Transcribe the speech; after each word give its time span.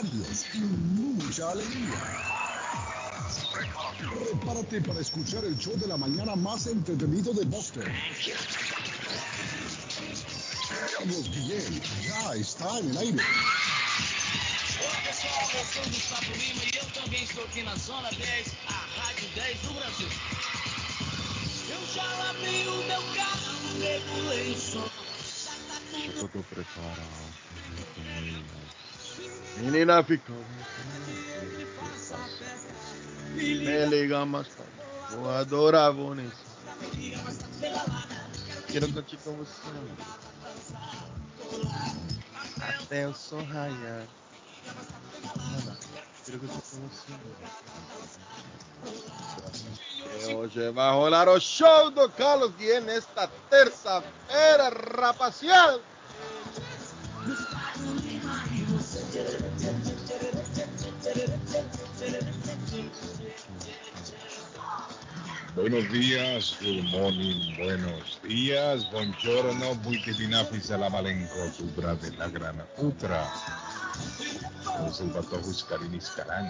comentarios 0.00 0.46
y 0.54 0.58
mucha 0.58 1.50
alegría. 1.50 2.00
Prepárate 4.24 4.80
para 4.80 5.00
escuchar 5.00 5.44
el 5.44 5.56
show 5.58 5.76
de 5.76 5.86
la 5.86 5.96
mañana 5.96 6.36
más 6.36 6.66
entretenido 6.66 7.32
de 7.32 7.44
Boston. 7.44 7.84
Ya 12.02 12.34
está 12.34 12.78
en 12.78 12.96
el 12.96 13.20
eu 15.00 15.64
sou 15.64 15.82
o 15.82 15.88
Gustavo 15.90 16.32
Lima 16.32 16.62
eu 16.74 16.86
também 17.02 17.22
estou 17.22 17.44
aqui 17.44 17.62
na 17.62 17.76
Zona 17.76 18.10
10, 18.10 18.52
a 18.68 18.72
Rádio 18.72 19.28
10 19.34 19.58
do 19.60 19.74
Brasil. 19.74 20.08
Eu 21.68 21.94
já 21.94 22.30
o 22.30 22.34
meu. 22.40 22.70
Menina 29.58 30.02
ficou. 30.02 30.36
Me 33.34 33.86
liga 33.86 34.24
mais 34.26 34.48
tarde. 34.48 34.72
Vou 35.10 35.30
adorar 35.30 35.92
Vanessa. 35.92 36.50
Quero 38.68 38.92
curtir 38.92 39.16
com 39.18 39.32
você. 39.32 39.60
Até 42.60 43.08
o 43.08 43.14
som 43.14 43.42
raiar. 43.42 44.06
Quero 46.24 46.38
curtir 46.38 46.62
com 46.70 46.88
você. 46.88 47.12
E 50.28 50.34
hoje 50.34 50.70
vai 50.70 50.92
rolar 50.92 51.28
o 51.28 51.40
show 51.40 51.90
do 51.90 52.08
Carlos 52.10 52.54
Guilherme 52.56 52.86
nesta 52.86 53.28
terça-feira, 53.48 54.70
rapaziada. 54.98 55.80
Buenos 65.60 65.92
días, 65.92 66.56
good 66.62 66.84
morning, 66.84 67.54
buenos 67.58 68.18
días, 68.22 68.90
buongiorno, 68.90 69.74
buikedinafi 69.84 70.58
salamalenko, 70.58 71.52
subra 71.52 71.94
de 71.96 72.16
la 72.16 72.28
grana 72.28 72.64
utra. 72.78 73.30
Batojus 75.14 75.64
Karinis 75.64 76.08
Karán. 76.16 76.48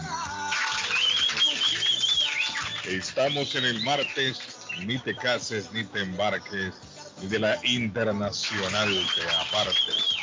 Estamos 2.87 3.57
en 3.57 3.65
el 3.65 3.83
martes, 3.83 4.39
ni 4.87 4.97
te 4.99 5.17
cases, 5.17 5.73
ni 5.73 5.83
te 5.83 6.03
embarques, 6.03 6.75
ni 7.21 7.27
de 7.27 7.41
la 7.41 7.59
internacional 7.67 8.89
te 9.17 9.23
apartes. 9.23 10.15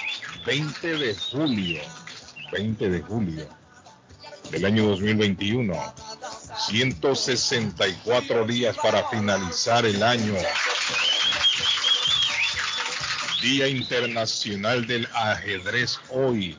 20 0.45 0.97
de 0.97 1.13
julio, 1.13 1.81
20 2.53 2.89
de 2.89 3.01
julio 3.01 3.49
del 4.49 4.65
año 4.65 4.87
2021. 4.87 5.73
164 6.57 8.45
días 8.45 8.77
para 8.77 9.07
finalizar 9.09 9.85
el 9.85 10.01
año. 10.03 10.33
Día 13.41 13.67
Internacional 13.67 14.87
del 14.87 15.07
Ajedrez 15.13 15.99
hoy. 16.09 16.57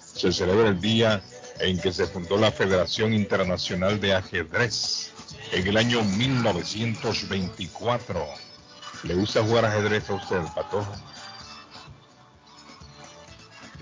Se 0.00 0.30
celebra 0.32 0.68
el 0.68 0.80
día 0.80 1.20
en 1.58 1.80
que 1.80 1.92
se 1.92 2.06
fundó 2.06 2.36
la 2.36 2.52
Federación 2.52 3.12
Internacional 3.12 3.98
de 4.00 4.14
Ajedrez 4.14 5.10
en 5.52 5.66
el 5.66 5.76
año 5.76 6.02
1924. 6.02 8.24
¿Le 9.04 9.14
gusta 9.14 9.42
jugar 9.42 9.64
ajedrez 9.64 10.10
a 10.10 10.14
usted, 10.14 10.42
Patojo? 10.54 10.92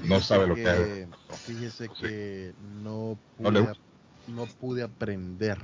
No 0.05 0.21
sabe 0.21 0.47
lo 0.47 0.55
que 0.55 0.63
es. 0.63 1.09
Fíjese 1.45 1.89
que 1.89 2.55
no 2.83 3.19
pude, 3.37 3.51
no 3.51 3.88
pude 4.61 4.83
aprender. 4.83 5.59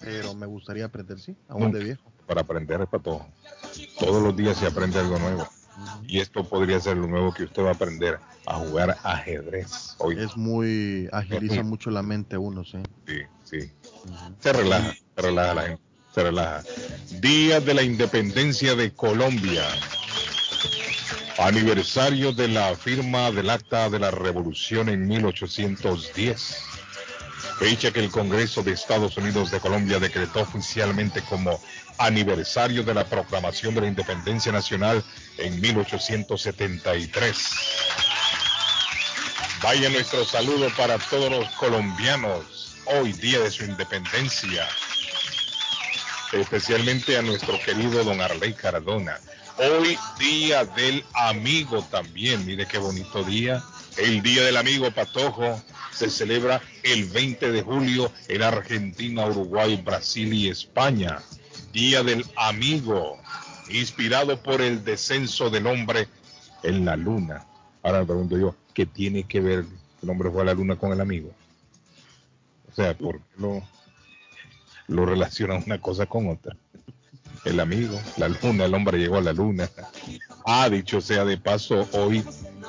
Pero 0.00 0.34
me 0.34 0.46
gustaría 0.46 0.84
aprender, 0.84 1.18
sí, 1.18 1.34
aún 1.48 1.72
de 1.72 1.82
viejo. 1.82 2.12
Para 2.26 2.42
aprender 2.42 2.80
es 2.80 2.88
Patojo. 2.88 3.26
Todos 3.98 4.22
los 4.22 4.36
días 4.36 4.56
se 4.56 4.66
aprende 4.66 4.98
algo 4.98 5.18
nuevo. 5.18 5.48
Y 6.06 6.20
esto 6.20 6.44
podría 6.44 6.80
ser 6.80 6.96
lo 6.96 7.06
nuevo 7.06 7.32
que 7.32 7.44
usted 7.44 7.62
va 7.62 7.70
a 7.70 7.72
aprender 7.72 8.18
a 8.46 8.54
jugar 8.54 8.96
ajedrez. 9.02 9.94
Hoy 9.98 10.18
Es 10.18 10.36
muy, 10.36 11.08
agiliza 11.12 11.62
mucho 11.62 11.90
la 11.90 12.02
mente 12.02 12.38
uno, 12.38 12.64
sí. 12.64 12.78
sí, 13.06 13.22
sí. 13.44 13.70
Se 14.40 14.52
relaja, 14.52 14.94
se 15.14 15.22
relaja 15.22 15.54
la 15.54 15.62
gente, 15.62 15.82
se 16.14 16.22
relaja. 16.22 16.62
Día 17.20 17.60
de 17.60 17.74
la 17.74 17.82
Independencia 17.82 18.74
de 18.74 18.92
Colombia. 18.92 19.64
Aniversario 21.38 22.32
de 22.32 22.48
la 22.48 22.74
firma 22.74 23.30
del 23.30 23.50
Acta 23.50 23.90
de 23.90 23.98
la 23.98 24.10
Revolución 24.10 24.88
en 24.88 25.06
1810. 25.06 26.75
Fecha 27.58 27.90
que 27.90 28.00
el 28.00 28.10
Congreso 28.10 28.62
de 28.62 28.72
Estados 28.72 29.16
Unidos 29.16 29.50
de 29.50 29.60
Colombia 29.60 29.98
decretó 29.98 30.40
oficialmente 30.40 31.22
como 31.22 31.58
aniversario 31.96 32.82
de 32.84 32.92
la 32.92 33.06
proclamación 33.06 33.74
de 33.74 33.80
la 33.80 33.86
independencia 33.86 34.52
nacional 34.52 35.02
en 35.38 35.58
1873. 35.60 37.36
Vaya 39.62 39.88
nuestro 39.88 40.24
saludo 40.26 40.68
para 40.76 40.98
todos 40.98 41.30
los 41.30 41.48
colombianos, 41.54 42.76
hoy 42.84 43.12
día 43.14 43.40
de 43.40 43.50
su 43.50 43.64
independencia. 43.64 44.68
Especialmente 46.32 47.16
a 47.16 47.22
nuestro 47.22 47.58
querido 47.64 48.04
don 48.04 48.20
Arley 48.20 48.52
Cardona. 48.52 49.18
Hoy 49.56 49.98
día 50.18 50.66
del 50.66 51.02
amigo 51.14 51.82
también, 51.90 52.44
mire 52.44 52.66
qué 52.66 52.76
bonito 52.76 53.24
día. 53.24 53.64
El 53.96 54.22
día 54.22 54.44
del 54.44 54.58
amigo 54.58 54.90
Patojo 54.90 55.58
se 55.90 56.10
celebra 56.10 56.60
el 56.82 57.06
20 57.06 57.50
de 57.50 57.62
julio 57.62 58.12
en 58.28 58.42
Argentina, 58.42 59.24
Uruguay, 59.24 59.80
Brasil 59.82 60.34
y 60.34 60.48
España. 60.48 61.22
Día 61.72 62.02
del 62.02 62.24
amigo, 62.36 63.16
inspirado 63.70 64.42
por 64.42 64.60
el 64.60 64.84
descenso 64.84 65.48
del 65.48 65.66
hombre 65.66 66.08
en 66.62 66.84
la 66.84 66.96
luna. 66.96 67.46
Ahora 67.82 68.00
me 68.00 68.06
pregunto 68.06 68.36
yo, 68.36 68.54
¿qué 68.74 68.84
tiene 68.84 69.24
que 69.24 69.40
ver 69.40 69.64
el 70.02 70.10
hombre 70.10 70.30
fue 70.30 70.42
a 70.42 70.46
la 70.46 70.54
luna 70.54 70.76
con 70.76 70.92
el 70.92 71.00
amigo? 71.00 71.32
O 72.70 72.74
sea, 72.74 72.96
¿por 72.96 73.18
qué 73.18 73.24
lo, 73.38 73.62
lo 74.88 75.06
relaciona 75.06 75.54
una 75.54 75.80
cosa 75.80 76.04
con 76.04 76.28
otra? 76.28 76.54
El 77.46 77.60
amigo, 77.60 77.98
la 78.18 78.28
luna, 78.28 78.66
el 78.66 78.74
hombre 78.74 78.98
llegó 78.98 79.16
a 79.16 79.22
la 79.22 79.32
luna. 79.32 79.70
Ah, 80.44 80.68
dicho 80.68 81.00
sea 81.00 81.24
de 81.24 81.38
paso, 81.38 81.88
hoy 81.92 82.22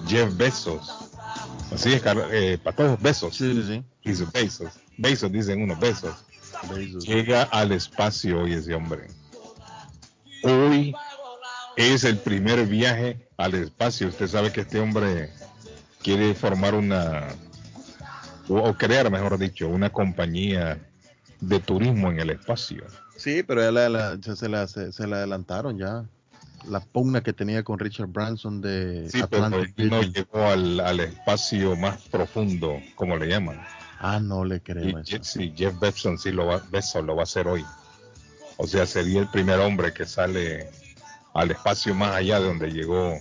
Jeff 0.08 0.38
Bezos. 0.38 1.07
Así 1.74 1.94
es, 1.94 2.02
Car- 2.02 2.30
eh, 2.32 2.58
Patojo, 2.58 2.98
besos. 3.02 3.36
Sí, 3.36 3.54
sí, 3.54 3.64
sí. 3.64 3.84
Dice 4.04 4.26
besos. 4.34 4.74
Besos, 4.98 5.32
dicen 5.32 5.62
unos 5.62 5.80
besos. 5.80 6.16
Besos. 6.74 7.06
Llega 7.06 7.44
al 7.44 7.72
espacio 7.72 8.42
hoy 8.42 8.54
ese 8.54 8.74
hombre. 8.74 9.08
Hoy 10.44 10.94
es 11.76 12.04
el 12.04 12.18
primer 12.18 12.66
viaje 12.68 13.28
al 13.38 13.54
espacio. 13.56 14.08
Usted 14.08 14.28
sabe 14.28 14.52
que 14.52 14.62
este 14.62 14.80
hombre 14.80 15.32
quiere 16.02 16.34
formar 16.34 16.74
una, 16.74 17.28
o, 18.48 18.56
o 18.58 18.74
crear, 18.78 19.12
mejor 19.12 19.38
dicho, 19.38 19.68
una 19.68 19.90
compañía 19.90 20.80
de 21.42 21.60
turismo 21.60 22.10
en 22.12 22.20
el 22.20 22.30
espacio. 22.32 22.84
Sí, 23.18 23.44
pero 23.44 23.62
ya 23.62 23.72
la- 23.72 23.90
la- 23.90 24.16
ya 24.20 24.36
se, 24.36 24.48
la, 24.48 24.68
se, 24.68 24.92
se 24.94 25.06
la 25.06 25.18
adelantaron 25.18 25.78
ya. 25.78 26.06
La 26.70 26.82
pugna 26.82 27.22
que 27.22 27.34
tenía 27.34 27.64
con 27.64 27.80
Richard 27.80 28.08
Branson 28.08 28.62
de 28.62 29.10
Sí, 29.10 29.22
pero 29.30 29.46
él 29.48 29.74
no 29.90 30.02
llegó 30.02 30.46
al, 30.46 30.80
al 30.80 31.00
espacio 31.00 31.76
más 31.76 31.98
profundo, 32.10 32.82
como 32.96 33.16
le 33.18 33.28
llaman. 33.28 33.60
Ah, 34.00 34.20
no 34.20 34.44
le 34.44 34.58
Y 34.58 34.60
creo 34.60 35.00
eso. 35.00 35.18
Je- 35.18 35.24
sí, 35.24 35.54
Jeff 35.56 35.80
Bezos 35.80 36.22
sí 36.22 36.32
lo 36.32 36.46
va, 36.46 36.62
Bezos 36.70 37.04
lo 37.04 37.16
va 37.16 37.22
a 37.22 37.24
hacer 37.24 37.48
hoy. 37.48 37.66
O 38.58 38.68
sea, 38.68 38.86
sería 38.86 39.20
el 39.22 39.28
primer 39.30 39.60
hombre 39.60 39.94
que 39.94 40.06
sale 40.06 40.70
al 41.34 41.52
espacio 41.52 41.94
más 41.96 42.16
allá 42.16 42.40
de 42.40 42.48
donde 42.48 42.72
llegó 42.72 43.18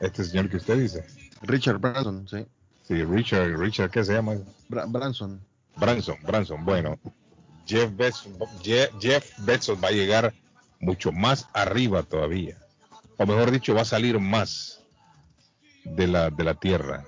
este 0.00 0.24
señor 0.24 0.48
que 0.50 0.56
usted 0.56 0.78
dice. 0.78 1.04
Richard 1.42 1.78
Branson, 1.78 2.26
sí. 2.28 2.44
Sí, 2.88 3.04
Richard, 3.04 3.56
Richard, 3.58 3.90
¿qué 3.90 4.04
se 4.04 4.12
llama? 4.14 4.34
Bra- 4.68 4.90
Branson. 4.90 5.40
Branson, 5.76 6.16
Branson. 6.22 6.64
Bueno, 6.64 6.98
Jeff 7.66 7.94
Bezos, 7.96 8.32
Je- 8.62 8.90
Jeff 9.00 9.24
Bezos 9.38 9.78
va 9.82 9.88
a 9.88 9.92
llegar 9.92 10.34
mucho 10.80 11.12
más 11.12 11.48
arriba 11.52 12.02
todavía. 12.02 12.56
O 13.22 13.26
mejor 13.26 13.52
dicho, 13.52 13.72
va 13.72 13.82
a 13.82 13.84
salir 13.84 14.18
más 14.18 14.80
de 15.84 16.08
la, 16.08 16.28
de 16.30 16.42
la 16.42 16.54
Tierra. 16.54 17.04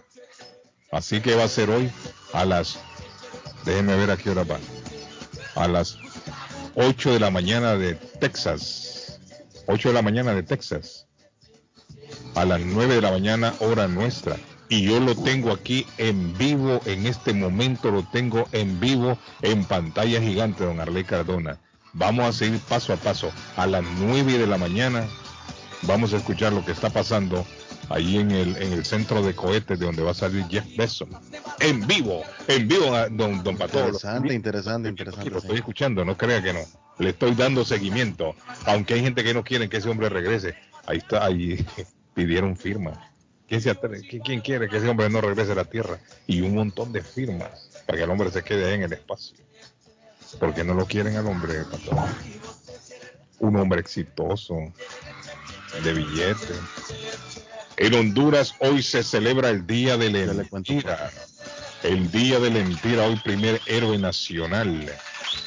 Así 0.92 1.20
que 1.20 1.34
va 1.34 1.42
a 1.42 1.48
ser 1.48 1.70
hoy 1.70 1.90
a 2.32 2.44
las, 2.44 2.78
déjenme 3.64 3.96
ver 3.96 4.12
a 4.12 4.16
qué 4.16 4.30
hora 4.30 4.44
va, 4.44 4.60
a 5.56 5.66
las 5.66 5.98
8 6.76 7.14
de 7.14 7.18
la 7.18 7.32
mañana 7.32 7.74
de 7.74 7.96
Texas. 7.96 9.18
8 9.66 9.88
de 9.88 9.94
la 9.94 10.02
mañana 10.02 10.32
de 10.36 10.44
Texas. 10.44 11.08
A 12.36 12.44
las 12.44 12.60
9 12.60 12.94
de 12.94 13.00
la 13.00 13.10
mañana 13.10 13.52
hora 13.58 13.88
nuestra. 13.88 14.36
Y 14.68 14.82
yo 14.82 15.00
lo 15.00 15.16
tengo 15.16 15.50
aquí 15.50 15.84
en 15.98 16.38
vivo, 16.38 16.80
en 16.86 17.06
este 17.06 17.34
momento 17.34 17.90
lo 17.90 18.04
tengo 18.04 18.46
en 18.52 18.78
vivo 18.78 19.18
en 19.42 19.64
pantalla 19.64 20.20
gigante, 20.20 20.64
don 20.64 20.78
Arley 20.78 21.02
Cardona. 21.02 21.58
Vamos 21.92 22.26
a 22.26 22.32
seguir 22.32 22.60
paso 22.60 22.92
a 22.92 22.96
paso. 22.96 23.32
A 23.56 23.66
las 23.66 23.82
9 23.98 24.38
de 24.38 24.46
la 24.46 24.58
mañana 24.58 25.08
vamos 25.86 26.12
a 26.12 26.16
escuchar 26.18 26.52
lo 26.52 26.64
que 26.64 26.72
está 26.72 26.90
pasando 26.90 27.44
ahí 27.88 28.18
en 28.18 28.30
el, 28.30 28.56
en 28.56 28.72
el 28.72 28.84
centro 28.84 29.22
de 29.22 29.34
cohetes 29.34 29.78
de 29.78 29.86
donde 29.86 30.02
va 30.02 30.12
a 30.12 30.14
salir 30.14 30.46
Jeff 30.48 30.64
Bezos. 30.76 31.08
En 31.60 31.86
vivo, 31.86 32.22
en 32.48 32.68
vivo, 32.68 32.94
ah, 32.94 33.08
don, 33.10 33.42
don 33.42 33.56
Pato. 33.56 33.78
Interesante, 33.78 34.34
interesante, 34.34 34.88
interesante. 34.88 35.30
Lo 35.30 35.38
estoy 35.38 35.56
escuchando, 35.56 36.04
no 36.04 36.16
crea 36.16 36.42
que 36.42 36.52
no. 36.52 36.60
Le 36.98 37.10
estoy 37.10 37.34
dando 37.34 37.64
seguimiento. 37.64 38.34
Aunque 38.66 38.94
hay 38.94 39.00
gente 39.00 39.24
que 39.24 39.34
no 39.34 39.44
quiere 39.44 39.68
que 39.68 39.78
ese 39.78 39.88
hombre 39.88 40.08
regrese. 40.08 40.54
Ahí 40.86 40.98
está, 40.98 41.24
ahí 41.24 41.64
pidieron 42.14 42.56
firmas. 42.56 42.98
¿Quién, 43.48 43.60
se 43.60 43.76
¿Quién 44.24 44.40
quiere 44.40 44.68
que 44.68 44.78
ese 44.78 44.88
hombre 44.88 45.10
no 45.10 45.20
regrese 45.20 45.52
a 45.52 45.56
la 45.56 45.64
Tierra? 45.64 45.98
Y 46.26 46.40
un 46.40 46.54
montón 46.54 46.92
de 46.92 47.02
firmas 47.02 47.70
para 47.86 47.98
que 47.98 48.04
el 48.04 48.10
hombre 48.10 48.30
se 48.30 48.42
quede 48.42 48.66
ahí 48.66 48.74
en 48.74 48.82
el 48.84 48.92
espacio. 48.92 49.36
Porque 50.40 50.64
no 50.64 50.74
lo 50.74 50.86
quieren 50.86 51.16
al 51.16 51.26
hombre, 51.26 51.62
Pato. 51.70 51.94
Un 53.40 53.56
hombre 53.56 53.80
exitoso, 53.80 54.56
de 55.82 55.94
billete. 55.94 56.54
En 57.76 57.94
Honduras 57.94 58.54
hoy 58.60 58.82
se 58.82 59.02
celebra 59.02 59.50
el 59.50 59.66
Día 59.66 59.96
de 59.96 60.10
la 60.10 60.44
Mentira. 60.50 61.10
El 61.82 62.10
Día 62.10 62.38
de 62.38 62.50
la 62.50 62.60
Mentira, 62.60 63.06
hoy 63.06 63.16
primer 63.16 63.60
héroe 63.66 63.98
nacional. 63.98 64.90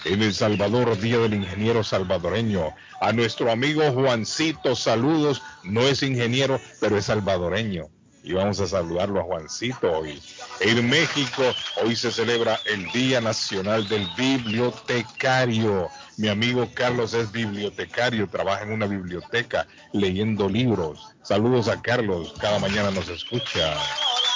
En 0.05 0.21
El 0.21 0.33
Salvador, 0.33 0.99
Día 0.99 1.17
del 1.19 1.35
Ingeniero 1.35 1.83
Salvadoreño. 1.83 2.73
A 2.99 3.13
nuestro 3.13 3.51
amigo 3.51 3.91
Juancito, 3.91 4.75
saludos. 4.75 5.41
No 5.63 5.81
es 5.81 6.03
ingeniero, 6.03 6.59
pero 6.79 6.97
es 6.97 7.05
salvadoreño. 7.05 7.89
Y 8.27 8.33
vamos 8.33 8.59
a 8.59 8.67
saludarlo 8.67 9.21
a 9.21 9.23
Juancito 9.23 9.89
hoy. 9.89 10.21
En 10.59 10.89
México, 10.89 11.43
hoy 11.81 11.95
se 11.95 12.11
celebra 12.11 12.59
el 12.65 12.91
Día 12.91 13.21
Nacional 13.21 13.87
del 13.87 14.05
Bibliotecario. 14.17 15.87
Mi 16.17 16.27
amigo 16.27 16.67
Carlos 16.73 17.13
es 17.13 17.31
bibliotecario, 17.31 18.27
trabaja 18.27 18.63
en 18.63 18.73
una 18.73 18.85
biblioteca 18.85 19.65
leyendo 19.93 20.49
libros. 20.49 21.07
Saludos 21.23 21.69
a 21.69 21.81
Carlos, 21.81 22.33
cada 22.41 22.59
mañana 22.59 22.91
nos 22.91 23.07
escucha. 23.07 23.77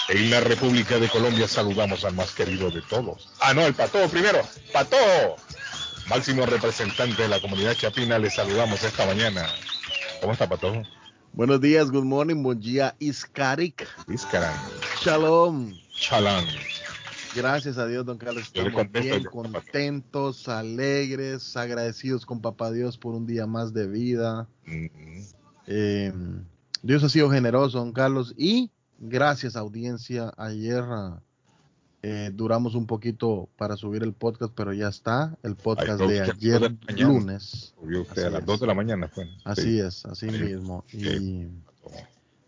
En 0.07 0.29
la 0.29 0.39
República 0.39 0.97
de 0.97 1.09
Colombia 1.09 1.49
saludamos 1.49 2.05
al 2.05 2.13
más 2.13 2.31
querido 2.31 2.71
de 2.71 2.81
todos. 2.83 3.33
Ah, 3.41 3.53
no, 3.53 3.65
el 3.65 3.73
Patojo 3.73 4.07
primero. 4.07 4.41
Patojo, 4.71 5.35
máximo 6.07 6.45
representante 6.45 7.23
de 7.23 7.27
la 7.27 7.41
comunidad 7.41 7.75
chapina, 7.75 8.17
le 8.17 8.29
saludamos 8.29 8.81
esta 8.83 9.05
mañana. 9.05 9.45
¿Cómo 10.21 10.31
está 10.31 10.47
Patojo? 10.47 10.81
Buenos 11.33 11.61
días, 11.61 11.89
good 11.89 12.03
morning, 12.03 12.43
buen 12.43 12.59
día, 12.59 12.93
Iskarik. 12.99 13.87
Iskaran. 14.09 14.53
Shalom. 15.01 15.71
Shalom. 15.93 16.43
Gracias 17.33 17.77
a 17.77 17.87
Dios, 17.87 18.05
don 18.05 18.17
Carlos. 18.17 18.43
Estamos 18.43 18.91
bien 18.91 19.23
contentos, 19.23 20.49
alegres, 20.49 21.55
agradecidos 21.55 22.25
con 22.25 22.41
Papá 22.41 22.69
Dios 22.73 22.97
por 22.97 23.15
un 23.15 23.25
día 23.25 23.47
más 23.47 23.73
de 23.73 23.87
vida. 23.87 24.49
Eh, 25.67 26.11
Dios 26.83 27.01
ha 27.05 27.09
sido 27.09 27.31
generoso, 27.31 27.77
don 27.77 27.93
Carlos. 27.93 28.33
Y 28.37 28.69
gracias, 28.99 29.55
audiencia. 29.55 30.33
Ayer 30.35 30.83
eh, 32.03 32.31
duramos 32.33 32.73
un 32.75 32.87
poquito 32.87 33.47
para 33.57 33.77
subir 33.77 34.01
el 34.03 34.13
podcast, 34.13 34.53
pero 34.55 34.73
ya 34.73 34.87
está. 34.87 35.37
El 35.43 35.55
podcast 35.55 36.01
de 36.01 36.21
ayer, 36.21 36.75
lunes. 36.97 37.75
Usted 37.81 38.23
a 38.23 38.29
las 38.31 38.45
2 38.45 38.59
de 38.61 38.67
la 38.67 38.73
mañana 38.73 39.07
fue. 39.07 39.29
Así 39.43 39.79
es, 39.79 40.05
así 40.05 40.27
mismo. 40.27 40.83
Y. 40.91 41.47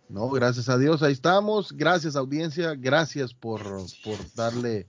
No, 0.10 0.30
gracias 0.30 0.70
a 0.70 0.78
Dios, 0.78 1.02
ahí 1.02 1.14
estamos. 1.14 1.72
Gracias 1.72 2.16
audiencia, 2.16 2.76
gracias 2.76 3.34
por, 3.34 3.62
por 4.04 4.18
darle 4.36 4.88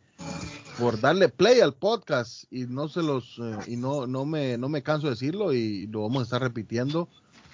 por 0.78 1.00
darle 1.00 1.28
play 1.28 1.60
al 1.60 1.74
podcast 1.74 2.44
y 2.50 2.66
no 2.66 2.88
se 2.88 3.02
los 3.02 3.38
eh, 3.38 3.58
y 3.68 3.76
no 3.76 4.06
no 4.06 4.24
me 4.24 4.58
no 4.58 4.68
me 4.68 4.82
canso 4.82 5.06
de 5.06 5.12
decirlo 5.12 5.52
y 5.52 5.86
lo 5.86 6.02
vamos 6.02 6.20
a 6.20 6.24
estar 6.24 6.42
repitiendo 6.42 7.08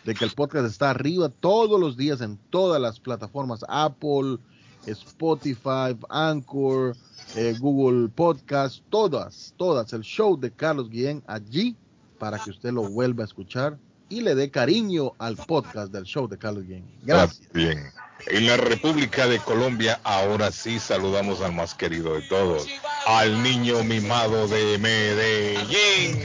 de 0.04 0.14
que 0.14 0.24
el 0.24 0.30
podcast 0.30 0.66
está 0.66 0.90
arriba 0.90 1.28
todos 1.28 1.78
los 1.78 1.96
días 1.96 2.22
en 2.22 2.38
todas 2.50 2.80
las 2.80 2.98
plataformas 3.00 3.64
Apple, 3.68 4.38
Spotify, 4.86 5.96
Anchor, 6.08 6.96
eh, 7.36 7.54
Google 7.58 8.08
Podcast, 8.08 8.82
todas, 8.90 9.54
todas. 9.56 9.92
El 9.92 10.02
show 10.02 10.38
de 10.38 10.50
Carlos 10.50 10.90
Guillén 10.90 11.22
allí 11.26 11.76
para 12.18 12.38
que 12.38 12.50
usted 12.50 12.72
lo 12.72 12.88
vuelva 12.88 13.24
a 13.24 13.26
escuchar 13.26 13.78
y 14.08 14.20
le 14.20 14.34
dé 14.34 14.50
cariño 14.50 15.12
al 15.18 15.36
podcast 15.36 15.92
del 15.92 16.04
show 16.04 16.28
de 16.28 16.36
Carlos 16.36 16.64
Guillén. 16.64 16.84
Gracias. 17.02 17.48
Bien. 17.52 17.90
En 18.26 18.46
la 18.46 18.56
República 18.58 19.26
de 19.26 19.38
Colombia, 19.38 19.98
ahora 20.04 20.52
sí 20.52 20.78
saludamos 20.78 21.40
al 21.40 21.54
más 21.54 21.74
querido 21.74 22.14
de 22.14 22.22
todos, 22.22 22.66
al 23.06 23.42
niño 23.42 23.82
mimado 23.82 24.46
de 24.46 24.76
Medellín. 24.78 26.22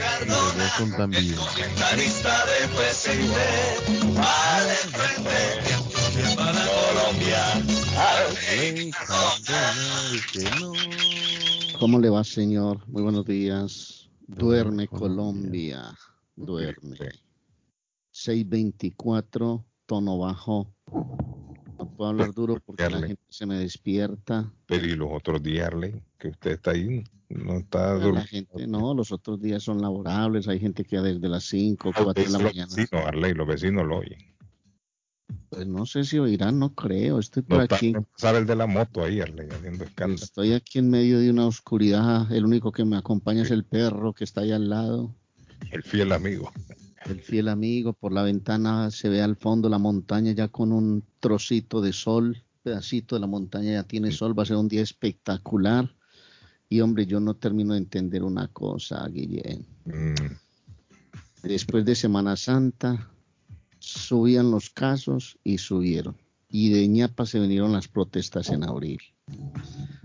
también. 0.96 1.36
¿Cómo 11.78 11.98
le 11.98 12.10
va, 12.10 12.24
señor? 12.24 12.86
Muy 12.88 13.02
buenos 13.02 13.24
días. 13.24 14.10
Duerme 14.26 14.88
Colombia. 14.88 15.96
Duerme. 16.34 16.96
624, 18.10 19.64
tono 19.86 20.18
bajo. 20.18 20.74
No 21.78 21.94
puedo 21.94 22.10
hablar 22.10 22.32
duro 22.32 22.58
porque 22.64 22.88
la 22.88 22.98
gente 22.98 23.22
se 23.28 23.46
me 23.46 23.56
despierta. 23.56 24.52
Pero 24.66 24.86
y 24.86 24.96
los 24.96 25.10
otros 25.12 25.42
días, 25.42 25.66
Arley, 25.66 26.02
que 26.18 26.28
usted 26.28 26.52
está 26.52 26.70
ahí, 26.70 27.04
no 27.28 27.58
está 27.58 27.94
La 27.96 28.24
gente, 28.24 28.66
no, 28.66 28.94
los 28.94 29.12
otros 29.12 29.40
días 29.40 29.62
son 29.62 29.82
laborables. 29.82 30.48
Hay 30.48 30.58
gente 30.58 30.84
que 30.84 30.98
desde 30.98 31.28
las 31.28 31.44
5, 31.44 31.92
4 31.94 32.24
de 32.24 32.30
la 32.30 32.38
mañana. 32.38 32.74
Vecinos, 32.74 33.06
Arley, 33.06 33.34
los 33.34 33.46
vecinos 33.46 33.86
lo 33.86 33.98
oyen. 33.98 34.35
Pues 35.50 35.66
no 35.66 35.86
sé 35.86 36.04
si 36.04 36.18
oirán, 36.18 36.58
no 36.58 36.74
creo. 36.74 37.18
Estoy 37.18 37.42
por 37.42 37.60
aquí. 37.60 37.94
Sabe 38.16 38.38
el 38.38 38.46
de 38.46 38.56
la 38.56 38.66
moto 38.66 39.04
ahí, 39.04 39.20
Arley, 39.20 39.48
haciendo 39.50 39.84
escándalo. 39.84 40.24
Estoy 40.24 40.52
aquí 40.52 40.78
en 40.78 40.90
medio 40.90 41.18
de 41.18 41.30
una 41.30 41.46
oscuridad. 41.46 42.30
El 42.32 42.44
único 42.44 42.72
que 42.72 42.84
me 42.84 42.96
acompaña 42.96 43.42
es 43.42 43.50
el 43.50 43.64
perro 43.64 44.12
que 44.12 44.24
está 44.24 44.42
ahí 44.42 44.52
al 44.52 44.68
lado. 44.68 45.14
El 45.72 45.82
fiel 45.82 46.12
amigo 46.12 46.52
el 47.10 47.20
fiel 47.20 47.48
amigo, 47.48 47.92
por 47.92 48.12
la 48.12 48.22
ventana 48.22 48.90
se 48.90 49.08
ve 49.08 49.22
al 49.22 49.36
fondo 49.36 49.68
la 49.68 49.78
montaña 49.78 50.32
ya 50.32 50.48
con 50.48 50.72
un 50.72 51.04
trocito 51.20 51.80
de 51.80 51.92
sol, 51.92 52.42
pedacito 52.62 53.16
de 53.16 53.20
la 53.20 53.26
montaña 53.26 53.72
ya 53.72 53.82
tiene 53.84 54.12
sol, 54.12 54.38
va 54.38 54.42
a 54.42 54.46
ser 54.46 54.56
un 54.56 54.68
día 54.68 54.82
espectacular. 54.82 55.94
Y 56.68 56.80
hombre, 56.80 57.06
yo 57.06 57.20
no 57.20 57.34
termino 57.34 57.74
de 57.74 57.78
entender 57.78 58.24
una 58.24 58.48
cosa, 58.48 59.06
Guillén. 59.08 59.64
Mm. 59.84 60.14
Después 61.44 61.84
de 61.84 61.94
Semana 61.94 62.36
Santa, 62.36 63.08
subían 63.86 64.50
los 64.50 64.68
casos 64.70 65.38
y 65.44 65.58
subieron. 65.58 66.16
Y 66.50 66.70
de 66.70 66.88
ñapa 66.88 67.24
se 67.24 67.38
vinieron 67.38 67.72
las 67.72 67.86
protestas 67.86 68.50
en 68.50 68.64
abril. 68.64 68.98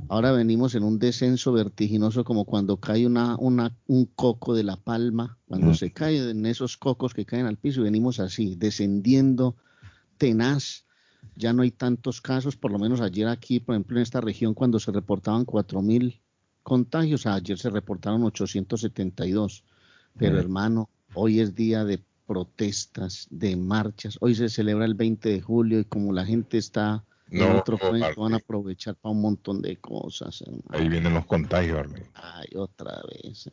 Ahora 0.07 0.31
venimos 0.31 0.75
en 0.75 0.83
un 0.83 0.99
descenso 0.99 1.51
vertiginoso 1.51 2.23
como 2.23 2.45
cuando 2.45 2.77
cae 2.77 3.07
una, 3.07 3.37
una, 3.37 3.75
un 3.87 4.05
coco 4.05 4.53
de 4.53 4.63
la 4.63 4.75
palma, 4.75 5.37
cuando 5.47 5.73
se 5.73 5.91
cae 5.91 6.29
en 6.29 6.45
esos 6.45 6.77
cocos 6.77 7.13
que 7.13 7.25
caen 7.25 7.47
al 7.47 7.57
piso 7.57 7.81
y 7.81 7.85
venimos 7.85 8.19
así, 8.19 8.55
descendiendo 8.55 9.55
tenaz. 10.17 10.85
Ya 11.35 11.53
no 11.53 11.63
hay 11.63 11.71
tantos 11.71 12.21
casos, 12.21 12.57
por 12.57 12.71
lo 12.71 12.77
menos 12.77 13.01
ayer 13.01 13.27
aquí, 13.27 13.59
por 13.59 13.73
ejemplo, 13.73 13.97
en 13.97 14.03
esta 14.03 14.21
región, 14.21 14.53
cuando 14.53 14.79
se 14.79 14.91
reportaban 14.91 15.45
4.000 15.45 16.19
contagios, 16.61 17.25
ayer 17.25 17.57
se 17.57 17.69
reportaron 17.69 18.23
872. 18.23 19.63
Pero 20.17 20.39
hermano, 20.39 20.89
hoy 21.13 21.39
es 21.39 21.55
día 21.55 21.85
de 21.85 22.03
protestas, 22.31 23.27
de 23.29 23.57
marchas. 23.57 24.17
Hoy 24.21 24.35
se 24.35 24.47
celebra 24.47 24.85
el 24.85 24.93
20 24.93 25.27
de 25.27 25.41
julio 25.41 25.81
y 25.81 25.83
como 25.83 26.13
la 26.13 26.25
gente 26.25 26.57
está 26.57 27.03
no, 27.29 27.57
otro 27.57 27.77
van 28.15 28.33
a 28.33 28.37
aprovechar 28.37 28.95
para 28.95 29.11
un 29.11 29.19
montón 29.19 29.61
de 29.61 29.75
cosas. 29.75 30.41
Ahí 30.69 30.87
vienen 30.87 31.13
los 31.13 31.25
contagios, 31.25 31.87
Ay, 32.13 32.47
otra 32.55 33.01
vez. 33.09 33.49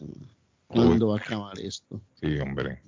¿Cuándo 0.68 1.08
va 1.08 1.16
a 1.16 1.18
acabar 1.18 1.58
esto? 1.58 2.00
Sí, 2.20 2.38
hombre. 2.38 2.80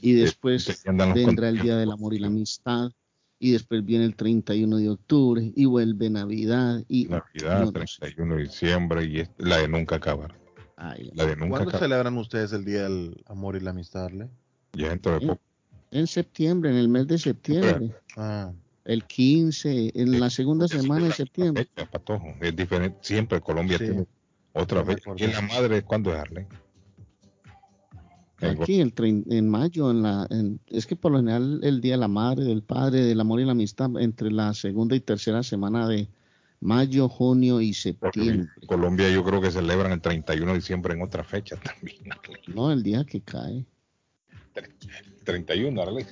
Y 0.00 0.14
después 0.14 0.82
vendrá 0.84 1.48
el 1.48 1.60
Día 1.60 1.76
del 1.76 1.92
Amor 1.92 2.12
y 2.12 2.18
la 2.18 2.26
Amistad. 2.26 2.90
Y 3.38 3.52
después 3.52 3.84
viene 3.84 4.04
el 4.04 4.16
31 4.16 4.78
de 4.78 4.90
octubre 4.90 5.52
y 5.54 5.64
vuelve 5.66 6.10
Navidad. 6.10 6.82
Y, 6.88 7.04
Navidad, 7.04 7.70
31 7.70 8.34
de 8.34 8.42
diciembre 8.42 9.04
y 9.04 9.22
la 9.38 9.58
de 9.58 9.68
nunca 9.68 9.94
acabar. 9.94 10.34
la 10.76 11.24
de 11.24 11.36
nunca 11.36 11.58
¿Cuándo 11.58 11.78
celebran 11.78 12.16
ustedes 12.18 12.52
el 12.52 12.64
Día 12.64 12.82
del 12.82 13.22
Amor 13.26 13.54
y 13.54 13.60
la 13.60 13.70
Amistad? 13.70 14.10
Ya 14.76 14.90
dentro 14.90 15.18
de 15.18 15.26
poco. 15.26 15.40
En 15.90 16.06
septiembre, 16.06 16.70
en 16.70 16.76
el 16.76 16.88
mes 16.88 17.06
de 17.06 17.18
septiembre. 17.18 17.94
Ah 18.16 18.52
el 18.86 19.04
15, 19.04 19.92
en 19.94 20.20
la 20.20 20.30
segunda 20.30 20.68
semana 20.68 21.06
de 21.06 21.12
septiembre. 21.12 21.68
es 22.40 22.56
diferente, 22.56 22.98
siempre 23.02 23.40
Colombia 23.40 23.78
tiene 23.78 24.06
otra 24.52 24.82
vez. 24.82 24.98
¿Y 25.16 25.26
la 25.26 25.42
madre 25.42 25.82
cuándo 25.82 26.12
es 26.12 26.18
Arley? 26.18 26.46
Aquí, 28.38 28.80
el 28.80 28.92
en 29.30 29.48
mayo, 29.48 29.90
en 29.90 30.02
la, 30.02 30.28
es 30.68 30.86
que 30.86 30.94
por 30.94 31.10
lo 31.10 31.18
general 31.18 31.60
el 31.62 31.80
Día 31.80 31.94
de 31.94 32.00
la 32.00 32.08
Madre, 32.08 32.44
del 32.44 32.62
Padre, 32.62 33.02
del 33.02 33.18
Amor 33.18 33.40
y 33.40 33.46
la 33.46 33.52
Amistad, 33.52 33.90
entre 33.98 34.30
la 34.30 34.52
segunda 34.52 34.94
y 34.94 35.00
tercera 35.00 35.42
semana 35.42 35.88
de 35.88 36.06
mayo, 36.60 37.08
junio 37.08 37.62
y 37.62 37.72
septiembre. 37.72 38.48
Colombia 38.66 39.08
yo 39.10 39.24
creo 39.24 39.40
que 39.40 39.50
celebran 39.50 39.92
el 39.92 40.02
31 40.02 40.52
de 40.52 40.58
diciembre 40.58 40.94
en 40.94 41.02
otra 41.02 41.24
fecha 41.24 41.56
también. 41.64 42.10
No, 42.54 42.70
el 42.70 42.82
día 42.82 43.04
que 43.04 43.20
cae. 43.22 43.64
31, 45.24 45.82
Arley. 45.82 46.04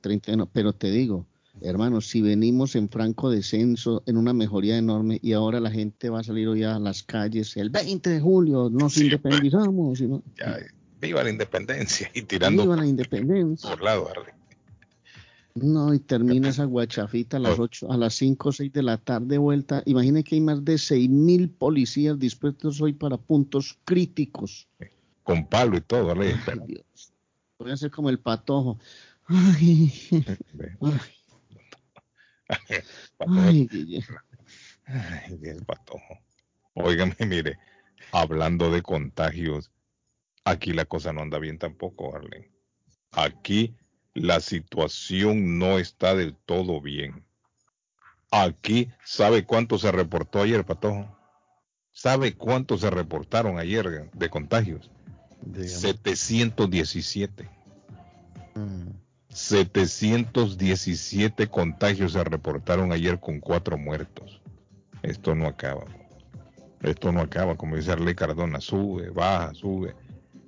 31, 0.00 0.46
pero 0.52 0.72
te 0.72 0.90
digo, 0.90 1.26
Hermanos, 1.60 2.06
si 2.08 2.22
venimos 2.22 2.74
en 2.76 2.88
franco 2.88 3.30
descenso, 3.30 4.02
en 4.06 4.16
una 4.16 4.32
mejoría 4.32 4.78
enorme, 4.78 5.20
y 5.22 5.32
ahora 5.34 5.60
la 5.60 5.70
gente 5.70 6.08
va 6.08 6.20
a 6.20 6.24
salir 6.24 6.48
hoy 6.48 6.64
a 6.64 6.78
las 6.78 7.02
calles 7.02 7.56
el 7.56 7.70
20 7.70 8.08
de 8.10 8.20
julio, 8.20 8.68
nos 8.70 8.96
independizamos. 8.96 10.00
y 10.00 10.06
no- 10.08 10.22
Ya, 10.38 10.56
viva 11.00 11.22
la 11.22 11.30
independencia 11.30 12.10
y 12.14 12.22
tirando 12.22 12.62
Viva 12.62 12.76
la 12.76 12.86
independencia. 12.86 13.68
por 13.70 13.82
lado, 13.82 14.08
Harley. 14.08 14.32
No, 15.54 15.92
y 15.92 15.98
termina 15.98 16.48
esa 16.48 16.64
guachafita 16.64 17.36
a 17.36 17.40
las 17.40 17.58
Oh. 17.58 17.64
ocho, 17.64 17.92
a 17.92 17.96
las 17.98 18.14
5 18.14 18.48
o 18.48 18.52
6 18.52 18.72
de 18.72 18.82
la 18.82 18.96
tarde 18.96 19.36
vuelta. 19.36 19.82
Imagine 19.84 20.24
que 20.24 20.36
hay 20.36 20.40
más 20.40 20.64
de 20.64 20.78
seis 20.78 21.10
mil 21.10 21.50
policías 21.50 22.18
dispuestos 22.18 22.80
hoy 22.80 22.94
para 22.94 23.18
puntos 23.18 23.78
críticos. 23.84 24.66
con 25.22 25.46
palo 25.46 25.76
y 25.76 25.80
todo, 25.82 26.10
Harley. 26.10 26.32
Ay, 26.48 26.58
Dios. 26.66 26.82
Voy 27.62 27.72
a 27.72 27.76
ser 27.76 27.90
como 27.90 28.10
el 28.10 28.18
patojo. 28.18 28.78
Ay, 29.26 29.92
ay. 30.80 31.18
Ay, 34.84 35.38
el 35.42 35.64
patojo. 35.64 36.18
Óigame, 36.74 37.14
mire, 37.20 37.58
hablando 38.10 38.70
de 38.70 38.82
contagios, 38.82 39.70
aquí 40.44 40.72
la 40.72 40.84
cosa 40.84 41.12
no 41.12 41.22
anda 41.22 41.38
bien 41.38 41.58
tampoco, 41.58 42.14
Arlen. 42.14 42.50
Aquí 43.12 43.76
la 44.14 44.40
situación 44.40 45.58
no 45.58 45.78
está 45.78 46.14
del 46.14 46.34
todo 46.34 46.80
bien. 46.80 47.24
Aquí, 48.30 48.90
¿sabe 49.04 49.44
cuánto 49.44 49.78
se 49.78 49.92
reportó 49.92 50.42
ayer, 50.42 50.64
patojo? 50.64 51.16
¿Sabe 51.92 52.34
cuánto 52.34 52.76
se 52.76 52.90
reportaron 52.90 53.58
ayer 53.58 54.10
de 54.12 54.30
contagios? 54.30 54.90
Dígame. 55.42 55.68
717. 55.68 57.48
Mm. 58.54 58.90
717 59.28 61.48
contagios 61.48 62.12
se 62.12 62.22
reportaron 62.22 62.92
ayer 62.92 63.18
con 63.18 63.40
cuatro 63.40 63.78
muertos. 63.78 64.42
Esto 65.02 65.34
no 65.34 65.46
acaba. 65.46 65.86
Esto 66.82 67.12
no 67.12 67.20
acaba, 67.20 67.56
como 67.56 67.76
dice 67.76 67.92
Arley 67.92 68.14
Cardona, 68.14 68.60
sube, 68.60 69.10
baja, 69.10 69.54
sube. 69.54 69.94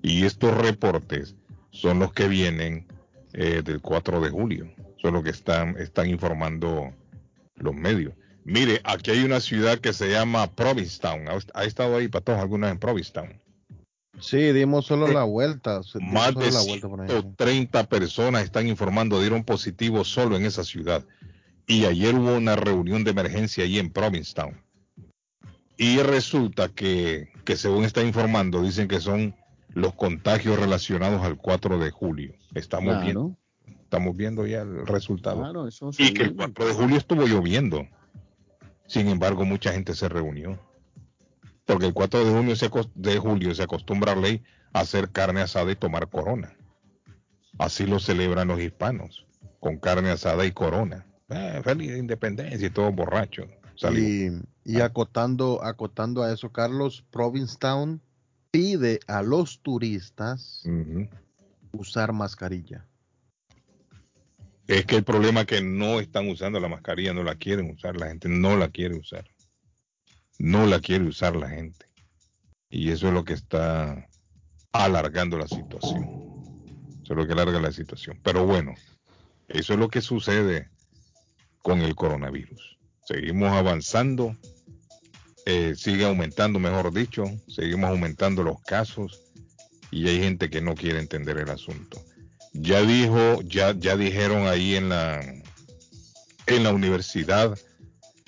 Y 0.03 0.25
estos 0.25 0.57
reportes 0.57 1.35
son 1.71 2.01
los 2.01 2.13
que 2.13 2.29
vienen 2.29 2.87
eh, 3.33 3.63
del 3.65 3.81
4 3.81 4.21
de 4.21 4.31
julio. 4.31 4.71
Son 5.01 5.15
los 5.15 5.25
que 5.25 5.31
están, 5.31 5.77
están 5.79 6.11
informando 6.11 6.93
los 7.57 7.75
medios. 7.75 8.15
Mire, 8.45 8.81
aquí 8.85 9.13
hay 9.13 9.25
una 9.25 9.41
ciudad 9.41 9.79
que 9.79 9.93
se 9.93 10.11
llama 10.11 10.51
Provincetown. 10.51 11.29
¿Ha, 11.29 11.39
ha 11.55 11.65
estado 11.65 11.97
ahí, 11.97 12.09
Patojo, 12.09 12.41
alguna 12.41 12.67
vez 12.67 12.75
en 12.75 12.81
Provincetown? 12.81 13.44
Sí, 14.21 14.53
dimos 14.53 14.87
solo 14.87 15.09
la 15.09 15.25
vuelta. 15.25 15.81
Más 16.01 16.35
de 16.35 16.51
la 16.51 16.63
vuelta 16.63 16.89
por 16.89 17.01
ahí. 17.01 17.09
130 17.09 17.89
personas 17.89 18.45
están 18.45 18.69
informando 18.69 19.21
dieron 19.21 19.45
positivo 19.45 20.05
solo 20.05 20.37
en 20.37 20.45
esa 20.45 20.65
ciudad. 20.65 21.05
Y 21.67 21.87
ayer 21.87 22.15
hubo 22.15 22.35
una 22.37 22.57
reunión 22.57 23.05
de 23.05 23.11
emergencia 23.11 23.65
allí 23.65 23.79
en 23.79 23.91
Provincetown. 23.91 24.61
Y 25.77 25.99
resulta 25.99 26.69
que, 26.69 27.31
que 27.45 27.57
según 27.57 27.85
está 27.85 28.03
informando, 28.03 28.63
dicen 28.63 28.87
que 28.87 29.01
son 29.01 29.35
los 29.71 29.95
contagios 29.95 30.59
relacionados 30.59 31.23
al 31.23 31.37
4 31.37 31.79
de 31.79 31.91
julio. 31.91 32.35
Estamos, 32.55 33.03
viendo, 33.03 33.37
estamos 33.67 34.17
viendo 34.17 34.47
ya 34.47 34.63
el 34.63 34.87
resultado. 34.87 35.41
claro, 35.41 35.67
eso 35.67 35.93
se 35.93 36.05
Y 36.05 36.15
que 36.15 36.23
el 36.23 36.31
viene. 36.31 36.53
4 36.55 36.67
de 36.67 36.73
julio 36.75 36.97
estuvo 36.97 37.27
lloviendo. 37.27 37.87
Sin 38.87 39.09
embargo, 39.09 39.45
mucha 39.45 39.73
gente 39.73 39.95
se 39.95 40.09
reunió. 40.09 40.59
Porque 41.67 41.87
el 41.87 41.95
4 41.95 42.25
de, 42.25 42.33
junio 42.33 42.57
se 42.57 42.71
de 42.95 43.19
julio 43.19 43.55
se 43.55 43.63
acostumbra 43.63 44.13
a 44.13 44.17
ley 44.17 44.43
a 44.73 44.81
hacer 44.81 45.11
carne 45.11 45.41
asada 45.41 45.73
y 45.73 45.77
tomar 45.77 46.09
corona. 46.09 46.57
Así 47.59 47.87
lo 47.87 48.01
celebran 48.01 48.49
los 48.49 48.61
hispanos, 48.61 49.27
con 49.61 49.79
carne 49.79 50.11
asada 50.11 50.45
y 50.45 50.53
corona. 50.53 51.07
Eh, 51.29 51.61
feliz 51.65 51.97
independencia 51.97 52.67
y 52.67 52.71
todo 52.71 52.93
borracho. 52.93 53.47
Y, 53.93 54.31
y 54.65 54.81
acotando, 54.81 55.63
acotando 55.65 56.23
a 56.23 56.33
eso, 56.33 56.53
Carlos, 56.53 57.05
Provincetown 57.11 58.01
pide 58.51 59.01
a 59.09 59.23
los 59.23 59.61
turistas 59.61 60.63
usar 61.73 62.13
mascarilla. 62.13 62.87
Es 64.67 64.87
que 64.87 64.97
el 64.97 65.05
problema 65.05 65.41
es 65.41 65.47
que 65.47 65.61
no 65.61 66.01
están 66.01 66.29
usando 66.29 66.61
la 66.61 66.69
mascarilla, 66.69 67.13
no 67.13 67.23
la 67.23 67.35
quieren 67.35 67.71
usar, 67.71 67.97
la 67.97 68.07
gente 68.07 68.29
no 68.29 68.57
la 68.57 68.69
quiere 68.69 68.97
usar. 68.97 69.29
No 70.45 70.67
la 70.67 70.79
quiere 70.79 71.05
usar 71.05 71.37
la 71.37 71.49
gente. 71.49 71.87
Y 72.69 72.91
eso 72.91 73.09
es 73.09 73.15
lo 73.15 73.25
que 73.25 73.33
está 73.33 74.07
alargando 74.73 75.39
la 75.39 75.49
situación. 75.49 76.05
Eso 77.03 77.15
es 77.15 77.17
lo 77.17 77.27
que 77.27 77.33
alarga 77.33 77.59
la 77.63 77.73
situación. 77.73 78.21
Pero 78.23 78.45
bueno, 78.45 78.75
eso 79.49 79.73
es 79.73 79.79
lo 79.79 79.89
que 79.89 80.03
sucede 80.03 80.69
con 81.63 81.81
el 81.81 81.95
coronavirus. 81.95 82.77
Seguimos 83.07 83.53
avanzando, 83.53 84.37
eh, 85.47 85.77
sigue 85.79 86.05
aumentando, 86.05 86.59
mejor 86.59 86.93
dicho, 86.93 87.25
seguimos 87.49 87.89
aumentando 87.89 88.43
los 88.43 88.61
casos 88.61 89.23
y 89.91 90.07
hay 90.09 90.21
gente 90.21 90.51
que 90.51 90.61
no 90.61 90.75
quiere 90.75 90.99
entender 90.99 91.39
el 91.39 91.49
asunto. 91.49 92.05
Ya 92.53 92.83
dijo, 92.83 93.41
ya, 93.45 93.73
ya 93.73 93.97
dijeron 93.97 94.47
ahí 94.47 94.75
en 94.75 94.91
la 94.91 95.23
en 96.47 96.63
la 96.63 96.75
universidad, 96.75 97.59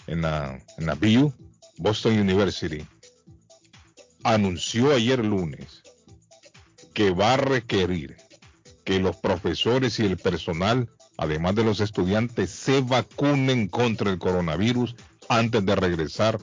en 0.06 0.22
la, 0.22 0.64
en 0.78 0.86
la 0.86 0.94
BU, 0.94 1.34
Boston 1.78 2.18
University, 2.18 2.86
anunció 4.22 4.92
ayer 4.92 5.24
lunes 5.24 5.82
que 6.94 7.10
va 7.10 7.34
a 7.34 7.36
requerir 7.36 8.16
que 8.84 8.98
los 8.98 9.16
profesores 9.16 9.98
y 10.00 10.06
el 10.06 10.16
personal, 10.16 10.88
además 11.18 11.54
de 11.54 11.64
los 11.64 11.80
estudiantes, 11.80 12.50
se 12.50 12.80
vacunen 12.80 13.68
contra 13.68 14.10
el 14.10 14.18
coronavirus 14.18 14.94
antes 15.28 15.66
de 15.66 15.76
regresar 15.76 16.40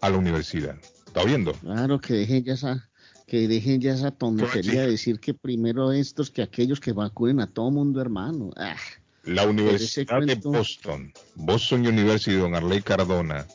a 0.00 0.10
la 0.10 0.16
universidad. 0.16 0.76
¿Está 1.06 1.24
viendo? 1.24 1.52
Claro, 1.52 2.00
que 2.00 2.14
dejen 2.14 2.44
ya 2.44 2.54
esa, 2.54 2.88
que 3.26 3.48
dejen 3.48 3.80
ya 3.80 3.94
esa 3.94 4.10
tontería 4.10 4.82
de 4.82 4.90
decir 4.92 5.18
que 5.18 5.34
primero 5.34 5.92
estos 5.92 6.30
que 6.30 6.42
aquellos 6.42 6.80
que 6.80 6.92
vacunen 6.92 7.40
a 7.40 7.46
todo 7.46 7.70
mundo, 7.70 8.00
hermano. 8.00 8.50
Ah, 8.56 8.76
La 9.24 9.46
Universidad 9.46 10.22
de 10.22 10.36
Boston, 10.36 11.12
Boston 11.34 11.86
University, 11.86 12.36
don 12.36 12.54
Arley 12.54 12.80
Cardona, 12.80 13.46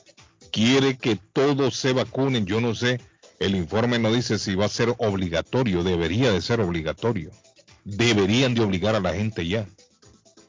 quiere 0.51 0.97
que 0.97 1.15
todos 1.15 1.75
se 1.75 1.93
vacunen. 1.93 2.45
Yo 2.45 2.61
no 2.61 2.75
sé, 2.75 2.99
el 3.39 3.55
informe 3.55 3.99
no 3.99 4.11
dice 4.13 4.37
si 4.37 4.55
va 4.55 4.65
a 4.65 4.69
ser 4.69 4.93
obligatorio, 4.97 5.83
debería 5.83 6.31
de 6.31 6.41
ser 6.41 6.61
obligatorio. 6.61 7.31
Deberían 7.83 8.53
de 8.53 8.61
obligar 8.61 8.95
a 8.95 8.99
la 8.99 9.13
gente 9.13 9.47
ya. 9.47 9.67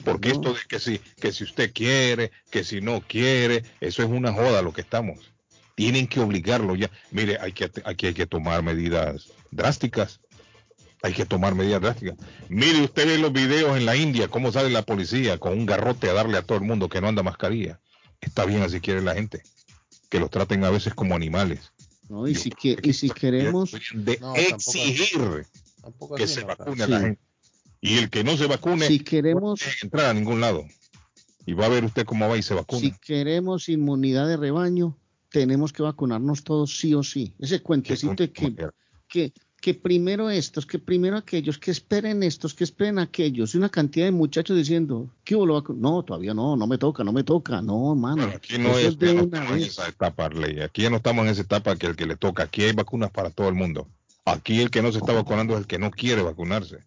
Porque 0.05 0.31
No. 0.31 0.35
esto 0.35 0.55
de 0.55 0.61
que 0.69 0.79
si, 0.81 0.99
que 0.99 1.33
si 1.33 1.45
usted 1.45 1.73
quiere, 1.73 2.33
que 2.51 2.65
si 2.65 2.81
no 2.81 3.01
quiere, 3.01 3.63
eso 3.81 4.03
es 4.03 4.09
una 4.09 4.33
joda 4.33 4.61
lo 4.63 4.73
que 4.73 4.81
estamos. 4.83 5.33
Tienen 5.75 6.07
que 6.07 6.21
obligarlo 6.21 6.75
ya. 6.75 6.91
Mire, 7.11 7.39
hay 7.41 7.53
que, 7.53 7.71
aquí 7.85 8.07
hay 8.09 8.15
que 8.15 8.27
tomar 8.27 8.63
medidas 8.63 9.29
drásticas. 9.51 10.21
Hay 11.03 11.15
que 11.15 11.25
tomar 11.25 11.55
medidas 11.55 11.81
drásticas. 11.81 12.17
Mire, 12.49 12.83
usted 12.83 13.07
ve 13.07 13.19
los 13.19 13.33
videos 13.33 13.77
en 13.77 13.87
la 13.87 13.97
India, 13.97 14.29
cómo 14.29 14.53
sale 14.53 14.71
la 14.71 14.83
policía 14.83 15.39
con 15.39 15.53
un 15.55 15.67
garrote 15.67 16.11
a 16.11 16.13
darle 16.13 16.37
a 16.39 16.43
todo 16.43 16.59
el 16.59 16.65
mundo 16.65 16.89
que 16.89 17.01
no 17.01 17.09
anda 17.09 17.23
mascarilla. 17.23 17.81
Está 18.21 18.45
bien 18.45 18.63
así 18.63 18.81
quiere 18.81 19.03
la 19.03 19.15
gente. 19.15 19.43
Que 20.13 20.21
los 20.21 20.29
traten 20.29 20.63
a 20.63 20.69
veces 20.69 20.93
como 20.93 21.15
animales. 21.17 21.73
no, 22.11 22.29
y 22.29 22.35
Yo 22.35 22.41
si, 22.41 22.51
que, 22.51 22.77
y 22.83 23.11
queremos, 23.13 23.73
De 23.95 24.19
No, 24.21 24.37
exigir 24.37 25.47
Tampoco 25.81 26.17
que 26.17 26.25
así, 26.25 26.35
se 26.35 26.41
no, 26.43 26.49
vacune 26.49 26.83
a 26.83 26.87
Sí. 26.87 26.93
la 26.93 27.01
gente. 27.01 27.23
Y 27.81 27.97
el 27.97 28.11
que 28.11 28.23
no 28.23 28.37
se 28.37 28.47
vacune, 28.47 28.87
si 28.89 28.99
no 28.99 29.05
queremos, 29.07 29.61
puede 29.63 29.77
entrar 29.81 30.07
a 30.11 30.13
ningún 30.13 30.43
lado. 30.43 30.67
Y 31.47 31.55
va 31.55 31.65
a 31.65 31.71
ver 31.71 31.87
usted 31.87 32.05
cómo 32.05 32.29
va 32.29 32.37
y 32.37 32.43
se 32.43 32.53
vacuna. 32.53 32.81
si 32.83 32.93
queremos 33.01 33.71
inmunidad 33.71 34.29
de 34.29 34.37
rebaño, 34.37 34.99
tenemos 35.31 35.73
que 35.73 35.83
vacunarnos 35.83 36.45
todos 36.45 36.79
sí 36.79 36.93
o 36.93 37.03
sí. 37.03 37.35
Ese 37.39 37.63
cuentecito 37.63 38.31
que, 38.35 38.55
que, 39.09 39.33
que 39.63 39.75
primero 39.75 40.29
estos, 40.29 40.67
que 40.67 40.81
primero 40.81 41.17
aquellos, 41.17 41.57
que 41.57 41.71
esperen 41.71 42.25
estos, 42.25 42.53
que 42.53 42.65
esperen 42.65 42.99
aquellos. 42.99 43.55
Y 43.55 43.59
una 43.59 43.69
cantidad 43.69 44.07
de 44.07 44.11
muchachos 44.11 44.57
diciendo, 44.57 45.09
¿qué 45.23 45.37
hubo? 45.37 45.47
lo 45.47 45.55
vacu-?" 45.63 45.77
No, 45.77 46.03
todavía 46.03 46.35
no, 46.35 46.57
no 46.57 46.67
me 46.67 46.79
toca, 46.79 47.05
no 47.05 47.13
me 47.13 47.23
toca. 47.23 47.63
No, 47.63 47.95
mano. 47.95 48.25
Aquí 48.25 48.59
no 48.59 48.77
es, 48.77 48.99
de 48.99 49.15
no 49.15 49.23
una 49.23 49.51
vez. 49.53 49.69
esa 49.69 49.89
etapa, 49.89 50.25
Arley. 50.27 50.61
Aquí 50.63 50.83
ya 50.83 50.91
no 50.91 50.97
estamos 50.97 51.25
en 51.25 51.31
esa 51.31 51.43
etapa 51.43 51.77
que 51.77 51.87
el 51.87 51.95
que 51.95 52.07
le 52.07 52.17
toca. 52.17 52.43
Aquí 52.43 52.65
hay 52.65 52.73
vacunas 52.73 53.13
para 53.13 53.31
todo 53.31 53.49
el 53.49 53.55
mundo. 53.55 53.87
Aquí 54.25 54.61
el 54.61 54.71
que 54.71 54.83
no 54.83 54.91
se 54.91 54.99
está 54.99 55.13
vacunando 55.13 55.55
es 55.55 55.61
el 55.61 55.67
que 55.69 55.79
no 55.79 55.93
quiere 55.93 56.23
vacunarse. 56.23 56.79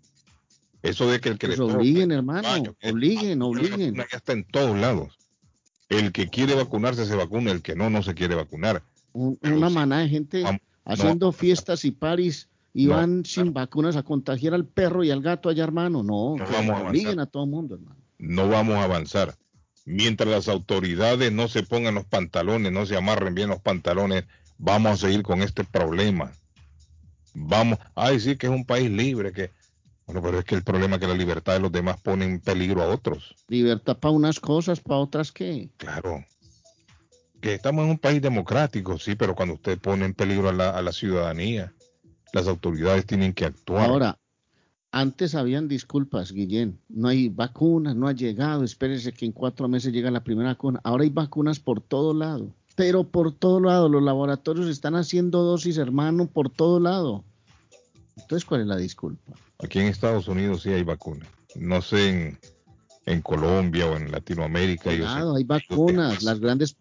Eso 0.83 1.09
de 1.09 1.21
que 1.21 1.29
el 1.29 1.37
que 1.39 1.47
Pues 1.47 1.57
le 1.59 1.65
toca, 1.65 1.77
obliguen, 1.77 2.11
hermano, 2.11 2.43
baño, 2.47 2.75
obliguen, 2.83 3.41
obliguen. 3.41 3.95
ya 3.95 4.17
está 4.17 4.33
en 4.33 4.43
todos 4.43 4.77
lados. 4.77 5.17
El 5.87 6.11
que 6.11 6.27
quiere 6.29 6.55
vacunarse 6.55 7.05
se 7.05 7.15
vacuna, 7.15 7.51
el 7.51 7.61
que 7.61 7.73
no, 7.75 7.89
no 7.89 8.03
se 8.03 8.13
quiere 8.13 8.35
vacunar. 8.35 8.83
Un- 9.13 9.37
Pero 9.37 9.55
una 9.57 9.69
sí, 9.69 9.75
manada 9.75 10.01
de 10.01 10.09
gente 10.09 10.41
vamos- 10.43 10.61
haciendo 10.83 11.31
fiestas 11.31 11.85
y 11.85 11.91
paris 11.91 12.49
y 12.77 12.87
No, 12.87 12.95
van 12.95 13.23
sin 13.23 13.53
vacunas 13.53 13.95
a 13.95 14.03
contagiar 14.03 14.53
al 14.53 14.65
perro 14.65 15.05
y 15.05 15.09
al 15.09 15.21
gato 15.21 15.47
allá, 15.47 15.63
hermano. 15.63 16.03
No, 16.03 16.35
No 16.37 16.45
que 16.45 16.51
vamos 16.51 16.75
a 16.75 16.89
obliguen 16.89 17.21
a 17.21 17.25
todo 17.25 17.45
el 17.45 17.49
mundo, 17.49 17.75
hermano. 17.75 17.95
No 18.17 18.49
vamos 18.49 18.75
a 18.75 18.83
avanzar. 18.83 19.33
Mientras 19.85 20.29
las 20.29 20.49
autoridades 20.49 21.31
no 21.31 21.47
se 21.47 21.63
pongan 21.63 21.95
los 21.95 22.03
pantalones, 22.03 22.73
no 22.73 22.85
se 22.85 22.97
amarren 22.97 23.33
bien 23.33 23.47
los 23.47 23.61
pantalones, 23.61 24.25
vamos 24.57 24.91
a 24.91 25.07
seguir 25.07 25.23
con 25.23 25.41
este 25.41 25.63
problema. 25.63 26.33
Vamos, 27.33 27.79
ay, 27.95 28.19
sí 28.19 28.35
que 28.35 28.47
es 28.47 28.51
un 28.53 28.65
país 28.65 28.91
libre, 28.91 29.31
que 29.31 29.51
Bueno, 30.05 30.21
pero 30.21 30.39
es 30.39 30.43
que 30.43 30.55
el 30.55 30.63
problema 30.63 30.95
es 30.95 31.01
que 31.01 31.07
la 31.07 31.13
libertad 31.13 31.53
de 31.53 31.61
los 31.61 31.71
demás 31.71 32.01
pone 32.01 32.25
en 32.25 32.41
peligro 32.41 32.81
a 32.81 32.87
otros. 32.87 33.35
Libertad 33.47 33.97
para 33.99 34.11
unas 34.11 34.41
cosas, 34.41 34.81
para 34.81 34.99
otras 34.99 35.31
qué. 35.31 35.69
Claro. 35.77 36.25
Que 37.39 37.53
estamos 37.53 37.85
en 37.85 37.91
un 37.91 37.99
país 37.99 38.21
democrático, 38.21 38.99
sí, 38.99 39.15
pero 39.15 39.33
cuando 39.33 39.53
usted 39.53 39.79
pone 39.79 40.03
en 40.03 40.13
peligro 40.13 40.49
a 40.49 40.53
la, 40.53 40.71
a 40.71 40.81
la 40.81 40.91
ciudadanía, 40.91 41.71
las 42.35 42.49
autoridades 42.49 43.05
tienen 43.05 43.33
que 43.33 43.45
actuar. 43.45 43.89
Ahora, 43.89 44.19
antes 44.91 45.35
habían 45.35 45.69
disculpas, 45.69 46.33
Guillén. 46.33 46.77
No 46.89 47.07
hay 47.07 47.29
vacunas, 47.29 47.95
no 47.95 48.09
ha 48.09 48.11
llegado. 48.11 48.65
Espérese 48.65 49.13
que 49.13 49.25
en 49.25 49.31
cuatro 49.31 49.69
meses 49.69 49.93
llega 49.93 50.11
la 50.11 50.21
primera 50.21 50.49
vacuna. 50.49 50.81
Ahora 50.83 51.05
hay 51.05 51.11
vacunas 51.11 51.61
por 51.61 51.79
todo 51.79 52.13
lado. 52.13 52.53
Pero 52.75 53.05
por 53.05 53.31
todo 53.31 53.61
lado. 53.61 53.87
Los 53.87 54.03
laboratorios 54.03 54.67
están 54.67 54.95
haciendo 54.95 55.43
dosis, 55.43 55.77
hermano, 55.77 56.27
por 56.27 56.49
todo 56.49 56.81
lado. 56.81 57.23
Entonces, 58.17 58.43
¿cuál 58.43 58.61
es 58.61 58.67
la 58.67 58.75
disculpa? 58.75 59.31
Aquí 59.63 59.79
en 59.79 59.85
Estados 59.85 60.27
Unidos 60.27 60.63
sí 60.63 60.71
hay 60.71 60.83
vacunas. 60.83 61.29
No 61.55 61.81
sé 61.81 62.09
en, 62.09 62.39
en 63.05 63.21
Colombia 63.21 63.85
o 63.85 63.95
en 63.95 64.11
Latinoamérica. 64.11 64.93
Claro, 64.93 65.35
hay 65.35 65.45
vacunas. 65.45 66.21
Las 66.21 66.41
grandes, 66.41 66.75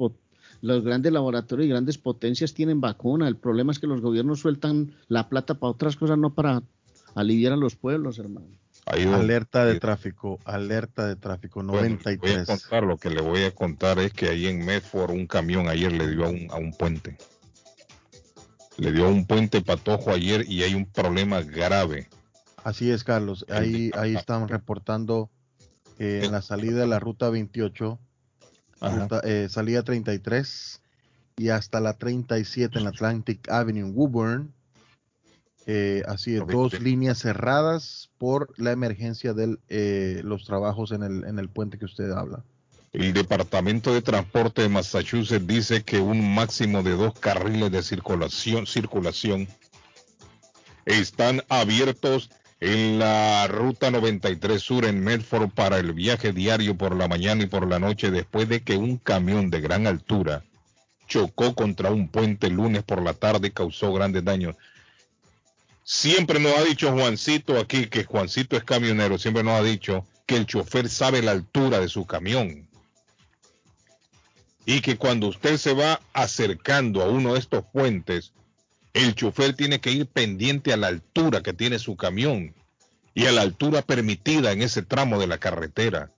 los 0.64 0.83
grandes 0.83 1.12
laboratorios 1.12 1.66
y 1.66 1.68
grandes 1.68 1.99
potencias 1.99 2.54
tienen 2.54 2.80
vacuna. 2.80 3.28
El 3.28 3.37
problema 3.37 3.71
es 3.71 3.78
que 3.78 3.87
los 3.87 4.00
gobiernos 4.00 4.40
sueltan 4.40 4.94
la 5.09 5.28
plata 5.28 5.56
para 5.56 5.73
otras 5.73 5.94
cosas, 5.94 6.16
no 6.16 6.33
para 6.33 6.62
aliviar 7.14 7.52
a 7.52 7.56
los 7.56 7.76
pueblos, 7.76 8.18
hermano. 8.18 8.47
Alerta 8.87 9.66
de 9.66 9.78
tráfico, 9.78 10.38
alerta 10.47 11.06
de 11.06 11.16
tráfico, 11.16 11.62
Bueno, 11.62 11.99
le 12.02 12.16
voy 12.16 12.30
a 12.30 12.38
93. 12.38 12.47
contar, 12.47 12.83
lo 12.85 12.97
que 12.97 13.11
le 13.11 13.21
voy 13.21 13.42
a 13.42 13.54
contar 13.54 13.99
es 13.99 14.14
que 14.14 14.30
ahí 14.30 14.47
en 14.47 14.64
Medford 14.64 15.11
un 15.11 15.26
camión 15.26 15.68
ayer 15.68 15.92
le 15.92 16.09
dio 16.09 16.25
a 16.25 16.28
un, 16.30 16.47
a 16.50 16.56
un 16.56 16.73
puente. 16.73 17.18
Le 18.78 18.90
dio 18.90 19.04
a 19.04 19.09
un 19.11 19.26
puente 19.26 19.61
patojo 19.61 20.12
ayer 20.12 20.47
y 20.49 20.62
hay 20.62 20.75
un 20.75 20.87
problema 20.87 21.42
grave. 21.42 22.09
Así 22.62 22.90
es, 22.90 23.04
Carlos. 23.04 23.44
Ahí, 23.50 23.90
ahí 23.94 24.16
están 24.16 24.49
reportando 24.49 25.28
eh, 25.99 26.23
en 26.25 26.33
la 26.33 26.40
salida 26.40 26.80
de 26.80 26.87
la 26.87 27.00
ruta 27.00 27.28
28, 27.28 27.85
Ajá. 27.92 28.13
Ruta, 28.88 29.21
eh, 29.25 29.49
salida 29.49 29.83
33 29.83 30.81
y 31.37 31.49
hasta 31.49 31.81
la 31.81 31.95
37 31.95 32.79
en 32.79 32.85
la 32.85 32.91
Atlantic 32.91 33.49
Avenue 33.50 33.81
en 33.81 33.93
Woburn. 33.97 34.53
Eh, 35.67 36.03
así 36.07 36.37
es, 36.37 36.47
dos 36.47 36.79
líneas 36.81 37.19
cerradas 37.19 38.11
por 38.19 38.53
la 38.59 38.73
emergencia 38.73 39.33
de 39.33 40.23
los 40.23 40.45
trabajos 40.45 40.93
en 40.93 41.03
el, 41.03 41.25
en 41.25 41.38
el 41.38 41.49
puente 41.49 41.79
que 41.79 41.87
usted 41.87 42.11
habla. 42.11 42.45
El 42.95 43.12
Departamento 43.12 43.93
de 43.93 44.03
Transporte 44.03 44.62
de 44.62 44.69
Massachusetts 44.69 45.45
dice 45.45 45.83
que 45.83 45.99
un 45.99 46.33
máximo 46.33 46.85
de 46.85 46.93
dos 46.93 47.12
carriles 47.19 47.73
de 47.73 47.83
circulación, 47.83 48.69
circulación 48.69 49.49
están 50.85 51.43
abiertos 51.49 52.31
en 52.66 52.99
la 52.99 53.47
ruta 53.47 53.90
93 53.90 54.62
Sur 54.62 54.87
en 54.87 55.04
Medford 55.04 55.50
para 55.50 55.78
el 55.78 55.92
viaje 55.92 56.33
diario 56.33 56.75
por 56.78 56.97
la 56.97 57.09
mañana 57.09 57.42
y 57.42 57.47
por 57.47 57.68
la 57.68 57.78
noche 57.78 58.11
después 58.11 58.49
de 58.49 58.62
que 58.62 58.78
un 58.78 58.97
camión 58.97 59.50
de 59.50 59.61
gran 59.61 59.87
altura 59.87 60.44
chocó 61.06 61.54
contra 61.54 61.90
un 61.90 62.09
puente 62.09 62.47
el 62.47 62.54
lunes 62.54 62.83
por 62.83 63.02
la 63.02 63.12
tarde 63.12 63.49
y 63.49 63.50
causó 63.50 63.92
grandes 63.92 64.25
daños. 64.25 64.56
Siempre 65.83 66.40
nos 66.40 66.56
ha 66.56 66.62
dicho 66.62 66.90
Juancito 66.90 67.59
aquí, 67.59 67.88
que 67.88 68.04
Juancito 68.04 68.56
es 68.56 68.64
camionero, 68.64 69.18
siempre 69.18 69.42
nos 69.42 69.61
ha 69.61 69.62
dicho 69.62 70.06
que 70.25 70.37
el 70.37 70.47
chofer 70.47 70.88
sabe 70.88 71.21
la 71.21 71.33
altura 71.33 71.80
de 71.80 71.90
su 71.90 72.06
camión. 72.06 72.66
Y 74.64 74.80
que 74.80 74.97
cuando 74.97 75.26
usted 75.26 75.59
se 75.59 75.75
va 75.75 76.00
acercando 76.14 77.02
a 77.02 77.11
uno 77.11 77.35
de 77.35 77.40
estos 77.40 77.62
puentes, 77.71 78.33
el 78.95 79.17
chofer 79.17 79.55
tiene 79.55 79.81
que 79.81 79.91
ir 79.91 80.07
pendiente 80.07 80.73
a 80.73 80.77
la 80.77 80.87
altura 80.87 81.43
que 81.43 81.53
tiene 81.53 81.79
su 81.81 81.97
camión 81.97 82.55
y 83.13 83.27
a 83.27 83.33
la 83.33 83.43
altura 83.43 83.83
permitida 83.83 84.53
en 84.53 84.63
ese 84.63 84.83
tramo 84.83 85.19
de 85.19 85.27
la 85.27 85.39
carretera. 85.39 86.13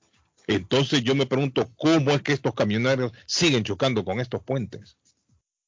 Entonces 0.46 1.02
yo 1.02 1.14
me 1.14 1.26
pregunto 1.26 1.70
cómo 1.76 2.10
es 2.10 2.22
que 2.22 2.34
estos 2.34 2.54
camioneros 2.54 3.12
siguen 3.26 3.64
chocando 3.64 4.04
con 4.04 4.20
estos 4.20 4.42
puentes. 4.42 4.98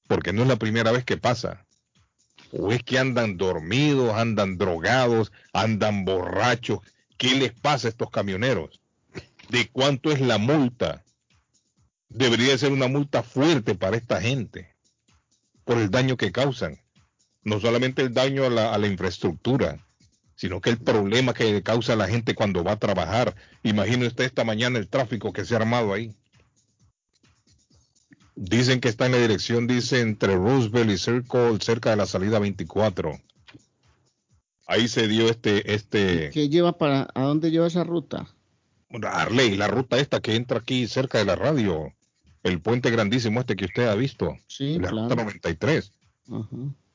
Porque 0.07 0.33
no 0.33 0.43
es 0.43 0.49
la 0.49 0.57
primera 0.57 0.93
vez 0.93 1.05
que 1.05 1.17
pasa. 1.17 1.67
O 2.53 2.73
es 2.73 2.83
que 2.83 2.99
andan 2.99 3.38
dormidos, 3.38 4.15
andan 4.15 4.59
drogados, 4.59 5.32
andan 5.52 6.04
borrachos. 6.04 6.80
¿Qué 7.17 7.35
les 7.35 7.52
pasa 7.52 7.89
a 7.89 7.91
estos 7.91 8.11
camioneros? 8.11 8.80
¿De 9.49 9.69
cuánto 9.71 10.13
es 10.13 10.21
la 10.21 10.37
multa? 10.37 11.04
Debería 12.11 12.56
ser 12.56 12.73
una 12.73 12.87
multa 12.87 13.23
fuerte 13.23 13.75
para 13.75 13.97
esta 13.97 14.21
gente 14.21 14.75
por 15.65 15.78
el 15.78 15.91
daño 15.91 16.17
que 16.17 16.32
causan. 16.32 16.78
No 17.49 17.61
solamente 17.61 18.02
el 18.02 18.13
daño 18.13 18.45
a 18.45 18.50
la, 18.50 18.75
a 18.75 18.78
la 18.78 18.87
infraestructura, 18.87 19.84
sino 20.37 20.61
que 20.61 20.71
el 20.71 20.78
problema 20.78 21.34
que 21.34 21.63
causa 21.63 21.97
la 21.97 22.06
gente 22.06 22.34
cuando 22.34 22.63
va 22.63 22.73
a 22.73 22.78
trabajar. 22.78 23.34
Imagine 23.65 24.06
usted 24.06 24.25
esta 24.25 24.45
mañana 24.45 24.78
el 24.78 24.89
tráfico 24.89 25.32
que 25.32 25.45
se 25.45 25.54
ha 25.54 25.58
armado 25.58 25.93
ahí. 25.93 26.15
Dicen 28.37 28.80
que 28.80 28.89
está 28.89 29.06
en 29.06 29.13
la 29.13 29.19
dirección, 29.19 29.67
dice, 29.67 30.00
entre 30.00 30.37
Roosevelt 30.37 30.91
y 30.93 30.97
Circle, 30.97 31.58
cerca 31.61 31.91
de 31.91 31.97
la 31.97 32.06
salida 32.06 32.39
24. 32.39 33.19
Ahí 34.69 34.87
se 34.87 35.08
dio 35.08 35.28
este, 35.28 35.75
este, 35.75 36.30
¿Qué 36.30 36.49
lleva 36.49 36.78
para, 36.78 37.08
a 37.15 37.23
dónde 37.23 37.50
lleva 37.50 37.67
esa 37.67 37.82
ruta? 37.82 38.28
Arley, 39.02 39.56
la 39.56 39.67
ruta 39.67 39.99
esta 39.99 40.21
que 40.21 40.37
entra 40.37 40.58
aquí 40.58 40.87
cerca 40.87 41.19
de 41.19 41.25
la 41.25 41.34
radio, 41.34 41.93
el 42.45 42.61
puente 42.61 42.91
grandísimo 42.91 43.41
este 43.41 43.56
que 43.56 43.65
usted 43.65 43.89
ha 43.89 43.95
visto, 43.97 44.37
Sí, 44.47 44.78
la 44.78 44.91
claro. 44.91 45.08
ruta 45.08 45.17
93. 45.17 45.93
Ajá. 46.30 46.47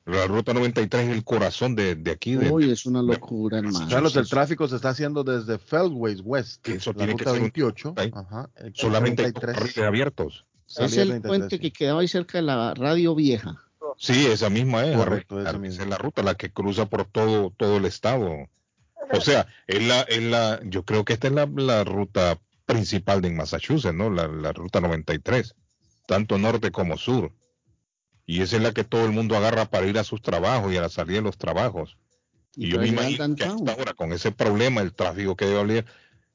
La 0.05 0.27
ruta 0.27 0.53
93 0.53 1.05
es 1.09 1.15
el 1.15 1.23
corazón 1.23 1.75
de, 1.75 1.95
de 1.95 2.11
aquí. 2.11 2.35
De, 2.35 2.51
Uy, 2.51 2.69
es 2.69 2.85
una 2.85 3.01
locura, 3.01 3.59
hermano. 3.59 3.87
Carlos, 3.89 4.15
el 4.17 4.27
tráfico 4.27 4.67
se 4.67 4.75
está 4.75 4.89
haciendo 4.89 5.23
desde 5.23 5.57
Feldways 5.57 6.21
West, 6.23 6.61
Que 6.61 6.73
eso 6.73 6.91
la 6.91 6.97
tiene 6.97 7.13
que 7.15 7.19
ruta 7.19 7.31
ser 7.31 7.39
un- 7.39 7.43
28. 7.45 7.93
Ahí. 7.95 8.11
Ajá, 8.13 8.49
solamente 8.73 9.23
hay 9.25 9.31
dos 9.31 9.41
33, 9.41 9.55
carriles 9.73 9.87
abiertos. 9.87 10.45
Es 10.67 10.97
el 10.97 11.07
33, 11.09 11.21
puente 11.21 11.55
sí. 11.55 11.61
que 11.61 11.71
quedaba 11.71 12.01
ahí 12.01 12.07
cerca 12.09 12.37
de 12.39 12.41
la 12.41 12.73
radio 12.73 13.15
vieja. 13.15 13.61
Sí, 13.97 14.25
esa 14.25 14.49
misma 14.49 14.85
es. 14.85 14.97
Correcto, 14.97 15.39
Esa 15.39 15.57
misma. 15.57 15.83
es 15.83 15.89
la 15.89 15.97
ruta, 15.97 16.21
la 16.23 16.35
que 16.35 16.51
cruza 16.51 16.87
por 16.87 17.05
todo, 17.05 17.51
todo 17.55 17.77
el 17.77 17.85
estado. 17.85 18.49
O 19.11 19.21
sea, 19.21 19.47
es 19.67 19.85
la, 19.87 20.01
es 20.01 20.23
la, 20.23 20.59
yo 20.65 20.83
creo 20.83 21.05
que 21.05 21.13
esta 21.13 21.27
es 21.27 21.33
la, 21.33 21.45
la 21.45 21.83
ruta 21.83 22.39
principal 22.65 23.21
de 23.21 23.31
Massachusetts, 23.31 23.93
¿no? 23.95 24.09
La, 24.09 24.27
la 24.27 24.51
ruta 24.51 24.81
93, 24.81 25.55
tanto 26.07 26.37
norte 26.39 26.71
como 26.71 26.97
sur. 26.97 27.31
Y 28.25 28.41
esa 28.41 28.57
es 28.57 28.61
la 28.61 28.71
que 28.71 28.83
todo 28.83 29.05
el 29.05 29.11
mundo 29.11 29.35
agarra 29.35 29.65
para 29.65 29.87
ir 29.87 29.97
a 29.97 30.03
sus 30.03 30.21
trabajos 30.21 30.71
y 30.71 30.77
a 30.77 30.81
la 30.81 30.89
salida 30.89 31.17
de 31.17 31.23
los 31.23 31.37
trabajos. 31.37 31.97
Y, 32.55 32.71
yo 32.71 32.79
me 32.79 32.87
imagino 32.87 33.35
que 33.35 33.43
hasta 33.43 33.71
ahora, 33.71 33.93
con 33.93 34.13
ese 34.13 34.31
problema, 34.31 34.81
el 34.81 34.93
tráfico 34.93 35.35
que 35.35 35.45
debe 35.45 35.59
haber. 35.59 35.85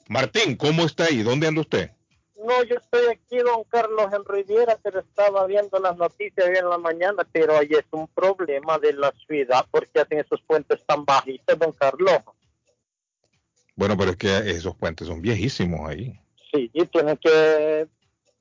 Martín, 0.08 0.56
¿cómo 0.56 0.84
está 0.84 1.04
ahí? 1.04 1.22
¿Dónde 1.22 1.46
anda 1.46 1.60
usted? 1.60 1.90
No, 2.36 2.62
yo 2.64 2.76
estoy 2.76 3.06
aquí, 3.10 3.38
don 3.38 3.64
Carlos, 3.64 4.12
en 4.12 4.24
Riviera, 4.24 4.78
pero 4.82 5.00
estaba 5.00 5.46
viendo 5.46 5.78
las 5.80 5.96
noticias 5.96 6.48
hoy 6.48 6.56
en 6.56 6.68
la 6.68 6.78
mañana, 6.78 7.26
pero 7.32 7.56
ahí 7.56 7.68
es 7.70 7.84
un 7.90 8.06
problema 8.08 8.78
de 8.78 8.92
la 8.92 9.12
ciudad 9.26 9.66
porque 9.70 10.00
hacen 10.00 10.20
esos 10.20 10.40
puentes 10.42 10.84
tan 10.86 11.04
bajitos, 11.04 11.58
don 11.58 11.72
Carlos. 11.72 12.20
Bueno, 13.74 13.96
pero 13.96 14.12
es 14.12 14.16
que 14.16 14.50
esos 14.50 14.76
puentes 14.76 15.08
son 15.08 15.20
viejísimos 15.20 15.88
ahí. 15.88 16.18
Sí, 16.52 16.70
y 16.72 16.86
tienen 16.86 17.16
que... 17.16 17.86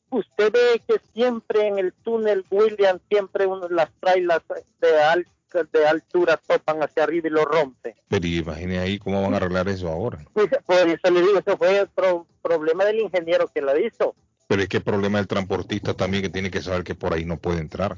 Usted 0.10 0.52
ve 0.54 0.82
que 0.88 1.02
siempre 1.14 1.68
en 1.68 1.80
el 1.80 1.94
túnel 1.94 2.46
William, 2.50 3.00
siempre 3.10 3.46
uno, 3.46 3.68
las 3.70 3.90
trailas 4.00 4.42
de, 4.80 5.02
al- 5.02 5.28
de 5.72 5.88
altura 5.88 6.38
topan 6.48 6.82
hacia 6.82 7.04
arriba 7.04 7.28
y 7.28 7.32
lo 7.32 7.44
rompen. 7.46 7.94
Pero 8.08 8.26
imagine 8.28 8.80
ahí 8.80 9.00
cómo 9.00 9.22
van 9.22 9.34
a 9.34 9.38
arreglar 9.38 9.68
eso 9.68 9.90
ahora. 9.90 10.20
Pues, 10.34 10.50
Por 10.66 10.76
eso 10.78 11.12
le 11.12 11.22
digo, 11.22 11.40
ese 11.40 11.58
fue 11.58 11.80
el 11.80 11.88
pro- 11.88 12.26
problema 12.42 12.86
del 12.86 13.00
ingeniero 13.02 13.48
que 13.54 13.62
la 13.62 13.78
hizo. 13.80 14.16
Pero 14.48 14.62
es 14.62 14.70
que 14.70 14.78
el 14.78 14.84
problema 14.84 15.18
del 15.18 15.28
transportista 15.28 15.94
también 15.94 16.24
que 16.24 16.30
tiene 16.30 16.50
que 16.50 16.62
saber 16.62 16.84
que 16.86 16.96
por 16.96 17.14
ahí 17.14 17.26
no 17.26 17.38
puede 17.38 17.60
entrar. 17.60 17.98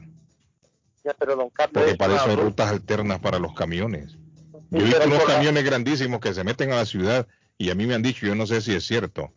Ya, 1.04 1.14
pero 1.14 1.36
don 1.36 1.50
Carlos... 1.52 1.74
Porque 1.84 1.96
para 1.96 2.16
eso 2.16 2.26
hay 2.30 2.36
rutas 2.36 2.70
alternas 2.72 3.20
para 3.20 3.38
los 3.40 3.54
camiones. 3.54 4.18
Yo 4.72 4.80
he 4.80 4.84
visto 4.84 5.04
unos 5.06 5.20
por 5.20 5.28
camiones 5.28 5.64
grandísimos 5.64 6.20
que 6.20 6.34
se 6.34 6.44
meten 6.44 6.72
a 6.72 6.78
la 6.78 6.86
ciudad 6.86 7.28
y 7.58 7.70
a 7.70 7.76
mí 7.76 7.86
me 7.86 7.94
han 7.94 8.02
dicho, 8.02 8.26
yo 8.26 8.34
no 8.36 8.48
sé 8.48 8.62
si 8.62 8.74
es 8.74 8.84
cierto, 8.86 9.32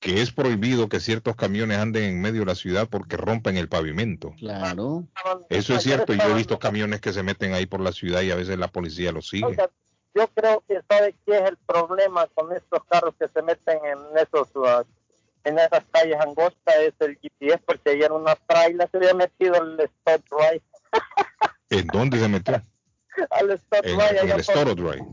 que 0.00 0.22
es 0.22 0.32
prohibido 0.32 0.88
que 0.88 0.98
ciertos 0.98 1.36
camiones 1.36 1.78
anden 1.78 2.04
en 2.04 2.20
medio 2.20 2.40
de 2.40 2.46
la 2.46 2.54
ciudad 2.54 2.88
porque 2.88 3.18
rompen 3.18 3.58
el 3.58 3.68
pavimento. 3.68 4.32
Claro. 4.38 5.04
Eso 5.50 5.74
es 5.74 5.82
cierto, 5.82 6.14
yo 6.14 6.30
he 6.30 6.34
visto 6.34 6.58
camiones 6.58 7.02
que 7.02 7.12
se 7.12 7.22
meten 7.22 7.52
ahí 7.52 7.66
por 7.66 7.80
la 7.80 7.92
ciudad 7.92 8.22
y 8.22 8.30
a 8.30 8.36
veces 8.36 8.58
la 8.58 8.68
policía 8.68 9.12
los 9.12 9.28
sigue. 9.28 9.44
Oiga, 9.44 9.70
yo 10.14 10.26
creo 10.28 10.64
que 10.66 10.80
sabe 10.88 11.14
qué 11.26 11.36
es 11.36 11.50
el 11.50 11.58
problema 11.58 12.26
con 12.34 12.50
estos 12.56 12.82
carros 12.84 13.14
que 13.18 13.28
se 13.28 13.42
meten 13.42 13.78
en 13.84 13.98
esos 14.16 14.48
uh, 14.56 14.84
en 15.44 15.58
esas 15.58 15.84
calles 15.90 16.18
angostas 16.20 16.74
es 16.80 16.94
el 17.00 17.18
GPS 17.18 17.58
porque 17.64 17.90
ayer 17.90 18.12
una 18.12 18.34
trailer 18.34 18.88
se 18.90 18.96
había 18.96 19.14
metido 19.14 19.54
al 19.54 19.80
stop 19.80 20.22
right 20.38 20.62
¿En 21.70 21.86
dónde 21.86 22.18
se 22.18 22.28
metió? 22.28 22.62
al 23.30 23.50
stop 23.52 23.84
En, 23.84 24.00
el 24.00 24.76
Drive. 24.76 25.06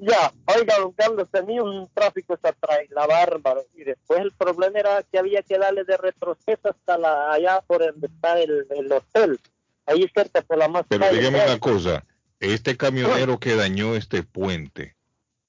ya 0.00 0.32
oiga 0.46 0.78
don 0.78 0.92
Carlos 0.92 1.28
tenía 1.30 1.62
un 1.62 1.88
tráfico 1.92 2.34
esa 2.34 2.52
trailer 2.52 2.94
bárbaro 3.08 3.64
y 3.74 3.84
después 3.84 4.20
el 4.20 4.32
problema 4.32 4.78
era 4.78 5.02
que 5.02 5.18
había 5.18 5.42
que 5.42 5.58
darle 5.58 5.84
de 5.84 5.96
retroceso 5.96 6.70
hasta 6.70 6.98
la 6.98 7.32
allá 7.32 7.60
por 7.66 7.84
donde 7.84 8.06
está 8.06 8.40
el, 8.40 8.66
el 8.70 8.92
hotel 8.92 9.38
ahí 9.86 10.10
cerca 10.14 10.42
por 10.42 10.58
la 10.58 10.68
más 10.68 10.84
Pero 10.88 11.04
¿sabe? 11.04 11.28
una 11.28 11.58
cosa, 11.58 12.04
este 12.38 12.76
camionero 12.76 13.38
que 13.38 13.56
dañó 13.56 13.94
este 13.94 14.22
puente, 14.22 14.96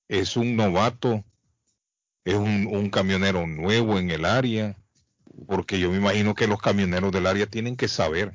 es 0.07 0.35
un 0.35 0.55
novato, 0.55 1.23
es 2.25 2.35
un, 2.35 2.67
un 2.67 2.89
camionero 2.89 3.47
nuevo 3.47 3.97
en 3.99 4.11
el 4.11 4.25
área, 4.25 4.75
porque 5.47 5.79
yo 5.79 5.89
me 5.89 5.97
imagino 5.97 6.35
que 6.35 6.47
los 6.47 6.61
camioneros 6.61 7.11
del 7.11 7.27
área 7.27 7.45
tienen 7.45 7.77
que 7.77 7.87
saber. 7.87 8.33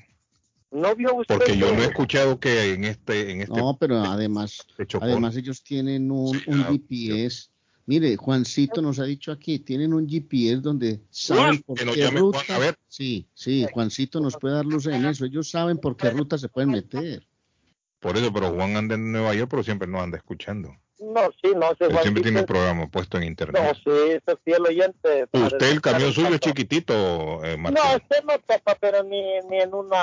¿No 0.71 0.95
vio 0.95 1.15
usted 1.15 1.37
Porque 1.37 1.57
yo 1.57 1.75
no 1.75 1.83
he 1.83 1.87
escuchado 1.87 2.41
que 2.41 2.75
en 2.75 2.85
este, 2.85 3.31
en 3.31 3.41
este 3.43 3.55
No, 3.57 3.77
pero 3.79 3.99
además, 4.01 4.67
además 5.01 5.37
ellos 5.37 5.63
tienen 5.63 6.11
un, 6.11 6.39
Sí, 6.39 6.45
un 6.49 6.61
ah, 6.63 6.71
GPS. 6.71 7.49
Mire, 7.87 8.17
Juancito 8.17 8.83
nos 8.83 8.99
ha 8.99 9.05
dicho 9.05 9.31
aquí, 9.31 9.61
tienen 9.61 9.95
un 9.95 10.09
GPS 10.09 10.57
donde 10.57 11.01
saben 11.11 11.63
por 11.63 11.79
que 11.79 11.85
qué 11.93 12.11
ruta. 12.11 12.41
Juan, 12.45 12.57
a 12.57 12.59
ver. 12.59 12.79
Sí, 12.89 13.29
sí, 13.33 13.65
Juancito 13.73 14.21
nos 14.21 14.37
puede 14.37 14.57
dar 14.57 14.67
luz 14.67 14.87
en 14.87 15.05
eso. 15.05 15.25
Ellos 15.25 15.49
saben 15.49 15.79
por 15.79 15.97
qué 15.97 16.11
ruta 16.11 16.37
se 16.37 16.49
pueden 16.49 16.71
meter. 16.71 17.25
por 18.01 18.17
eso, 18.17 18.33
pero 18.33 18.53
Juan 18.53 18.77
anda 18.77 18.97
en 18.97 19.13
Nueva 19.13 19.35
York, 19.35 19.49
pero 19.49 19.63
siempre 19.63 19.87
nos 19.87 20.03
anda 20.03 20.17
escuchando. 20.17 20.77
No, 20.99 21.31
sí, 21.43 21.53
no, 21.55 21.73
ese 21.73 21.85
Él 21.85 21.99
siempre 22.01 22.23
tiene 22.23 22.39
el 22.39 22.45
es- 22.45 22.47
programa 22.47 22.89
puesto 22.89 23.19
en 23.19 23.25
No, 23.25 23.29
internet. 23.29 23.75
sí, 23.85 23.91
ese 23.91 24.23
es 24.27 24.39
fiel 24.45 24.63
oyente. 24.63 25.27
Usted, 25.31 25.71
el 25.71 25.81
camión 25.83 26.13
suyo 26.13 26.29
es 26.29 26.41
chiquito. 26.41 26.95
chiquitito, 26.95 27.45
eh, 27.45 27.57
Martín. 27.59 27.83
No, 27.85 27.97
este 27.97 28.23
no 28.27 28.39
topa, 28.39 28.75
pero 28.81 29.03
ni, 29.03 29.23
ni 29.51 29.61
en 29.61 29.75
una 29.75 30.03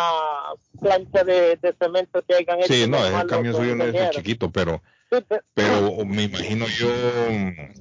plancha 0.80 1.24
de, 1.24 1.56
de 1.58 1.76
cemento 1.82 2.22
que 2.28 2.36
hayan 2.36 2.60
hecho. 2.60 2.74
Sí, 2.74 2.88
no, 2.88 3.04
el 3.06 3.28
camión 3.28 3.56
suyo 3.56 3.76
no 3.76 3.86
es 3.86 4.10
chiquito, 4.12 4.52
pero, 4.52 4.84
Sí, 5.12 5.22
pe- 5.22 5.42
pero 5.56 6.06
me 6.06 6.24
imagino 6.24 6.66
yo, 6.68 6.88
me 6.88 7.74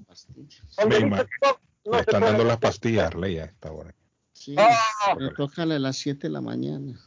no 0.89 1.93
le 1.93 2.01
están 2.01 2.21
dando 2.23 2.45
las 2.45 2.59
pastillas, 2.59 3.15
Ley, 3.15 3.39
a 3.39 3.45
esta 3.45 3.73
hora. 3.73 3.95
Sí, 4.33 4.55
Ah, 4.59 5.15
pero 5.17 5.35
tócale 5.35 5.75
a 5.77 5.79
las 5.79 5.97
7 5.97 6.29
de 6.29 6.31
la 6.33 6.41
mañana. 6.41 6.99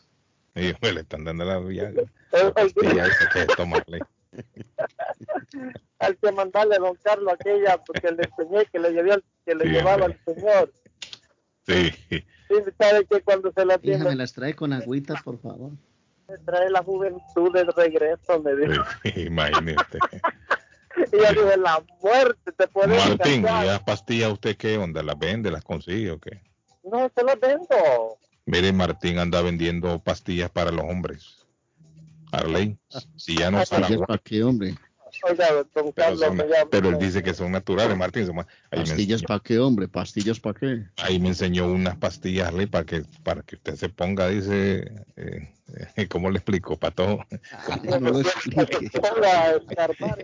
Y 0.54 0.74
pues, 0.74 0.94
le 0.94 1.02
están 1.02 1.24
dando 1.24 1.46
la, 1.46 1.60
ya- 1.74 1.84
la 1.84 1.90
el- 2.32 2.46
el- 2.46 2.54
pastilla 2.54 3.08
esa 3.08 3.30
que 3.30 3.46
tomarle. 3.56 4.00
Hay 6.00 6.16
que 6.16 6.32
mandarle 6.32 6.76
a 6.76 6.80
don 6.80 6.96
Carlos 7.04 7.34
aquella 7.34 7.78
porque 7.84 8.12
le 8.12 8.24
enseñé 8.24 8.66
que 8.68 8.80
le, 8.80 8.92
llevé 8.92 9.14
al- 9.14 9.24
que 9.46 9.56
le 9.56 9.66
Sí, 9.66 9.70
llevaba 9.72 10.06
hombre. 10.06 10.20
al 10.26 10.36
señor. 10.36 10.74
Sí, 11.68 11.92
Sí, 12.48 12.56
sabe 12.80 13.06
que 13.06 13.22
cuando 13.22 13.52
se 13.52 13.66
la 13.66 13.74
Hija, 13.76 13.82
tiene, 13.82 14.04
me 14.06 14.16
las 14.16 14.34
trae 14.34 14.54
con 14.56 14.72
agüita, 14.72 15.16
por 15.24 15.40
favor. 15.40 15.72
me 16.28 16.38
trae 16.46 16.70
la 16.70 16.84
juventud 16.84 17.52
de 17.54 17.64
regreso, 17.64 18.40
me 18.44 18.56
dijo. 18.56 18.84
sí, 19.04 19.22
imagínate. 19.22 19.98
Y 21.12 21.18
yo 21.18 21.44
dije, 21.44 21.58
la 21.58 21.84
muerte 22.02 22.52
te 22.52 22.68
puede 22.68 22.88
Martín, 23.00 23.40
¿y 23.42 23.66
las 23.66 23.80
pastillas 23.84 24.32
usted 24.32 24.56
qué 24.58 24.78
onda? 24.78 25.02
¿Las 25.02 25.18
vende, 25.18 25.50
las 25.50 25.64
consigue 25.64 26.12
o 26.12 26.20
qué? 26.20 26.42
No, 26.84 27.10
se 27.16 27.24
las 27.24 27.40
vendo. 27.40 28.18
Mire, 28.46 28.72
Martín 28.72 29.18
anda 29.18 29.42
vendiendo 29.42 29.98
pastillas 30.04 30.52
para 30.52 30.70
los 30.72 30.86
hombres. 30.86 31.35
Arley, 32.40 32.78
si 33.16 33.36
ya 33.38 33.52
no 33.52 33.58
para 33.64 33.82
¿Pastillas 33.82 34.08
para 34.08 34.18
qué, 34.24 34.44
hombre? 34.44 34.76
Oiga, 35.24 35.46
don 35.54 35.94
pero, 35.94 36.18
son- 36.18 36.94
él 36.94 37.00
dice 37.00 37.24
que 37.24 37.34
son 37.34 37.52
naturales, 37.52 37.96
Martín. 37.98 38.26
son- 38.26 38.40
Ahí 38.40 38.46
me, 38.72 38.80
¿Pastillas 38.82 39.24
para 39.24 39.40
qué, 39.40 39.60
hombre? 39.60 39.88
¿Pastillas 39.88 40.40
para 40.42 40.60
qué? 40.60 40.84
ahí 40.98 41.20
me 41.20 41.30
enseñó 41.30 41.68
unas 41.68 41.96
pastillas, 41.98 42.50
Arley, 42.50 42.66
para 42.66 42.86
que, 42.86 43.04
para 43.24 43.42
que 43.44 43.56
usted 43.56 43.76
se 43.76 43.88
ponga, 43.90 44.28
dice, 44.28 44.92
eh, 45.16 45.54
eh, 45.96 46.08
¿cómo 46.10 46.30
le 46.30 46.38
explico? 46.40 46.78
Para 46.78 46.94
todo. 46.96 47.26
No 47.86 48.00
lo 48.00 48.20
explique. 48.20 48.90
Escarbar. 49.70 50.20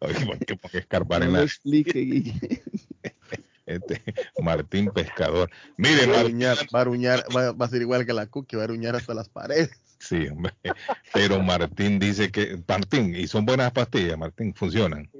Oye, 0.00 0.26
¿por 0.60 0.70
qué 0.70 0.78
escarbar 0.78 1.20
No 1.20 1.26
en 1.26 1.32
la, 1.32 1.42
explique, 1.42 2.32
este, 3.66 4.02
Martín 4.40 4.90
Pescador. 4.92 5.50
Mire, 5.76 5.96
Va 5.96 6.02
a 6.02 6.06
Martín, 6.06 6.26
aruñar, 6.26 6.58
va 6.74 6.78
a 6.78 6.82
aruñar, 6.82 7.24
va, 7.36 7.52
va 7.52 7.66
a 7.66 7.68
ser 7.68 7.82
igual 7.82 8.06
que 8.06 8.12
la 8.12 8.26
cookie, 8.26 8.56
va 8.56 8.62
a 8.62 8.64
aruñar 8.64 8.94
hasta 8.96 9.14
las 9.14 9.28
paredes. 9.28 9.70
Sí, 10.06 10.28
hombre. 10.28 10.52
Pero 11.12 11.42
Martín 11.42 11.98
dice 11.98 12.30
que, 12.30 12.58
Martín, 12.66 13.14
y 13.14 13.26
son 13.26 13.44
buenas 13.44 13.72
pastillas, 13.72 14.16
Martín, 14.18 14.54
funcionan. 14.54 15.08
Sí, 15.12 15.18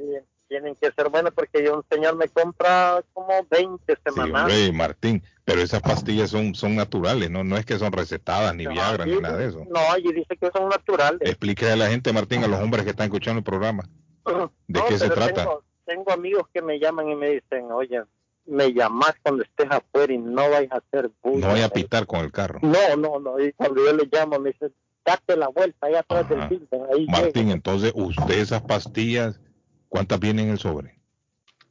Tienen 0.49 0.77
que 0.77 0.92
ser 0.92 1.09
buenos 1.09 1.33
porque 1.35 1.64
yo, 1.64 1.77
un 1.77 1.85
señor 1.90 2.16
me 2.16 2.29
compra 2.29 3.03
como 3.12 3.47
20 3.51 3.83
Sí, 3.94 4.01
semanales. 4.05 4.55
hombre, 4.57 4.73
Martín, 4.73 5.23
pero 5.44 5.61
esas 5.61 5.83
pastillas 5.83 6.31
son, 6.31 6.55
son 6.55 6.77
naturales, 6.77 7.31
¿no? 7.31 7.42
No 7.42 7.57
es 7.57 7.64
que 7.66 7.79
son 7.79 7.92
recetadas, 7.92 8.55
ni 8.55 8.64
No, 8.64 8.70
Viagra, 8.73 9.05
sí, 9.05 9.11
ni 9.11 9.20
nada 9.20 9.37
de 9.38 9.47
eso. 9.49 9.64
No, 9.68 9.81
y 9.99 10.12
dice 10.12 10.37
que 10.37 10.51
son 10.55 10.68
naturales. 10.68 11.20
Explíquele 11.23 11.73
a 11.73 11.77
la 11.77 11.88
gente, 11.88 12.12
Martín, 12.12 12.44
a 12.44 12.49
los 12.49 12.61
hombres 12.61 12.85
que 12.85 12.90
están 12.90 13.07
escuchando 13.07 13.38
el 13.38 13.44
programa. 13.44 13.83
¿de 14.25 14.81
No, 14.81 14.87
qué 14.87 14.99
se 14.99 15.11
trata? 15.11 15.35
Tengo, 15.35 15.64
tengo 15.85 16.12
amigos 16.12 16.49
que 16.53 16.62
me 16.62 16.79
llaman 16.79 17.09
y 17.09 17.14
me 17.16 17.29
dicen, 17.31 17.70
oye, 17.73 18.03
me 18.46 18.72
llamas 18.72 19.14
cuando 19.22 19.42
estés 19.42 19.70
afuera 19.70 20.12
y 20.12 20.18
no 20.18 20.50
vayas 20.50 20.72
a 20.72 20.76
hacer 20.76 21.11
bulla. 21.22 21.46
No 21.46 21.52
vaya 21.52 21.66
a 21.66 21.70
pitar 21.70 22.07
con 22.07 22.20
el 22.20 22.33
carro. 22.33 22.61
No, 22.62 22.96
no, 22.96 23.18
no. 23.18 23.40
Y 23.40 23.52
cuando 23.52 23.85
yo 23.85 23.92
le 23.92 24.09
llamo, 24.11 24.38
me 24.38 24.50
dice, 24.50 24.70
date 25.04 25.37
la 25.37 25.48
vuelta 25.48 25.87
allá 25.87 26.00
atrás 26.00 26.26
Ajá. 26.30 26.48
del. 26.48 26.68
Ahí 26.92 27.07
Martín, 27.07 27.50
entonces, 27.50 27.92
usted 27.94 28.38
esas 28.38 28.62
pastillas, 28.62 29.40
¿cuántas 29.88 30.20
vienen 30.20 30.46
en 30.46 30.52
el 30.52 30.59
sobre? 30.59 30.98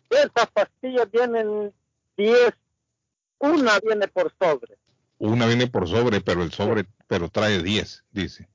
Esas 0.09 0.49
pastillas 0.53 1.09
vienen 1.11 1.73
10, 2.17 2.53
una 3.39 3.79
viene 3.79 4.07
por 4.07 4.33
sobre. 4.39 4.77
Una 5.17 5.45
viene 5.45 5.67
por 5.67 5.87
sobre, 5.87 6.21
pero 6.21 6.43
el 6.43 6.51
sobre, 6.51 6.85
pero 7.07 7.29
trae 7.29 7.61
10, 7.61 8.03
dice. 8.11 8.47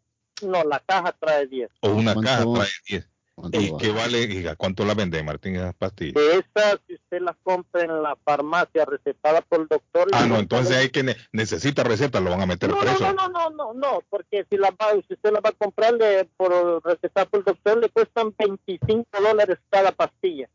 No, 0.43 0.63
la 0.65 0.81
caja 0.81 1.13
trae 1.19 1.47
10. 1.47 1.71
O 1.81 1.91
una 1.91 2.15
caja 2.15 2.45
trae 2.45 2.69
10. 2.89 3.09
¿Cuánto 3.41 3.61
¿Y 3.61 3.77
qué 3.79 3.91
vale? 3.93 4.23
¿Y 4.25 4.47
a 4.49 4.57
cuánto 4.57 4.85
la 4.85 4.95
vende, 4.95 5.23
Martín, 5.23 5.55
esas 5.55 5.75
pastillas? 5.75 6.15
De 6.15 6.39
esas, 6.39 6.81
si 6.89 6.95
usted 6.95 7.21
las 7.21 7.37
compra 7.45 7.83
en 7.83 8.03
la 8.03 8.17
farmacia 8.25 8.85
recetada 8.85 9.43
por 9.43 9.61
el 9.61 9.69
doctor. 9.69 10.09
Ah, 10.13 10.27
no, 10.27 10.39
entonces 10.39 10.77
hay 10.77 10.91
que 10.91 11.05
ne- 11.05 11.17
necesita 11.31 11.85
receta, 11.85 12.19
lo 12.21 12.31
van 12.31 12.41
a 12.41 12.47
meter 12.47 12.69
No, 12.71 12.75
no, 12.77 12.81
preso. 12.81 13.01
no, 13.01 13.13
no, 13.13 13.29
no, 13.29 13.51
no, 13.51 13.75
no, 13.75 14.03
porque 14.11 14.45
si, 14.51 14.57
la 14.57 14.71
va, 14.71 14.91
si 15.07 15.15
usted 15.15 15.31
la 15.33 15.41
va 15.41 15.51
a 15.51 15.53
comprar 15.53 15.95
le- 15.95 16.25
por 16.37 16.83
recetada 16.85 17.27
por 17.27 17.39
el 17.41 17.45
doctor, 17.45 17.79
le 17.79 17.89
cuestan 17.91 18.35
25 18.37 19.07
dólares 19.23 19.59
cada 19.71 19.93
pastilla. 19.93 20.49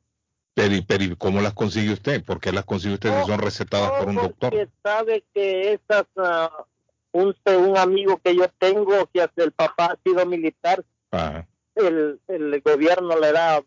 Pero, 0.54 0.76
y- 0.76 0.82
pero 0.82 1.04
¿y 1.06 1.16
¿cómo 1.16 1.40
las 1.42 1.54
consigue 1.54 1.94
usted? 1.94 2.24
¿Por 2.24 2.40
qué 2.42 2.52
las 2.52 2.66
consigue 2.66 2.96
usted 2.96 3.18
si 3.22 3.28
son 3.28 3.40
recetadas 3.40 3.92
por 3.92 4.10
un 4.10 4.16
No, 4.16 4.24
doctor? 4.24 4.50
Porque 4.52 4.68
sabe 4.84 5.24
que 5.34 5.74
esas, 5.74 6.06
ah, 6.18 6.66
un, 7.14 7.34
un 7.46 7.78
amigo 7.78 8.20
que 8.22 8.36
yo 8.36 8.48
tengo, 8.60 9.10
que 9.14 9.26
el 9.38 9.52
papá 9.54 9.86
ha 9.94 9.98
sido 10.04 10.26
militar, 10.26 10.84
Ajá. 11.12 11.48
El, 11.76 12.20
el 12.28 12.62
gobierno 12.62 13.20
le 13.20 13.32
da 13.32 13.64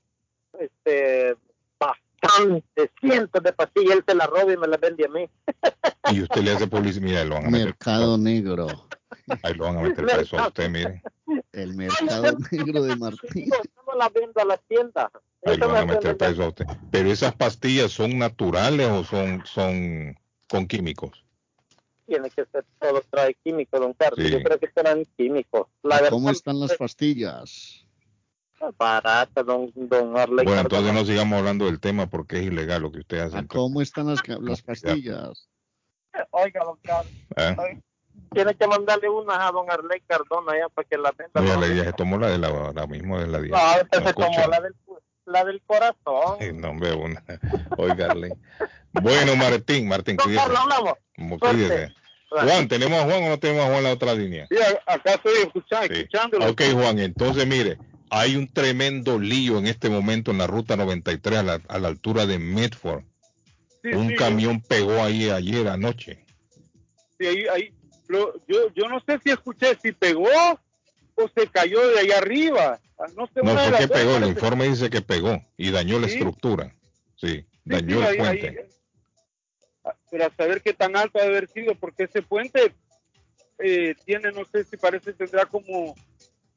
este 0.58 1.36
bastante, 1.78 2.90
cientos 3.00 3.42
de 3.42 3.52
pastillas, 3.52 3.96
él 3.96 4.04
se 4.06 4.14
las 4.14 4.28
roba 4.28 4.52
y 4.52 4.56
me 4.56 4.66
las 4.66 4.80
vende 4.80 5.04
a 5.04 5.08
mí. 5.08 5.28
Y 6.12 6.22
usted 6.22 6.42
le 6.42 6.52
hace 6.52 6.68
publicidad, 6.68 7.00
mira, 7.02 7.20
ahí 7.20 7.28
lo 7.28 7.34
van 7.34 7.46
a 7.46 7.50
meter 7.50 7.66
Mercado 7.66 8.16
negro. 8.16 8.68
Ahí 9.42 9.54
lo 9.54 9.64
van 9.64 9.78
a 9.78 9.82
meter 9.82 10.06
preso 10.06 10.38
a 10.38 10.48
usted, 10.48 10.70
mire. 10.70 11.02
El 11.52 11.74
mercado 11.74 12.36
negro 12.52 12.82
de 12.84 12.96
Martín. 12.96 13.46
Yo 13.46 13.82
no 13.86 13.98
las 13.98 14.12
vendo 14.12 14.40
a 14.40 14.44
la 14.44 14.56
tienda. 14.56 15.10
Ahí 15.44 15.54
Eso 15.54 15.60
lo 15.60 15.68
van 15.68 15.82
a 15.82 15.86
me 15.86 15.94
meter 15.94 16.16
preso 16.16 16.44
a 16.44 16.48
usted. 16.48 16.66
Pero 16.92 17.10
esas 17.10 17.34
pastillas 17.34 17.90
son 17.90 18.18
naturales 18.18 18.88
o 18.88 19.02
son, 19.02 19.42
son 19.46 20.16
con 20.48 20.68
químicos. 20.68 21.24
tiene 22.06 22.30
que 22.30 22.44
ser 22.44 22.64
todo 22.78 23.02
trae 23.10 23.34
químico, 23.42 23.80
don 23.80 23.92
Carlos. 23.94 24.24
Sí. 24.24 24.32
Yo 24.32 24.42
creo 24.44 24.60
que 24.60 24.70
serán 24.72 25.04
químicos. 25.16 25.66
La 25.82 25.96
verdad, 25.96 26.10
¿Cómo 26.10 26.30
están 26.30 26.60
las 26.60 26.74
pastillas? 26.74 27.85
Barata, 28.78 29.42
don, 29.42 29.70
don 29.74 30.16
Arley. 30.16 30.44
Bueno, 30.44 30.50
Cardona. 30.52 30.60
entonces 30.62 30.92
no 30.94 31.04
sigamos 31.04 31.38
hablando 31.38 31.66
del 31.66 31.80
tema 31.80 32.06
porque 32.06 32.38
es 32.38 32.42
ilegal 32.44 32.82
lo 32.82 32.92
que 32.92 33.00
usted 33.00 33.18
hace. 33.18 33.36
¿A 33.36 33.40
entonces. 33.40 33.48
¿Cómo 33.48 33.82
están 33.82 34.06
las, 34.08 34.20
las 34.40 34.62
pastillas? 34.62 35.48
Oiga, 36.30 36.64
don 36.64 36.78
Carlos, 36.82 37.12
¿Eh? 37.36 37.80
tiene 38.32 38.54
que 38.54 38.66
mandarle 38.66 39.08
unas 39.10 39.38
a 39.38 39.50
don 39.52 39.70
Arley 39.70 40.00
Cardona 40.06 40.58
ya 40.58 40.68
para 40.70 40.88
que 40.88 40.96
la 40.96 41.12
venda. 41.16 41.40
No, 41.40 41.46
ya 41.46 41.54
¿no? 41.54 41.60
le 41.60 41.68
dije, 41.70 41.84
se 41.84 41.92
tomó 41.92 42.18
la 42.18 42.28
de 42.28 42.38
la, 42.38 42.72
la 42.72 42.86
misma 42.86 43.20
de 43.20 43.26
la 43.26 43.38
No, 43.38 43.44
dieta. 43.44 43.74
esta 43.80 44.00
No 44.00 44.06
se 44.06 44.14
tomó 44.14 44.26
escucha. 44.30 44.48
la 44.48 44.60
del, 44.60 44.74
la 45.26 45.44
del 45.44 45.62
corazón. 45.66 46.60
No, 46.60 46.70
hombre, 46.70 46.92
una. 46.94 47.22
Oigarle. 47.76 48.32
Bueno, 48.92 49.36
Martín, 49.36 49.88
Martín, 49.88 50.16
Don 50.16 50.24
cuídese. 50.26 50.42
Carlos, 50.42 50.60
hablamos. 50.62 51.38
Cuídese. 51.38 51.94
Juan, 52.30 52.66
¿tenemos 52.68 52.98
a 52.98 53.04
Juan 53.04 53.22
o 53.24 53.28
no 53.28 53.38
tenemos 53.38 53.62
a 53.64 53.66
Juan 53.66 53.78
en 53.78 53.84
la 53.84 53.92
otra 53.92 54.14
línea? 54.14 54.46
Sí, 54.50 54.56
acá 54.86 55.14
estoy 55.14 55.32
escuchando, 55.44 55.94
Sí. 55.94 56.00
escuchándolo. 56.00 56.50
Ok, 56.50 56.62
Juan, 56.72 56.98
entonces 56.98 57.46
mire, 57.46 57.78
hay 58.10 58.36
un 58.36 58.46
tremendo 58.48 59.18
lío 59.18 59.58
en 59.58 59.66
este 59.66 59.88
momento 59.90 60.30
en 60.30 60.38
la 60.38 60.46
ruta 60.46 60.76
93 60.76 61.38
a 61.38 61.42
la, 61.42 61.60
a 61.68 61.78
la 61.78 61.88
altura 61.88 62.26
de 62.26 62.38
Medford. 62.38 63.02
Sí, 63.82 63.88
un 63.90 64.08
sí, 64.08 64.14
camión 64.16 64.60
pegó 64.60 65.02
ahí 65.02 65.28
ayer 65.30 65.68
anoche. 65.68 66.24
sí, 67.18 67.26
ahí, 67.26 67.46
ahí, 67.52 67.74
lo- 68.08 68.34
yo, 68.46 68.72
yo 68.74 68.88
no 68.88 69.00
sé 69.00 69.18
si 69.22 69.30
escuché 69.30 69.76
si 69.82 69.92
pegó 69.92 70.28
o 71.14 71.28
se 71.34 71.46
cayó 71.48 71.86
de 71.88 72.00
ahí 72.00 72.10
arriba. 72.10 72.80
Ah, 72.98 73.04
No 73.16 73.26
sé, 73.26 73.40
No 73.42 73.56
fue 73.56 73.78
que 73.78 73.88
pegó, 73.88 74.16
el 74.16 74.28
informe 74.28 74.68
dice 74.68 74.88
que 74.90 75.02
pegó 75.02 75.42
y 75.56 75.70
dañó 75.70 75.98
la 75.98 76.06
estructura. 76.06 76.74
Sí, 77.16 77.44
dañó 77.64 77.98
el 78.00 78.06
ahí- 78.06 78.16
puente. 78.18 78.48
ahí, 78.48 78.56
ah, 79.84 79.94
pero 80.10 80.26
a 80.26 80.30
saber 80.36 80.62
qué 80.62 80.72
tan 80.74 80.96
alto 80.96 81.18
ha 81.18 81.22
de 81.22 81.28
haber 81.28 81.48
sido, 81.48 81.74
porque 81.74 82.04
ese 82.04 82.22
puente 82.22 82.72
eh, 83.58 83.94
tiene, 84.04 84.32
no 84.32 84.44
sé 84.52 84.64
si 84.64 84.76
parece, 84.76 85.12
tendrá 85.14 85.46
como 85.46 85.94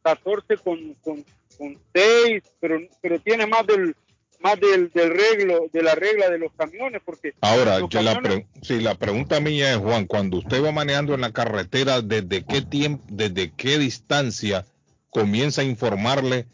14 0.03 0.57
con, 0.57 0.93
con, 0.95 1.23
con 1.60 1.78
6, 1.93 2.41
pero, 2.60 2.80
pero 3.02 3.19
tiene 3.19 3.45
más 3.45 3.67
del 3.67 3.95
más 4.39 4.58
del, 4.58 4.89
del 4.91 5.10
reglo, 5.10 5.65
de 5.74 5.84
la 5.84 5.95
regla 5.95 6.30
de 6.30 6.39
los 6.39 6.54
camiones, 6.54 7.02
porque 7.04 7.34
Ahora, 7.41 7.80
yo 7.89 8.02
la, 8.02 8.22
pre- 8.22 8.48
sí, 8.62 8.80
la 8.80 8.95
pregunta 8.95 9.41
mía 9.41 9.72
es, 9.72 9.78
Juan, 9.78 10.06
cuando 10.06 10.38
usted 10.38 10.63
va 10.63 10.72
manejando 10.72 11.13
en 11.13 11.19
la 11.19 11.34
carretera, 11.34 12.02
¿desde 12.02 12.45
qué 12.45 12.62
tiempo, 12.62 13.04
desde 13.10 13.52
qué 13.52 13.78
distancia 13.78 14.65
comienza 15.10 15.60
a 15.62 15.65
informarle 15.65 16.45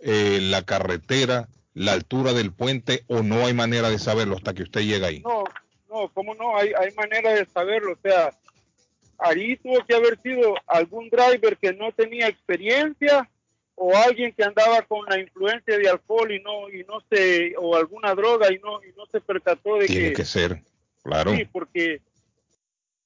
eh, 0.00 0.40
la 0.42 0.64
carretera 0.64 1.48
la 1.72 1.92
altura 1.92 2.32
del 2.32 2.52
puente 2.52 3.04
o 3.06 3.22
no 3.22 3.46
hay 3.46 3.54
manera 3.54 3.90
de 3.90 4.00
saberlo 4.00 4.34
hasta 4.34 4.52
que 4.52 4.64
usted 4.64 4.80
llega 4.80 5.06
ahí? 5.06 5.20
No, 5.20 5.44
no, 5.88 6.08
¿cómo 6.12 6.34
no? 6.34 6.56
Hay, 6.56 6.72
hay 6.76 6.92
manera 6.96 7.32
de 7.32 7.46
saberlo. 7.46 7.92
O 7.92 7.98
sea, 8.02 8.30
ahí 9.18 9.56
tuvo 9.58 9.84
que 9.86 9.94
haber 9.94 10.20
sido 10.20 10.56
algún 10.66 11.08
driver 11.10 11.56
que 11.56 11.72
no 11.74 11.92
tenía 11.92 12.26
experiencia 12.26 13.30
o 13.82 13.96
alguien 13.96 14.34
que 14.34 14.44
andaba 14.44 14.82
con 14.82 15.06
la 15.06 15.18
influencia 15.18 15.78
de 15.78 15.88
alcohol 15.88 16.30
y 16.30 16.42
no 16.42 16.68
y 16.68 16.84
no 16.84 17.00
se 17.10 17.54
o 17.56 17.74
alguna 17.74 18.14
droga 18.14 18.52
y 18.52 18.58
no 18.58 18.84
y 18.84 18.92
no 18.94 19.06
se 19.06 19.22
percató 19.22 19.76
de 19.76 19.86
Tiene 19.86 20.08
que, 20.08 20.16
que 20.16 20.24
ser, 20.26 20.62
claro. 21.02 21.34
sí 21.34 21.46
porque 21.50 22.02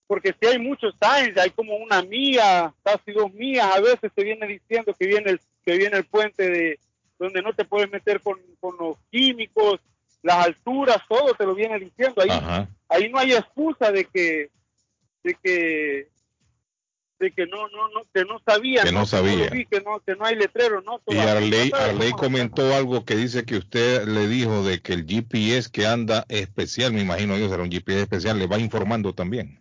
porque 0.09 0.35
si 0.39 0.49
hay 0.49 0.59
muchos 0.59 0.93
signs 1.01 1.39
hay 1.39 1.51
como 1.51 1.77
una 1.77 2.03
mía 2.03 2.75
casi 2.83 3.13
dos 3.13 3.33
mías 3.33 3.71
a 3.73 3.81
veces 3.81 4.11
te 4.13 4.25
viene 4.25 4.49
diciendo 4.49 4.93
que 4.99 5.07
viene 5.07 5.31
el 5.31 5.41
que 5.65 5.79
viene 5.79 5.97
el 5.97 6.07
puente 6.07 6.51
de 6.51 6.81
donde 7.21 7.41
no 7.41 7.55
te 7.55 7.65
puedes 7.65 7.89
meter 7.93 8.21
con, 8.21 8.41
con 8.59 8.77
los 8.77 8.97
químicos 9.13 9.79
las 10.23 10.45
alturas 10.45 10.99
todo 11.09 11.35
te 11.35 11.47
lo 11.47 11.55
viene 11.55 11.79
diciendo 11.79 12.21
ahí 12.21 12.31
Ajá. 12.31 12.69
ahí 12.89 13.09
no 13.09 13.19
hay 13.21 13.33
excusa 13.33 13.93
de 13.93 14.07
que 14.07 14.51
de 15.23 15.35
que 15.41 16.09
de 17.25 17.33
que 17.33 17.47
no 17.47 17.69
no 17.69 17.89
no 17.89 18.03
que 18.13 18.25
no 18.25 18.41
sabía 18.47 18.83
Que 18.85 18.93
no 18.93 19.07
sabía. 19.07 19.49
vi, 19.51 19.65
que 19.67 19.81
no 19.81 20.01
que 20.01 20.15
no 20.15 20.25
hay 20.25 20.37
letrero 20.37 20.81
no 20.83 21.01
Y 21.07 21.13
Todavía 21.15 21.33
Arley, 21.37 21.71
sabe 21.71 21.85
Arley 21.91 22.11
cómo- 22.13 22.23
comentó 22.23 22.75
algo 22.75 23.05
que 23.05 23.17
dice 23.17 23.45
que 23.45 23.57
usted 23.57 24.07
le 24.07 24.27
dijo 24.29 24.63
de 24.63 24.81
que 24.81 24.93
el 24.93 25.07
GPS 25.07 25.71
que 25.71 25.87
anda 25.87 26.25
especial, 26.29 26.93
me 26.93 27.01
imagino 27.03 27.37
yo 27.37 27.49
será 27.49 27.63
un 27.63 27.71
GPS 27.71 28.03
especial, 28.03 28.39
le 28.39 28.47
va 28.47 28.59
informando 28.59 29.13
también. 29.15 29.61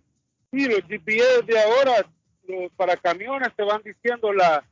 sí 0.51 0.65
los 0.67 0.81
GPS 0.87 1.41
de 1.47 1.59
ahora 1.59 2.05
los, 2.47 2.71
para 2.75 2.97
camiones 2.97 3.49
te 3.55 3.63
van 3.63 3.81
diciendo 3.83 4.33
la, 4.33 4.63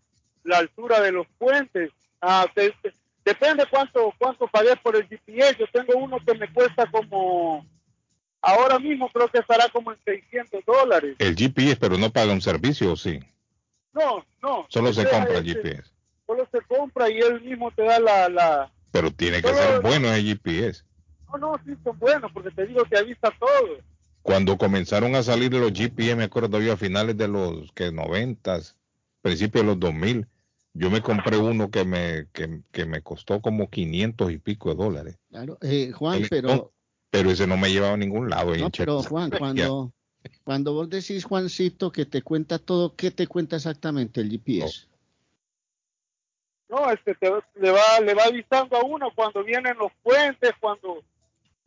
la 0.43 0.58
altura 0.60 0.99
de 1.01 1.12
los 1.13 1.25
puentes. 1.38 1.89
Ah, 2.21 2.45
te- 2.54 2.73
te- 2.84 2.93
depende 3.23 3.65
cuánto 3.69 4.13
cuánto 4.17 4.47
por 4.84 4.95
el 4.95 5.08
GPS 5.08 5.56
yo 5.60 5.65
tengo 5.71 5.97
uno 5.99 6.17
que 6.25 6.34
me 6.38 6.51
cuesta 6.54 6.86
como 6.91 7.65
ahora 8.41 8.80
mismo 8.80 9.10
creo 9.12 9.27
que 9.30 9.39
estará 9.39 9.69
como 9.69 9.91
en 9.91 9.99
600 10.04 10.63
dólares 10.65 11.15
El 11.19 11.36
GPS, 11.36 11.77
pero 11.77 11.97
no 11.97 12.12
paga 12.12 12.34
un 12.34 12.41
servicio, 12.41 12.93
¿o 12.93 12.95
sí? 12.95 13.19
no 13.93 14.25
no 14.41 14.65
Solo 14.69 14.93
se 14.93 15.08
compra 15.10 15.38
el 15.38 15.45
GPS. 15.45 15.84
solo 16.25 16.47
se 16.51 16.62
compra 16.62 17.10
y 17.10 17.17
él 17.19 17.41
mismo 17.41 17.71
te 17.71 17.84
da 17.84 17.99
la, 17.99 18.30
la 18.30 18.71
Pero 18.91 19.12
tiene 19.12 19.41
que 19.41 19.49
Solo- 19.49 19.58
ser 19.60 19.82
bueno 19.82 20.13
el 20.13 20.23
GPS. 20.25 20.84
no 21.32 21.38
no 21.38 21.56
sí 21.65 21.71
son 21.84 21.97
buenos 21.99 22.32
porque 22.32 22.51
te 22.51 22.65
digo 22.67 22.84
que 22.86 22.97
avisa 22.97 23.32
todo 23.39 23.77
Cuando 24.21 24.58
comenzaron 24.58 25.15
a 25.15 25.23
salir 25.23 25.51
los 25.54 25.71
GPS, 25.73 26.15
me 26.15 26.25
acuerdo 26.25 26.60
yo 26.62 26.73
a 26.73 26.77
finales 26.77 27.17
de 27.17 27.27
los 27.27 27.71
que 27.73 27.91
90, 27.91 28.60
principios 29.21 29.63
de 29.63 29.67
los 29.67 29.80
2000, 29.80 30.27
yo 30.73 30.89
me 30.89 31.01
compré 31.01 31.38
uno 31.38 31.69
que 31.69 31.84
me, 31.86 32.27
que, 32.32 32.62
que 32.71 32.86
me 32.86 33.01
costó 33.01 33.41
como 33.41 33.69
500 33.69 34.32
y 34.32 34.38
pico 34.38 34.69
de 34.69 34.75
dólares. 34.75 35.17
Claro, 35.30 35.58
eh, 35.62 35.91
Juan, 35.91 36.21
El- 36.23 36.30
pero, 36.30 36.71
Pero 37.12 37.30
ese 37.30 37.45
no 37.45 37.58
me 37.58 37.69
llevaba 37.69 37.93
a 37.93 37.97
ningún 37.97 38.30
lado. 38.30 38.54
ahí 38.54 38.62
no, 38.62 38.69
pero. 38.69 39.04
Juan, 39.04 39.30
cuando, 39.38 39.91
cuando 40.43 40.74
vos 40.74 40.89
decís 40.89 41.26
Juancito 41.26 41.91
que 41.91 42.06
te 42.06 42.21
cuenta 42.21 42.58
todo, 42.58 42.95
¿qué 42.95 43.12
te 43.12 43.28
cuenta 43.28 43.58
exactamente 43.58 44.21
el 44.21 44.30
GPS? 44.30 44.88
no 46.69 46.89
este 46.89 47.13
te, 47.15 47.30
le 47.56 47.69
va 47.71 48.00
le 48.02 48.13
va 48.13 48.24
avisando 48.24 48.78
a 48.78 48.84
uno 48.86 49.10
cuando 49.13 49.43
vienen 49.43 49.78
los 49.78 49.91
puentes 50.02 50.52
cuando 50.62 51.04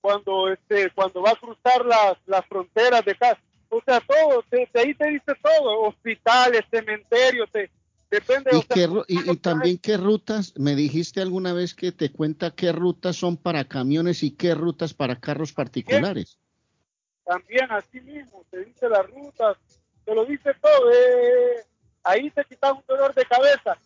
cuando 0.00 0.50
este 0.50 0.90
cuando 0.94 1.20
va 1.20 1.32
a 1.32 1.36
cruzar 1.36 1.84
las 1.84 2.14
las 2.24 2.46
fronteras 2.46 3.04
de 3.04 3.14
casa 3.14 3.38
o 3.68 3.82
sea 3.84 4.00
todo 4.00 4.42
te, 4.48 4.66
te- 4.72 4.80
ahí 4.80 4.94
te 4.94 5.08
dice 5.10 5.34
todo 5.42 5.82
hospitales 5.82 6.62
cementerios 6.70 7.50
te 7.52 7.70
depende 8.10 8.50
¿Y, 8.52 8.56
o 8.56 8.62
sea, 8.62 8.74
qué 8.74 8.88
y, 9.08 9.30
y 9.32 9.36
también 9.36 9.78
qué 9.78 9.96
rutas, 9.96 10.52
me 10.56 10.74
dijiste 10.74 11.20
alguna 11.20 11.52
vez 11.52 11.74
que 11.74 11.92
te 11.92 12.10
cuenta 12.12 12.54
qué 12.54 12.72
rutas 12.72 13.16
son 13.16 13.36
para 13.36 13.64
camiones 13.66 14.22
y 14.22 14.30
qué 14.32 14.54
rutas 14.54 14.94
para 14.94 15.18
carros 15.20 15.52
particulares. 15.52 16.38
también 17.24 17.70
así 17.70 18.00
mismo 18.00 18.44
te 18.50 18.64
dice 18.64 18.88
las 18.88 19.06
rutas 19.10 19.56
te 20.04 20.14
lo 20.14 20.24
dice 20.26 20.52
todo 20.60 20.90
eh, 20.92 21.64
ahí 22.02 22.30
te 22.30 22.44
quitas 22.44 22.72
un 22.72 22.84
dolor 22.86 23.14
de 23.14 23.24
cabeza 23.24 23.78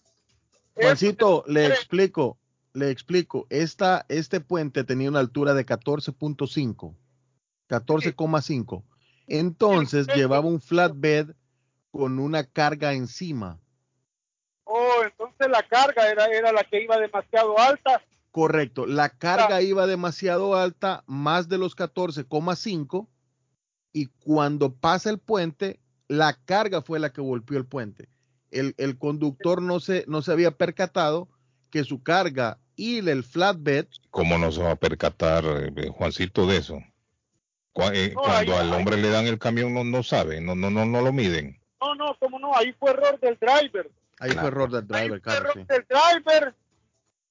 Juancito, 0.81 1.45
le 1.47 1.67
explico, 1.67 2.39
le 2.73 2.91
explico. 2.91 3.47
Esta, 3.51 4.07
este 4.09 4.41
puente 4.41 4.85
tenía 4.85 5.09
una 5.09 5.19
altura 5.19 5.55
de 5.55 5.67
14.5, 5.67 6.95
14,5. 7.69 8.85
Entonces 9.27 10.07
Sí. 10.07 10.13
llevaba 10.15 10.47
un 10.47 10.61
flatbed 10.61 11.35
con 11.91 12.19
una 12.19 12.45
carga 12.45 12.93
encima. 12.93 13.59
Entonces 15.09 15.49
la 15.51 15.63
carga 15.65 16.09
era 16.11 16.27
era 16.27 16.53
la 16.53 16.65
que 16.65 16.83
iba 16.83 16.99
demasiado 16.99 17.59
alta 17.59 18.01
Correcto, 18.31 18.87
la 18.87 19.09
carga 19.09 19.63
iba 19.63 19.87
demasiado 19.87 20.55
alta, 20.55 21.03
más 21.07 21.49
de 21.49 21.59
los 21.59 21.75
14,5, 21.75 23.09
y 23.93 24.07
cuando 24.23 24.75
pasa 24.75 25.11
el 25.11 25.19
puente, 25.19 25.81
la 26.09 26.35
carga 26.45 26.83
fue 26.83 27.01
la 27.01 27.11
que 27.11 27.21
golpeó 27.23 27.57
el 27.59 27.65
puente. 27.67 28.09
El, 28.51 28.75
el 28.77 28.97
conductor 28.99 29.61
no 29.63 29.81
se, 29.81 30.05
no 30.07 30.23
se 30.23 30.31
había 30.31 30.53
percatado 30.53 31.29
que 31.71 31.85
su 31.85 32.03
carga 32.03 32.59
y 32.77 32.99
el 33.09 33.25
flatbed, 33.25 33.87
¿Cómo 34.11 34.39
no 34.39 34.53
se 34.53 34.63
va 34.63 34.73
a 34.73 34.77
percatar, 34.77 35.45
eh, 35.77 35.89
Juancito, 35.89 36.47
de 36.47 36.59
eso? 36.59 36.75
Eh, 36.75 38.13
No, 38.15 38.21
Cuando 38.23 38.53
ahí- 38.57 38.61
al 38.61 38.73
hombre 38.75 38.99
le 38.99 39.09
dan 39.09 39.27
el 39.27 39.39
camión 39.39 39.73
no, 39.75 39.85
no 39.85 40.03
sabe, 40.03 40.41
no, 40.41 40.55
no, 40.55 40.71
no, 40.71 40.85
no 40.85 41.01
lo 41.01 41.13
miden. 41.13 41.59
no 41.81 41.95
no 41.95 42.17
cómo 42.21 42.39
no 42.39 42.55
ahí 42.57 42.73
fue 42.79 42.91
error 42.91 43.19
del 43.21 43.39
driver 43.41 43.91
ahí 44.21 44.31
Claro. 44.31 44.41
fue 44.41 44.49
error 44.49 44.71
del 44.71 44.81
Ahí 44.97 45.09
driver, 45.09 45.09
fue 45.09 45.21
claro, 45.21 45.41
error 45.41 45.55
sí. 45.55 45.65
del 45.69 45.87
driver 45.89 46.55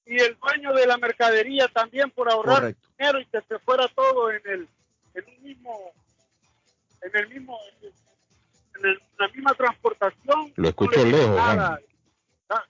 y 0.06 0.20
el 0.20 0.38
dueño 0.38 0.72
de 0.74 0.86
la 0.86 0.96
mercadería 0.96 1.68
también 1.68 2.10
por 2.10 2.30
ahorrar 2.30 2.60
Correcto. 2.60 2.88
dinero 2.98 3.20
y 3.20 3.26
que 3.26 3.40
se 3.48 3.58
fuera 3.60 3.88
todo 3.88 4.30
en 4.30 4.40
el 4.44 4.68
en 5.14 5.24
un 5.36 5.42
mismo 5.42 5.92
en 7.02 7.16
el 7.16 7.28
mismo 7.28 7.58
en 8.78 8.86
el- 8.86 9.00
la 9.18 9.28
misma 9.28 9.54
transportación 9.54 10.52
Lo 10.56 10.68
escucho 10.68 10.98
No 11.00 11.04
le 11.04 11.10
lejos, 11.12 11.36
nada. 11.36 11.80
Ah, 12.48 12.64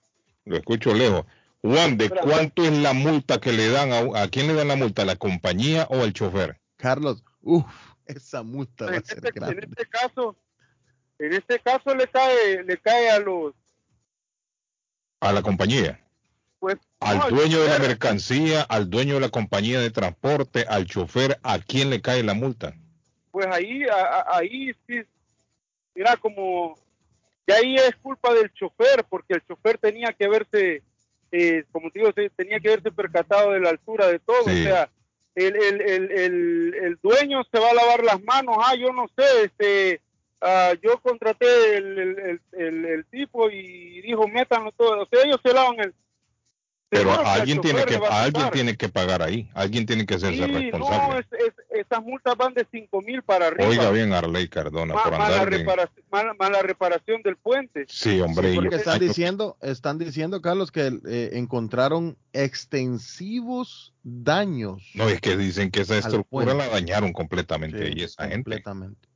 Lo 0.45 0.57
escucho 0.57 0.95
lejos. 0.95 1.25
Juan, 1.61 1.99
¿de 1.99 2.09
cuánto 2.11 2.63
es 2.65 2.73
la 2.73 2.93
multa 2.93 3.41
que 3.41 3.53
le 3.53 3.69
dan 3.69 3.93
a, 3.93 4.23
a 4.23 4.29
quién 4.29 4.47
le 4.47 4.55
dan 4.55 4.69
la 4.69 4.77
multa? 4.77 5.03
¿A 5.03 5.05
la 5.05 5.17
compañía 5.17 5.87
o 5.91 6.03
al 6.03 6.13
chofer? 6.13 6.59
Carlos, 6.77 7.23
uff, 7.43 7.67
esa 8.07 8.43
multa 8.43 8.87
va 8.87 8.93
a 8.93 8.97
en, 8.97 9.05
ser 9.05 9.19
este, 9.19 9.29
en 9.29 9.35
grande. 9.35 9.67
este 9.69 9.87
caso 9.87 10.37
en 11.19 11.33
este 11.33 11.59
caso 11.59 11.95
le 11.95 12.07
cae 12.07 12.63
le 12.65 12.79
cae 12.79 13.11
a 13.11 13.19
los 13.19 13.53
A 15.21 15.33
la 15.33 15.43
compañía. 15.43 16.01
pues 16.61 16.77
Al 17.01 17.19
no, 17.19 17.29
dueño 17.31 17.61
de 17.61 17.69
la 17.69 17.79
mercancía, 17.79 18.63
al 18.63 18.89
dueño 18.91 19.15
de 19.15 19.21
la 19.21 19.29
compañía 19.29 19.81
de 19.81 19.91
transporte, 19.91 20.65
al 20.69 20.87
chofer, 20.87 21.39
¿a 21.43 21.59
quién 21.59 21.91
le 21.91 22.01
cae 22.01 22.23
la 22.23 22.35
multa? 22.35 22.75
pues 23.31 23.47
ahí 23.53 23.83
a- 23.85 24.27
ahí 24.37 24.73
sí 24.87 25.01
mira 25.95 26.17
como 26.17 26.77
y 27.47 27.53
ahí 27.53 27.77
es 27.77 27.95
culpa 28.03 28.33
del 28.35 28.53
chofer 28.55 29.05
porque 29.09 29.35
el 29.35 29.47
chofer 29.47 29.79
tenía 29.79 30.13
que 30.13 30.27
verse 30.27 30.83
eh, 31.31 31.63
como 31.71 31.91
te 31.91 32.01
digo 32.01 32.13
tenía 32.35 32.59
que 32.59 32.71
verse 32.71 32.91
percatado 32.91 33.53
de 33.53 33.61
la 33.61 33.69
altura 33.71 34.09
de 34.09 34.19
todo 34.19 34.43
Sí. 34.45 34.63
o 34.63 34.65
sea 34.65 34.91
el, 35.37 35.55
el, 35.55 35.81
el, 35.83 36.11
el, 36.11 36.75
el 36.83 36.99
dueño 37.01 37.43
se 37.53 37.61
va 37.61 37.71
a 37.71 37.75
lavar 37.75 38.03
las 38.03 38.21
manos 38.25 38.57
ah 38.59 38.75
yo 38.75 38.93
no 38.93 39.07
sé 39.17 39.45
este 39.45 40.01
ah, 40.41 40.73
yo 40.83 41.01
contraté 41.01 41.77
el, 41.77 41.99
el, 41.99 42.19
el, 42.19 42.41
el- 42.53 42.85
el 42.85 43.05
tipo 43.07 43.51
y 43.51 44.01
dijo 44.03 44.27
métanlo 44.29 44.73
todo 44.73 45.03
o 45.03 45.07
sea 45.11 45.23
ellos 45.25 45.41
se 45.45 45.53
lavan 45.53 45.81
el 45.81 45.95
Pero 46.91 47.11
alguien 47.27 47.61
tiene 47.61 47.85
que 47.85 47.97
alguien 47.97 48.51
tiene 48.51 48.77
que 48.77 48.89
pagar 48.89 49.21
ahí, 49.23 49.51
alguien 49.53 49.85
tiene 49.85 50.07
que 50.07 50.15
hacerse 50.15 50.43
Sí, 50.47 50.51
responsable. 50.71 51.15
no, 51.15 51.19
es- 51.19 51.27
es- 51.47 51.87
esas 51.87 52.03
multas 52.03 52.35
van 52.37 52.55
de 52.55 52.67
cinco 52.71 53.03
mil 53.03 53.23
para 53.23 53.49
arriba. 53.49 53.69
Oiga 53.69 53.91
bien, 53.91 54.13
Arley 54.15 54.49
Cardona, 54.49 54.95
Ma- 54.95 55.03
por 55.03 55.13
mala, 55.13 55.27
andar 55.27 55.51
de- 55.51 55.59
reparación, 55.59 56.05
mala, 56.11 56.33
mala 56.35 56.63
reparación 56.63 57.21
del 57.23 57.37
puente. 57.37 57.85
Sí, 57.89 58.19
hombre. 58.23 58.51
Sí, 58.53 58.55
porque 58.57 58.77
están 58.77 58.99
diciendo, 59.01 59.59
están 59.61 59.99
diciendo, 59.99 60.41
Carlos, 60.41 60.73
que 60.73 60.99
eh, 61.07 61.31
encontraron 61.35 62.17
extensivos 62.33 63.93
daños. 64.03 64.83
No, 64.95 65.09
es 65.09 65.21
que 65.21 65.37
dicen 65.37 65.71
que 65.71 65.83
esa 65.83 65.99
estructura 65.99 66.55
la 66.55 66.69
dañaron 66.69 67.13
completamente 67.13 67.87
Sí, 67.89 67.93
y 67.97 68.03
esa 68.05 68.23
gente 68.25 68.35
completamente. 68.37 69.08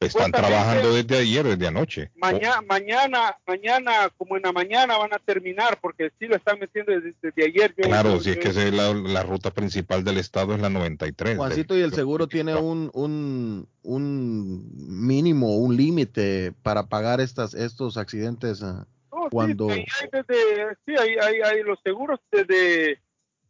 Están 0.00 0.30
trabajando 0.30 0.92
desde 0.94 1.16
ayer, 1.18 1.44
desde 1.46 1.66
anoche. 1.66 2.10
Mañana, 2.16 2.60
mañana, 2.68 3.36
mañana, 3.46 3.92
como 4.18 4.36
en 4.36 4.42
la 4.42 4.52
mañana 4.52 4.98
van 4.98 5.14
a 5.14 5.18
terminar, 5.18 5.78
porque 5.80 6.10
sí 6.18 6.26
lo 6.26 6.36
están 6.36 6.58
metiendo 6.58 6.92
desde, 6.92 7.14
desde 7.22 7.44
ayer. 7.46 7.74
Yo- 7.76 7.84
Claro, 7.84 8.14
yo- 8.14 8.20
si 8.20 8.30
es 8.30 8.36
yo- 8.36 8.42
que 8.42 8.48
esa 8.48 8.62
es 8.64 8.74
la, 8.74 8.92
la 8.92 9.22
ruta 9.22 9.50
principal 9.52 10.04
del 10.04 10.18
estado 10.18 10.54
es 10.54 10.60
la 10.60 10.68
93. 10.68 11.36
Juancito, 11.38 11.74
de- 11.74 11.80
y 11.80 11.82
el 11.84 11.94
seguro 11.94 12.26
tiene 12.28 12.54
un, 12.56 12.90
un, 12.92 13.66
un 13.82 14.70
mínimo, 15.06 15.56
un 15.56 15.76
límite 15.76 16.52
para 16.62 16.86
pagar 16.88 17.20
estas, 17.20 17.54
estos 17.54 17.96
accidentes. 17.96 18.62
ah. 18.62 18.86
No, 19.10 19.22
sí, 19.24 19.28
cuando- 19.30 19.70
ahí 19.70 19.84
hay 20.02 20.08
desde- 20.12 20.76
sí, 20.84 20.92
hay, 20.98 21.16
hay, 21.22 21.40
hay 21.40 21.62
los 21.62 21.78
seguros 21.82 22.20
desde, 22.30 23.00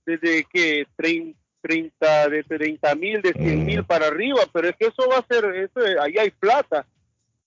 desde 0.07 0.45
que 0.45 0.87
30, 0.97 1.37
30 1.67 2.29
de 2.29 2.43
30 2.45 2.95
mil, 2.95 3.21
de 3.23 3.33
100 3.33 3.65
mil 3.65 3.81
Mm. 3.83 3.85
para 3.85 4.07
arriba, 4.07 4.41
pero 4.53 4.69
es 4.69 4.77
que 4.77 4.87
eso 4.87 5.09
va 5.11 5.19
a 5.19 5.27
ser, 5.27 5.45
eso, 5.57 5.81
ahí 6.03 6.17
hay 6.19 6.31
plata. 6.31 6.87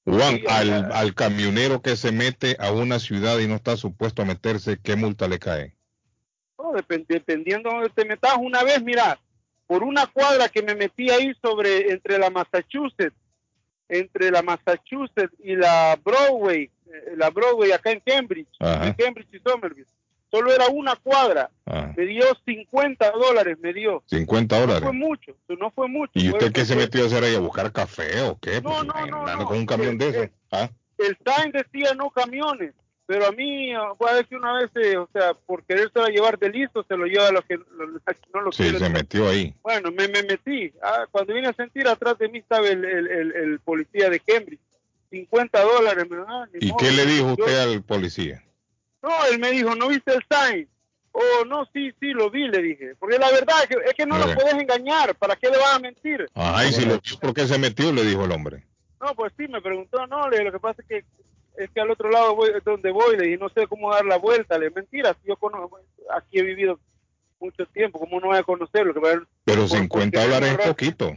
Juan, 0.05 0.37
Sí, 0.37 0.43
al, 0.49 0.91
al 0.91 1.13
camionero 1.13 1.81
que 1.81 1.95
se 1.95 2.11
mete 2.11 2.55
a 2.59 2.71
una 2.71 2.99
ciudad 2.99 3.37
y 3.39 3.47
no 3.47 3.55
está 3.55 3.77
supuesto 3.77 4.21
a 4.21 4.25
meterse, 4.25 4.77
¿qué 4.81 4.95
multa 4.95 5.27
le 5.27 5.39
cae? 5.39 5.75
No, 6.57 6.71
No, 6.71 6.77
depend- 6.77 7.05
dependiendo 7.07 7.69
de 7.69 7.75
donde 7.75 7.89
te 7.89 8.05
metas. 8.05 8.33
Una 8.39 8.63
vez, 8.63 8.81
mira, 8.83 9.19
por 9.67 9.83
una 9.83 10.07
cuadra 10.07 10.49
que 10.49 10.61
me 10.63 10.75
metí 10.75 11.09
ahí 11.09 11.31
sobre, 11.41 11.91
entre 11.91 12.17
la 12.17 12.29
Massachusetts, 12.29 13.15
entre 13.87 14.31
la 14.31 14.41
Massachusetts 14.41 15.33
y 15.43 15.55
la 15.55 15.97
Broadway, 16.03 16.63
eh, 16.87 17.13
la 17.15 17.29
Broadway 17.29 17.71
acá 17.71 17.91
en 17.91 17.99
Cambridge, 18.01 18.49
en 18.59 18.93
Cambridge 18.93 19.33
y 19.33 19.39
Somerville. 19.39 19.87
Solo 20.31 20.53
era 20.53 20.67
una 20.67 20.95
cuadra. 20.95 21.49
Ah, 21.65 21.91
Me 21.97 22.05
dio 22.05 22.23
50 22.45 23.11
dólares, 23.11 23.57
me 23.61 23.73
dio. 23.73 24.03
50 24.05 24.55
No 24.55 24.61
dólares. 24.61 24.83
fue 24.83 24.93
mucho, 24.93 25.35
no 25.47 25.71
fue 25.71 25.87
mucho. 25.87 26.11
¿Y 26.13 26.29
usted 26.29 26.51
qué 26.51 26.65
se 26.65 26.75
metió 26.75 27.03
a 27.03 27.07
hacer 27.07 27.23
ahí? 27.23 27.35
¿A 27.35 27.39
buscar 27.39 27.71
café 27.71 28.21
o 28.21 28.37
qué? 28.39 28.61
No, 28.61 28.69
Pues, 28.69 28.85
no, 28.85 29.05
no, 29.07 29.35
no. 29.37 29.45
con 29.45 29.57
un 29.57 29.65
camión 29.65 29.97
de 29.97 30.05
Eh, 30.05 30.09
esos. 30.09 30.23
eh. 30.25 30.31
¿Ah? 30.51 30.69
el 30.99 31.17
sign 31.25 31.51
decía 31.51 31.93
no 31.95 32.09
camiones, 32.11 32.73
pero 33.05 33.25
a 33.25 33.31
mí, 33.31 33.71
voy 33.97 34.09
a 34.11 34.15
decir 34.15 34.37
una 34.37 34.53
vez, 34.59 34.69
eh, 34.75 34.97
o 34.97 35.07
sea, 35.13 35.33
por 35.33 35.63
querérselo 35.63 36.05
llevar 36.07 36.37
de 36.37 36.49
listo, 36.49 36.83
se 36.87 36.95
lo 36.97 37.05
lleva 37.05 37.29
a 37.29 37.31
los 37.31 37.45
que, 37.45 37.55
los 37.57 37.89
no 38.33 38.41
lo 38.41 38.51
Sí, 38.51 38.69
se 38.77 38.89
metió 38.89 39.29
ahí. 39.29 39.55
Bueno, 39.63 39.91
me, 39.91 40.07
me 40.09 40.21
metí. 40.23 40.71
Ah, 40.83 41.05
cuando 41.09 41.33
vine 41.33 41.47
a 41.47 41.53
sentir 41.53 41.87
atrás 41.87 42.17
de 42.19 42.27
mí 42.29 42.39
estaba 42.39 42.67
el, 42.67 42.83
el, 42.85 43.07
el, 43.07 43.31
el 43.35 43.59
policía 43.61 44.09
de 44.09 44.19
Cambridge. 44.19 44.59
50 45.09 45.59
dólares. 45.63 46.05
me- 46.09 46.17
ah, 46.27 46.45
¿Y 46.59 46.67
modo. 46.67 46.77
qué 46.77 46.91
le 46.91 47.05
dijo 47.07 47.35
Yo- 47.35 47.43
usted 47.45 47.59
al 47.61 47.81
policía? 47.81 48.43
No, 49.01 49.09
él 49.31 49.39
me 49.39 49.51
dijo, 49.51 49.75
¿no 49.75 49.87
viste 49.87 50.13
el 50.13 50.23
sign? 50.29 50.67
Oh, 51.11 51.45
no, 51.45 51.65
sí, 51.73 51.91
sí, 51.99 52.07
lo 52.11 52.29
vi, 52.29 52.47
le 52.47 52.61
dije. 52.61 52.95
Porque 52.99 53.17
la 53.17 53.31
verdad 53.31 53.55
es 53.63 53.67
que, 53.67 53.75
es 53.85 53.93
que 53.93 54.05
no 54.05 54.17
lo 54.17 54.25
puedes 54.35 54.53
engañar. 54.53 55.15
¿Para 55.15 55.35
qué 55.35 55.49
le 55.49 55.57
vas 55.57 55.75
a 55.75 55.79
mentir? 55.79 56.25
Ajá, 56.35 56.65
y 56.67 56.71
si 56.71 56.85
lo 56.85 56.99
¿por 57.19 57.33
qué 57.33 57.47
se 57.47 57.57
metió? 57.57 57.91
Le 57.91 58.03
dijo 58.03 58.25
el 58.25 58.31
hombre. 58.31 58.63
No, 59.01 59.15
pues 59.15 59.33
sí, 59.37 59.47
me 59.47 59.61
preguntó, 59.61 60.05
no, 60.07 60.29
le 60.29 60.43
lo 60.43 60.51
que 60.51 60.59
pasa 60.59 60.81
es 60.81 60.87
que 60.87 61.05
es 61.57 61.69
que 61.71 61.81
al 61.81 61.91
otro 61.91 62.09
lado 62.09 62.35
voy, 62.35 62.51
es 62.55 62.63
donde 62.63 62.89
voy, 62.91 63.17
le 63.17 63.25
dije, 63.25 63.37
no 63.37 63.49
sé 63.49 63.67
cómo 63.67 63.91
dar 63.93 64.05
la 64.05 64.17
vuelta, 64.17 64.57
le 64.57 64.69
mentira, 64.69 65.13
si 65.21 65.27
yo 65.27 65.35
conozco, 65.35 65.77
aquí 66.15 66.39
he 66.39 66.43
vivido 66.43 66.79
mucho 67.39 67.65
tiempo, 67.67 67.99
¿cómo 67.99 68.19
no 68.21 68.27
voy 68.27 68.37
a 68.37 68.43
conocerlo? 68.43 68.93
Que 68.93 68.99
va 69.01 69.11
a- 69.11 69.23
Pero 69.43 69.61
por- 69.67 69.69
50 69.77 70.19
porque 70.21 70.33
dólares 70.33 70.57
es 70.59 70.67
poquito. 70.67 71.11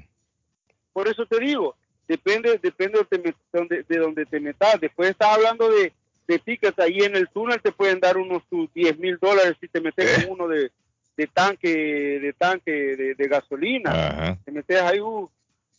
Por 0.92 1.06
eso 1.08 1.26
te 1.26 1.38
digo, 1.38 1.76
depende 2.08 2.58
depende 2.62 3.06
de, 3.10 3.34
donde, 3.52 3.82
de 3.84 3.98
donde 3.98 4.26
te 4.26 4.40
metas. 4.40 4.80
Después 4.80 5.10
estás 5.10 5.28
hablando 5.36 5.68
de, 5.70 5.92
de 6.32 6.38
tickets, 6.40 6.78
ahí 6.78 6.98
en 7.00 7.16
el 7.16 7.28
túnel 7.28 7.60
te 7.62 7.72
pueden 7.72 8.00
dar 8.00 8.16
unos 8.16 8.42
tus 8.48 8.72
10 8.74 8.98
mil 8.98 9.18
dólares 9.20 9.54
si 9.60 9.68
te 9.68 9.80
metes 9.80 10.04
Eh. 10.18 10.26
con 10.26 10.34
uno 10.40 10.48
de, 10.48 10.70
de 11.16 11.26
tanque 11.26 11.68
de 12.20 12.32
tanque 12.32 12.70
de, 12.70 13.14
de 13.14 13.28
gasolina. 13.28 13.90
Ajá. 13.90 14.38
te 14.44 14.50
metes 14.52 14.80
ahí, 14.80 15.00
uh, 15.00 15.28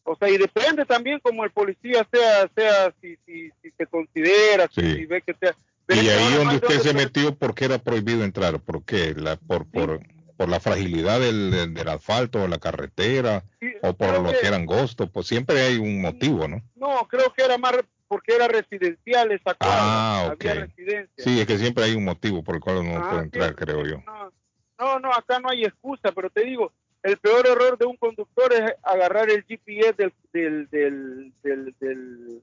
o 0.05 0.15
sea, 0.17 0.29
y 0.29 0.37
depende 0.37 0.85
también 0.85 1.19
como 1.19 1.43
el 1.43 1.51
policía 1.51 2.05
sea, 2.11 2.49
sea 2.55 2.93
si, 3.01 3.17
si, 3.25 3.49
si 3.61 3.71
te 3.71 3.85
considera, 3.87 4.67
si, 4.73 4.81
Sí. 4.81 4.93
si 4.95 5.05
ve 5.05 5.21
que 5.21 5.33
sea. 5.39 5.55
Pero 5.85 6.01
Y 6.01 6.05
que 6.05 6.11
ahí 6.11 6.33
donde 6.35 6.55
usted 6.55 6.79
se 6.79 6.93
metió, 6.93 7.35
¿por 7.35 7.53
qué 7.55 7.65
era 7.65 7.77
prohibido 7.77 8.23
entrar? 8.23 8.59
¿Por 8.59 8.83
qué? 8.85 9.13
La, 9.17 9.35
por, 9.35 9.65
por, 9.69 9.99
por 10.37 10.47
la 10.49 10.59
fragilidad 10.59 11.19
del, 11.19 11.73
del, 11.73 11.87
asfalto 11.89 12.41
o 12.43 12.47
la 12.47 12.57
carretera 12.57 13.43
sí, 13.59 13.67
o 13.81 13.93
por 13.93 14.19
lo 14.21 14.29
que 14.31 14.47
era 14.47 14.55
angosto. 14.55 15.07
Pues 15.11 15.27
siempre 15.27 15.61
hay 15.61 15.77
un 15.77 16.01
motivo, 16.01 16.47
¿no? 16.47 16.61
No, 16.75 17.07
creo 17.09 17.33
que 17.35 17.43
era 17.43 17.57
más 17.57 17.73
porque 18.07 18.35
era 18.35 18.47
residencial 18.47 19.31
esa 19.31 19.53
cuadra. 19.55 19.77
Ah, 19.79 20.31
ok. 20.33 20.45
Había 20.45 20.53
residencia. 20.65 21.23
Sí, 21.23 21.39
es 21.39 21.47
que 21.47 21.57
siempre 21.57 21.83
hay 21.85 21.95
un 21.95 22.03
motivo 22.05 22.43
por 22.43 22.55
el 22.55 22.61
cual 22.61 22.77
uno 22.77 22.93
no 22.99 23.05
Ah, 23.05 23.09
puede 23.09 23.21
sí, 23.21 23.25
entrar, 23.25 23.55
creo 23.55 23.85
yo. 23.85 23.97
No, 24.05 24.31
no, 24.79 24.99
no, 24.99 25.11
acá 25.13 25.39
no 25.39 25.49
hay 25.49 25.63
excusa, 25.65 26.11
pero 26.11 26.29
te 26.29 26.43
digo, 26.45 26.71
el 27.01 27.17
peor 27.17 27.47
error 27.47 27.77
de 27.77 27.85
un 27.85 27.97
conductor 27.97 28.53
es 28.53 28.73
agarrar 28.83 29.29
el 29.29 29.43
GPS 29.43 29.93
del, 29.97 30.13
del, 30.31 30.69
del, 30.69 31.33
del, 31.41 31.75
del, 31.79 32.41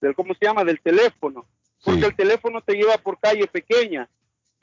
del- 0.00 0.14
¿cómo 0.14 0.34
se 0.34 0.46
llama? 0.46 0.64
Del 0.64 0.80
teléfono, 0.80 1.46
porque 1.84 2.00
Sí. 2.00 2.06
el 2.06 2.16
teléfono 2.16 2.60
te 2.62 2.74
lleva 2.74 2.96
por 2.98 3.18
calle 3.18 3.46
pequeña. 3.46 4.08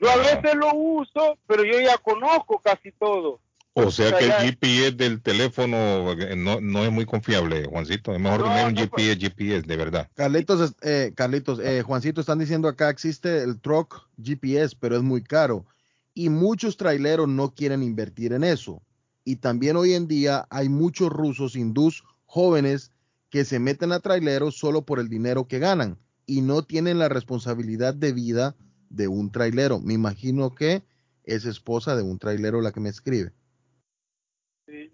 Yo 0.00 0.08
a 0.08 0.14
Ah. 0.14 0.16
veces 0.18 0.54
lo 0.54 0.72
uso, 0.74 1.38
pero 1.46 1.64
yo 1.64 1.78
ya 1.80 1.98
conozco 1.98 2.60
casi 2.60 2.92
todo. 2.92 3.40
O 3.74 3.90
sea 3.90 4.10
O 4.10 4.10
sea, 4.10 4.18
que 4.18 4.24
el 4.26 4.32
GPS 4.32 4.92
del 4.92 5.22
teléfono 5.22 6.12
eh, 6.12 6.34
no, 6.36 6.60
no 6.60 6.84
es 6.84 6.90
muy 6.90 7.04
confiable, 7.06 7.64
Juancito. 7.66 8.12
Es 8.12 8.20
mejor 8.20 8.40
No, 8.40 8.46
tener 8.48 8.66
un 8.66 8.74
no, 8.74 8.80
GPS, 8.80 9.16
GPS, 9.20 9.62
de 9.66 9.76
verdad. 9.76 10.10
Carlitos, 10.14 10.74
eh, 10.82 11.12
Carlitos, 11.14 11.60
eh, 11.60 11.82
Juancito, 11.82 12.20
están 12.20 12.38
diciendo 12.40 12.68
acá 12.68 12.90
existe 12.90 13.42
el 13.42 13.60
truck 13.60 14.08
GPS, 14.22 14.76
pero 14.78 14.96
es 14.96 15.02
muy 15.02 15.22
caro. 15.22 15.64
Y 16.14 16.28
muchos 16.28 16.76
traileros 16.76 17.28
no 17.28 17.54
quieren 17.54 17.82
invertir 17.82 18.32
en 18.32 18.42
eso. 18.44 18.82
Y 19.24 19.36
también 19.36 19.76
hoy 19.76 19.94
en 19.94 20.08
día 20.08 20.46
hay 20.50 20.68
muchos 20.68 21.10
rusos 21.10 21.54
hindús 21.54 22.02
jóvenes 22.26 22.92
que 23.30 23.44
se 23.44 23.58
meten 23.60 23.92
a 23.92 24.00
traileros 24.00 24.56
solo 24.58 24.84
por 24.84 24.98
el 24.98 25.08
dinero 25.08 25.46
que 25.46 25.58
ganan 25.60 25.98
y 26.26 26.40
no 26.42 26.62
tienen 26.62 26.98
la 26.98 27.08
responsabilidad 27.08 27.94
de 27.94 28.12
vida 28.12 28.56
de 28.88 29.06
un 29.08 29.30
trailero. 29.30 29.80
Me 29.80 29.94
imagino 29.94 30.54
que 30.54 30.82
es 31.24 31.44
esposa 31.44 31.94
de 31.94 32.02
un 32.02 32.18
trailero 32.18 32.60
la 32.60 32.72
que 32.72 32.80
me 32.80 32.88
escribe. 32.88 33.32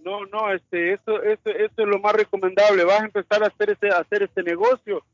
No, 0.04 0.24
no, 0.26 0.52
este, 0.52 0.92
eso, 0.94 1.22
eso, 1.22 1.50
eso 1.50 1.74
es 1.76 1.86
lo 1.86 1.98
más 1.98 2.12
recomendable. 2.14 2.84
Vas 2.84 3.00
a 3.02 3.06
empezar 3.06 3.42
a 3.42 3.48
hacer 3.48 3.70
ese, 3.70 3.88
a 3.94 3.98
hacer 3.98 4.22
este 4.22 4.42
negocio 4.42 5.04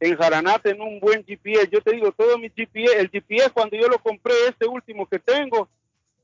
en 0.00 0.16
Jaranate 0.16 0.70
en 0.70 0.80
un 0.80 0.98
buen 1.00 1.24
GPS. 1.24 1.68
Yo 1.70 1.80
te 1.80 1.92
digo, 1.92 2.10
todo 2.12 2.36
mi 2.38 2.50
GPS, 2.50 2.98
el 2.98 3.10
GPS 3.10 3.50
cuando 3.50 3.76
yo 3.76 3.88
lo 3.88 3.98
compré, 3.98 4.34
este 4.48 4.66
último 4.66 5.06
que 5.06 5.18
tengo, 5.18 5.68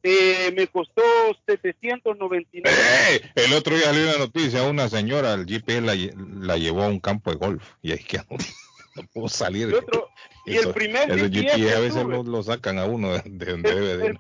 eh, 0.03 0.53
me 0.57 0.67
costó 0.67 1.03
799. 1.47 2.77
¡Eh! 3.11 3.21
El 3.37 3.53
otro 3.55 3.75
día 3.77 3.85
salió 3.87 4.03
una 4.05 4.19
noticia, 4.19 4.63
una 4.65 4.89
señora, 4.89 5.35
el 5.35 5.47
GPS 5.47 5.81
la, 5.81 5.95
la 6.41 6.57
llevó 6.57 6.83
a 6.83 6.89
un 6.89 7.01
campo 7.01 7.31
de 7.31 7.37
golf 7.37 7.63
y 7.81 7.93
ahí 7.93 7.99
que 7.99 8.19
no, 8.19 8.25
no 8.97 9.03
pudo 9.13 9.29
salir. 9.29 9.71
Y, 9.71 9.75
otro, 9.75 10.09
y 10.47 10.57
Eso- 10.57 10.69
el 10.69 10.75
primer 10.75 11.09
GPS, 11.09 11.31
GPS 11.31 11.75
a 11.77 11.81
veces 11.81 12.05
lo, 12.05 12.23
lo 12.23 12.43
sacan 12.43 12.79
a 12.79 12.85
uno 12.87 13.13
de, 13.13 13.23
de 13.25 13.47
donde 13.53 13.71
El- 13.71 13.75
debe 13.77 13.97
de. 13.97 14.07
el- 14.09 14.19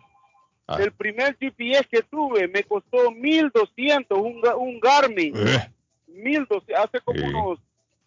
Ah. 0.66 0.78
el 0.82 0.92
primer 0.92 1.36
GPS 1.38 1.84
que 1.90 2.02
tuve 2.02 2.48
me 2.48 2.62
costó 2.64 3.10
1200, 3.10 4.18
un, 4.18 4.40
un 4.58 4.80
Garmin, 4.80 5.34
Eh, 5.36 5.70
1200, 6.08 6.62
hace 6.78 7.00
como 7.00 7.26
unos 7.26 7.58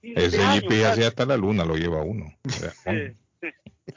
15 0.02 0.26
ese 0.26 0.42
años. 0.42 0.64
GPS 0.64 0.84
casi. 0.90 1.04
hasta 1.04 1.26
la 1.26 1.38
luna 1.38 1.66
lo 1.66 1.76
lleva 1.76 2.02
uno. 2.02 2.26
Eh, 2.86 3.16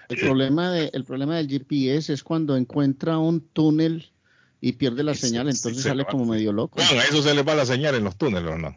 El 0.09 0.19
problema, 0.19 0.71
de, 0.73 0.91
el 0.93 1.05
problema 1.05 1.37
del 1.39 1.49
GPS 1.49 2.13
es 2.13 2.23
cuando 2.23 2.57
encuentra 2.57 3.19
un 3.19 3.41
túnel 3.41 4.13
y 4.61 4.73
pierde 4.73 5.03
la 5.05 5.15
Sí, 5.15 5.29
señal, 5.29 5.51
sí, 5.51 5.57
entonces 5.59 5.83
se 5.83 5.89
sale 5.89 6.05
como 6.05 6.27
medio 6.27 6.53
loco. 6.53 6.77
Bueno, 6.77 7.01
a 7.01 7.05
eso 7.05 7.23
se 7.23 7.35
le 7.35 7.43
va 7.43 7.55
la 7.55 7.65
señal 7.65 7.95
en 7.95 8.05
los 8.05 8.17
túneles, 8.17 8.51
¿o 8.53 8.59
no? 8.59 8.77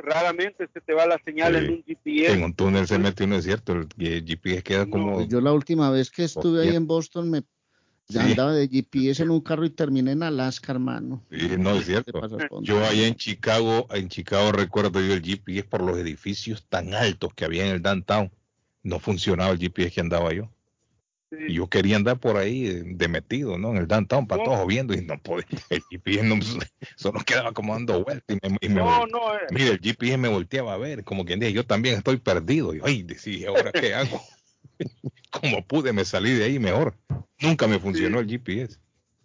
raramente 0.00 0.68
se 0.72 0.80
te 0.80 0.94
va 0.94 1.06
la 1.06 1.18
señal 1.24 1.54
Sí. 1.54 1.58
en 1.64 1.70
un 1.72 1.82
GPS. 1.84 2.32
En 2.32 2.44
un 2.44 2.54
túnel 2.54 2.86
se 2.86 2.98
mete 3.00 3.24
uno, 3.24 3.34
es 3.36 3.44
cierto, 3.44 3.72
el, 3.72 3.88
GPS 4.24 4.62
queda 4.62 4.84
No, 4.84 4.90
como... 4.92 5.26
Yo 5.26 5.40
la 5.40 5.52
última 5.52 5.90
vez 5.90 6.10
que 6.10 6.22
estuve 6.24 6.62
ahí 6.62 6.76
en 6.76 6.86
Boston 6.86 7.28
me 7.30 7.42
Sí. 8.08 8.18
andaba 8.18 8.54
de 8.54 8.68
GPS 8.68 9.22
en 9.22 9.30
un 9.30 9.42
carro 9.42 9.66
y 9.66 9.70
terminé 9.70 10.12
en 10.12 10.22
Alaska, 10.22 10.72
hermano. 10.72 11.22
Sí, 11.30 11.48
no 11.58 11.74
es 11.74 11.84
cierto. 11.84 12.20
Yo 12.62 12.82
allá 12.82 13.06
en 13.06 13.14
Chicago, 13.16 13.86
en 13.90 14.08
Chicago 14.08 14.50
recuerdo 14.52 15.00
yo 15.00 15.12
el 15.12 15.22
GPS 15.22 15.64
por 15.64 15.82
los 15.82 15.98
edificios 15.98 16.64
tan 16.68 16.94
altos 16.94 17.34
que 17.34 17.44
había 17.44 17.66
en 17.66 17.72
el 17.72 17.82
downtown. 17.82 18.30
No 18.82 18.98
funcionaba 18.98 19.50
el 19.50 19.58
GPS 19.58 19.90
que 19.90 20.00
andaba 20.00 20.32
yo. 20.32 20.50
Sí. 21.30 21.36
Y 21.48 21.54
yo 21.54 21.68
quería 21.68 21.96
andar 21.96 22.18
por 22.18 22.38
ahí 22.38 22.66
eh, 22.66 22.82
de 22.86 23.08
metido, 23.08 23.58
¿no? 23.58 23.72
En 23.72 23.76
el 23.76 23.86
downtown, 23.86 24.26
para 24.26 24.42
No. 24.42 24.50
todos 24.50 24.66
viendo 24.66 24.94
y 24.94 25.02
no 25.02 25.20
podía. 25.20 25.44
El 25.68 25.82
GPS 25.90 26.22
no, 26.24 26.36
solo 26.96 27.20
quedaba 27.20 27.52
como 27.52 27.74
dando 27.74 28.02
vueltas 28.02 28.38
y 28.42 28.48
me, 28.48 28.56
y 28.62 28.68
me 28.70 28.76
No, 28.76 29.06
no, 29.06 29.34
eh, 29.34 29.40
Mira, 29.50 29.72
el 29.72 29.80
GPS 29.80 30.16
me 30.16 30.28
volteaba 30.28 30.72
a 30.72 30.78
ver, 30.78 31.04
como 31.04 31.26
quien 31.26 31.40
dice, 31.40 31.52
yo 31.52 31.66
también 31.66 31.96
estoy 31.96 32.16
perdido. 32.16 32.74
Y 32.74 32.80
ay, 32.82 33.02
decía, 33.02 33.50
¿ahora 33.50 33.70
qué 33.72 33.94
hago? 33.94 34.22
como 35.30 35.66
pude, 35.66 35.92
me 35.92 36.04
salí 36.04 36.32
de 36.34 36.44
ahí 36.44 36.58
mejor. 36.58 36.94
Nunca 37.40 37.66
me 37.66 37.78
funcionó 37.78 38.20
el 38.20 38.28
GPS. 38.28 38.78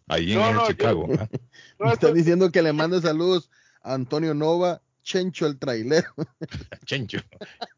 Ahí 0.07 0.33
en, 0.33 0.39
No, 0.39 0.49
en 0.49 0.55
no, 0.55 0.61
yo- 0.63 0.67
Chicago. 0.67 1.07
¿ah? 1.19 1.27
no, 1.79 1.85
Me 1.87 1.93
están 1.93 2.09
eso- 2.09 2.15
diciendo 2.15 2.51
que 2.51 2.61
le 2.61 2.73
mande 2.73 3.01
saludos 3.01 3.49
a 3.81 3.93
Antonio 3.93 4.33
Nova, 4.33 4.81
Chencho 5.03 5.45
el 5.47 5.57
trailero. 5.59 6.13
Chencho, 6.85 7.19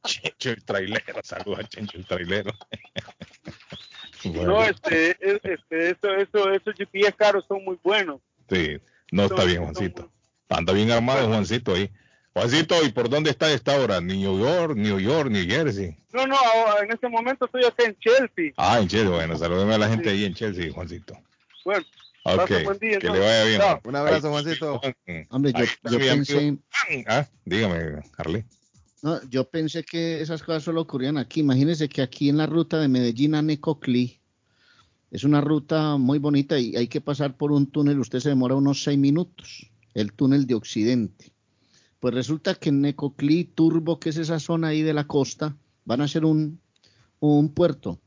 Chencho 0.03 0.51
el 0.51 0.63
trailero, 0.63 1.19
saludos 1.23 1.59
a 1.59 1.63
Chencho 1.67 1.97
el 1.97 2.05
trailero. 2.05 2.51
Bueno, 4.23 4.43
no, 4.53 4.63
este, 4.63 5.11
es- 5.19 5.39
este, 5.43 5.89
eso, 5.91 6.09
eso, 6.15 6.49
esos 6.51 6.73
GPS 6.75 7.13
caros 7.13 7.45
son 7.47 7.63
muy 7.63 7.77
buenos. 7.83 8.21
sí, 8.49 8.77
no 9.11 9.25
está 9.25 9.43
bien, 9.43 9.61
Juancito. 9.63 10.01
muy- 10.03 10.11
Anda 10.57 10.73
bien 10.73 10.91
armado, 10.91 11.27
Juancito, 11.27 11.73
ahí. 11.73 11.89
Juancito, 12.35 12.75
¿y 12.85 12.91
por 12.91 13.09
dónde 13.09 13.29
está 13.29 13.49
esta 13.53 13.79
hora? 13.79 14.01
¿New 14.01 14.37
York, 14.39 14.75
New 14.75 14.99
York, 14.99 15.29
New 15.31 15.45
Jersey? 15.47 15.95
No, 16.11 16.27
no, 16.27 16.35
en 16.83 16.91
este 16.91 17.07
momento 17.07 17.45
estoy 17.45 17.63
acá 17.63 17.85
en 17.85 17.95
Chelsea. 17.99 18.51
Ah, 18.57 18.79
en 18.81 18.89
Chelsea, 18.89 19.09
bueno, 19.09 19.37
saludeme 19.37 19.75
a 19.75 19.77
la 19.77 19.87
gente 19.87 20.03
Sí. 20.03 20.09
ahí 20.09 20.25
en 20.25 20.33
Chelsea, 20.33 20.71
Juancito. 20.73 21.17
Bueno, 21.63 21.85
Ok, 22.27 22.37
Pasa 22.49 22.63
buen 22.63 22.79
día, 22.79 22.97
que 22.99 23.07
¿no? 23.07 23.13
le 23.13 23.19
vaya 23.19 23.43
bien. 23.45 23.59
Chao. 23.61 23.79
Un 23.85 23.95
abrazo, 23.95 24.29
Juancito. 24.31 24.81
Hombre, 25.29 25.53
yo, 25.89 25.99
pensé. 25.99 26.57
Ah, 27.07 27.25
dígame, 27.45 28.01
Carly. 28.17 28.43
no, 29.03 29.21
yo 29.29 29.47
pensé 29.47 29.83
que 29.83 30.19
esas 30.21 30.41
cosas 30.43 30.63
solo 30.63 30.81
ocurrían 30.81 31.17
aquí. 31.19 31.39
Imagínense 31.41 31.87
que 31.87 32.01
aquí 32.01 32.27
en 32.27 32.37
la 32.37 32.47
ruta 32.47 32.79
de 32.79 32.87
Medellín 32.89 33.35
a 33.35 33.43
Necoclí 33.43 34.19
es 35.11 35.23
una 35.23 35.39
ruta 35.39 35.97
muy 35.97 36.17
bonita 36.17 36.57
y 36.59 36.75
hay 36.75 36.87
que 36.87 36.99
pasar 36.99 37.37
por 37.37 37.51
un 37.53 37.67
túnel. 37.71 37.99
Usted 37.99 38.19
se 38.19 38.29
demora 38.29 38.55
unos 38.55 38.83
seis 38.83 38.97
minutos, 38.97 39.69
el 39.93 40.11
túnel 40.11 40.47
de 40.47 40.55
Occidente. 40.55 41.31
Pues 42.05 42.13
resulta 42.13 42.53
que 42.53 42.69
en 42.69 42.81
Necoclí, 42.81 43.45
Turbo, 43.45 43.99
que 43.99 44.09
es 44.09 44.17
esa 44.17 44.39
zona 44.39 44.67
ahí 44.67 44.83
de 44.83 44.93
la 44.93 45.07
costa, 45.07 45.57
van 45.85 46.01
a 46.01 46.03
hacer 46.03 46.23
un, 46.23 46.61
un 47.19 47.49
puerto. 47.49 47.99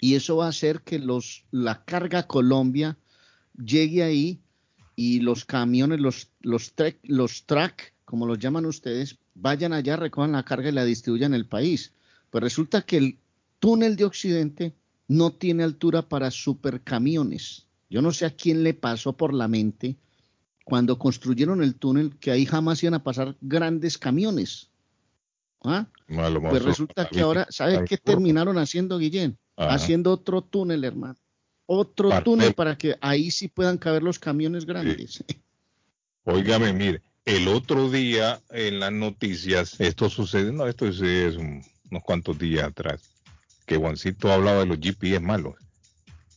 Y 0.00 0.16
eso 0.16 0.38
va 0.38 0.46
a 0.46 0.48
hacer 0.48 0.80
que 0.80 0.98
los, 0.98 1.44
la 1.52 1.84
carga 1.84 2.26
Colombia 2.26 2.98
llegue 3.54 4.02
ahí 4.02 4.40
y 4.96 5.20
los 5.20 5.44
camiones, 5.44 6.00
los, 6.00 6.32
los, 6.40 6.74
los 7.04 7.46
track, 7.46 7.94
como 8.04 8.26
los 8.26 8.40
llaman 8.40 8.66
ustedes, 8.66 9.20
vayan 9.34 9.74
allá, 9.74 9.94
recojan 9.94 10.32
la 10.32 10.44
carga 10.44 10.70
y 10.70 10.72
la 10.72 10.84
distribuyan 10.84 11.32
en 11.32 11.38
el 11.38 11.46
país. 11.46 11.92
Pues 12.30 12.42
resulta 12.42 12.82
que 12.82 12.96
el 12.96 13.18
túnel 13.60 13.94
de 13.94 14.06
Occidente 14.06 14.74
no 15.06 15.34
tiene 15.34 15.62
altura 15.62 16.08
para 16.08 16.32
supercamiones. 16.32 17.68
Yo 17.90 18.02
no 18.02 18.10
sé 18.10 18.26
a 18.26 18.34
quién 18.34 18.64
le 18.64 18.74
pasó 18.74 19.16
por 19.16 19.32
la 19.32 19.46
mente 19.46 19.98
cuando 20.70 20.98
construyeron 20.98 21.62
el 21.62 21.74
túnel 21.74 22.16
que 22.18 22.30
ahí 22.30 22.46
jamás 22.46 22.82
iban 22.82 22.94
a 22.94 23.02
pasar 23.02 23.36
grandes 23.42 23.98
camiones. 23.98 24.70
¿Ah? 25.62 25.86
No, 26.08 26.24
a 26.24 26.30
lo 26.30 26.40
Pues 26.40 26.64
resulta 26.64 27.06
que 27.08 27.20
ahora, 27.20 27.46
¿sabes 27.50 27.80
qué 27.86 27.98
terminaron 27.98 28.56
haciendo, 28.56 28.96
Guillén? 28.98 29.36
Ajá. 29.56 29.74
Haciendo 29.74 30.12
otro 30.12 30.42
túnel, 30.42 30.84
hermano. 30.84 31.16
Otro 31.66 32.22
túnel 32.22 32.54
para 32.54 32.78
que 32.78 32.96
ahí 33.00 33.30
sí 33.30 33.48
puedan 33.48 33.76
caber 33.78 34.02
los 34.02 34.18
camiones 34.18 34.64
grandes. 34.64 35.22
Óigame, 36.24 36.72
mire, 36.72 37.02
el 37.24 37.48
otro 37.48 37.90
día 37.90 38.40
en 38.50 38.78
las 38.78 38.92
noticias, 38.92 39.80
esto 39.80 40.08
sucede, 40.08 40.52
no, 40.52 40.66
esto 40.66 40.90
sí 40.92 41.04
es 41.06 41.36
un- 41.36 41.62
unos 41.90 42.02
cuantos 42.04 42.38
días 42.38 42.64
atrás, 42.64 43.02
que 43.66 43.76
Juancito 43.76 44.32
hablaba 44.32 44.60
de 44.60 44.66
los 44.66 44.78
GPS 44.78 45.20
malos. 45.20 45.54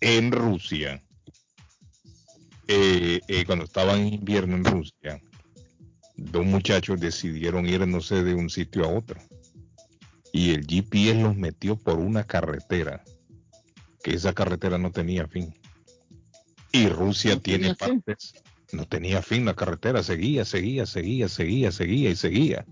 En 0.01 0.31
Rusia, 0.31 1.02
eh, 2.67 3.19
eh, 3.27 3.45
cuando 3.45 3.65
estaba 3.65 3.95
en 3.95 4.13
invierno 4.13 4.55
en 4.55 4.65
Rusia, 4.65 5.21
dos 6.15 6.45
muchachos 6.45 6.99
decidieron 6.99 7.65
ir, 7.67 7.85
no 7.87 8.01
sé, 8.01 8.23
de 8.23 8.33
un 8.33 8.49
sitio 8.49 8.85
a 8.85 8.87
otro. 8.87 9.19
Y 10.31 10.51
el 10.51 10.65
GPS 10.65 11.21
los 11.21 11.35
metió 11.35 11.75
por 11.75 11.99
una 11.99 12.23
carretera, 12.23 13.03
que 14.03 14.13
esa 14.13 14.33
carretera 14.33 14.77
no 14.77 14.91
tenía 14.91 15.27
fin. 15.27 15.53
Y 16.71 16.87
Rusia 16.87 17.35
¿No 17.35 17.41
tiene 17.41 17.75
fin? 17.75 18.01
partes, 18.01 18.33
no 18.71 18.85
tenía 18.85 19.21
fin 19.21 19.45
la 19.45 19.53
carretera, 19.53 20.01
seguía, 20.01 20.43
seguía, 20.43 20.85
seguía, 20.85 21.29
seguía, 21.29 21.71
seguía 21.71 22.09
y 22.09 22.15
seguía. 22.15 22.65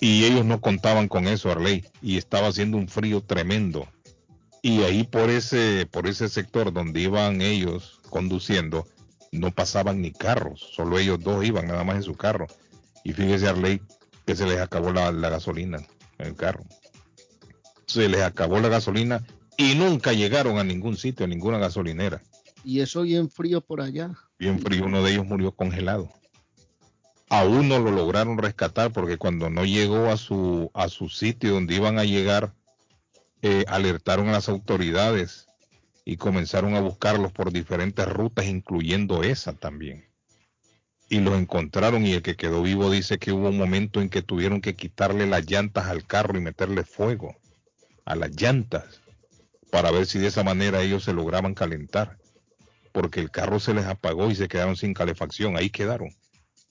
Y 0.00 0.24
ellos 0.24 0.44
no 0.44 0.60
contaban 0.60 1.06
con 1.06 1.28
eso, 1.28 1.50
Arley, 1.50 1.84
y 2.00 2.16
estaba 2.16 2.48
haciendo 2.48 2.76
un 2.76 2.88
frío 2.88 3.20
tremendo. 3.20 3.86
Y 4.62 4.82
ahí 4.82 5.02
por 5.02 5.28
ese, 5.28 5.86
por 5.90 6.06
ese 6.06 6.28
sector 6.28 6.72
donde 6.72 7.00
iban 7.00 7.42
ellos 7.42 8.00
conduciendo, 8.10 8.86
no 9.32 9.50
pasaban 9.50 10.00
ni 10.00 10.12
carros, 10.12 10.60
solo 10.74 10.98
ellos 10.98 11.18
dos 11.20 11.44
iban 11.44 11.66
nada 11.66 11.82
más 11.82 11.96
en 11.96 12.02
su 12.04 12.14
carro. 12.14 12.46
Y 13.02 13.12
fíjese, 13.12 13.48
Arley, 13.48 13.82
que 14.24 14.36
se 14.36 14.46
les 14.46 14.60
acabó 14.60 14.92
la, 14.92 15.10
la 15.10 15.30
gasolina 15.30 15.78
en 16.18 16.26
el 16.26 16.36
carro. 16.36 16.64
Se 17.86 18.08
les 18.08 18.22
acabó 18.22 18.60
la 18.60 18.68
gasolina 18.68 19.26
y 19.56 19.74
nunca 19.74 20.12
llegaron 20.12 20.58
a 20.58 20.64
ningún 20.64 20.96
sitio, 20.96 21.24
a 21.24 21.28
ninguna 21.28 21.58
gasolinera. 21.58 22.22
Y 22.64 22.80
eso 22.80 23.02
bien 23.02 23.28
frío 23.28 23.60
por 23.60 23.80
allá. 23.80 24.12
Bien 24.38 24.60
frío, 24.60 24.84
uno 24.84 25.02
de 25.02 25.12
ellos 25.12 25.26
murió 25.26 25.52
congelado. 25.52 26.08
A 27.28 27.44
uno 27.44 27.78
lo 27.78 27.90
lograron 27.90 28.38
rescatar 28.38 28.92
porque 28.92 29.16
cuando 29.16 29.50
no 29.50 29.64
llegó 29.64 30.10
a 30.10 30.16
su, 30.16 30.70
a 30.74 30.88
su 30.88 31.08
sitio 31.08 31.54
donde 31.54 31.74
iban 31.74 31.98
a 31.98 32.04
llegar, 32.04 32.54
eh, 33.42 33.64
alertaron 33.68 34.28
a 34.28 34.32
las 34.32 34.48
autoridades 34.48 35.46
y 36.04 36.16
comenzaron 36.16 36.74
a 36.74 36.80
buscarlos 36.80 37.32
por 37.32 37.52
diferentes 37.52 38.06
rutas, 38.08 38.46
incluyendo 38.46 39.22
esa 39.22 39.52
también. 39.52 40.08
Y 41.08 41.20
los 41.20 41.38
encontraron 41.38 42.06
y 42.06 42.12
el 42.14 42.22
que 42.22 42.36
quedó 42.36 42.62
vivo 42.62 42.90
dice 42.90 43.18
que 43.18 43.32
hubo 43.32 43.50
un 43.50 43.58
momento 43.58 44.00
en 44.00 44.08
que 44.08 44.22
tuvieron 44.22 44.60
que 44.60 44.74
quitarle 44.74 45.26
las 45.26 45.44
llantas 45.48 45.86
al 45.86 46.06
carro 46.06 46.38
y 46.38 46.40
meterle 46.40 46.84
fuego 46.84 47.36
a 48.04 48.16
las 48.16 48.30
llantas 48.30 49.02
para 49.70 49.90
ver 49.90 50.06
si 50.06 50.18
de 50.18 50.28
esa 50.28 50.42
manera 50.42 50.82
ellos 50.82 51.04
se 51.04 51.12
lograban 51.12 51.54
calentar 51.54 52.16
porque 52.92 53.20
el 53.20 53.30
carro 53.30 53.58
se 53.58 53.74
les 53.74 53.86
apagó 53.86 54.30
y 54.30 54.34
se 54.34 54.48
quedaron 54.48 54.76
sin 54.76 54.94
calefacción, 54.94 55.56
ahí 55.56 55.70
quedaron. 55.70 56.14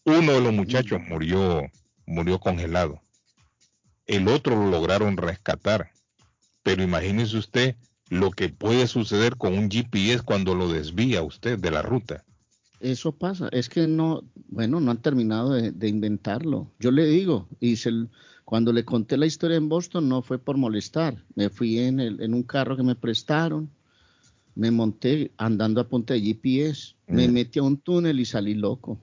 Uno 0.06 0.34
de 0.34 0.42
los 0.42 0.54
muchachos 0.54 1.02
murió, 1.02 1.70
murió 2.06 2.40
congelado. 2.40 3.02
El 4.06 4.28
otro 4.28 4.56
lo 4.56 4.70
lograron 4.70 5.18
rescatar. 5.18 5.91
Pero 6.64 6.84
imagínese 6.84 7.38
usted 7.38 7.76
lo 8.09 8.32
que 8.32 8.49
puede 8.49 8.88
suceder 8.88 9.38
con 9.38 9.57
un 9.57 9.70
GPS 9.70 10.24
cuando 10.24 10.53
lo 10.55 10.68
desvía 10.72 11.24
usted 11.24 11.57
de 11.59 11.72
la 11.72 11.82
ruta. 11.82 12.24
Eso 12.80 13.12
pasa. 13.12 13.47
Es 13.51 13.70
que 13.70 13.88
no, 13.88 14.24
bueno, 14.49 14.80
no 14.80 14.91
han 14.91 15.01
terminado 15.01 15.51
de, 15.53 15.72
de 15.72 15.88
inventarlo. 15.88 16.72
Yo 16.80 16.91
le 16.91 17.05
digo, 17.05 17.47
y 17.59 17.76
se 17.76 17.91
cuando 18.43 18.74
le 18.74 18.84
conté 18.84 19.18
la 19.18 19.26
historia 19.28 19.55
en 19.57 19.70
Boston 19.70 20.09
no 20.09 20.22
fue 20.22 20.38
por 20.39 20.57
molestar. 20.57 21.24
Me 21.36 21.49
fui 21.49 21.80
en, 21.80 21.99
el- 21.99 22.22
en 22.22 22.34
un 22.34 22.43
carro 22.43 22.76
que 22.76 22.84
me 22.84 22.95
prestaron, 22.95 23.70
me 24.55 24.72
monté 24.72 25.32
andando 25.38 25.80
a 25.80 25.88
punta 25.88 26.14
de 26.14 26.22
GPS, 26.22 26.95
me 27.07 27.28
Mm. 27.28 27.34
metí 27.34 27.59
a 27.59 27.64
un 27.64 27.78
túnel 27.78 28.20
y 28.20 28.26
salí 28.26 28.53
loco. 28.55 28.99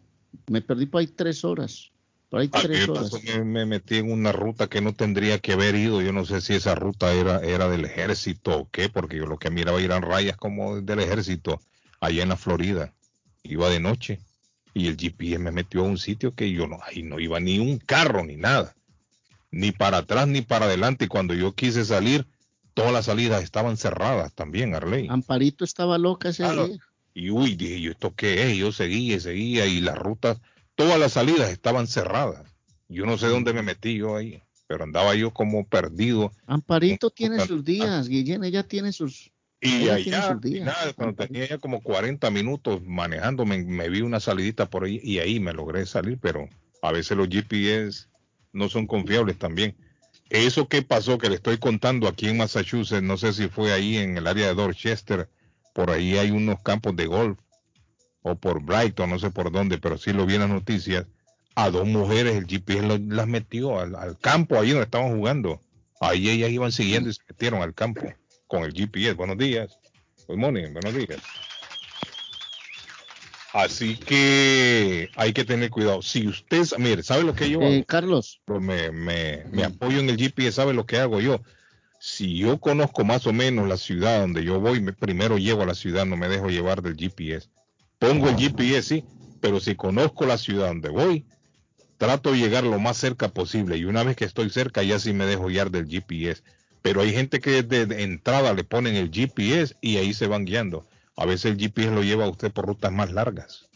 Me 0.50 0.60
perdí 0.60 0.86
por 0.86 1.00
ahí 1.00 1.06
tres 1.06 1.44
horas. 1.44 1.90
Por 2.30 2.40
ahí 2.40 2.48
tres 2.48 2.86
me 2.88 2.92
horas. 2.92 3.12
me 3.44 3.66
metí 3.66 3.96
en 3.96 4.12
una 4.12 4.32
ruta 4.32 4.68
que 4.68 4.80
no 4.80 4.92
tendría 4.92 5.38
que 5.38 5.52
haber 5.52 5.74
ido. 5.74 6.02
Yo 6.02 6.12
no 6.12 6.26
sé 6.26 6.40
si 6.40 6.54
esa 6.54 6.74
ruta 6.74 7.12
era, 7.14 7.40
era 7.40 7.68
del 7.68 7.84
ejército 7.86 8.56
o 8.58 8.68
qué, 8.70 8.88
porque 8.88 9.16
yo 9.16 9.26
lo 9.26 9.38
que 9.38 9.50
miraba 9.50 9.80
eran 9.80 10.02
rayas 10.02 10.36
como 10.36 10.80
del 10.80 11.00
ejército 11.00 11.60
allá 12.00 12.22
en 12.22 12.28
la 12.28 12.36
Florida. 12.36 12.92
Iba 13.42 13.70
de 13.70 13.80
noche 13.80 14.20
y 14.74 14.88
el 14.88 14.96
GPS 14.96 15.38
me 15.38 15.50
metió 15.52 15.80
a 15.80 15.84
un 15.84 15.96
sitio 15.98 16.34
que 16.34 16.52
yo 16.52 16.66
no, 16.66 16.78
ahí 16.84 17.02
no 17.02 17.18
iba 17.18 17.40
ni 17.40 17.58
un 17.58 17.78
carro 17.78 18.24
ni 18.24 18.36
nada, 18.36 18.76
ni 19.50 19.72
para 19.72 19.98
atrás 19.98 20.28
ni 20.28 20.42
para 20.42 20.66
adelante. 20.66 21.06
Y 21.06 21.08
cuando 21.08 21.32
yo 21.34 21.54
quise 21.54 21.84
salir, 21.84 22.26
todas 22.74 22.92
las 22.92 23.06
salidas 23.06 23.42
estaban 23.42 23.76
cerradas 23.78 24.34
también, 24.34 24.74
Arley. 24.74 25.08
Amparito 25.08 25.64
estaba 25.64 25.96
loca 25.96 26.28
ese 26.28 26.42
Claro. 26.42 26.68
día. 26.68 26.78
Y 27.14 27.30
uy, 27.30 27.56
dije 27.56 27.80
yo, 27.80 27.90
¿esto 27.90 28.14
qué 28.14 28.50
es? 28.50 28.56
Yo 28.56 28.70
seguía 28.70 29.16
y 29.16 29.20
seguía 29.20 29.66
y 29.66 29.80
las 29.80 29.98
rutas, 29.98 30.40
todas 30.78 31.00
las 31.00 31.14
salidas 31.14 31.50
estaban 31.50 31.88
cerradas. 31.88 32.54
Yo 32.88 33.04
no 33.04 33.18
sé 33.18 33.26
dónde 33.26 33.52
me 33.52 33.62
metí 33.62 33.96
yo 33.96 34.16
ahí, 34.16 34.40
pero 34.68 34.84
andaba 34.84 35.16
yo 35.16 35.32
como 35.32 35.66
perdido. 35.66 36.30
Amparito 36.46 37.10
tiene 37.10 37.44
sus 37.44 37.64
días, 37.64 38.08
Guillén, 38.08 38.44
ella 38.44 38.62
tiene 38.62 38.92
sus... 38.92 39.32
Y 39.60 39.88
allá, 39.88 40.38
cuando 40.94 41.16
tenía 41.16 41.48
ya 41.48 41.58
como 41.58 41.82
40 41.82 42.30
minutos 42.30 42.80
manejando, 42.84 43.44
me, 43.44 43.58
me 43.64 43.88
vi 43.88 44.02
una 44.02 44.20
salidita 44.20 44.70
por 44.70 44.84
ahí 44.84 45.00
y 45.02 45.18
ahí 45.18 45.40
me 45.40 45.52
logré 45.52 45.84
salir, 45.84 46.16
pero 46.22 46.48
a 46.80 46.92
veces 46.92 47.16
los 47.16 47.28
GPS 47.28 48.06
no 48.52 48.68
son 48.68 48.86
confiables 48.86 49.36
también. 49.36 49.76
Eso 50.30 50.68
que 50.68 50.82
pasó, 50.82 51.18
que 51.18 51.28
le 51.28 51.34
estoy 51.34 51.58
contando 51.58 52.06
aquí 52.06 52.28
en 52.28 52.36
Massachusetts, 52.36 53.02
no 53.02 53.16
sé 53.16 53.32
si 53.32 53.48
fue 53.48 53.72
ahí 53.72 53.96
en 53.96 54.16
el 54.16 54.28
área 54.28 54.46
de 54.46 54.54
Dorchester, 54.54 55.28
por 55.74 55.90
ahí 55.90 56.16
hay 56.16 56.30
unos 56.30 56.60
campos 56.62 56.94
de 56.94 57.06
golf, 57.06 57.36
o 58.30 58.36
por 58.36 58.62
Brighton, 58.62 59.10
no 59.10 59.18
sé 59.18 59.30
por 59.30 59.50
dónde, 59.50 59.78
pero 59.78 59.98
sí 59.98 60.12
lo 60.12 60.26
vi 60.26 60.34
en 60.34 60.40
las 60.42 60.50
noticias. 60.50 61.06
A 61.54 61.70
dos 61.70 61.86
mujeres 61.86 62.36
el 62.36 62.46
GPS 62.46 62.86
lo- 62.86 62.98
las 62.98 63.26
metió 63.26 63.80
al, 63.80 63.94
al 63.96 64.18
campo, 64.18 64.58
ahí 64.58 64.70
donde 64.70 64.84
estaban 64.84 65.16
jugando. 65.16 65.60
Ahí 66.00 66.28
ellas 66.30 66.50
iban 66.50 66.70
siguiendo 66.70 67.10
y 67.10 67.14
se 67.14 67.22
metieron 67.28 67.62
al 67.62 67.74
campo 67.74 68.02
con 68.46 68.62
el 68.62 68.72
GPS. 68.72 69.14
Buenos 69.14 69.36
días. 69.38 69.76
Good 70.28 70.36
morning, 70.38 70.72
buenos 70.72 70.94
días. 70.94 71.20
Así 73.54 73.96
que 73.96 75.08
hay 75.16 75.32
que 75.32 75.44
tener 75.44 75.70
cuidado. 75.70 76.02
Si 76.02 76.28
usted, 76.28 76.64
mire, 76.78 77.02
¿sabe 77.02 77.24
lo 77.24 77.34
que 77.34 77.50
yo 77.50 77.60
Eh, 77.62 77.76
hago? 77.78 77.86
Carlos, 77.86 78.40
me, 78.46 78.90
me, 78.92 79.44
me 79.50 79.64
apoyo 79.64 79.98
en 79.98 80.10
el 80.10 80.16
GPS, 80.18 80.52
¿sabe 80.52 80.74
lo 80.74 80.86
que 80.86 80.98
hago 80.98 81.20
yo? 81.20 81.40
Si 81.98 82.36
yo 82.38 82.60
conozco 82.60 83.04
más 83.04 83.26
o 83.26 83.32
menos 83.32 83.66
la 83.66 83.76
ciudad 83.76 84.20
donde 84.20 84.44
yo 84.44 84.60
voy, 84.60 84.80
me- 84.80 84.92
primero 84.92 85.38
llego 85.38 85.62
a 85.62 85.66
la 85.66 85.74
ciudad, 85.74 86.06
no 86.06 86.16
me 86.16 86.28
dejo 86.28 86.48
llevar 86.50 86.82
del 86.82 86.94
GPS. 86.96 87.48
Pongo 87.98 88.28
el 88.28 88.36
GPS, 88.36 88.82
sí, 88.82 89.04
pero 89.40 89.60
si 89.60 89.74
conozco 89.74 90.26
la 90.26 90.38
ciudad 90.38 90.68
donde 90.68 90.88
voy, 90.88 91.24
trato 91.96 92.32
de 92.32 92.38
llegar 92.38 92.64
lo 92.64 92.78
más 92.78 92.96
cerca 92.96 93.28
posible. 93.28 93.76
Y 93.76 93.84
una 93.84 94.04
vez 94.04 94.16
que 94.16 94.24
estoy 94.24 94.50
cerca, 94.50 94.82
ya 94.82 94.98
sí 94.98 95.12
me 95.12 95.26
dejo 95.26 95.46
guiar 95.46 95.70
del 95.70 95.88
GPS. 95.88 96.42
Pero 96.80 97.00
hay 97.00 97.12
gente 97.12 97.40
que 97.40 97.62
de, 97.62 98.02
entrada 98.02 98.54
le 98.54 98.64
ponen 98.64 98.94
el 98.94 99.10
GPS 99.10 99.76
y 99.80 99.96
ahí 99.96 100.14
se 100.14 100.28
van 100.28 100.44
guiando. 100.44 100.86
A 101.16 101.26
veces 101.26 101.52
el 101.52 101.58
GPS 101.58 101.90
lo 101.90 102.02
lleva 102.02 102.24
a 102.24 102.30
usted 102.30 102.52
por 102.52 102.66
rutas 102.66 102.92
más 102.92 103.12
largas. 103.12 103.68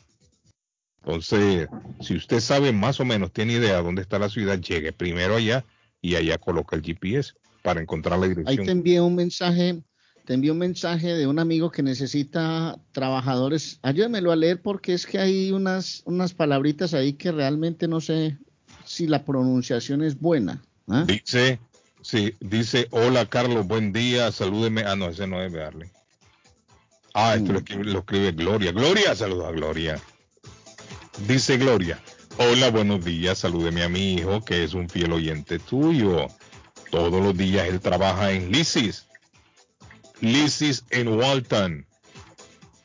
Entonces, 1.05 1.69
si 2.01 2.15
usted 2.15 2.39
sabe 2.39 2.73
más 2.73 3.01
o 3.01 3.05
menos, 3.05 3.33
tiene 3.33 3.55
idea 3.55 3.77
de 3.77 3.83
dónde 3.83 4.03
está 4.03 4.21
la 4.21 4.29
ciudad, 4.29 4.61
llegue 4.61 4.93
primero 4.93 5.35
allá 5.35 5.65
y 6.01 6.15
allá 6.15 6.39
coloca 6.39 6.77
el 6.77 6.83
GPS 6.83 7.35
para 7.63 7.81
encontrar 7.81 8.21
la 8.21 8.27
ahí 8.27 8.35
dirección. 8.35 8.67
te 8.67 8.73
envié 8.73 9.01
un 9.01 9.17
mensaje, 9.17 9.83
te 10.25 10.35
envié 10.35 10.53
un 10.53 10.59
mensaje 10.59 11.15
de 11.15 11.27
un 11.27 11.39
amigo 11.39 11.71
que 11.71 11.83
necesita 11.83 12.79
trabajadores. 12.93 13.79
Ayúdamelo 13.83 14.31
a 14.31 14.37
leer 14.37 14.63
porque 14.63 14.95
es 14.95 15.07
que 15.07 15.19
hay 15.19 15.51
unas, 15.51 16.03
unas 16.05 16.33
palabritas 16.33 16.95
ahí 16.95 17.15
que 17.15 17.33
realmente 17.33 17.89
no 17.89 18.01
sé 18.01 18.39
si 18.85 19.07
la 19.07 19.25
pronunciación 19.25 20.03
es 20.03 20.19
buena. 20.19 20.63
¿ah? 20.89 21.05
Dice, 21.07 21.59
sí, 22.03 22.35
dice, 22.41 22.87
hola 22.91 23.27
Carlos, 23.27 23.67
buen 23.67 23.93
día, 23.93 24.31
salúdeme. 24.31 24.83
Ah, 24.83 24.95
no, 24.95 25.09
ese 25.09 25.27
no 25.27 25.43
es 25.43 25.53
Darle. 25.53 25.91
Ah, 27.15 27.35
esto 27.35 27.53
lo 27.53 27.59
escribe, 27.59 27.85
lo 27.85 27.99
escribe 28.01 28.33
Gloria. 28.33 28.73
Gloria, 28.73 29.15
saludos 29.15 29.47
a 29.47 29.51
Gloria. 29.51 30.01
Dice 31.27 31.59
Gloria, 31.59 32.01
hola, 32.39 32.71
buenos 32.71 33.05
días, 33.05 33.39
salúdeme 33.39 33.83
a 33.83 33.89
mi 33.89 34.15
hijo, 34.15 34.43
que 34.43 34.65
es 34.65 34.73
un 34.73 34.89
fiel 34.89 35.13
oyente 35.13 35.59
tuyo. 35.59 36.29
Todos 36.91 37.23
los 37.23 37.37
días 37.37 37.69
él 37.69 37.81
trabaja 37.81 38.33
en 38.33 38.51
Lisis. 38.51 39.07
Lisis 40.23 40.85
en 40.91 41.09
Walton. 41.09 41.87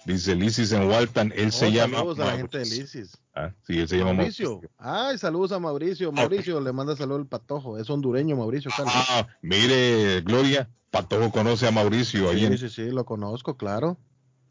Dice 0.05 0.35
Lisis 0.35 0.71
en 0.71 0.83
Walton, 0.89 1.33
él 1.35 1.51
se 1.51 1.65
Oh, 1.67 1.69
llama 1.69 1.97
saludos 1.97 2.19
a 2.19 2.25
la 2.25 2.31
gente 2.37 2.57
de 2.59 2.63
Mauricio. 2.65 2.81
Lisis. 3.01 3.17
Ah, 3.35 3.51
sí, 3.65 3.79
él 3.79 3.87
se 3.87 3.97
llama 3.97 4.13
Mauricio. 4.13 4.49
Mauricio. 4.51 4.71
Ay, 4.77 5.17
saludos 5.17 5.51
a 5.51 5.59
Mauricio. 5.59 6.11
Mauricio 6.11 6.61
le 6.61 6.71
manda 6.71 6.95
saludos 6.95 7.21
al 7.21 7.27
patojo. 7.27 7.77
Es 7.77 7.89
hondureño, 7.89 8.35
Mauricio. 8.37 8.71
Carlos. 8.75 8.93
Ah, 8.95 9.27
mire, 9.41 10.21
Gloria, 10.21 10.69
Patojo 10.91 11.31
conoce 11.31 11.67
a 11.67 11.71
Mauricio 11.71 12.29
ahí 12.29 12.45
en- 12.45 12.57
sí, 12.57 12.69
sí, 12.69 12.73
sí, 12.85 12.91
lo 12.91 13.05
conozco, 13.05 13.57
claro. 13.57 13.97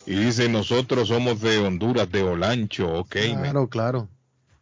y 0.04 0.14
dice, 0.14 0.48
nosotros 0.50 1.08
somos 1.08 1.40
de 1.40 1.58
Honduras, 1.58 2.10
de 2.12 2.22
Olancho, 2.22 2.86
ok. 2.92 3.16
man. 3.32 3.40
Claro, 3.40 3.68
claro. 3.68 4.08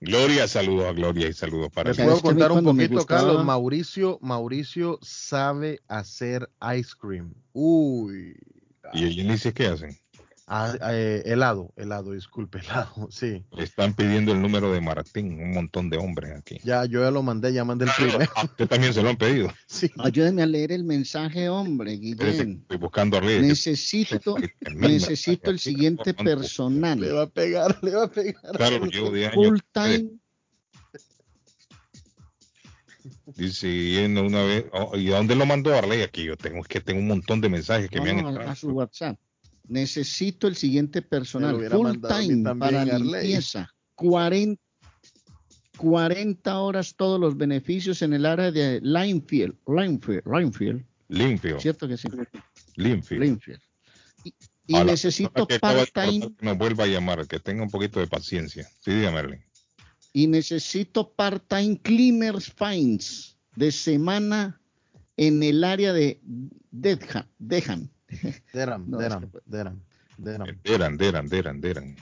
Gloria, 0.00 0.46
saludos 0.48 0.86
a 0.86 0.92
Gloria 0.92 1.28
y 1.28 1.32
saludos 1.32 1.70
para 1.72 1.90
Les 1.90 1.96
ti. 1.96 2.02
¿Sabes 2.02 2.20
puedo 2.20 2.34
contar 2.34 2.52
un 2.52 2.64
poquito, 2.64 2.94
gustaba- 2.94 3.20
Carlos. 3.26 3.44
Mauricio, 3.44 4.18
Mauricio 4.20 4.98
sabe 5.02 5.80
hacer 5.88 6.50
ice 6.76 6.90
cream. 7.00 7.32
Uy. 7.52 8.36
¿Y 8.92 9.04
ella 9.04 9.32
dice 9.32 9.52
qué 9.52 9.66
hacen? 9.66 9.96
Ah, 10.46 10.74
eh, 10.92 11.22
helado, 11.24 11.72
helado, 11.74 12.12
disculpe, 12.12 12.58
helado, 12.64 13.08
sí. 13.10 13.44
Le 13.52 13.64
están 13.64 13.94
pidiendo 13.94 14.32
el 14.32 14.42
número 14.42 14.70
de 14.72 14.80
Martín, 14.82 15.40
un 15.40 15.52
montón 15.54 15.88
de 15.88 15.96
hombres 15.96 16.32
aquí. 16.38 16.58
Ya, 16.64 16.84
yo 16.84 17.00
ya 17.02 17.10
lo 17.10 17.22
mandé, 17.22 17.50
ya 17.52 17.64
mandé 17.64 17.86
el 17.86 17.90
primero. 17.96 18.30
Ah, 18.36 18.44
Usted 18.44 18.68
también 18.68 18.92
se 18.92 19.02
lo 19.02 19.08
han 19.08 19.16
pedido. 19.16 19.48
Sí. 19.66 19.90
Ayúdeme 19.98 20.42
a 20.42 20.46
leer 20.46 20.72
el 20.72 20.84
mensaje, 20.84 21.48
hombre, 21.48 21.92
Guillén. 21.96 22.60
Estoy 22.62 22.76
buscando 22.76 23.16
a 23.16 23.20
Reyes. 23.20 23.42
Necesito, 23.42 24.36
necesito 24.76 25.50
el 25.50 25.58
siguiente 25.58 26.14
Le 26.16 26.24
personal. 26.24 27.00
va 27.16 27.22
a 27.22 27.26
pegar, 27.30 27.78
le 27.82 27.94
va 27.94 28.04
a 28.04 28.10
pegar. 28.10 28.52
Claro, 28.56 28.86
yo 28.86 29.10
de 29.10 29.26
años. 29.28 29.34
Full 29.34 29.58
time 29.72 30.10
Dice 33.36 33.66
yendo 33.68 34.22
una 34.22 34.42
vez. 34.42 34.66
oh, 34.72 34.96
¿Y 34.96 35.10
a 35.12 35.16
dónde 35.16 35.34
lo 35.34 35.46
mandó 35.46 35.74
Arley? 35.74 36.02
Aquí 36.02 36.24
yo 36.24 36.36
tengo 36.36 36.60
es 36.60 36.68
que 36.68 36.80
tengo 36.80 37.00
un 37.00 37.08
montón 37.08 37.40
de 37.40 37.48
mensajes 37.48 37.88
que 37.88 37.96
No, 37.98 38.04
me 38.04 38.10
han 38.10 38.18
entrado. 38.18 38.50
a 38.50 38.54
su 38.54 38.70
WhatsApp. 38.70 39.18
Necesito 39.66 40.46
el 40.46 40.56
siguiente 40.56 41.02
personal, 41.02 41.56
full 41.70 41.96
time 42.06 42.54
para 42.56 42.84
limpieza. 42.84 43.70
40, 43.94 44.60
40 45.78 46.58
horas 46.58 46.94
todos 46.96 47.18
los 47.18 47.36
beneficios 47.36 48.02
en 48.02 48.12
el 48.12 48.26
área 48.26 48.50
de 48.50 48.80
Linefield. 48.82 49.56
Linefield, 49.66 50.22
Linefield, 50.26 50.84
Limpio, 51.08 51.60
¿cierto 51.60 51.88
que 51.88 51.96
sí? 51.96 52.08
limpio. 52.76 53.18
Linefield. 53.18 53.60
Y, 54.66 54.74
necesito 54.82 55.46
part-time 55.46 56.34
que 56.36 56.46
me 56.46 56.52
vuelva 56.52 56.84
a 56.84 56.86
llamar, 56.86 57.26
que 57.26 57.38
tenga 57.38 57.62
un 57.62 57.70
poquito 57.70 58.00
de 58.00 58.06
paciencia. 58.06 58.66
Sí, 58.80 58.92
dígame, 58.92 59.44
y 60.14 60.28
necesito 60.28 61.12
part-time 61.12 61.78
cleaners 61.82 62.50
fines 62.52 63.36
de 63.56 63.72
semana 63.72 64.60
en 65.16 65.42
el 65.42 65.64
área 65.64 65.92
de 65.92 66.20
Dedham. 66.70 67.26
Dedham. 67.38 67.90
Deram, 68.52 68.88
No, 68.88 68.98
Deram, 68.98 69.24
es 69.24 69.30
que- 69.30 69.38
Deram, 69.46 69.80
Deram. 70.18 70.46
Deran, 70.62 70.96
Deran, 70.96 71.28
Deran, 71.28 71.60
Deran. 71.60 71.96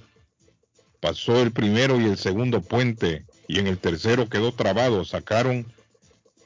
Pasó 0.99 1.41
el 1.41 1.51
primero 1.51 1.99
y 1.99 2.05
el 2.05 2.17
segundo 2.19 2.61
puente. 2.61 3.25
Y 3.47 3.57
en 3.57 3.65
el 3.65 3.79
tercero 3.79 4.29
quedó 4.29 4.51
trabado. 4.53 5.05
Sacaron 5.05 5.65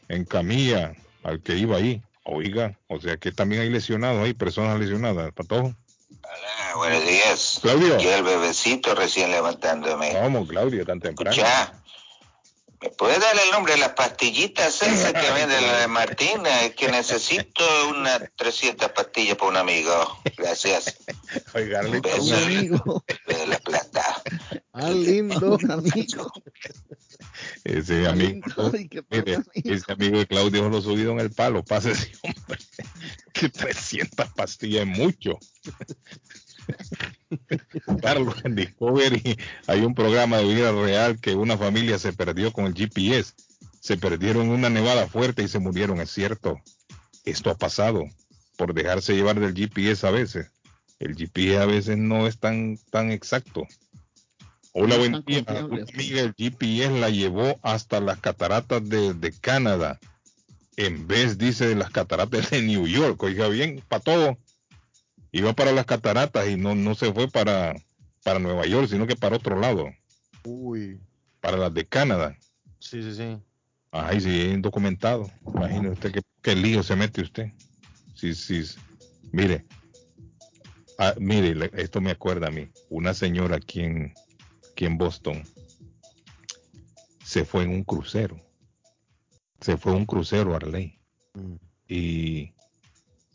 en 0.07 0.23
camilla 0.23 0.93
al 1.21 1.41
que 1.41 1.57
iba 1.57 1.75
ahí. 1.75 2.01
Oiga, 2.23 2.79
o 2.87 2.97
sea 3.01 3.17
que 3.17 3.33
también 3.33 3.63
hay 3.63 3.69
lesionados, 3.69 4.23
hay 4.23 4.33
personas 4.33 4.79
lesionadas. 4.79 5.33
¿Patojo? 5.33 5.75
Hola, 6.09 6.75
buenos 6.75 7.05
días. 7.05 7.59
Claudio. 7.61 7.95
Aquí 7.95 8.07
el 8.07 8.23
bebecito 8.23 8.95
recién 8.95 9.31
levantándome. 9.31 10.13
Vamos, 10.13 10.47
Claudia, 10.47 10.85
tan 10.85 10.99
temprano. 10.99 11.35
Ya. 11.35 11.73
¿Me 12.79 12.89
puede 12.91 13.17
dar 13.17 13.33
el 13.43 13.51
nombre 13.51 13.73
de 13.73 13.79
las 13.79 13.93
pastillitas 13.93 14.81
esas 14.83 15.11
que 15.11 15.31
vende 15.33 15.59
la 15.61 15.79
de 15.79 15.87
Martina? 15.87 16.61
Es 16.61 16.75
que 16.75 16.89
necesito 16.89 17.63
unas 17.89 18.21
300 18.35 18.89
pastillas 18.91 19.35
para 19.35 19.49
un 19.49 19.57
amigo. 19.57 20.19
Gracias. 20.37 20.95
Oiga, 21.53 21.81
Un 21.81 21.95
Un 21.95 22.01
beso 22.01 22.35
amigo, 22.37 23.03
de 23.25 23.47
la 23.47 23.59
plata. 23.59 24.21
Ah, 24.73 24.89
lindo. 24.89 25.57
amigo. 25.69 26.31
Ese 27.63 28.07
amigo, 28.07 28.71
mire, 29.09 29.39
ese 29.53 29.91
amigo 29.91 30.19
de 30.19 30.27
Claudio 30.27 30.69
lo 30.69 30.81
subido 30.81 31.11
en 31.11 31.19
el 31.19 31.31
palo, 31.31 31.63
pásese, 31.63 32.11
hombre. 32.21 32.59
Que 33.33 33.49
300 33.49 34.33
pastillas 34.33 34.87
es 34.87 34.97
mucho. 34.97 35.37
Carlos, 38.01 38.35
en 38.43 38.55
Discovery 38.55 39.37
hay 39.67 39.81
un 39.81 39.93
programa 39.93 40.37
de 40.37 40.45
vida 40.45 40.71
real 40.71 41.19
que 41.19 41.35
una 41.35 41.57
familia 41.57 41.99
se 41.99 42.13
perdió 42.13 42.51
con 42.51 42.65
el 42.65 42.73
GPS. 42.73 43.33
Se 43.79 43.97
perdieron 43.97 44.49
una 44.49 44.69
nevada 44.69 45.07
fuerte 45.07 45.43
y 45.43 45.47
se 45.47 45.59
murieron, 45.59 46.01
es 46.01 46.09
cierto. 46.09 46.59
Esto 47.25 47.51
ha 47.51 47.57
pasado 47.57 48.05
por 48.57 48.73
dejarse 48.73 49.15
llevar 49.15 49.39
del 49.39 49.53
GPS 49.53 50.07
a 50.07 50.11
veces. 50.11 50.51
El 50.99 51.15
GPS 51.15 51.57
a 51.59 51.65
veces 51.65 51.97
no 51.97 52.25
es 52.25 52.39
tan, 52.39 52.77
tan 52.89 53.11
exacto. 53.11 53.67
Hola, 54.73 54.97
buen 54.97 55.23
día. 55.25 55.43
Una 55.47 55.83
amiga 55.83 56.21
del 56.21 56.33
GPS 56.37 56.99
la 56.99 57.09
llevó 57.09 57.59
hasta 57.63 57.99
las 57.99 58.19
cataratas 58.19 58.87
de, 58.87 59.13
de 59.13 59.31
Canadá. 59.31 59.99
En 60.75 61.07
vez, 61.07 61.37
dice, 61.37 61.67
de 61.67 61.75
las 61.75 61.89
cataratas 61.89 62.51
de 62.51 62.61
New 62.61 62.85
York. 62.87 63.21
Oiga 63.23 63.47
bien, 63.47 63.83
para 63.87 64.03
todo. 64.03 64.37
Iba 65.31 65.53
para 65.53 65.71
las 65.71 65.85
cataratas 65.85 66.47
y 66.47 66.55
no, 66.57 66.75
no 66.75 66.95
se 66.95 67.11
fue 67.13 67.27
para, 67.27 67.75
para 68.23 68.39
Nueva 68.39 68.65
York, 68.65 68.87
sino 68.89 69.07
que 69.07 69.15
para 69.15 69.35
otro 69.37 69.59
lado. 69.59 69.89
Uy, 70.43 70.99
Para 71.41 71.57
las 71.57 71.73
de 71.73 71.85
Canadá. 71.85 72.37
sí, 72.79 73.01
sí, 73.01 73.15
sí. 73.15 73.37
Ay, 73.91 74.21
sí, 74.21 74.55
documentado. 74.57 75.31
Imagine 75.55 75.89
usted 75.89 76.11
qué, 76.11 76.21
qué 76.41 76.55
lío 76.55 76.83
se 76.83 76.95
mete 76.95 77.21
usted. 77.21 77.51
Sí, 78.13 78.35
sí. 78.35 78.63
Mire, 79.31 79.65
ah, 80.99 81.15
mire, 81.19 81.71
esto 81.73 81.99
me 82.01 82.11
acuerda 82.11 82.47
a 82.47 82.51
mí. 82.51 82.69
Una 82.89 83.13
señora 83.13 83.55
aquí 83.57 83.81
en, 83.81 84.13
aquí 84.77 84.85
en 84.85 84.99
Boston 84.99 85.41
se 87.23 87.43
fue 87.45 87.63
en 87.63 87.71
un 87.71 87.83
crucero. 87.83 88.39
Se 89.59 89.75
fue 89.75 89.91
en 89.93 89.97
un 89.99 90.05
crucero, 90.05 90.55
Arley. 90.55 90.99
Mm. 91.33 91.55
Y, 91.87 92.53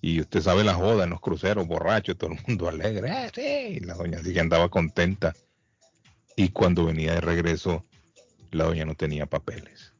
y 0.00 0.20
usted 0.20 0.40
sabe 0.40 0.62
la 0.62 0.74
joda 0.74 1.02
en 1.02 1.10
los 1.10 1.20
cruceros, 1.20 1.66
borracho, 1.66 2.16
todo 2.16 2.30
el 2.30 2.38
mundo 2.46 2.68
alegre. 2.68 3.10
"Ah, 3.10 3.28
sí". 3.34 3.80
La 3.80 3.94
doña 3.94 4.22
sí 4.22 4.32
que 4.32 4.38
andaba 4.38 4.68
contenta. 4.68 5.34
Y 6.36 6.50
cuando 6.50 6.84
venía 6.84 7.14
de 7.14 7.20
regreso, 7.20 7.84
la 8.52 8.64
doña 8.64 8.84
no 8.84 8.94
tenía 8.94 9.26
papeles. 9.26 9.92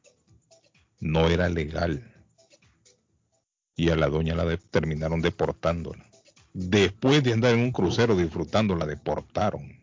No 1.01 1.27
era 1.27 1.49
legal. 1.49 2.09
Y 3.75 3.89
a 3.89 3.97
la 3.97 4.07
doña 4.07 4.33
la 4.33 4.45
de- 4.45 4.57
terminaron 4.57 5.21
deportándola. 5.21 6.05
Después 6.53 7.21
de 7.21 7.33
andar 7.33 7.53
en 7.53 7.59
un 7.59 7.71
crucero 7.73 8.15
disfrutando, 8.15 8.77
la 8.77 8.85
deportaron. 8.85 9.82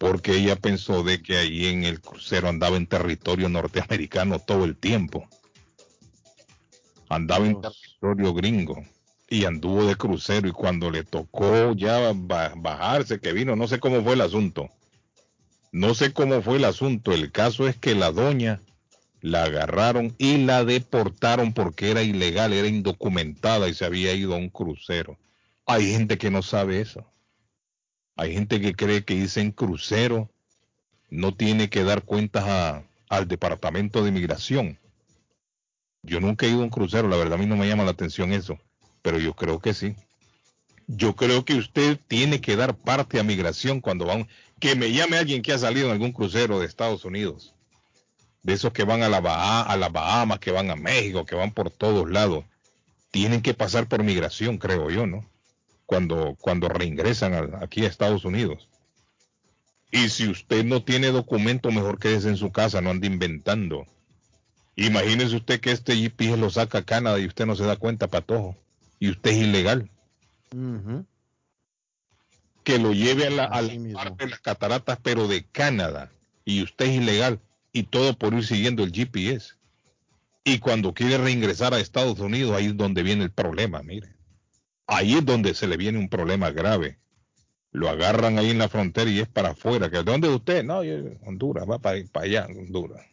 Porque 0.00 0.36
ella 0.38 0.56
pensó 0.56 1.04
de 1.04 1.22
que 1.22 1.36
ahí 1.38 1.66
en 1.66 1.84
el 1.84 2.00
crucero 2.00 2.48
andaba 2.48 2.76
en 2.78 2.88
territorio 2.88 3.50
norteamericano 3.50 4.40
todo 4.40 4.64
el 4.64 4.76
tiempo. 4.76 5.28
Andaba 7.08 7.46
en 7.46 7.60
territorio 7.60 8.32
gringo 8.34 8.82
y 9.28 9.44
anduvo 9.44 9.86
de 9.86 9.96
crucero 9.96 10.48
y 10.48 10.52
cuando 10.52 10.90
le 10.90 11.04
tocó 11.04 11.74
ya 11.74 12.12
ba- 12.14 12.54
bajarse 12.56 13.20
que 13.20 13.32
vino, 13.32 13.56
no 13.56 13.68
sé 13.68 13.78
cómo 13.80 14.02
fue 14.02 14.14
el 14.14 14.22
asunto. 14.22 14.70
No 15.72 15.94
sé 15.94 16.12
cómo 16.12 16.42
fue 16.42 16.56
el 16.56 16.64
asunto. 16.64 17.12
El 17.12 17.30
caso 17.32 17.68
es 17.68 17.76
que 17.76 17.94
la 17.94 18.12
doña 18.12 18.62
La 19.22 19.44
agarraron 19.44 20.14
y 20.18 20.38
la 20.38 20.64
deportaron 20.64 21.52
porque 21.54 21.90
era 21.90 22.02
ilegal, 22.02 22.52
era 22.54 22.68
indocumentada 22.68 23.68
y 23.68 23.74
se 23.74 23.84
había 23.84 24.14
ido 24.14 24.34
a 24.34 24.38
un 24.38 24.48
crucero. 24.50 25.18
Hay 25.66 25.92
gente 25.92 26.18
que 26.18 26.30
no 26.30 26.42
sabe 26.42 26.80
eso. 26.80 27.12
Hay 28.16 28.34
gente 28.34 28.60
que 28.60 28.74
cree 28.74 29.04
que 29.04 29.14
dicen 29.14 29.52
crucero 29.52 30.30
no 31.10 31.34
tiene 31.34 31.68
que 31.68 31.84
dar 31.84 32.02
cuentas 32.04 32.44
a, 32.46 32.84
al 33.08 33.28
Departamento 33.28 34.02
de 34.02 34.10
Inmigración. 34.10 34.78
Yo 36.02 36.20
nunca 36.20 36.46
he 36.46 36.50
ido 36.50 36.60
a 36.60 36.64
un 36.64 36.70
crucero, 36.70 37.08
la 37.08 37.16
verdad 37.16 37.34
a 37.34 37.38
mí 37.38 37.46
no 37.46 37.56
me 37.56 37.68
llama 37.68 37.84
la 37.84 37.90
atención 37.90 38.32
eso, 38.32 38.58
pero 39.02 39.18
yo 39.18 39.34
creo 39.34 39.60
que 39.60 39.74
sí. 39.74 39.96
Yo 40.86 41.14
creo 41.14 41.44
que 41.44 41.54
usted 41.54 42.00
tiene 42.08 42.40
que 42.40 42.56
dar 42.56 42.76
parte 42.76 43.20
a 43.20 43.24
migración 43.24 43.80
cuando 43.80 44.06
van, 44.06 44.28
que 44.58 44.74
me 44.76 44.92
llame 44.92 45.18
alguien 45.18 45.42
que 45.42 45.52
ha 45.52 45.58
salido 45.58 45.86
en 45.86 45.92
algún 45.92 46.12
crucero 46.12 46.58
de 46.58 46.66
Estados 46.66 47.04
Unidos, 47.04 47.54
de 48.42 48.54
esos 48.54 48.72
que 48.72 48.84
van 48.84 49.02
a, 49.02 49.08
la 49.08 49.18
a 49.62 49.76
las 49.76 49.92
Bahamas, 49.92 50.38
que 50.38 50.50
van 50.50 50.70
a 50.70 50.76
México, 50.76 51.26
que 51.26 51.36
van 51.36 51.52
por 51.52 51.70
todos 51.70 52.10
lados. 52.10 52.44
Tienen 53.10 53.42
que 53.42 53.54
pasar 53.54 53.88
por 53.88 54.02
migración, 54.02 54.58
creo 54.58 54.90
yo, 54.90 55.06
¿no? 55.06 55.29
Cuando, 55.90 56.36
cuando 56.40 56.68
reingresan 56.68 57.52
aquí 57.60 57.84
a 57.84 57.88
Estados 57.88 58.24
Unidos. 58.24 58.68
Y 59.90 60.08
si 60.08 60.28
usted 60.28 60.64
no 60.64 60.84
tiene 60.84 61.08
documento, 61.08 61.72
mejor 61.72 61.98
quédese 61.98 62.28
en 62.28 62.36
su 62.36 62.52
casa, 62.52 62.80
no 62.80 62.90
ande 62.90 63.08
inventando. 63.08 63.88
Imagínese 64.76 65.34
usted 65.34 65.58
que 65.58 65.72
este 65.72 65.96
GPS 65.96 66.36
lo 66.36 66.48
saca 66.48 66.78
a 66.78 66.84
Canadá 66.84 67.18
y 67.18 67.26
usted 67.26 67.44
no 67.44 67.56
se 67.56 67.64
da 67.64 67.74
cuenta, 67.74 68.06
patojo. 68.06 68.56
Y 69.00 69.10
usted 69.10 69.32
es 69.32 69.38
ilegal. 69.38 69.90
Que 72.62 72.78
lo 72.78 72.92
lleve 72.92 73.26
a 73.26 73.30
la, 73.30 73.50
parte 73.50 74.26
de 74.26 74.30
las 74.30 74.40
cataratas, 74.40 74.96
pero 75.02 75.26
de 75.26 75.42
Canadá. 75.42 76.12
Y 76.44 76.62
usted 76.62 76.84
es 76.84 77.02
ilegal. 77.02 77.40
Y 77.72 77.82
todo 77.82 78.16
por 78.16 78.32
ir 78.32 78.46
siguiendo 78.46 78.84
el 78.84 78.92
GPS. 78.92 79.54
Y 80.44 80.60
cuando 80.60 80.94
quiere 80.94 81.18
reingresar 81.18 81.74
a 81.74 81.80
Estados 81.80 82.20
Unidos, 82.20 82.52
ahí 82.52 82.66
es 82.66 82.76
donde 82.76 83.02
viene 83.02 83.24
el 83.24 83.32
problema, 83.32 83.82
mire. 83.82 84.19
Ahí 84.90 85.14
es 85.14 85.24
donde 85.24 85.54
se 85.54 85.66
le 85.66 85.76
viene 85.76 85.98
un 85.98 86.08
problema 86.08 86.50
grave 86.50 87.00
lo 87.72 87.88
agarran 87.88 88.38
ahí 88.38 88.50
en 88.50 88.58
la 88.58 88.68
frontera 88.68 89.10
y 89.10 89.20
es 89.20 89.28
para 89.28 89.50
afuera. 89.50 89.88
¿De 89.88 90.02
dónde 90.02 90.28
es 90.28 90.34
usted? 90.34 90.64
No, 90.64 90.80
Honduras, 91.26 91.68
va 91.68 91.78
para, 91.78 92.02
para 92.10 92.26
allá, 92.26 92.46
Honduras. 92.46 93.04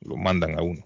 Lo 0.00 0.16
mandan 0.16 0.58
a 0.58 0.62
uno. 0.62 0.84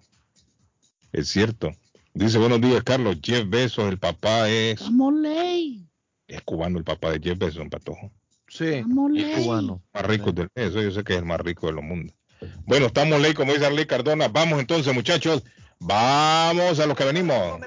Es 1.12 1.28
cierto. 1.28 1.72
Dice, 2.14 2.38
buenos 2.38 2.60
días, 2.60 2.82
Carlos. 2.82 3.18
Jeff 3.22 3.48
Bezos, 3.48 3.88
el 3.88 3.98
papá 3.98 4.48
es... 4.48 4.80
ley. 4.90 5.86
Es 6.26 6.42
cubano 6.42 6.78
el 6.78 6.84
papá 6.84 7.10
de 7.10 7.20
Jeff 7.20 7.38
Bezos, 7.38 7.62
un 7.62 7.70
patojo. 7.70 8.10
Sí, 8.48 8.66
es 8.66 9.44
cubano. 9.44 9.82
Más 9.92 10.06
rico 10.06 10.32
del... 10.32 10.48
Eso 10.54 10.80
yo 10.80 10.90
sé 10.90 11.04
que 11.04 11.14
es 11.14 11.18
el 11.18 11.24
más 11.24 11.40
rico 11.40 11.66
de 11.66 11.74
los 11.74 11.84
mundos. 11.84 12.16
Bueno, 12.64 12.86
estamos 12.86 13.20
ley, 13.20 13.34
como 13.34 13.52
dice 13.52 13.66
Arley 13.66 13.86
Cardona. 13.86 14.28
Vamos 14.28 14.60
entonces, 14.60 14.94
muchachos. 14.94 15.44
Vamos 15.78 16.78
a 16.78 16.86
lo 16.86 16.94
que 16.94 17.04
venimos. 17.04 17.60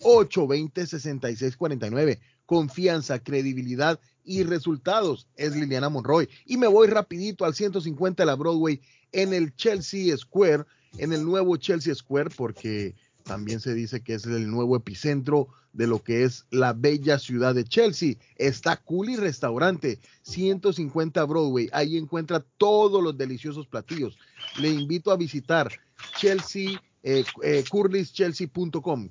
617-820-6649. 0.00 2.18
Confianza, 2.46 3.18
credibilidad 3.18 4.00
y 4.24 4.44
resultados. 4.44 5.28
Es 5.36 5.54
Liliana 5.54 5.90
Monroy. 5.90 6.26
Y 6.46 6.56
me 6.56 6.66
voy 6.66 6.88
rapidito 6.88 7.44
al 7.44 7.54
150 7.54 8.22
de 8.22 8.26
la 8.26 8.34
Broadway 8.34 8.80
en 9.12 9.34
el 9.34 9.54
Chelsea 9.56 10.16
Square, 10.16 10.64
en 10.96 11.12
el 11.12 11.22
nuevo 11.24 11.58
Chelsea 11.58 11.94
Square, 11.94 12.30
porque 12.34 12.96
también 13.24 13.60
se 13.60 13.74
dice 13.74 14.02
que 14.02 14.14
es 14.14 14.24
el 14.24 14.50
nuevo 14.50 14.74
epicentro 14.74 15.48
de 15.72 15.86
lo 15.86 16.02
que 16.02 16.24
es 16.24 16.46
la 16.50 16.72
bella 16.72 17.18
ciudad 17.18 17.54
de 17.54 17.64
Chelsea. 17.64 18.14
Está 18.36 18.76
Culi 18.76 19.16
Restaurante, 19.16 19.98
150 20.22 21.24
Broadway. 21.24 21.68
Ahí 21.72 21.96
encuentra 21.96 22.44
todos 22.58 23.02
los 23.02 23.16
deliciosos 23.16 23.66
platillos. 23.66 24.18
Le 24.58 24.68
invito 24.68 25.10
a 25.10 25.16
visitar 25.16 25.70
Chelsea 26.18 26.80
eh, 27.02 27.24
eh, 27.42 27.64
curlischelsea.com, 27.68 29.08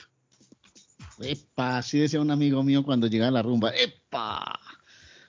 Epa, 1.21 1.79
así 1.79 1.99
decía 1.99 2.21
un 2.21 2.31
amigo 2.31 2.62
mío 2.62 2.83
cuando 2.83 3.07
llegaba 3.07 3.29
a 3.29 3.33
la 3.33 3.43
rumba. 3.43 3.71
Epa, 3.71 4.59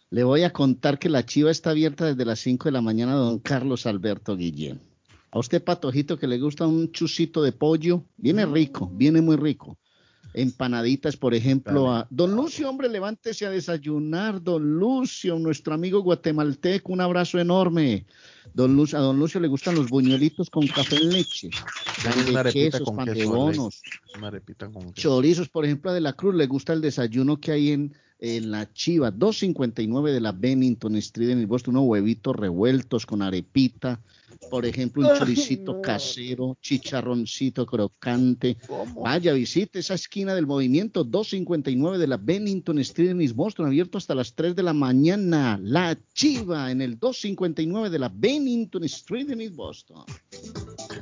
le 0.10 0.24
voy 0.24 0.44
a 0.44 0.54
contar 0.54 0.98
que 0.98 1.10
la 1.10 1.26
chiva 1.26 1.52
está 1.52 1.72
abierta 1.72 2.06
desde 2.06 2.26
las 2.26 2.40
5 2.40 2.66
de 2.66 2.72
la 2.72 2.82
mañana, 2.82 3.14
don 3.14 3.40
Carlos 3.40 3.86
Alberto 3.86 4.36
Guillén. 4.36 4.82
A 5.32 5.40
usted, 5.40 5.64
patojito, 5.64 6.18
que 6.18 6.28
le 6.28 6.40
gusta 6.40 6.66
un 6.66 6.92
chusito 6.92 7.44
de 7.44 7.52
pollo, 7.52 8.06
viene 8.18 8.46
rico, 8.46 8.90
viene 8.94 9.22
muy 9.22 9.36
rico 9.36 9.78
empanaditas, 10.36 11.16
por 11.16 11.34
ejemplo, 11.34 11.92
a 11.92 12.06
Don 12.10 12.36
Lucio, 12.36 12.70
hombre, 12.70 12.90
levántese 12.90 13.46
a 13.46 13.50
desayunar, 13.50 14.44
Don 14.44 14.78
Lucio, 14.78 15.40
nuestro 15.40 15.74
amigo 15.74 16.02
guatemalteco, 16.02 16.92
un 16.92 17.00
abrazo 17.00 17.40
enorme. 17.40 18.06
Don 18.54 18.76
Lucio, 18.76 18.98
a 18.98 19.02
Don 19.02 19.18
Lucio 19.18 19.40
le 19.40 19.48
gustan 19.48 19.76
los 19.76 19.90
buñuelitos 19.90 20.50
con 20.50 20.68
café 20.68 20.98
en 20.98 21.14
leche, 21.14 21.50
de 21.50 22.52
quesos, 22.52 22.92
pan 22.92 23.14
de 23.14 23.26
bonos, 23.26 23.82
chorizos, 24.94 25.48
por 25.48 25.64
ejemplo, 25.64 25.92
a 25.92 25.94
De 25.94 26.02
la 26.02 26.14
Cruz 26.14 26.36
le 26.36 26.48
gusta 26.48 26.74
el 26.74 26.82
desayuno 26.82 27.40
que 27.40 27.54
hay 27.54 27.72
en, 27.72 27.94
en 28.20 28.52
la 28.52 28.72
Chiva, 28.74 29.12
259 29.12 30.12
de 30.12 30.20
la 30.20 30.34
Bennington 30.34 30.98
Street 30.98 31.30
en 31.30 31.40
el 31.40 31.48
Boston, 31.48 31.78
unos 31.78 31.88
huevitos 31.88 32.36
revueltos 32.36 33.06
con 33.06 33.22
arepita, 33.22 34.02
Por 34.50 34.66
ejemplo, 34.66 35.08
un 35.08 35.18
choricito 35.18 35.82
casero, 35.82 36.58
chicharroncito 36.62 37.66
crocante. 37.66 38.58
Vaya, 38.96 39.34
visite 39.34 39.80
esa 39.80 39.96
esquina 39.96 40.34
del 40.36 40.48
movimiento 40.48 41.04
259 41.04 41.98
de 41.98 42.08
la 42.08 42.18
Bennington 42.18 42.80
Street 42.80 43.10
en 43.10 43.22
East 43.22 43.36
Boston, 43.36 43.68
abierto 43.68 43.98
hasta 43.98 44.16
las 44.16 44.34
3 44.34 44.56
de 44.56 44.64
la 44.64 44.74
mañana. 44.74 45.60
La 45.62 45.98
Chiva 46.14 46.72
en 46.72 46.82
el 46.82 46.98
259 47.00 47.90
de 47.90 48.00
la 48.00 48.12
Bennington 48.14 48.84
Street 48.86 49.30
en 49.30 49.42
East 49.42 49.56
Boston. 49.56 50.04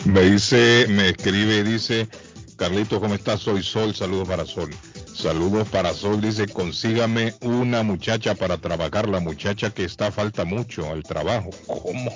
Me 0.05 0.31
dice, 0.31 0.85
me 0.89 1.09
escribe, 1.09 1.63
dice, 1.63 2.07
Carlito, 2.55 2.99
¿cómo 2.99 3.15
estás? 3.15 3.41
Soy 3.41 3.63
Sol, 3.63 3.93
saludos 3.93 4.27
para 4.27 4.45
Sol. 4.45 4.69
Saludos 5.13 5.69
para 5.69 5.93
Sol, 5.93 6.19
dice, 6.19 6.47
consígame 6.47 7.35
una 7.41 7.83
muchacha 7.83 8.33
para 8.35 8.57
trabajar, 8.57 9.07
la 9.07 9.19
muchacha 9.19 9.69
que 9.69 9.83
está 9.83 10.11
falta 10.11 10.43
mucho 10.43 10.89
al 10.89 11.03
trabajo. 11.03 11.51
¿Cómo? 11.67 12.11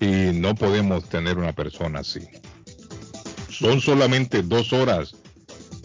Y 0.00 0.32
no 0.32 0.54
podemos 0.54 1.08
tener 1.08 1.38
una 1.38 1.52
persona 1.52 2.00
así. 2.00 2.20
Son 3.50 3.80
solamente 3.80 4.42
dos 4.42 4.72
horas, 4.72 5.14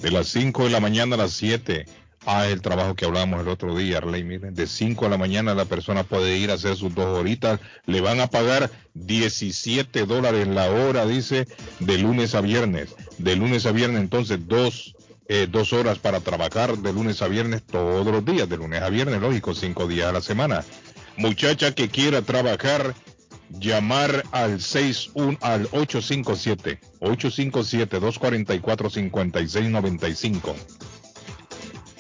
de 0.02 0.12
las 0.12 0.28
5 0.28 0.66
de 0.66 0.70
la 0.70 0.80
mañana 0.80 1.16
a 1.16 1.18
las 1.18 1.32
7. 1.34 1.86
Ah, 2.28 2.48
el 2.48 2.62
trabajo 2.62 2.96
que 2.96 3.06
hablábamos 3.06 3.42
el 3.42 3.48
otro 3.48 3.76
día, 3.76 3.98
Arley, 3.98 4.24
miren, 4.24 4.56
de 4.56 4.68
5 4.68 5.06
de 5.06 5.12
la 5.12 5.18
mañana 5.18 5.54
la 5.54 5.66
persona 5.66 6.04
puede 6.04 6.38
ir 6.38 6.52
a 6.52 6.56
hacer 6.56 6.76
sus 6.76 6.94
dos 6.96 7.18
horitas, 7.18 7.60
le 7.86 8.02
van 8.02 8.20
a 8.20 8.28
pagar 8.28 8.72
17 8.94 10.06
dólares 10.06 10.48
la 10.48 10.70
hora, 10.70 11.06
dice, 11.06 11.48
de 11.80 11.98
lunes 11.98 12.34
a 12.36 12.42
viernes. 12.42 12.96
De 13.18 13.36
lunes 13.36 13.66
a 13.66 13.72
viernes, 13.72 14.02
entonces, 14.02 14.40
dos, 14.48 14.96
eh, 15.28 15.48
dos 15.50 15.74
horas 15.74 16.00
para 16.00 16.20
trabajar 16.20 16.78
de 16.78 16.94
lunes 16.94 17.22
a 17.22 17.28
viernes 17.28 17.64
todos 17.64 18.06
los 18.06 18.26
días, 18.26 18.48
de 18.48 18.58
lunes 18.58 18.82
a 18.82 18.90
viernes, 18.90 19.22
lógico, 19.22 19.54
cinco 19.54 19.88
días 19.88 20.08
a 20.08 20.12
la 20.12 20.22
semana. 20.22 20.64
Muchacha 21.18 21.74
que 21.74 21.90
quiera 21.90 22.22
trabajar, 22.22 22.96
llamar 23.50 24.24
al 24.32 24.62
61 24.62 25.38
al 25.42 25.64
857 25.72 26.80
857 27.00 28.00
244 28.00 28.90
5695 28.90 30.56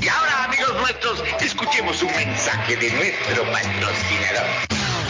Y 0.02 0.08
ahora, 0.08 0.46
amigos 0.46 0.74
nuestros, 0.80 1.24
escuchemos 1.42 2.02
un 2.04 2.16
mensaje 2.16 2.76
de 2.76 2.92
nuestro 2.92 3.44
patrocinador. 3.52 4.79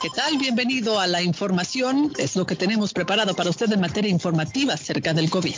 ¿Qué 0.00 0.10
tal? 0.10 0.36
Bienvenido 0.36 1.00
a 1.00 1.06
la 1.06 1.22
información. 1.22 2.12
Es 2.18 2.36
lo 2.36 2.44
que 2.44 2.56
tenemos 2.56 2.92
preparado 2.92 3.34
para 3.34 3.48
usted 3.48 3.72
en 3.72 3.80
materia 3.80 4.10
informativa 4.10 4.74
acerca 4.74 5.14
del 5.14 5.30
COVID. 5.30 5.54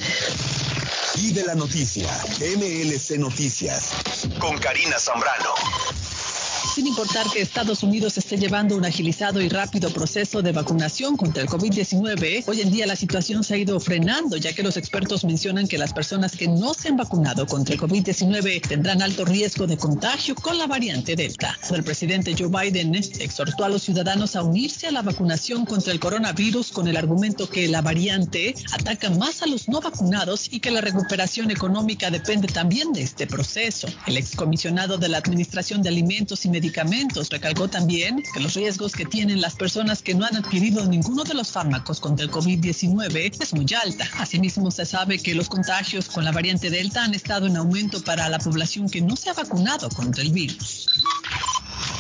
Y 1.17 1.33
de 1.33 1.43
la 1.45 1.57
noticia, 1.57 2.09
MLC 2.41 3.19
Noticias, 3.19 3.91
con 4.39 4.57
Karina 4.59 4.99
Zambrano. 4.99 5.55
Sin 6.77 6.89
importar 6.89 7.27
que 7.33 7.41
Estados 7.41 7.83
Unidos 7.83 8.19
esté 8.19 8.37
llevando 8.37 8.77
un 8.77 8.85
agilizado 8.85 9.41
y 9.41 9.49
rápido 9.49 9.89
proceso 9.89 10.43
de 10.43 10.53
vacunación 10.53 11.17
contra 11.17 11.43
el 11.43 11.49
COVID-19, 11.49 12.45
hoy 12.47 12.61
en 12.61 12.71
día 12.71 12.87
la 12.87 12.97
situación 12.97 13.43
se 13.45 13.55
ha 13.55 13.57
ido 13.57 13.81
frenando, 13.81 14.37
ya 14.37 14.53
que 14.53 14.63
los 14.63 14.77
expertos 14.77 15.25
mencionan 15.25 15.69
que 15.69 15.79
las 15.79 15.95
personas 15.95 16.37
que 16.37 16.49
no 16.49 16.75
se 16.75 16.89
han 16.89 16.99
vacunado 16.99 17.47
contra 17.47 17.73
el 17.73 17.81
COVID-19 17.81 18.61
tendrán 18.69 19.01
alto 19.01 19.25
riesgo 19.25 19.67
de 19.67 19.79
contagio 19.79 20.35
con 20.35 20.59
la 20.59 20.67
variante 20.67 21.17
Delta. 21.17 21.59
El 21.71 21.83
presidente 21.83 22.35
Joe 22.39 22.51
Biden 22.51 22.95
exhortó 22.95 23.65
a 23.65 23.71
los 23.71 23.83
ciudadanos 23.83 24.37
a 24.37 24.43
unirse 24.43 24.87
a 24.87 24.93
la 24.93 25.01
vacunación 25.01 25.65
contra 25.65 25.95
el 25.95 25.99
coronavirus 25.99 26.73
con 26.73 26.89
el 26.89 26.99
argumento 26.99 27.49
que 27.49 27.69
la 27.69 27.81
variante 27.81 28.55
ataca 28.73 29.09
más 29.09 29.41
a 29.41 29.47
los 29.47 29.71
no 29.71 29.81
vacunados 29.81 30.49
y 30.53 30.61
que 30.61 30.71
la 30.71 30.83
recuperación 30.83 31.51
económica 31.51 32.11
depende 32.11 32.49
también 32.49 32.93
de 32.93 33.01
este 33.01 33.27
proceso. 33.27 33.89
El 34.07 34.19
excomisionado 34.19 34.99
de 34.99 35.09
la 35.09 35.17
Administración 35.17 35.81
de 35.81 35.89
Alimentos 35.89 36.45
y 36.45 36.51
medicamentos. 36.51 36.66
Recalcó 37.31 37.69
también 37.69 38.23
que 38.33 38.41
los 38.41 38.55
riesgos 38.55 38.93
que 38.93 39.05
tienen 39.05 39.41
las 39.41 39.55
personas 39.55 40.03
que 40.03 40.15
no 40.15 40.25
han 40.25 40.37
adquirido 40.37 40.85
ninguno 40.87 41.25
de 41.25 41.35
los 41.35 41.51
fármacos 41.51 42.01
contra 42.01 42.25
el 42.25 42.31
COVID-19 42.31 43.37
es 43.41 43.55
muy 43.55 43.67
alta. 43.83 44.09
Asimismo, 44.19 44.71
se 44.71 44.87
sabe 44.87 45.19
que 45.19 45.35
los 45.35 45.49
contagios 45.49 46.09
con 46.09 46.25
la 46.25 46.33
variante 46.33 46.71
Delta 46.71 47.05
han 47.05 47.15
estado 47.15 47.47
en 47.47 47.57
aumento 47.57 48.03
para 48.03 48.29
la 48.29 48.39
población 48.39 48.89
que 48.89 49.01
no 49.01 49.17
se 49.17 49.31
ha 49.31 49.35
vacunado 49.35 49.89
contra 49.91 50.23
el 50.23 50.31
virus. 50.31 50.87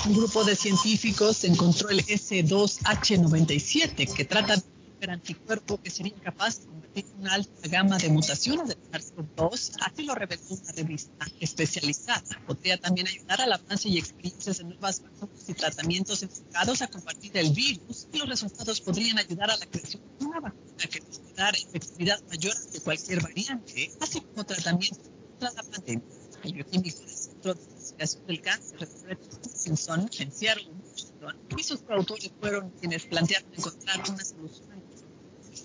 Un 0.06 0.14
grupo 0.14 0.44
de 0.44 0.54
científicos 0.54 1.42
encontró 1.44 1.88
el 1.90 2.04
S2H97 2.06 4.12
que 4.12 4.24
trata 4.24 4.56
de 4.56 4.75
un 5.02 5.10
anticuerpo 5.10 5.80
que 5.80 5.90
sería 5.90 6.14
capaz 6.14 6.60
de 6.60 6.66
combatir 6.66 7.06
una 7.18 7.34
alta 7.34 7.68
gama 7.68 7.98
de 7.98 8.08
mutaciones 8.08 8.68
del 8.68 8.78
SARS-CoV-2, 8.90 9.76
así 9.80 10.02
lo 10.04 10.14
reveló 10.14 10.42
una 10.50 10.72
revista 10.72 11.26
especializada. 11.40 12.40
Podría 12.46 12.78
también 12.78 13.06
ayudar 13.06 13.40
al 13.40 13.52
avance 13.52 13.88
y 13.88 13.98
experiencias 13.98 14.58
de 14.58 14.64
nuevas 14.64 15.02
vacunas 15.02 15.48
y 15.48 15.54
tratamientos 15.54 16.22
enfocados 16.22 16.82
a 16.82 16.88
combatir 16.88 17.36
el 17.36 17.50
virus 17.50 18.08
y 18.12 18.18
los 18.18 18.28
resultados 18.28 18.80
podrían 18.80 19.18
ayudar 19.18 19.50
a 19.50 19.56
la 19.56 19.66
creación 19.66 20.02
de 20.18 20.24
una 20.26 20.40
vacuna 20.40 20.84
que 20.90 21.00
puede 21.02 21.34
dar 21.34 21.54
efectividad 21.54 22.22
mayor 22.28 22.54
que 22.72 22.80
cualquier 22.80 23.22
variante, 23.22 23.90
así 24.00 24.20
como 24.20 24.44
tratamiento 24.44 25.00
contra 25.30 25.52
la 25.52 25.62
pandemia. 25.62 26.06
El 26.42 26.52
del 26.52 26.92
Centro 26.92 27.54
de 27.54 27.60
Investigación 27.60 28.26
del 28.26 28.40
Cáncer, 28.40 28.86
Fred 28.86 29.18
Hutchinson, 29.18 30.08
en 30.18 30.30
Seattle, 30.30 30.68
Washington, 30.68 31.36
y 31.56 31.62
sus 31.62 31.80
coautores 31.80 32.30
fueron 32.38 32.70
quienes 32.78 33.06
plantearon 33.06 33.52
encontrar 33.52 34.00
una 34.10 34.24
solución 34.24 34.75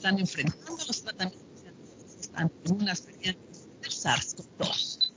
están 0.02 0.18
enfrentando 0.18 0.84
los 0.88 1.04
tratamientos 1.04 2.32
ante 2.34 2.74
unas 2.74 3.06
variantes 3.06 3.68
del 3.82 3.92
SARS-CoV-2. 3.92 5.12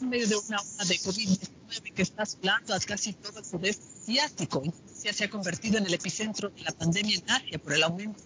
En 0.00 0.08
medio 0.10 0.28
de 0.28 0.36
una 0.36 0.60
ola 0.60 0.84
de 0.84 0.94
COVID-19 1.00 1.92
que 1.92 2.02
está 2.02 2.22
asolando 2.22 2.72
a 2.72 2.78
casi 2.78 3.14
todo 3.14 3.40
el 3.40 3.44
sudeste 3.44 3.84
asiático, 4.00 4.62
Indonesia 4.64 5.12
se 5.12 5.24
ha 5.24 5.30
convertido 5.30 5.78
en 5.78 5.86
el 5.86 5.94
epicentro 5.94 6.50
de 6.50 6.62
la 6.62 6.70
pandemia 6.70 7.16
en 7.18 7.28
Asia 7.28 7.58
por 7.58 7.72
el 7.72 7.82
aumento 7.82 8.22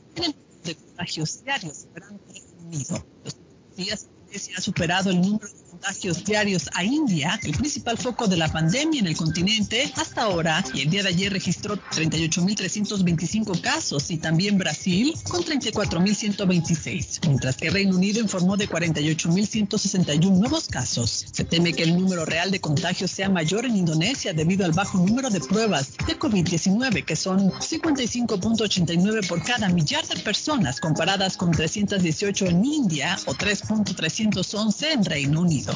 de 0.64 0.74
contagios 0.74 1.43
diarios 1.43 1.78
superando 1.78 2.22
el 2.28 2.35
Reino 2.35 2.66
Unido. 2.66 3.07
Los 3.24 3.37
días 3.74 4.09
Indonesia 4.18 4.55
ha 4.59 4.61
superado 4.61 5.09
el 5.09 5.20
número 5.22 5.49
de 5.49 5.62
contagios 5.83 6.24
diarios 6.24 6.70
a 6.74 6.85
India, 6.85 7.41
el 7.43 7.57
principal 7.57 7.99
foco 7.99 8.28
de 8.28 8.37
la 8.37 8.47
pandemia 8.47 9.01
en 9.01 9.09
el 9.09 9.16
continente 9.16 9.93
hasta 9.97 10.22
ahora, 10.22 10.64
y 10.72 10.83
el 10.83 10.91
día 10.91 11.03
de 11.03 11.09
ayer 11.09 11.33
registró 11.33 11.76
38.325 11.76 13.61
casos 13.61 14.09
y 14.12 14.18
también 14.18 14.59
Brasil 14.59 15.12
con 15.28 15.43
34.126, 15.43 17.26
mientras 17.26 17.57
que 17.57 17.70
Reino 17.70 17.97
Unido 17.97 18.20
informó 18.20 18.57
de 18.57 18.68
48.161 18.68 20.30
nuevos 20.30 20.68
casos. 20.68 21.26
Se 21.33 21.43
teme 21.43 21.72
que 21.72 21.83
el 21.83 21.99
número 21.99 22.24
real 22.26 22.53
de 22.53 22.61
contagios 22.61 23.11
sea 23.11 23.28
mayor 23.28 23.64
en 23.64 23.76
Indonesia 23.76 24.33
debido 24.33 24.64
al 24.64 24.72
bajo 24.72 24.99
número 24.99 25.30
de 25.30 25.41
pruebas 25.41 25.97
de 26.07 26.16
COVID-19, 26.16 27.05
que 27.05 27.16
son 27.16 27.51
55.89 27.51 29.26
por 29.26 29.43
cada 29.43 29.68
millar 29.68 30.07
de 30.07 30.20
personas 30.20 30.78
comparadas 30.78 31.37
con 31.37 31.51
318 31.51 32.47
en 32.47 32.64
India 32.64 33.18
o 33.26 33.35
3.311 33.35 34.93
en 34.93 35.05
Reino 35.05 35.41
Unido. 35.41 35.72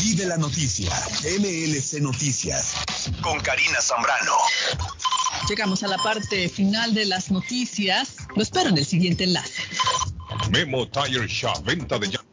Y 0.00 0.14
de 0.14 0.26
la 0.26 0.36
noticia, 0.36 0.90
MLC 1.38 2.00
Noticias, 2.00 2.74
con 3.20 3.40
Karina 3.40 3.80
Zambrano. 3.80 4.34
Llegamos 5.48 5.82
a 5.82 5.88
la 5.88 5.98
parte 5.98 6.48
final 6.48 6.94
de 6.94 7.04
las 7.06 7.30
noticias. 7.30 8.16
Lo 8.36 8.42
espero 8.42 8.70
en 8.70 8.78
el 8.78 8.86
siguiente 8.86 9.24
enlace. 9.24 9.62
Memo 10.50 10.88
Tire 10.88 11.26
Shop, 11.26 11.64
venta 11.64 11.98
de 11.98 12.06
llantas 12.06 12.28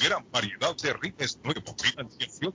gran 0.00 0.24
variedad 0.30 0.74
de 0.76 0.92
rines 0.94 1.38
nuevos, 1.44 1.74
financiación 1.82 2.54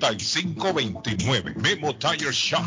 959-3529. 0.00 1.54
Memo 1.56 1.94
Tire 1.96 2.32
Shop. 2.32 2.64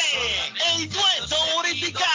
el 0.76 0.90
dueto 0.90 1.38
Uritica. 1.58 2.06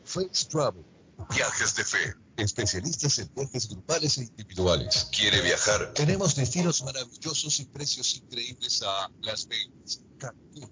Face 0.04 0.46
Travel. 0.50 0.84
Viajes 1.34 1.74
de 1.76 1.84
fe. 1.84 2.14
Especialistas 2.36 3.18
en 3.18 3.32
viajes 3.34 3.68
grupales 3.68 4.18
e 4.18 4.24
individuales. 4.24 5.08
¿Quiere 5.10 5.40
viajar? 5.40 5.94
Tenemos 5.94 6.36
destinos 6.36 6.84
maravillosos 6.84 7.60
y 7.60 7.64
precios 7.64 8.16
increíbles 8.16 8.82
a 8.82 9.10
Las 9.22 9.48
Vegas, 9.48 10.02
también 10.18 10.70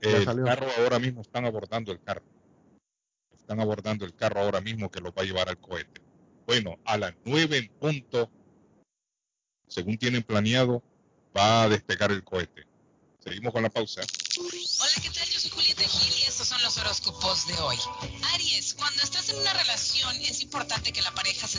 Ya 0.00 0.16
el 0.16 0.24
salió. 0.24 0.44
carro 0.44 0.66
ahora 0.78 0.98
mismo 0.98 1.20
están 1.20 1.44
abordando 1.44 1.92
el 1.92 2.00
carro. 2.00 2.24
Están 3.32 3.60
abordando 3.60 4.06
el 4.06 4.14
carro 4.14 4.40
ahora 4.40 4.62
mismo 4.62 4.90
que 4.90 5.02
lo 5.02 5.12
va 5.12 5.20
a 5.20 5.26
llevar 5.26 5.50
al 5.50 5.58
cohete. 5.60 6.00
Bueno, 6.46 6.78
a 6.86 6.96
las 6.96 7.14
9 7.26 7.58
en 7.58 7.68
punto, 7.68 8.30
según 9.68 9.98
tienen 9.98 10.22
planeado, 10.22 10.82
va 11.36 11.64
a 11.64 11.68
despegar 11.68 12.10
el 12.12 12.22
cohete. 12.22 12.66
Seguimos 13.22 13.52
con 13.52 13.62
la 13.62 13.70
pausa. 13.70 14.02
Hola, 14.02 14.92
¿qué 15.02 15.10
tal? 15.10 15.26
Yo 15.28 15.40
soy 15.40 15.50
Julieta 15.50 15.82
Gil 15.82 16.14
y 16.18 16.22
estos 16.22 16.46
son 16.46 16.62
los 16.62 16.76
horóscopos 16.76 17.46
de 17.46 17.54
hoy. 17.54 17.76
Aries, 18.34 18.74
cuando 18.74 19.02
estás 19.02 19.30
en 19.30 19.38
una 19.38 19.52
relación 19.54 20.14
es 20.20 20.42
importante 20.42 20.92
que 20.92 21.00
la 21.00 21.10
pareja 21.12 21.48
se 21.48 21.53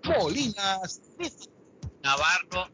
Molinas, 0.05 1.01
Navarro 2.03 2.69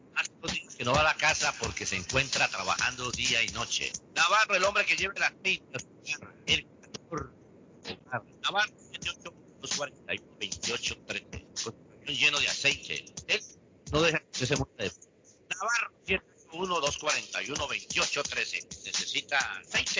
que 0.75 0.83
no 0.85 0.93
va 0.93 1.01
a 1.01 1.03
la 1.03 1.15
casa 1.15 1.53
porque 1.59 1.85
se 1.85 1.97
encuentra 1.97 2.47
trabajando 2.47 3.11
día 3.11 3.43
y 3.43 3.49
noche. 3.49 3.91
Navarro, 4.15 4.55
el 4.55 4.63
hombre 4.63 4.85
que 4.85 4.95
lleva 4.95 5.13
el 5.15 5.23
aceite, 5.23 5.85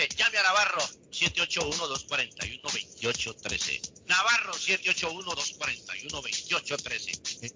aceite, 0.00 0.16
llame 0.16 0.38
a 0.38 0.42
Navarro 0.42 0.80
781-241-2813. 1.10 4.06
Navarro 4.06 4.54
781-241-2813. 4.54 7.54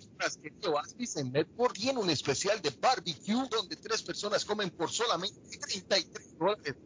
Churrasquería 0.00 0.70
Oasis 0.70 1.16
en 1.16 1.32
Medford 1.32 1.72
tiene 1.72 1.98
un 1.98 2.10
especial 2.10 2.62
de 2.62 2.70
barbecue 2.70 3.48
donde 3.50 3.74
tres 3.76 4.02
personas 4.02 4.44
comen 4.44 4.70
por 4.70 4.90
solamente 4.90 5.40
33 5.58 6.38
dólares. 6.38 6.76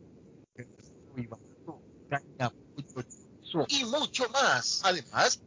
Muy 1.15 1.27
barato. 1.27 1.83
Caña, 2.09 2.51
pollo, 2.51 2.89
chorizo 2.89 3.67
y 3.69 3.85
mucho 3.85 4.29
más. 4.31 4.81
Además, 4.85 5.43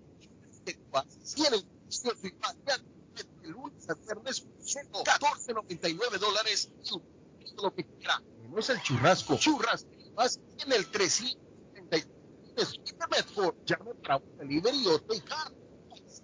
tiene 1.35 1.57
un 1.57 1.63
delicioso 1.63 2.27
y 2.27 2.31
variado 2.31 2.83
de 3.15 3.23
lunes 3.49 3.89
a 3.89 3.95
viernes 3.95 4.41
por 4.41 5.39
solo 5.39 5.60
14.99 5.79 6.19
dólares 6.19 6.71
y 6.83 7.61
lo 7.61 7.73
que 7.73 7.85
quiera. 7.85 8.21
No 8.49 8.59
es 8.59 8.69
el 8.69 8.81
churrasco. 8.81 9.37
Churrasquería 9.37 10.11
Oasis 10.15 10.41
en 10.65 10.71
el 10.73 10.87
333 10.87 12.07
de 12.55 13.07
Medford. 13.09 13.55
Llame 13.65 13.93
para 13.95 14.17
un 14.17 14.37
delivery 14.37 14.87
o 14.87 14.99
take 14.99 15.33
out. 15.33 15.53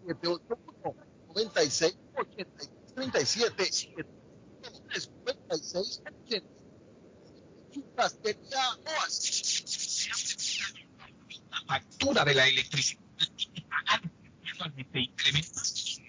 781 0.08 0.96
96 1.28 1.98
83 2.16 2.70
37 2.96 4.06
96 4.62 6.02
80 6.06 6.48
Churrasquería 7.72 8.64
Oasis. 8.86 10.10
La 11.50 11.62
factura 11.68 12.26
de 12.26 12.34
la 12.34 12.48
electricidad 12.48 13.02
anualmente 14.60 15.00
incrementa 15.00 15.62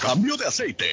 Cambio 0.00 0.38
de 0.38 0.46
aceite. 0.46 0.86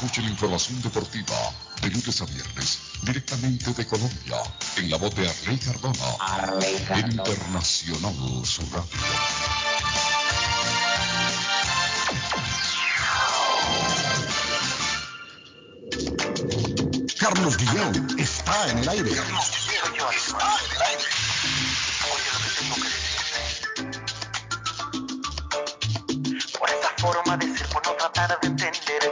Escuche 0.00 0.22
la 0.22 0.30
información 0.30 0.80
deportiva 0.80 1.36
de 1.82 1.90
lunes 1.90 2.22
a 2.22 2.24
viernes, 2.24 2.78
directamente 3.02 3.70
de 3.74 3.86
Colombia, 3.86 4.38
en 4.78 4.90
la 4.90 4.96
voz 4.96 5.14
de 5.14 5.28
Arley 5.28 5.58
Cardona, 5.58 6.16
en 6.96 7.10
Internacional 7.10 8.46
Sur 8.46 8.64
Radio. 8.72 8.88
Carlos 17.18 17.58
Guillén 17.58 18.18
está 18.18 18.70
en 18.70 18.78
el 18.78 18.88
aire. 18.88 19.10
Carlos 19.16 19.50
está 19.50 20.56
en 20.64 20.76
el 20.76 20.82
aire. 20.82 21.04
Por 26.58 26.70
esta 26.70 26.88
forma 26.96 27.36
de 27.36 27.54
ser, 27.54 27.68
por 27.68 27.86
no 27.86 27.92
tratar 27.96 28.40
de 28.40 28.46
entender, 28.46 29.09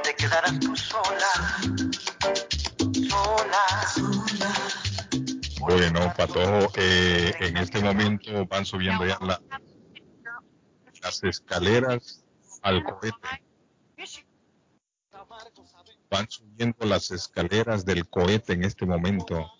Bueno, 5.60 6.12
Patojo, 6.16 6.72
eh, 6.76 7.32
en 7.40 7.56
este 7.58 7.80
momento 7.80 8.46
van 8.46 8.64
subiendo 8.64 9.04
ya 9.06 9.18
la- 9.20 9.42
las 11.02 11.22
escaleras 11.24 12.24
al 12.62 12.82
cohete. 12.84 13.44
Van 16.10 16.30
subiendo 16.30 16.86
las 16.86 17.10
escaleras 17.10 17.84
del 17.84 18.08
cohete 18.08 18.54
en 18.54 18.64
este 18.64 18.86
momento. 18.86 19.50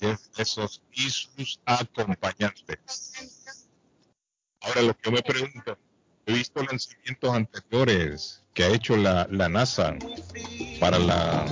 Es- 0.00 0.30
Esos 0.36 0.82
y 0.92 1.08
sus 1.10 1.60
acompañantes. 1.66 3.12
Ahora 4.60 4.82
lo 4.82 4.96
que 4.96 5.10
me 5.10 5.22
pregunto, 5.22 5.78
he 6.26 6.32
visto 6.32 6.62
lanzamientos 6.62 7.34
anteriores 7.34 8.41
que 8.54 8.64
ha 8.64 8.68
hecho 8.68 8.96
la, 8.96 9.26
la 9.30 9.48
NASA 9.48 9.94
para 10.80 10.98
la, 10.98 11.44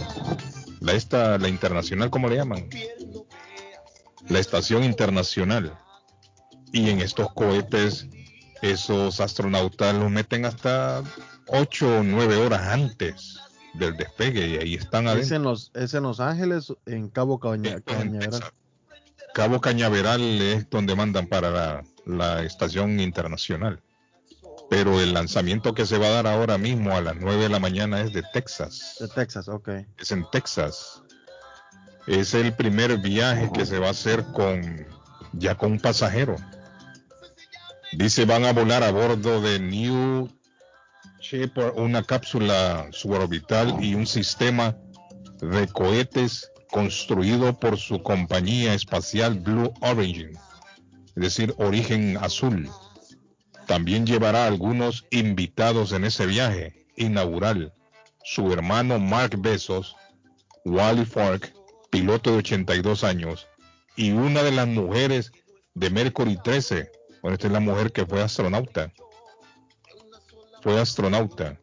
la 0.80 0.92
esta 0.92 1.38
la 1.38 1.48
internacional, 1.48 2.10
¿cómo 2.10 2.28
le 2.28 2.36
llaman? 2.36 2.68
La 4.28 4.38
estación 4.38 4.84
internacional. 4.84 5.76
Y 6.72 6.90
en 6.90 7.00
estos 7.00 7.32
cohetes, 7.32 8.06
esos 8.62 9.20
astronautas 9.20 9.94
los 9.94 10.10
meten 10.10 10.44
hasta 10.44 11.02
8 11.48 11.98
o 11.98 12.02
9 12.04 12.36
horas 12.36 12.60
antes 12.68 13.38
del 13.74 13.96
despegue 13.96 14.46
y 14.48 14.56
ahí 14.58 14.74
están 14.74 15.06
Es 15.06 15.12
adentro. 15.12 15.36
en 15.36 15.42
Los, 15.44 15.70
es 15.74 15.94
en 15.94 16.02
Los 16.04 16.20
Ángeles, 16.20 16.72
en 16.86 17.08
Cabo 17.08 17.40
Caña- 17.40 17.76
es 17.76 17.82
Cañaveral. 17.82 18.42
Cabo 19.34 19.60
Cañaveral 19.60 20.20
es 20.42 20.68
donde 20.70 20.94
mandan 20.94 21.26
para 21.28 21.50
la, 21.50 21.84
la 22.04 22.42
estación 22.42 23.00
internacional. 23.00 23.80
Pero 24.70 25.00
el 25.00 25.12
lanzamiento 25.12 25.74
que 25.74 25.84
se 25.84 25.98
va 25.98 26.06
a 26.06 26.10
dar 26.10 26.26
ahora 26.28 26.56
mismo 26.56 26.96
a 26.96 27.00
las 27.00 27.16
9 27.16 27.42
de 27.42 27.48
la 27.48 27.58
mañana 27.58 28.00
es 28.00 28.12
de 28.12 28.22
Texas. 28.32 28.96
De 29.00 29.08
Texas, 29.08 29.48
ok. 29.48 29.68
Es 29.98 30.12
en 30.12 30.24
Texas. 30.30 31.02
Es 32.06 32.34
el 32.34 32.54
primer 32.54 32.96
viaje 32.98 33.50
que 33.52 33.66
se 33.66 33.78
va 33.78 33.88
a 33.88 33.90
hacer 33.90 34.24
con 34.32 34.86
ya 35.32 35.56
con 35.56 35.72
un 35.72 35.80
pasajero. 35.80 36.36
Dice 37.92 38.24
van 38.24 38.44
a 38.44 38.52
volar 38.52 38.84
a 38.84 38.92
bordo 38.92 39.40
de 39.40 39.58
New 39.58 40.30
Shepard, 41.20 41.76
una 41.76 42.04
cápsula 42.04 42.86
suborbital 42.92 43.82
y 43.82 43.94
un 43.94 44.06
sistema 44.06 44.76
de 45.40 45.66
cohetes 45.66 46.50
construido 46.70 47.58
por 47.58 47.76
su 47.76 48.02
compañía 48.02 48.74
espacial 48.74 49.40
Blue 49.40 49.72
Origin, 49.80 50.30
es 51.08 51.14
decir, 51.14 51.54
origen 51.58 52.16
azul. 52.18 52.70
También 53.70 54.04
llevará 54.04 54.46
algunos 54.46 55.06
invitados 55.12 55.92
en 55.92 56.02
ese 56.02 56.26
viaje 56.26 56.88
inaugural. 56.96 57.72
Su 58.24 58.52
hermano 58.52 58.98
Mark 58.98 59.36
Bezos, 59.38 59.94
Wally 60.64 61.04
Fark, 61.04 61.54
piloto 61.88 62.32
de 62.32 62.38
82 62.38 63.04
años, 63.04 63.46
y 63.94 64.10
una 64.10 64.42
de 64.42 64.50
las 64.50 64.66
mujeres 64.66 65.30
de 65.74 65.88
Mercury 65.88 66.36
13. 66.42 66.90
Bueno, 67.22 67.34
esta 67.34 67.46
es 67.46 67.52
la 67.52 67.60
mujer 67.60 67.92
que 67.92 68.04
fue 68.04 68.20
astronauta. 68.20 68.92
Fue 70.62 70.80
astronauta. 70.80 71.56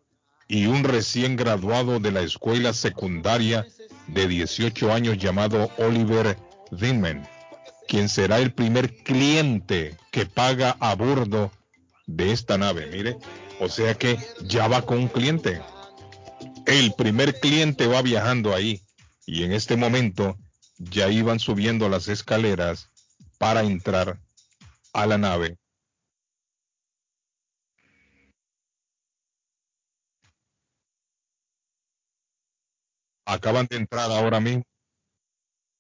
Y 0.48 0.68
un 0.68 0.86
recién 0.86 1.36
graduado 1.36 2.00
de 2.00 2.14
la 2.14 2.22
escuela 2.22 2.72
secundaria 2.72 3.68
de 4.08 4.30
18 4.30 4.94
años 4.94 5.18
llamado 5.18 5.70
Oliver 5.78 6.38
Dinman, 6.72 7.28
quien 7.86 8.08
será 8.08 8.40
el 8.40 8.54
primer 8.54 8.96
cliente 9.04 9.98
que 10.10 10.26
paga 10.26 10.78
a 10.80 10.96
bordo 10.96 11.52
de 12.08 12.32
esta 12.32 12.58
nave. 12.58 12.88
Mire, 12.88 13.18
o 13.60 13.70
sea 13.70 13.94
que 13.94 14.18
ya 14.42 14.68
va 14.68 14.82
con 14.82 14.98
un 14.98 15.08
cliente. 15.08 15.62
El 16.66 16.94
primer 16.94 17.40
cliente 17.40 17.86
va 17.86 18.02
viajando 18.02 18.56
ahí 18.56 18.82
y 19.26 19.44
en 19.44 19.52
este 19.52 19.78
momento 19.78 20.38
ya 20.80 21.10
iban 21.10 21.40
subiendo 21.40 21.90
las 21.90 22.08
escaleras 22.08 22.90
para 23.38 23.62
entrar 23.62 24.20
a 24.94 25.06
la 25.06 25.18
nave. 25.18 25.58
Acaban 33.26 33.68
de 33.70 33.76
entrar 33.76 34.10
ahora 34.10 34.40
mismo 34.40 34.64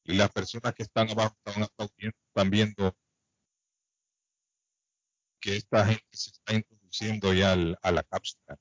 y 0.03 0.13
las 0.13 0.29
personas 0.31 0.73
que 0.73 0.83
están 0.83 1.09
abajo 1.09 1.35
están 1.45 1.67
están 1.83 2.49
viendo 2.49 2.95
que 5.47 5.55
esta 5.55 5.85
gente 5.85 6.05
se 6.11 6.31
está 6.31 6.53
introduciendo 6.55 7.33
ya 7.33 7.53
a 7.53 7.91
la 7.93 8.03
cápsula. 8.03 8.59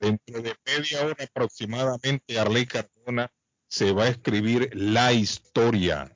Dentro 0.00 0.42
de 0.42 0.56
media 0.66 1.06
hora 1.06 1.22
aproximadamente, 1.22 2.36
Arley 2.36 2.66
Cardona 2.66 3.30
se 3.68 3.92
va 3.92 4.04
a 4.04 4.08
escribir 4.08 4.70
la 4.74 5.12
historia. 5.12 6.12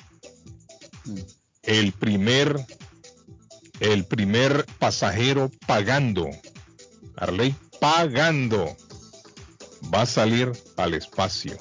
El 1.63 1.93
primer, 1.93 2.57
el 3.79 4.05
primer 4.05 4.67
pasajero 4.81 5.49
pagando. 5.69 6.29
Arley 7.15 7.55
pagando. 7.79 8.77
Va 9.95 10.03
a 10.03 10.07
salir 10.07 10.51
al 10.77 10.95
espacio. 10.95 11.57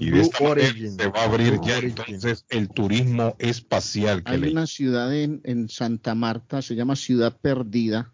Y 0.00 0.10
de 0.10 0.20
esta 0.20 0.42
Origin. 0.44 0.96
se 0.96 1.08
va 1.08 1.20
a 1.20 1.24
abrir 1.24 1.52
Blue 1.52 1.66
ya 1.66 1.78
Origin. 1.78 1.96
entonces 2.08 2.44
el 2.48 2.68
turismo 2.68 3.36
espacial 3.38 4.24
que 4.24 4.32
Hay 4.32 4.40
le 4.40 4.50
una 4.50 4.66
ciudad 4.66 5.14
en, 5.14 5.40
en 5.44 5.68
Santa 5.68 6.14
Marta, 6.14 6.62
se 6.62 6.74
llama 6.74 6.96
Ciudad 6.96 7.36
Perdida. 7.40 8.12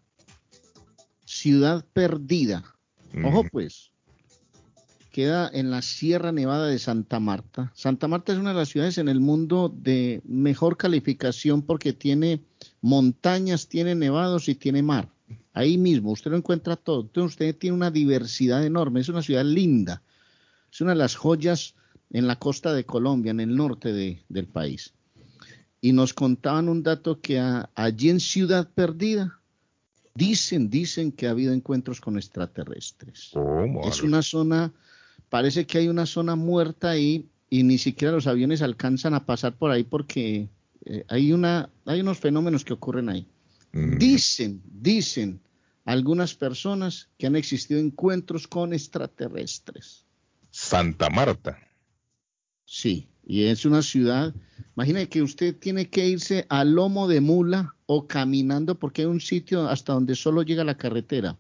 Ciudad 1.25 1.85
Perdida. 1.93 2.65
Ojo 3.25 3.45
pues. 3.51 3.93
Queda 5.11 5.51
en 5.53 5.71
la 5.71 5.81
Sierra 5.81 6.31
Nevada 6.31 6.67
de 6.67 6.79
Santa 6.79 7.21
Marta. 7.21 7.73
Santa 7.75 8.07
Marta 8.07 8.33
es 8.33 8.39
una 8.39 8.51
de 8.51 8.57
las 8.57 8.69
ciudades 8.69 8.99
en 8.99 9.09
el 9.09 9.21
mundo 9.21 9.75
de 9.75 10.21
mejor 10.25 10.77
calificación 10.77 11.63
porque 11.63 11.95
tiene 11.95 12.43
montañas, 12.83 13.69
tiene 13.69 13.95
nevados 13.95 14.49
y 14.49 14.55
tiene 14.55 14.83
mar. 14.83 15.09
Ahí 15.55 15.79
mismo, 15.79 16.13
usted 16.13 16.31
lo 16.31 16.37
encuentra 16.37 16.77
todo. 16.77 17.01
Entonces 17.01 17.33
usted 17.33 17.57
tiene 17.57 17.75
una 17.75 17.91
diversidad 17.91 18.63
enorme. 18.65 19.01
Es 19.01 19.09
una 19.09 19.23
ciudad 19.23 19.45
linda. 19.45 20.03
Es 20.77 20.83
una 20.83 20.91
de 20.91 20.99
las 20.99 21.17
joyas 21.17 21.75
en 22.11 22.27
la 22.27 22.37
costa 22.39 22.75
de 22.75 22.85
Colombia, 22.85 23.31
en 23.31 23.41
el 23.41 23.57
norte 23.57 23.95
de- 23.95 24.23
del 24.29 24.47
país. 24.47 24.93
Y 25.81 25.93
nos 25.93 26.13
contaban 26.13 26.69
un 26.69 26.83
dato 26.83 27.19
que 27.19 27.39
a- 27.39 27.71
allí 27.75 28.11
en 28.11 28.21
Ciudad 28.21 28.69
Perdida 28.75 29.41
dicen, 30.15 30.69
dicen 30.69 31.13
que 31.13 31.29
ha 31.29 31.31
habido 31.31 31.55
encuentros 31.55 31.99
con 32.03 32.19
extraterrestres. 32.19 33.31
Es 33.89 34.03
una 34.03 34.21
zona, 34.21 34.71
parece 35.31 35.67
que 35.67 35.79
hay 35.79 35.89
una 35.89 36.05
zona 36.05 36.37
muerta 36.37 36.91
ahí 36.91 37.27
y 37.49 37.63
ni 37.63 37.79
siquiera 37.79 38.13
los 38.13 38.27
aviones 38.27 38.61
alcanzan 38.61 39.15
a 39.15 39.25
pasar 39.25 39.57
por 39.57 39.71
ahí 39.71 39.83
porque 39.83 40.51
eh, 40.85 41.05
hay 41.09 41.33
una, 41.33 41.71
hay 41.87 42.03
unos 42.03 42.19
fenómenos 42.19 42.67
que 42.67 42.75
ocurren 42.75 43.09
ahí. 43.09 43.27
Dicen, 43.99 44.61
dicen 44.67 45.41
algunas 45.87 46.35
personas 46.35 47.09
que 47.17 47.27
han 47.27 47.35
existido 47.37 47.81
encuentros 47.81 48.47
con 48.47 48.75
extraterrestres. 48.75 50.05
Santa 50.57 51.11
Marta. 51.11 51.59
Sí, 52.65 53.11
y 53.27 53.45
es 53.45 53.67
una 53.67 53.83
ciudad, 53.83 54.35
imagine 54.75 55.07
que 55.07 55.21
usted 55.21 55.55
tiene 55.55 55.91
que 55.91 56.07
irse 56.07 56.47
a 56.49 56.65
lomo 56.65 57.09
de 57.09 57.21
mula 57.21 57.75
o 57.85 58.09
caminando 58.09 58.79
porque 58.79 59.03
hay 59.03 59.07
un 59.07 59.21
sitio 59.21 59.69
hasta 59.69 59.93
donde 59.93 60.15
solo 60.15 60.43
llega 60.43 60.65
la 60.65 60.79
carretera. 60.79 61.39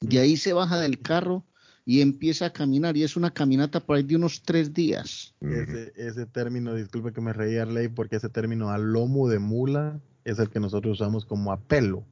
De 0.00 0.18
ahí 0.18 0.36
se 0.36 0.52
baja 0.52 0.78
del 0.78 1.00
carro 1.00 1.46
y 1.86 2.02
empieza 2.02 2.44
a 2.44 2.52
caminar 2.52 2.94
y 2.94 3.04
es 3.04 3.16
una 3.16 3.32
caminata 3.32 3.80
por 3.80 3.96
ahí 3.96 4.02
de 4.02 4.16
unos 4.16 4.42
tres 4.42 4.74
días. 4.74 5.34
Ese, 5.40 5.94
ese 5.96 6.26
término, 6.26 6.74
disculpe 6.74 7.14
que 7.14 7.22
me 7.22 7.32
reía 7.32 7.64
ley, 7.64 7.88
porque 7.88 8.16
ese 8.16 8.28
término 8.28 8.68
a 8.68 8.76
lomo 8.76 9.28
de 9.28 9.38
mula 9.38 9.98
es 10.24 10.38
el 10.38 10.50
que 10.50 10.60
nosotros 10.60 11.00
usamos 11.00 11.24
como 11.24 11.52
a 11.52 11.58
pelo. 11.58 12.04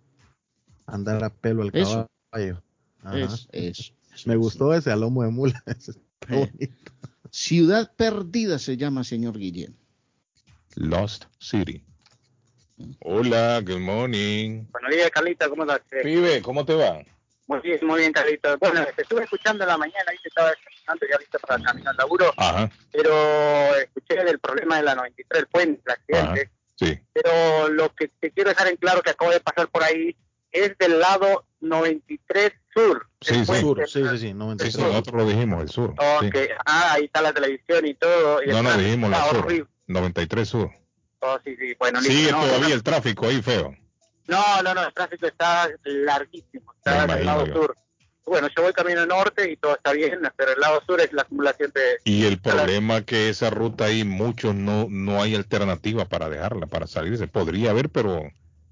Andar 0.86 1.22
a 1.22 1.28
pelo 1.28 1.62
al 1.62 1.70
Eso. 1.74 2.08
caballo. 2.30 2.62
Ajá. 3.02 3.18
Es, 3.18 3.48
es, 3.52 3.92
Me 4.26 4.36
gustó 4.36 4.72
ese 4.72 4.90
a 4.90 4.96
lomo 4.96 5.22
de 5.22 5.30
mula. 5.30 5.62
bonito. 6.28 6.92
Ciudad 7.30 7.92
Perdida 7.96 8.58
se 8.58 8.76
llama, 8.76 9.04
señor 9.04 9.38
Guillén. 9.38 9.76
Lost 10.74 11.24
City. 11.38 11.84
Hola, 13.00 13.60
good 13.60 13.78
morning. 13.78 14.64
Buenos 14.70 14.90
días, 14.90 15.10
Carlita, 15.10 15.48
¿cómo 15.48 15.62
estás? 15.62 15.80
Eh, 15.92 16.00
Pibe, 16.02 16.42
¿cómo 16.42 16.64
te 16.64 16.74
va? 16.74 17.02
Muy 17.46 17.60
bien, 17.60 17.78
muy 17.82 18.00
bien, 18.00 18.12
Carlita. 18.12 18.56
Bueno, 18.56 18.86
te 18.96 19.02
estuve 19.02 19.24
escuchando 19.24 19.64
en 19.64 19.68
la 19.68 19.76
mañana, 19.76 20.04
ahí 20.06 20.16
te 20.22 20.28
estaba 20.28 20.52
escuchando 20.52 21.06
ya 21.10 21.18
listo 21.18 21.38
para 21.40 21.62
caminar 21.62 21.90
al 21.90 21.96
laburo, 21.96 22.32
Ajá, 22.36 22.70
pero 22.92 23.74
escuché 23.76 24.24
del 24.24 24.38
problema 24.38 24.76
de 24.76 24.82
la 24.84 24.94
93, 24.94 25.40
el 25.40 25.46
puente, 25.48 25.82
el 25.84 25.92
ajá, 25.92 26.00
accidente, 26.00 26.50
sí. 26.76 26.98
pero 27.12 27.68
lo 27.68 27.94
que 27.94 28.08
te 28.08 28.30
quiero 28.30 28.50
dejar 28.50 28.68
en 28.68 28.76
claro 28.76 29.02
que 29.02 29.10
acabo 29.10 29.30
de 29.30 29.40
pasar 29.40 29.68
por 29.68 29.82
ahí 29.82 30.16
es 30.52 30.76
del 30.78 30.98
lado 31.00 31.44
93 31.60 32.52
sur. 32.74 33.06
Sí, 33.20 33.44
sí. 33.44 33.60
Sur, 33.60 33.82
sí, 33.88 34.02
sí, 34.02 34.08
sí, 34.10 34.18
Sí, 34.28 34.34
93. 34.34 34.74
sí, 34.74 34.80
nosotros 34.82 35.22
lo 35.22 35.28
dijimos, 35.28 35.62
el 35.62 35.68
sur. 35.68 35.94
sí. 36.20 36.26
Ok, 36.28 36.36
ah, 36.66 36.92
ahí 36.94 37.04
está 37.04 37.22
la 37.22 37.32
televisión 37.32 37.86
y 37.86 37.94
todo. 37.94 38.42
Y 38.42 38.48
No, 38.48 38.62
no, 38.62 38.76
dijimos 38.76 39.12
el 39.12 39.24
sur. 39.30 39.36
horrible. 39.44 39.68
93 39.86 40.48
sur. 40.48 40.70
Oh, 41.20 41.38
sí, 41.44 41.54
sí, 41.56 41.74
bueno, 41.78 42.00
Sigue 42.00 42.32
no, 42.32 42.40
todavía 42.40 42.74
el 42.74 42.82
tráfico 42.82 43.26
ahí 43.26 43.42
feo. 43.42 43.74
No, 44.26 44.62
no, 44.62 44.74
no, 44.74 44.86
el 44.86 44.94
tráfico 44.94 45.26
está 45.26 45.68
larguísimo, 45.84 46.72
Me 46.86 46.92
está 46.92 47.06
del 47.16 47.26
lado 47.26 47.46
yo. 47.46 47.52
sur. 47.54 47.76
Bueno, 48.24 48.48
yo 48.56 48.62
voy 48.62 48.72
camino 48.72 49.04
norte 49.06 49.50
y 49.50 49.56
todo 49.56 49.74
está 49.74 49.92
bien, 49.92 50.20
pero 50.36 50.52
el 50.52 50.60
lado 50.60 50.80
sur 50.86 51.00
es 51.00 51.12
la 51.12 51.22
acumulación 51.22 51.72
de... 51.74 51.98
Y 52.04 52.26
el 52.26 52.38
problema 52.40 53.02
que 53.02 53.28
esa 53.28 53.50
ruta 53.50 53.86
ahí, 53.86 54.04
muchos 54.04 54.54
no, 54.54 54.86
no 54.88 55.20
hay 55.20 55.34
alternativa 55.34 56.04
para 56.04 56.28
dejarla, 56.28 56.66
para 56.66 56.86
salirse. 56.86 57.26
Podría 57.26 57.70
haber, 57.70 57.88
pero 57.90 58.22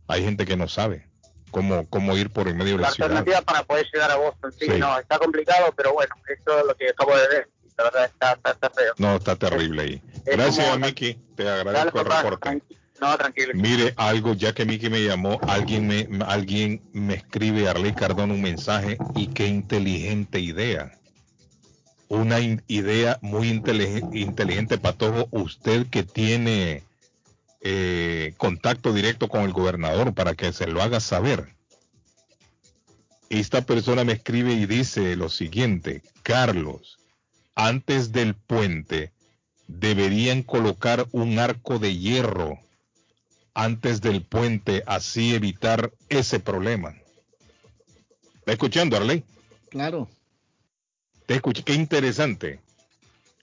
hay 0.06 0.22
gente 0.22 0.46
que 0.46 0.56
no 0.56 0.68
sabe 0.68 1.08
cómo, 1.50 1.86
cómo 1.88 2.16
ir 2.16 2.30
por 2.30 2.48
el 2.48 2.54
medio 2.54 2.76
de 2.76 2.82
la 2.82 2.88
la 2.88 2.94
ciudad. 2.94 3.10
alternativa 3.10 3.42
para 3.42 3.62
poder 3.64 3.86
llegar 3.92 4.10
a 4.10 4.16
Boston. 4.16 4.52
Sí, 4.58 4.66
Sí. 4.66 4.78
no, 4.78 4.98
está 4.98 5.18
complicado, 5.18 5.72
pero 5.76 5.92
bueno, 5.94 6.14
eso 6.28 6.58
es 6.60 6.66
lo 6.66 6.74
que 6.74 6.88
acabo 6.90 7.16
de 7.16 7.28
ver. 7.28 7.48
La 7.76 7.84
verdad 7.84 8.04
está, 8.06 8.32
está, 8.32 8.50
está 8.50 8.70
feo. 8.70 8.92
No, 8.98 9.16
está 9.16 9.36
terrible 9.36 9.82
ahí. 9.82 10.02
Es 10.26 10.36
Gracias, 10.36 10.68
como- 10.70 10.84
Miki. 10.86 11.14
Te 11.36 11.48
agradezco 11.48 12.00
el 12.00 12.06
reporte. 12.06 12.62
No, 13.00 13.16
tranquilo. 13.16 13.52
Mire, 13.54 13.94
algo, 13.96 14.34
ya 14.34 14.52
que 14.52 14.64
Miki 14.64 14.90
me 14.90 15.00
llamó, 15.04 15.38
alguien 15.46 15.86
me, 15.86 16.08
alguien 16.26 16.82
me 16.92 17.14
escribe, 17.14 17.68
Arley 17.68 17.92
Cardona, 17.92 18.34
un 18.34 18.42
mensaje 18.42 18.98
y 19.14 19.28
qué 19.28 19.46
inteligente 19.46 20.40
idea. 20.40 20.90
Una 22.08 22.40
in- 22.40 22.62
idea 22.66 23.18
muy 23.20 23.48
inteligente, 23.50 24.18
inteligente, 24.18 24.78
Patojo. 24.78 25.28
Usted 25.30 25.86
que 25.88 26.02
tiene 26.02 26.82
eh, 27.60 28.34
contacto 28.36 28.92
directo 28.92 29.28
con 29.28 29.42
el 29.42 29.52
gobernador 29.52 30.14
para 30.14 30.34
que 30.34 30.52
se 30.52 30.66
lo 30.66 30.82
haga 30.82 31.00
saber. 31.00 31.54
Esta 33.30 33.62
persona 33.62 34.04
me 34.04 34.12
escribe 34.12 34.52
y 34.52 34.66
dice 34.66 35.16
lo 35.16 35.28
siguiente, 35.28 36.02
Carlos, 36.22 36.98
antes 37.54 38.12
del 38.12 38.34
puente 38.34 39.12
deberían 39.66 40.42
colocar 40.42 41.06
un 41.12 41.38
arco 41.38 41.78
de 41.78 41.96
hierro 41.96 42.58
antes 43.58 44.00
del 44.00 44.22
puente, 44.22 44.84
así 44.86 45.34
evitar 45.34 45.92
ese 46.08 46.38
problema. 46.38 46.94
¿Está 48.36 48.52
escuchando, 48.52 48.96
Arley? 48.96 49.24
Claro. 49.68 50.08
Te 51.26 51.34
escuché, 51.34 51.64
qué 51.64 51.74
interesante. 51.74 52.60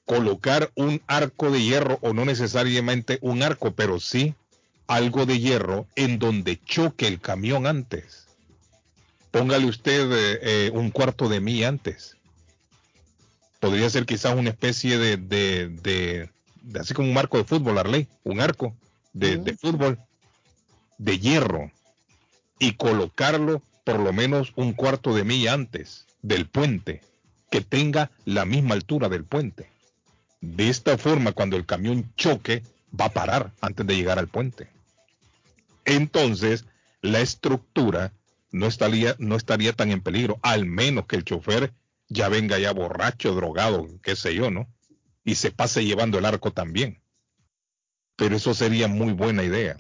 Colocar 0.06 0.72
un 0.76 1.02
arco 1.08 1.50
de 1.52 1.62
hierro, 1.64 1.98
o 2.02 2.14
no 2.14 2.26
necesariamente 2.26 3.18
un 3.22 3.42
arco, 3.44 3.74
pero 3.74 4.00
sí 4.00 4.36
algo 4.88 5.26
de 5.26 5.40
hierro 5.40 5.88
en 5.96 6.20
donde 6.20 6.60
choque 6.64 7.08
el 7.08 7.20
camión 7.20 7.66
antes. 7.66 8.28
Póngale 9.32 9.66
usted 9.66 10.12
eh, 10.12 10.40
eh, 10.68 10.72
un 10.74 10.92
cuarto 10.92 11.28
de 11.28 11.40
milla 11.42 11.70
antes. 11.70 12.16
Podría 13.60 13.90
ser 13.90 14.06
quizás 14.06 14.36
una 14.36 14.52
especie 14.52 14.98
de, 15.00 15.18
de, 15.18 15.70
de- 15.70 16.30
de- 16.62 16.80
así 16.80 16.94
como 16.94 17.08
un 17.08 17.14
marco 17.14 17.38
de 17.38 17.44
fútbol, 17.46 17.78
Arley, 17.80 18.08
un 18.24 18.40
arco 18.42 18.76
de, 19.14 19.38
de 19.38 19.58
fútbol 19.58 19.98
de 20.98 21.20
hierro 21.20 21.72
y 22.60 22.74
colocarlo 22.74 23.62
por 23.84 24.00
lo 24.00 24.14
menos 24.14 24.54
un 24.56 24.74
cuarto 24.74 25.14
de 25.16 25.24
milla 25.24 25.54
antes 25.54 26.06
del 26.22 26.48
puente, 26.48 27.02
que 27.50 27.62
tenga 27.62 28.12
la 28.26 28.46
misma 28.46 28.76
altura 28.76 29.10
del 29.10 29.24
puente. 29.26 29.68
De 30.46 30.70
esta 30.70 30.98
forma, 30.98 31.32
cuando 31.32 31.58
el 31.58 31.66
camión 31.66 32.14
choque, 32.16 32.62
va 32.98 33.06
a 33.06 33.14
parar 33.14 33.52
antes 33.62 33.86
de 33.86 33.96
llegar 33.96 34.20
al 34.20 34.28
puente. 34.28 34.70
Entonces, 35.86 36.66
la 37.02 37.20
estructura 37.20 38.14
no 38.52 38.68
estaría, 38.68 39.16
no 39.18 39.36
estaría 39.36 39.74
tan 39.74 39.92
en 39.92 40.02
peligro, 40.02 40.40
al 40.44 40.66
menos 40.66 41.08
que 41.08 41.16
el 41.16 41.26
chofer 41.26 41.74
ya 42.10 42.30
venga 42.30 42.60
ya 42.60 42.72
borracho, 42.72 43.34
drogado, 43.34 43.88
qué 44.04 44.16
sé 44.16 44.36
yo, 44.36 44.52
¿no? 44.52 44.68
Y 45.24 45.36
se 45.36 45.50
pase 45.50 45.84
llevando 45.84 46.20
el 46.20 46.26
arco 46.26 46.52
también. 46.52 47.02
Pero 48.16 48.36
eso 48.36 48.54
sería 48.54 48.88
muy 48.88 49.14
buena 49.14 49.44
idea. 49.44 49.78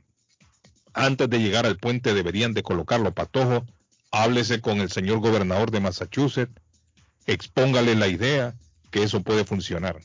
Antes 0.94 1.30
de 1.30 1.40
llegar 1.40 1.68
al 1.68 1.78
puente 1.78 2.16
deberían 2.16 2.54
de 2.54 2.64
colocarlo 2.64 3.14
patojo. 3.14 3.66
Háblese 4.12 4.62
con 4.62 4.80
el 4.80 4.90
señor 4.90 5.20
gobernador 5.20 5.70
de 5.70 5.80
Massachusetts. 5.80 6.60
Expóngale 7.28 7.96
la 7.96 8.08
idea 8.08 8.56
que 8.90 9.04
eso 9.04 9.22
puede 9.22 9.46
funcionar. 9.46 10.02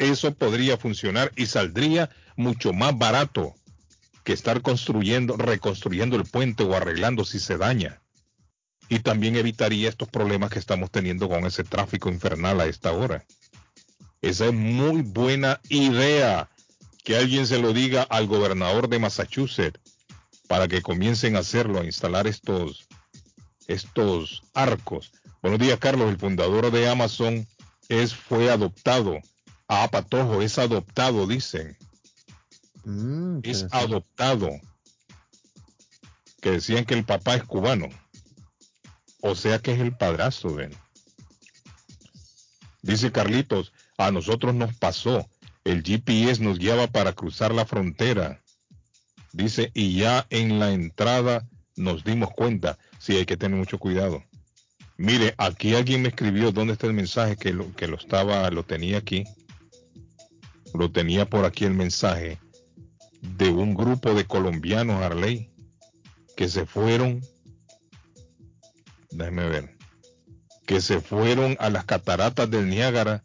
Eso 0.00 0.32
podría 0.32 0.78
funcionar 0.78 1.30
y 1.36 1.44
saldría 1.44 2.08
mucho 2.34 2.72
más 2.72 2.96
barato 2.96 3.54
que 4.24 4.32
estar 4.32 4.62
construyendo, 4.62 5.36
reconstruyendo 5.36 6.16
el 6.16 6.24
puente 6.24 6.64
o 6.64 6.74
arreglando 6.74 7.26
si 7.26 7.38
se 7.38 7.58
daña. 7.58 8.00
Y 8.88 9.00
también 9.00 9.36
evitaría 9.36 9.90
estos 9.90 10.08
problemas 10.08 10.50
que 10.50 10.58
estamos 10.58 10.90
teniendo 10.90 11.28
con 11.28 11.44
ese 11.44 11.64
tráfico 11.64 12.08
infernal 12.08 12.62
a 12.62 12.66
esta 12.66 12.92
hora. 12.92 13.26
Esa 14.22 14.46
es 14.46 14.54
muy 14.54 15.02
buena 15.02 15.60
idea. 15.68 16.48
Que 17.04 17.18
alguien 17.18 17.46
se 17.46 17.58
lo 17.58 17.74
diga 17.74 18.02
al 18.02 18.26
gobernador 18.26 18.88
de 18.88 19.00
Massachusetts 19.00 19.80
para 20.48 20.66
que 20.66 20.80
comiencen 20.80 21.36
a 21.36 21.40
hacerlo, 21.40 21.78
a 21.78 21.84
instalar 21.84 22.26
estos, 22.26 22.88
estos 23.66 24.44
arcos. 24.54 25.12
Buenos 25.42 25.60
días, 25.60 25.78
Carlos. 25.78 26.08
El 26.08 26.18
fundador 26.18 26.70
de 26.70 26.88
Amazon 26.88 27.46
es, 27.90 28.14
fue 28.14 28.50
adoptado. 28.50 29.20
Ah, 29.72 29.86
Patojo, 29.88 30.42
es 30.42 30.58
adoptado, 30.58 31.28
dicen. 31.28 31.78
Mm, 32.84 33.38
Es 33.44 33.68
adoptado. 33.70 34.50
Que 36.40 36.50
decían 36.50 36.84
que 36.84 36.94
el 36.94 37.04
papá 37.04 37.36
es 37.36 37.44
cubano. 37.44 37.88
O 39.20 39.36
sea 39.36 39.60
que 39.60 39.70
es 39.70 39.78
el 39.78 39.96
padrastro 39.96 40.54
de 40.54 40.64
él. 40.64 40.76
Dice 42.82 43.12
Carlitos, 43.12 43.72
a 43.96 44.10
nosotros 44.10 44.56
nos 44.56 44.76
pasó. 44.76 45.30
El 45.62 45.84
GPS 45.84 46.42
nos 46.42 46.58
guiaba 46.58 46.88
para 46.88 47.12
cruzar 47.12 47.54
la 47.54 47.64
frontera. 47.64 48.42
Dice, 49.32 49.70
y 49.72 49.96
ya 50.00 50.26
en 50.30 50.58
la 50.58 50.72
entrada 50.72 51.46
nos 51.76 52.02
dimos 52.02 52.30
cuenta. 52.32 52.76
Sí, 52.98 53.14
hay 53.16 53.24
que 53.24 53.36
tener 53.36 53.56
mucho 53.56 53.78
cuidado. 53.78 54.24
Mire, 54.96 55.32
aquí 55.38 55.76
alguien 55.76 56.02
me 56.02 56.08
escribió, 56.08 56.50
¿dónde 56.50 56.72
está 56.72 56.88
el 56.88 56.92
mensaje? 56.92 57.36
Que 57.36 57.52
lo, 57.52 57.72
que 57.76 57.86
lo 57.86 57.96
estaba, 57.96 58.50
lo 58.50 58.64
tenía 58.64 58.98
aquí. 58.98 59.24
Lo 60.74 60.90
tenía 60.90 61.28
por 61.28 61.44
aquí 61.44 61.64
el 61.64 61.74
mensaje 61.74 62.38
de 63.20 63.50
un 63.50 63.74
grupo 63.74 64.14
de 64.14 64.24
colombianos, 64.24 65.02
Arley, 65.02 65.50
que 66.36 66.48
se 66.48 66.66
fueron, 66.66 67.20
déjeme 69.10 69.48
ver, 69.48 69.76
que 70.66 70.80
se 70.80 71.00
fueron 71.00 71.56
a 71.60 71.68
las 71.68 71.84
cataratas 71.84 72.50
del 72.50 72.68
Niágara 72.68 73.24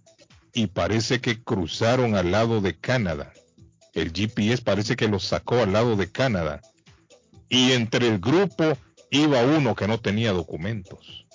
y 0.54 0.68
parece 0.68 1.22
que 1.22 1.44
cruzaron 1.44 2.16
al 2.16 2.32
lado 2.32 2.62
de 2.62 2.78
Canadá. 2.78 3.34
El 3.94 4.12
GPS 4.12 4.62
parece 4.64 4.96
que 4.96 5.08
los 5.08 5.24
sacó 5.24 5.60
al 5.60 5.74
lado 5.74 5.96
de 5.96 6.12
Canadá. 6.12 6.62
Y 7.48 7.72
entre 7.72 8.08
el 8.08 8.20
grupo 8.20 8.78
iba 9.10 9.44
uno 9.44 9.76
que 9.76 9.88
no 9.88 10.00
tenía 10.00 10.34
documentos. 10.34 11.26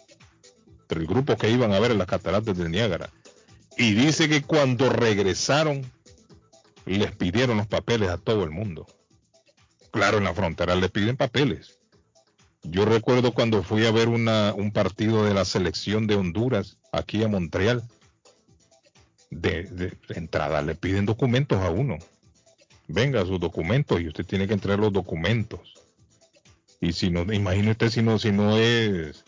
Entre 0.82 1.01
el 1.01 1.07
grupo 1.07 1.37
que 1.37 1.51
iban 1.51 1.73
a 1.73 1.81
ver 1.81 1.95
las 1.95 2.07
cataratas 2.07 2.57
del 2.57 2.70
Niágara. 2.70 3.11
Y 3.77 3.95
dice 3.95 4.28
que 4.28 4.43
cuando 4.43 4.91
regresaron, 4.91 5.91
les 6.86 7.15
pidieron 7.15 7.57
los 7.57 7.66
papeles 7.66 8.11
a 8.11 8.19
todo 8.19 8.44
el 8.44 8.51
mundo. 8.51 8.86
Claro, 9.90 10.19
en 10.19 10.24
la 10.24 10.35
frontera 10.35 10.74
les 10.74 10.90
piden 10.90 11.16
papeles. 11.16 11.81
Yo 12.62 12.85
recuerdo 12.85 13.32
cuando 13.32 13.62
fui 13.62 13.86
a 13.86 13.90
ver 13.90 14.09
un 14.09 14.70
partido 14.73 15.24
de 15.24 15.35
la 15.35 15.44
selección 15.44 16.07
de 16.07 16.15
Honduras 16.15 16.78
aquí 16.93 17.23
a 17.23 17.28
Montreal. 17.28 17.82
De, 19.31 19.97
entrada 20.11 20.61
le 20.61 20.74
piden 20.74 21.07
documentos 21.07 21.59
a 21.59 21.70
uno. 21.70 21.98
Venga, 22.89 23.24
sus 23.24 23.39
documentos 23.39 24.01
y 24.01 24.09
usted 24.09 24.27
tiene 24.27 24.47
que 24.47 24.55
entregar 24.55 24.81
los 24.81 24.93
documentos. 24.93 25.74
Y 26.81 26.93
si 26.93 27.11
no, 27.11 27.23
imagine 27.32 27.70
usted 27.70 27.90
si 27.90 28.02
no, 28.02 28.19
si 28.19 28.32
no 28.32 28.57
es, 28.57 29.24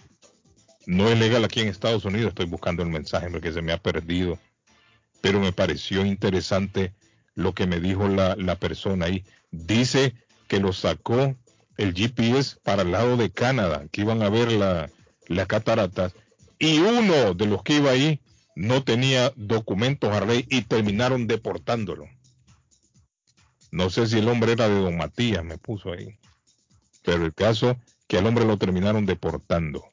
no 0.87 1.09
es 1.09 1.19
legal 1.19 1.45
aquí 1.45 1.61
en 1.61 1.69
Estados 1.69 2.05
Unidos, 2.05 2.31
estoy 2.31 2.47
buscando 2.47 2.83
el 2.83 2.89
mensaje 2.89 3.31
porque 3.31 3.53
se 3.53 3.63
me 3.63 3.73
ha 3.73 3.79
perdido. 3.79 4.39
Pero 5.21 5.39
me 5.39 5.53
pareció 5.53 6.05
interesante 6.05 6.93
lo 7.35 7.55
que 7.55 7.67
me 7.67 7.81
dijo 7.81 8.09
la, 8.09 8.37
la 8.37 8.57
persona 8.57 9.07
ahí. 9.07 9.25
Dice 9.51 10.15
que 10.49 10.61
lo 10.61 10.73
sacó 10.73 11.37
el 11.77 11.95
GPS 11.95 12.59
para 12.63 12.83
el 12.83 12.93
lado 12.93 13.17
de 13.17 13.31
Canadá, 13.31 13.87
que 13.91 14.03
iban 14.03 14.23
a 14.23 14.29
ver 14.29 14.53
la, 14.53 14.91
las 15.29 15.47
cataratas, 15.47 16.15
y 16.59 16.79
uno 16.79 17.35
de 17.35 17.47
los 17.47 17.63
que 17.63 17.77
iba 17.77 17.91
ahí 17.91 18.21
no 18.55 18.85
tenía 18.85 19.33
documentos 19.37 20.13
a 20.13 20.25
ley 20.25 20.47
y 20.49 20.63
terminaron 20.63 21.27
deportándolo. 21.27 22.07
No 23.71 23.89
sé 23.89 24.07
si 24.07 24.19
el 24.19 24.29
hombre 24.29 24.53
era 24.53 24.69
de 24.69 24.81
Don 24.81 24.97
Matías, 24.97 25.45
me 25.45 25.57
puso 25.57 25.93
ahí. 25.93 26.19
Pero 27.03 27.25
el 27.25 27.35
caso 27.35 27.77
que 28.07 28.19
al 28.19 28.27
hombre 28.27 28.45
lo 28.45 28.59
terminaron 28.59 29.07
deportando 29.07 29.92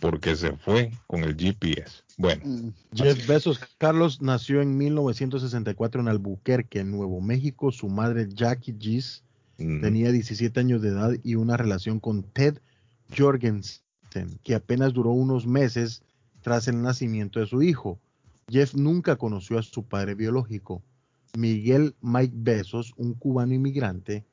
porque 0.00 0.36
se 0.36 0.52
fue 0.52 0.92
con 1.06 1.24
el 1.24 1.36
GPS. 1.36 2.02
Bueno. 2.16 2.72
Jeff 2.94 3.26
Bezos 3.26 3.60
Carlos 3.78 4.20
nació 4.20 4.60
en 4.60 4.76
1964 4.76 6.00
en 6.00 6.08
Albuquerque, 6.08 6.80
en 6.80 6.90
Nuevo 6.90 7.20
México. 7.20 7.70
Su 7.72 7.88
madre 7.88 8.28
Jackie 8.28 8.76
Gis 8.78 9.22
Mm. 9.58 9.80
tenía 9.80 10.12
17 10.12 10.60
años 10.60 10.82
de 10.82 10.90
edad 10.90 11.12
y 11.24 11.34
una 11.34 11.56
relación 11.56 11.98
con 11.98 12.22
Ted 12.22 12.58
Jorgensen, 13.16 13.82
que 14.44 14.54
apenas 14.54 14.92
duró 14.92 15.10
unos 15.10 15.46
meses 15.46 16.02
tras 16.42 16.68
el 16.68 16.80
nacimiento 16.80 17.40
de 17.40 17.46
su 17.46 17.62
hijo. 17.62 17.98
Jeff 18.48 18.74
nunca 18.74 19.16
conoció 19.16 19.58
a 19.58 19.62
su 19.62 19.82
padre 19.82 20.14
biológico, 20.14 20.82
Miguel 21.36 21.94
Mike 22.00 22.34
Bezos, 22.36 22.94
un 22.96 23.14
cubano 23.14 23.52
inmigrante 23.52 24.24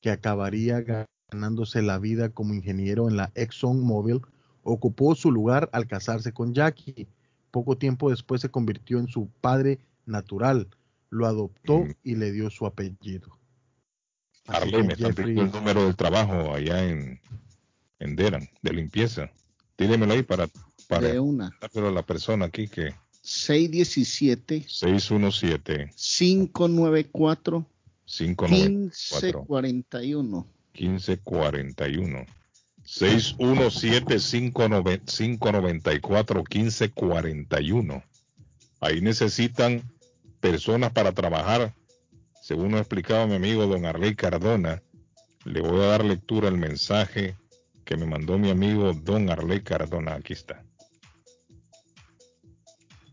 que 0.00 0.10
acabaría 0.10 1.06
ganándose 1.30 1.82
la 1.82 1.98
vida 1.98 2.30
como 2.30 2.54
ingeniero 2.54 3.08
en 3.08 3.16
la 3.16 3.32
ExxonMobil, 3.34 4.22
ocupó 4.72 5.14
su 5.14 5.30
lugar 5.30 5.68
al 5.72 5.86
casarse 5.86 6.32
con 6.32 6.54
Jackie. 6.54 7.08
Poco 7.50 7.76
tiempo 7.76 8.10
después 8.10 8.40
se 8.40 8.50
convirtió 8.50 8.98
en 8.98 9.08
su 9.08 9.28
padre 9.40 9.80
natural, 10.06 10.68
lo 11.08 11.26
adoptó 11.26 11.84
y 12.04 12.14
le 12.16 12.32
dio 12.32 12.50
su 12.50 12.66
apellido. 12.66 13.36
Así 14.46 14.62
Arley, 14.62 14.80
que 14.80 14.86
me 14.86 14.92
están 14.94 15.14
pidiendo 15.14 15.42
el 15.42 15.52
número 15.52 15.84
del 15.84 15.96
trabajo 15.96 16.54
allá 16.54 16.84
en, 16.88 17.20
en 17.98 18.16
Deran, 18.16 18.48
de 18.62 18.72
limpieza. 18.72 19.30
Tídemelo 19.76 20.12
ahí 20.12 20.22
para, 20.22 20.48
para 20.88 21.08
De 21.08 21.20
una. 21.20 21.50
dárselo 21.60 21.88
a 21.88 21.92
la 21.92 22.02
persona 22.02 22.46
aquí 22.46 22.68
que 22.68 22.94
617 23.22 24.64
617 24.68 25.90
594 25.94 27.66
594 28.06 29.46
1541. 29.50 30.46
1541 30.74 32.39
617 32.84 34.18
594 35.06 36.44
1541 36.44 38.04
Ahí 38.80 39.02
necesitan 39.02 39.82
personas 40.40 40.92
para 40.92 41.12
trabajar. 41.12 41.74
Según 42.42 42.70
nos 42.72 42.80
explicaba 42.80 43.26
mi 43.26 43.34
amigo 43.34 43.66
don 43.66 43.84
Arley 43.84 44.14
Cardona, 44.14 44.82
le 45.44 45.60
voy 45.60 45.82
a 45.82 45.86
dar 45.88 46.04
lectura 46.04 46.48
al 46.48 46.56
mensaje 46.56 47.36
que 47.84 47.96
me 47.96 48.06
mandó 48.06 48.38
mi 48.38 48.50
amigo 48.50 48.94
don 48.94 49.28
Arley 49.28 49.60
Cardona. 49.60 50.14
Aquí 50.14 50.32
está. 50.32 50.64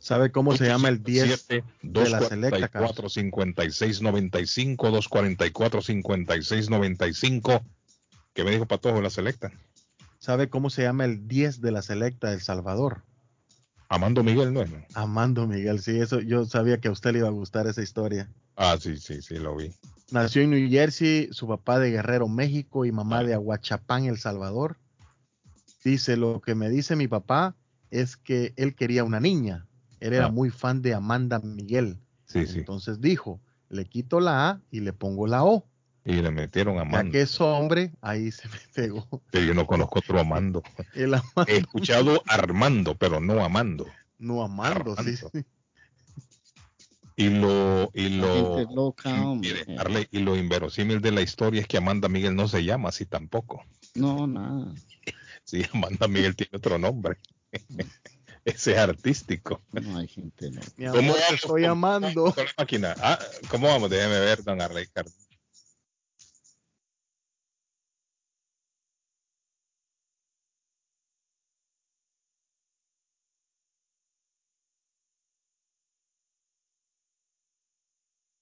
¿Sabe 0.00 0.32
cómo 0.32 0.56
se 0.56 0.66
llama 0.66 0.88
el 0.88 1.04
10 1.04 1.46
de 1.46 1.62
la 2.10 2.20
selecta, 2.22 2.66
Carlos? 2.66 2.96
244-5695, 2.96 5.60
244-5695. 5.62 7.62
¿Qué 8.34 8.42
me 8.42 8.50
dijo 8.50 8.66
Patojo 8.66 9.00
la 9.00 9.10
selecta? 9.10 9.52
¿Sabe 10.18 10.48
cómo 10.48 10.70
se 10.70 10.82
llama 10.82 11.04
el 11.04 11.28
10 11.28 11.60
de 11.60 11.70
la 11.70 11.82
selecta 11.82 12.30
de 12.30 12.34
El 12.34 12.40
Salvador? 12.40 13.04
Amando 13.88 14.24
Miguel, 14.24 14.52
¿no? 14.52 14.62
es? 14.62 14.70
Amando 14.94 15.46
Miguel, 15.46 15.80
sí, 15.80 16.00
eso 16.00 16.18
yo 16.18 16.44
sabía 16.46 16.80
que 16.80 16.88
a 16.88 16.92
usted 16.92 17.12
le 17.12 17.20
iba 17.20 17.28
a 17.28 17.30
gustar 17.30 17.68
esa 17.68 17.82
historia. 17.82 18.28
Ah, 18.56 18.76
sí, 18.80 18.98
sí, 18.98 19.22
sí, 19.22 19.36
lo 19.36 19.54
vi. 19.54 19.72
Nació 20.12 20.42
en 20.42 20.50
New 20.50 20.68
Jersey, 20.70 21.28
su 21.32 21.46
papá 21.46 21.78
de 21.78 21.90
Guerrero, 21.90 22.26
México 22.28 22.84
y 22.84 22.92
mamá 22.92 23.22
de 23.22 23.34
Aguachapán, 23.34 24.04
El 24.06 24.18
Salvador. 24.18 24.76
Dice, 25.84 26.16
lo 26.16 26.40
que 26.40 26.54
me 26.54 26.68
dice 26.68 26.96
mi 26.96 27.06
papá 27.08 27.54
es 27.90 28.16
que 28.16 28.52
él 28.56 28.74
quería 28.74 29.04
una 29.04 29.20
niña. 29.20 29.66
Él 30.00 30.12
era 30.14 30.26
Ah. 30.26 30.30
muy 30.30 30.50
fan 30.50 30.82
de 30.82 30.94
Amanda 30.94 31.38
Miguel. 31.40 31.98
Sí, 32.26 32.46
sí. 32.46 32.58
Entonces 32.58 33.00
dijo, 33.00 33.40
le 33.68 33.84
quito 33.84 34.20
la 34.20 34.48
A 34.50 34.60
y 34.70 34.80
le 34.80 34.92
pongo 34.92 35.26
la 35.26 35.44
O. 35.44 35.66
Y 36.04 36.14
le 36.14 36.30
metieron 36.30 36.74
a 36.74 36.82
Ya 36.82 36.88
Amando. 36.88 37.12
que 37.12 37.20
es 37.22 37.40
hombre, 37.40 37.92
ahí 38.00 38.30
se 38.32 38.48
me 38.48 38.54
pegó. 38.74 39.22
Pero 39.30 39.46
yo 39.46 39.54
no 39.54 39.66
conozco 39.66 40.00
otro 40.00 40.18
Amando. 40.18 40.62
El 40.94 41.14
Amando, 41.14 41.44
He 41.46 41.58
escuchado 41.58 42.22
Armando, 42.26 42.96
pero 42.96 43.20
no 43.20 43.44
Amando. 43.44 43.86
no 44.18 44.42
Amando, 44.42 44.96
sí, 45.04 45.16
sí. 45.16 45.26
Y 47.20 47.28
lo, 47.28 47.90
y 47.92 48.08
lo, 48.08 48.56
gente 48.56 48.74
loca, 48.74 49.10
mire, 49.34 49.76
Arley, 49.76 50.08
y 50.10 50.20
lo 50.20 50.36
inverosímil 50.36 51.02
de 51.02 51.12
la 51.12 51.20
historia 51.20 51.60
es 51.60 51.66
que 51.66 51.76
Amanda 51.76 52.08
Miguel 52.08 52.34
no 52.34 52.48
se 52.48 52.64
llama 52.64 52.88
así 52.88 53.04
tampoco. 53.04 53.62
No, 53.94 54.26
nada. 54.26 54.74
Sí, 55.44 55.64
Amanda 55.72 56.06
Miguel 56.06 56.36
tiene 56.36 56.56
otro 56.56 56.78
nombre. 56.78 57.18
Ese 58.44 58.72
es 58.72 58.78
artístico. 58.78 59.60
No 59.72 59.98
hay 59.98 60.06
gente 60.06 60.50
loca. 60.50 60.68
Mi 60.76 60.86
amor, 60.86 61.16
te 61.28 61.34
estoy 61.34 61.64
amando. 61.64 62.34
Ah, 63.02 63.18
¿Cómo 63.50 63.66
vamos? 63.66 63.90
Déjeme 63.90 64.20
ver, 64.20 64.44
don 64.44 64.60
Arley 64.60 64.86
Cardona. 64.86 65.16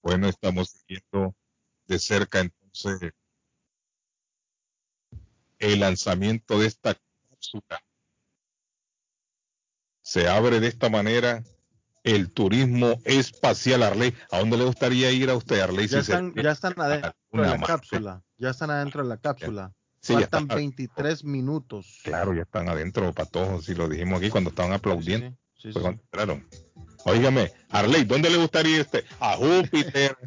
Bueno, 0.09 0.27
estamos 0.27 0.69
siguiendo 0.71 1.35
de 1.85 1.99
cerca 1.99 2.39
entonces 2.39 3.11
el 5.59 5.79
lanzamiento 5.81 6.57
de 6.57 6.65
esta 6.65 6.95
cápsula. 7.29 7.79
Se 10.01 10.27
abre 10.27 10.59
de 10.61 10.67
esta 10.67 10.89
manera 10.89 11.43
el 12.03 12.31
turismo 12.31 12.99
espacial, 13.05 13.83
Arley. 13.83 14.15
¿A 14.31 14.39
dónde 14.39 14.57
le 14.57 14.63
gustaría 14.63 15.11
ir 15.11 15.29
a 15.29 15.35
usted, 15.35 15.59
Arley? 15.59 15.85
Ya 15.87 15.99
si 15.99 16.05
se- 16.07 16.13
están, 16.13 16.33
ya 16.33 16.53
están 16.53 16.73
adentro 16.81 17.11
de 17.31 17.47
la 17.47 17.59
cápsula. 17.59 18.23
Ya 18.39 18.49
están 18.49 18.71
adentro 18.71 19.03
de 19.03 19.09
la 19.09 19.17
cápsula. 19.17 19.75
Sí, 20.01 20.13
ya 20.13 20.21
Faltan 20.21 20.41
está. 20.41 20.55
23 20.55 21.23
minutos. 21.23 21.99
Claro, 22.03 22.33
ya 22.33 22.41
están 22.41 22.67
adentro, 22.67 23.13
patojos, 23.13 23.65
si 23.65 23.75
lo 23.75 23.87
dijimos 23.87 24.17
aquí 24.17 24.31
cuando 24.31 24.49
estaban 24.49 24.73
aplaudiendo. 24.73 25.37
Sí, 25.53 25.71
cuando 25.71 26.01
entraron. 26.01 26.49
Óigame, 27.05 27.51
Arley, 27.69 28.03
¿dónde 28.03 28.29
le 28.29 28.37
gustaría 28.37 28.79
ir 28.79 28.87
a 29.19 29.35
Júpiter, 29.35 30.17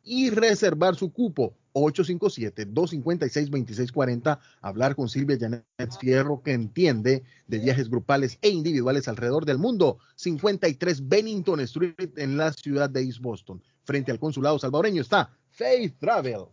y 0.03 0.31
reservar 0.31 0.97
su 0.97 1.13
cupo 1.13 1.55
857-256-2640, 1.75 4.41
hablar 4.61 4.97
con 4.97 5.09
Silvia 5.09 5.39
Janet 5.39 5.65
Fierro 6.01 6.43
que 6.43 6.53
entiende 6.53 7.23
de 7.47 7.59
viajes 7.59 7.89
grupales 7.89 8.39
e 8.43 8.49
individuales 8.49 9.07
alrededor 9.09 9.45
del 9.45 9.59
mundo. 9.59 9.99
53 10.17 11.09
Bennington 11.09 11.61
Street 11.61 12.11
en 12.17 12.37
la 12.37 12.53
ciudad 12.53 12.91
de 12.91 13.03
East 13.03 13.21
Boston. 13.21 13.63
Frente 13.85 14.11
al 14.11 14.19
consulado 14.19 14.59
salvadoreño 14.59 15.03
está 15.03 15.31
Faith 15.51 15.97
Travel. 15.99 16.47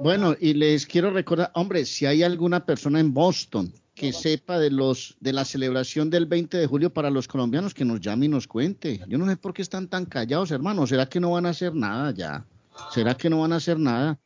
Bueno, 0.00 0.34
y 0.38 0.54
les 0.54 0.86
quiero 0.86 1.10
recordar, 1.10 1.50
hombre, 1.54 1.84
si 1.84 2.06
hay 2.06 2.22
alguna 2.22 2.64
persona 2.64 3.00
en 3.00 3.12
Boston 3.12 3.74
que 4.00 4.14
sepa 4.14 4.58
de 4.58 4.70
los 4.70 5.14
de 5.20 5.34
la 5.34 5.44
celebración 5.44 6.08
del 6.08 6.24
20 6.24 6.56
de 6.56 6.66
julio 6.66 6.88
para 6.88 7.10
los 7.10 7.28
colombianos, 7.28 7.74
que 7.74 7.84
nos 7.84 8.00
llame 8.00 8.24
y 8.24 8.28
nos 8.30 8.46
cuente. 8.46 8.98
Yo 9.06 9.18
no 9.18 9.28
sé 9.28 9.36
por 9.36 9.52
qué 9.52 9.60
están 9.60 9.88
tan 9.88 10.06
callados, 10.06 10.50
hermanos. 10.52 10.88
¿Será 10.88 11.04
que 11.04 11.20
no 11.20 11.32
van 11.32 11.44
a 11.44 11.50
hacer 11.50 11.74
nada 11.74 12.10
ya? 12.12 12.46
¿Será 12.94 13.14
que 13.14 13.28
no 13.28 13.42
van 13.42 13.52
a 13.52 13.56
hacer 13.56 13.78
nada? 13.78 14.18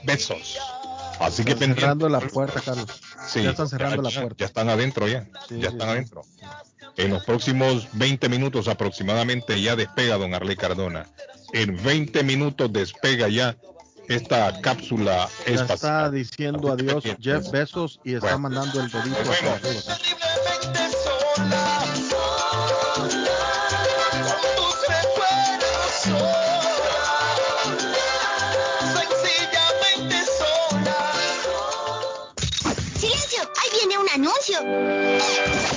Bezos. 0.04 0.58
Así 1.20 1.44
que 1.44 1.52
Están 1.54 1.74
cerrando 1.76 2.10
la 2.10 2.20
puerta, 2.20 2.62
Carlos. 2.62 2.86
Sí, 3.28 3.44
ya 3.44 3.52
están 3.52 3.68
cerrando 3.70 4.04
ya- 4.10 4.16
la 4.16 4.22
puerta. 4.22 4.36
Ya 4.40 4.46
están 4.46 4.70
adentro 4.70 5.08
ya. 5.08 5.28
Sí, 5.50 5.60
ya 5.60 5.70
están 5.70 5.88
sí. 5.88 5.94
adentro. 5.94 6.22
En 6.98 7.12
los 7.12 7.24
próximos 7.26 7.88
20 7.94 8.30
minutos 8.30 8.68
aproximadamente 8.68 9.62
ya 9.62 9.76
despega 9.76 10.18
don 10.18 10.34
Arley 10.34 10.56
Cardona. 10.56 11.08
En 11.54 11.82
20 11.84 12.24
minutos 12.24 12.72
despega 12.74 13.28
ya 13.30 13.56
esta 14.08 14.62
cápsula 14.62 15.28
Ya 15.46 15.54
espacial. 15.54 15.76
está 15.76 16.12
diciendo 16.12 16.72
adiós 16.72 17.04
Jeff 17.20 17.50
Bezos 17.52 18.00
y 18.04 18.14
está 18.16 18.36
Bueno. 18.36 18.40
mandando 18.40 18.80
el 18.82 18.90
dedito 18.90 19.18
hacia 19.32 19.54
arriba. 19.54 19.98
¡Ahí 34.18 34.22
viene 34.22 34.30
un 34.30 34.34
anuncio! 34.34 35.77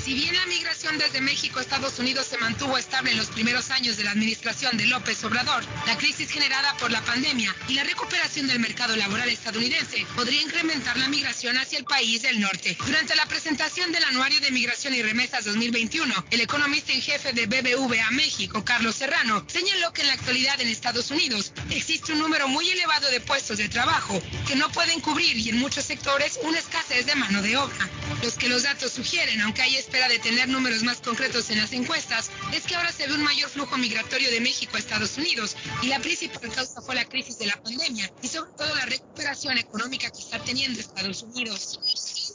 Si 0.06 0.14
bien 0.14 0.36
la 0.36 0.46
migración 0.46 1.00
desde 1.00 1.20
México 1.20 1.58
a 1.58 1.64
Estados 1.64 1.98
Unidos 1.98 2.28
se 2.28 2.38
mantuvo 2.38 2.78
estable 2.78 3.10
en 3.10 3.18
los 3.18 3.26
primeros 3.26 3.72
años 3.72 3.98
de 3.98 4.04
la 4.04 4.12
administración 4.12 4.78
de 4.78 4.86
López 4.86 5.24
Obrador, 5.24 5.66
la 5.88 5.98
crisis 5.98 6.30
generada 6.30 6.78
por 6.78 6.92
la 6.92 7.02
pandemia 7.02 7.56
y 7.68 7.74
la 7.74 7.84
recuperación 7.84 8.46
del 8.46 8.60
mercado 8.60 8.96
laboral 8.96 9.30
estadounidense 9.30 10.06
podría 10.16 10.44
incrementar 10.44 10.96
la 10.98 11.08
migración 11.08 11.58
hacia 11.58 11.80
el 11.80 11.86
país 11.86 12.22
del 12.22 12.40
norte. 12.40 12.78
Durante 12.86 13.16
la 13.16 13.26
presentación 13.26 13.92
del 13.92 14.04
Anuario 14.04 14.40
de 14.42 14.52
Migración 14.52 14.94
y 14.94 15.02
Remesas 15.02 15.46
2021, 15.46 16.14
el 16.30 16.42
economista 16.42 16.94
en 16.94 17.02
jefe 17.02 17.34
de 17.34 17.48
BBVA 17.48 18.12
México, 18.12 18.64
Carlos 18.64 18.98
Serrano, 18.98 19.44
señaló 19.48 19.92
que 19.92 20.02
en 20.02 20.10
la 20.10 20.14
actualidad 20.14 20.62
en 20.62 20.68
Estados 20.68 21.10
Unidos 21.10 21.52
existe 21.72 22.12
un 22.12 22.20
número 22.20 22.48
muy 22.48 22.70
elevado 22.70 23.10
de 23.10 23.22
puestos 23.22 23.58
de 23.58 23.70
trabajo 23.70 24.22
que 24.48 24.56
no 24.56 24.72
pueden 24.72 25.02
cubrir 25.02 25.36
y 25.36 25.50
en 25.50 25.58
muchos 25.58 25.86
sectores 25.86 26.38
una 26.44 26.60
escasez 26.60 27.08
de 27.08 27.16
mano 27.16 27.42
de 27.42 27.58
obra. 27.58 27.90
Los 28.22 28.36
que 28.36 28.50
los 28.50 28.62
datos 28.62 28.92
sugieren, 28.92 29.42
aunque 29.42 29.64
hay 29.64 29.76
espera 29.96 30.10
de 30.10 30.20
tener 30.20 30.50
números 30.50 30.84
más 30.84 31.00
concretos 31.00 31.50
en 31.52 31.58
las 31.58 31.72
encuestas, 31.72 32.30
es 32.54 32.64
que 32.64 32.76
ahora 32.76 32.92
se 32.92 33.08
ve 33.08 33.14
un 33.14 33.24
mayor 33.24 33.50
flujo 33.50 33.78
migratorio 33.78 34.30
de 34.30 34.42
México 34.42 34.76
a 34.76 34.80
Estados 34.80 35.18
Unidos 35.18 35.56
y 35.82 35.88
la 35.88 36.00
principal 36.00 36.52
causa 36.52 36.82
fue 36.82 36.96
la 36.96 37.06
crisis 37.06 37.40
de 37.40 37.46
la 37.46 37.64
pandemia 37.64 38.12
y 38.22 38.28
sobre 38.28 38.52
todo 38.58 38.76
la 38.76 38.86
recuperación 38.88 39.58
económica 39.58 40.12
que 40.12 40.20
está 40.20 40.44
teniendo 40.44 40.82
Estados 40.82 41.24
Unidos. 41.24 41.80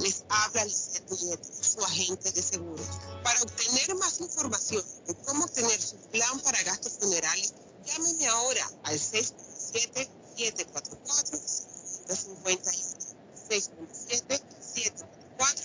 Les 0.00 0.24
habla 0.28 0.64
Lizette 0.64 1.10
Nieto, 1.22 1.48
su 1.62 1.84
agente 1.84 2.30
de 2.32 2.42
seguros. 2.42 2.86
Para 3.22 3.40
obtener 3.42 3.94
más 3.96 4.20
información 4.20 4.84
de 5.06 5.14
cómo 5.14 5.44
obtener 5.44 5.80
su 5.80 5.96
plan 6.10 6.40
para 6.40 6.62
gastos 6.64 6.98
funerales, 6.98 7.54
llámeme 7.84 8.26
ahora 8.26 8.70
al 8.82 8.98
647 8.98 10.10
744 10.36 11.38
5051 11.38 13.16
617 13.48 14.44
744 14.60 15.64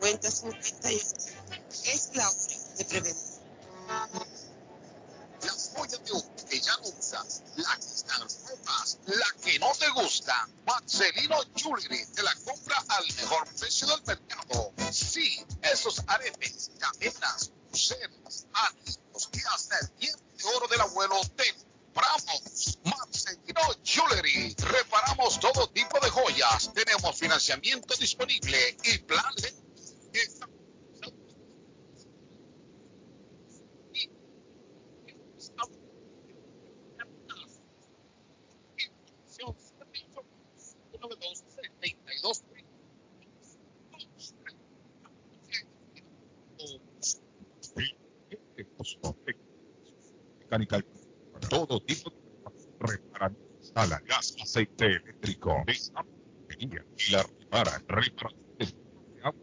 5051 0.00 1.02
Es 1.84 2.10
la 2.14 2.28
hora 2.28 2.56
de 2.76 2.84
prevenir. 2.84 3.16
Las 5.42 5.70
ya 6.58 6.76
usas, 6.78 7.42
las 7.56 8.04
que 9.06 9.14
la 9.14 9.26
que 9.42 9.58
no 9.58 9.72
te 9.78 9.88
gusta. 9.90 10.48
Marcelino 10.66 11.36
Jewelry 11.54 12.06
te 12.06 12.22
la 12.22 12.34
compra 12.44 12.82
al 12.88 13.06
mejor 13.14 13.46
precio 13.54 13.86
del 13.86 14.02
mercado. 14.04 14.72
Sí, 14.90 15.44
esos 15.62 16.02
aretes, 16.06 16.70
cadenas, 16.78 17.52
pulseras, 17.68 18.46
anillos 18.52 19.28
y 19.32 19.40
hasta 19.54 19.78
el 19.78 19.90
diente 19.98 20.44
oro 20.56 20.66
del 20.68 20.80
abuelo 20.80 21.20
te 21.36 21.54
compramos. 21.54 22.78
Marcelino 22.84 23.60
Jewelry. 23.84 24.54
Reparamos 24.58 25.38
todo 25.38 25.68
tipo 25.70 26.00
de 26.00 26.10
joyas. 26.10 26.72
Tenemos 26.74 27.16
financiamiento 27.16 27.94
disponible 27.96 28.76
y 28.84 28.98
plan 28.98 29.34
de 29.36 29.54
Mecánica, 50.50 50.84
todo 51.48 51.80
tipo 51.80 52.10
de 52.10 52.16
reparar, 52.80 53.32
instala 53.60 54.02
gas, 54.06 54.34
aceite 54.42 54.86
eléctrico, 54.86 55.62
y 56.58 56.66
la 57.12 57.22
repara, 57.22 57.80
repara 57.86 58.34
de 58.58 58.74
agua, 59.22 59.40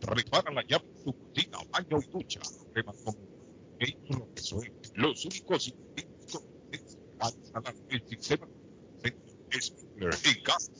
repara 0.00 0.50
la 0.52 0.62
llave 0.66 0.88
de 0.88 1.04
su 1.04 1.12
cocina, 1.12 1.58
baño 1.70 1.98
y 2.02 2.06
ducha, 2.10 2.40
rematón, 2.74 3.16
vehículo 3.78 4.28
que 4.34 4.42
suene, 4.42 4.74
los 4.94 5.24
únicos 5.24 5.74
para 7.18 7.36
instalar 7.36 7.74
el 7.90 8.08
sistema 8.08 8.48
Spiller 9.60 10.14
y 10.24 10.42
gas 10.42 10.70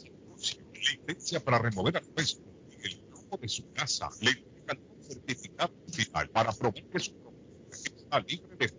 licencia 1.06 1.40
para 1.40 1.58
remover 1.58 1.96
asbesto 1.96 2.42
en 2.70 2.84
el 2.84 3.00
campo 3.12 3.36
de 3.36 3.48
su 3.48 3.70
casa. 3.72 4.08
Le 4.20 4.30
entregan 4.30 4.78
un 4.88 5.02
certificado 5.02 5.74
final 5.92 6.30
para 6.30 6.52
probar 6.52 6.84
que 6.84 6.98
su 6.98 7.14
propiedad 7.16 7.72
está 7.72 8.20
libre 8.20 8.56
de 8.56 8.72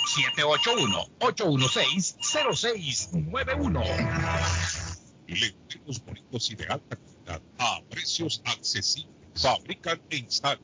781-816-0691. 1.19 3.83
Le 5.27 5.51
tenemos 5.67 6.05
bonitos 6.05 6.51
y 6.51 6.55
de 6.55 6.67
alta 6.67 6.95
calidad 6.95 7.41
a 7.57 7.81
precios 7.89 8.41
accesibles. 8.45 9.11
Fabrican 9.35 9.99
e 10.09 10.17
instalan. 10.17 10.59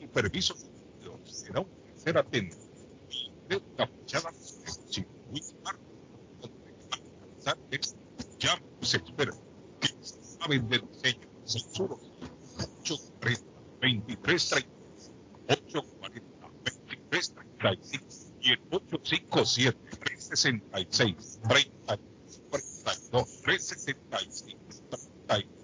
Superviso 0.00 0.54
será 1.24 1.60
un 1.60 1.68
tercer 1.84 2.18
atento. 2.18 2.56
De 3.48 3.56
una 3.56 3.86
fachada 3.86 4.32
ya 8.38 8.62
se 8.80 8.96
espera 8.96 9.32
que 9.80 9.88
saben 10.02 10.68
del 10.68 10.86
diseño. 10.88 11.28
Censuro 11.44 12.00
840 12.80 13.44
2330 13.82 14.66
840 15.48 16.48
2335 16.64 18.06
y 18.40 18.50
el 18.52 18.60
857 18.70 19.78
366 20.00 21.40
30 21.48 21.98
42 22.50 23.42
375 23.42 24.60
32 24.90 25.10
42 25.26 25.63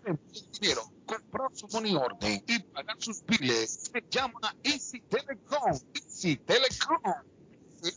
envío 0.05 0.33
de 0.33 0.41
dinero, 0.59 0.81
comprar 1.07 1.49
su 1.53 1.67
money 1.69 1.95
order 1.95 2.43
y 2.45 2.59
pagar 2.59 2.97
sus 2.99 3.25
biles 3.25 3.89
se 3.91 4.03
llama 4.09 4.55
Easy 4.63 5.01
Telecom. 5.01 5.79
Easy 5.93 6.37
Telecom. 6.37 7.01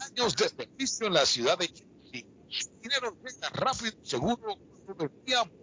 Años 0.01 0.37
de 0.37 0.49
servicio 0.49 1.07
en 1.09 1.15
la 1.15 1.27
ciudad 1.27 1.59
de. 1.59 1.69
Su 2.49 2.69
dinero 2.81 3.17
llega 3.23 3.49
rápido 3.51 3.93
y 4.03 4.07
seguro 4.09 4.57
por 4.87 5.13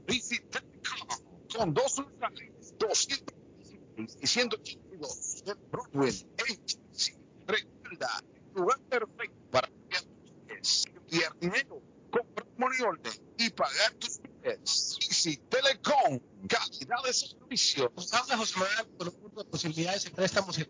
Easy 0.07 0.39
Telecom. 0.39 1.07
Con 1.55 1.73
dos 1.73 1.97
locales, 1.97 2.73
216 2.77 4.17
y 4.21 4.27
182 4.27 5.43
de 5.45 5.53
Broadway 5.71 6.27
en 6.47 6.65
Chelsea. 6.65 7.15
Recuerda, 7.47 8.09
lugar 8.53 8.79
perfecto 8.81 9.37
para 9.49 9.69
enviar 9.69 11.39
dinero, 11.39 11.81
comprar 12.11 12.47
money 12.57 12.81
order 12.81 13.13
y 13.37 13.49
pagar 13.49 13.93
tus 13.95 14.19
biles. 14.21 14.97
Easy 15.17 15.37
Telecom, 15.49 16.19
calidad 16.47 17.01
de 17.03 17.11
servicio. 17.11 17.91
Nos 17.95 18.13
habla 18.13 18.37
José 18.37 18.59
Manuel 18.59 18.85
con 18.99 19.07
un 19.07 19.19
mundo 19.19 19.43
de 19.43 19.49
posibilidades 19.49 20.03
de 20.03 20.11
préstamos 20.11 20.59
y. 20.59 20.67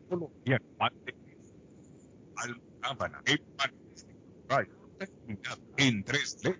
colombiano 0.09 0.65
Alcábana, 2.35 3.21
el 3.25 3.41
Rayo, 4.47 4.78
en 5.77 6.03
3D. 6.03 6.59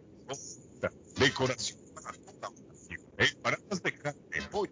Decoración 1.17 1.79
para 1.93 2.13
toda. 2.13 2.49
Empanadas 3.17 3.83
de 3.83 3.97
carne, 3.97 4.41
pollo, 4.49 4.71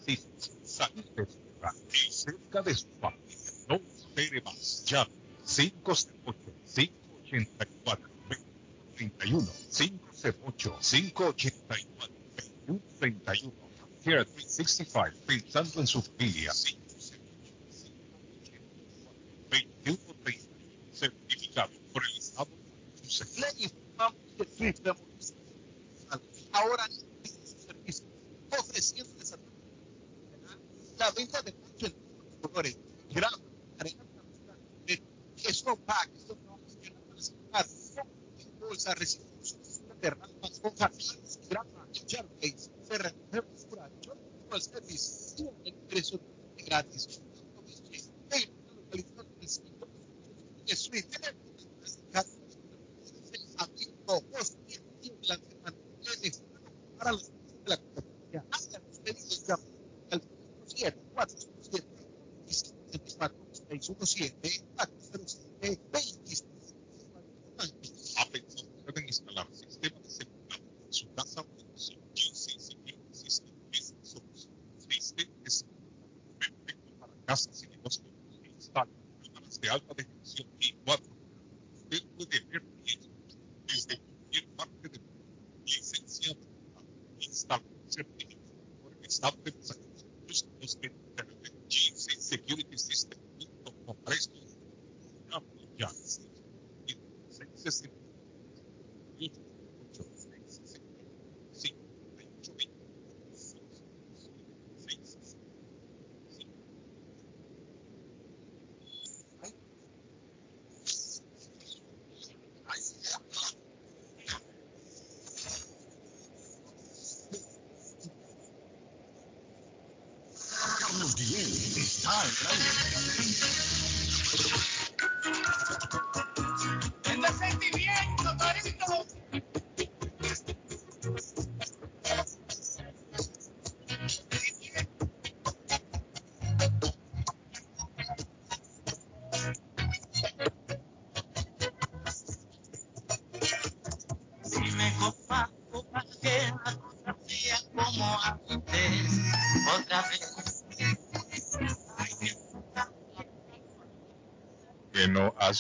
que 0.06 0.20
salir 0.64 1.06
de 1.16 1.26
su 1.26 1.40
hogar 1.58 1.74
y 1.92 2.12
cerca 2.12 2.62
de 2.62 2.76
su 2.76 2.88
familia. 3.00 3.38
No 3.68 3.76
espere 3.76 4.42
más. 4.42 4.86
Llame 4.86 5.12
508 5.46 6.10
584 6.76 8.10
2131 8.98 9.48
508 9.72 10.80
584 10.82 12.14
2131 12.68 13.54
Care 14.04 14.26
365 14.26 15.26
pensando 15.26 15.80
en 15.82 15.88
su 15.88 16.02
familia 16.02 16.54
2130 19.50 20.56
certificado 20.94 21.72
por 21.92 22.04
el 22.04 22.18
Estado 22.18 22.50
de 23.20 23.40
Le 23.40 23.64
informamos 23.64 24.22
que 24.58 24.74
ahora 26.52 26.84
a 26.84 26.90
la 30.98 31.12
venta 31.12 31.42
de 31.42 31.54
muchos 31.54 31.94
colores, 32.42 32.78
grama, 33.10 33.38
arena 33.80 34.04
de 34.86 35.54
snowpack, 35.54 36.10
estos 36.16 36.38
trabajos 36.40 36.78
que 36.82 36.90
van 36.92 37.20
a 37.54 37.64
de 40.02 40.10
rampas, 40.10 40.62
hojas, 40.64 40.98
grama, 40.98 41.25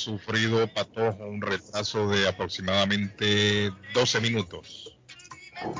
sufrido 0.05 0.67
Patojo 0.67 1.25
un 1.25 1.41
retraso 1.41 2.07
de 2.07 2.27
aproximadamente 2.27 3.71
12 3.95 4.21
minutos. 4.21 4.95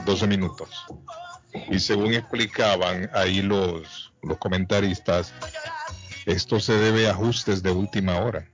12 0.06 0.28
minutos. 0.28 0.70
Y 1.70 1.80
según 1.80 2.14
explicaban 2.14 3.10
ahí 3.14 3.44
los, 3.44 4.12
los 4.24 4.38
comentaristas, 4.40 5.32
esto 6.26 6.60
se 6.60 6.74
debe 6.74 7.08
a 7.08 7.12
ajustes 7.12 7.62
de 7.62 7.72
última 7.72 8.18
hora. 8.20 8.50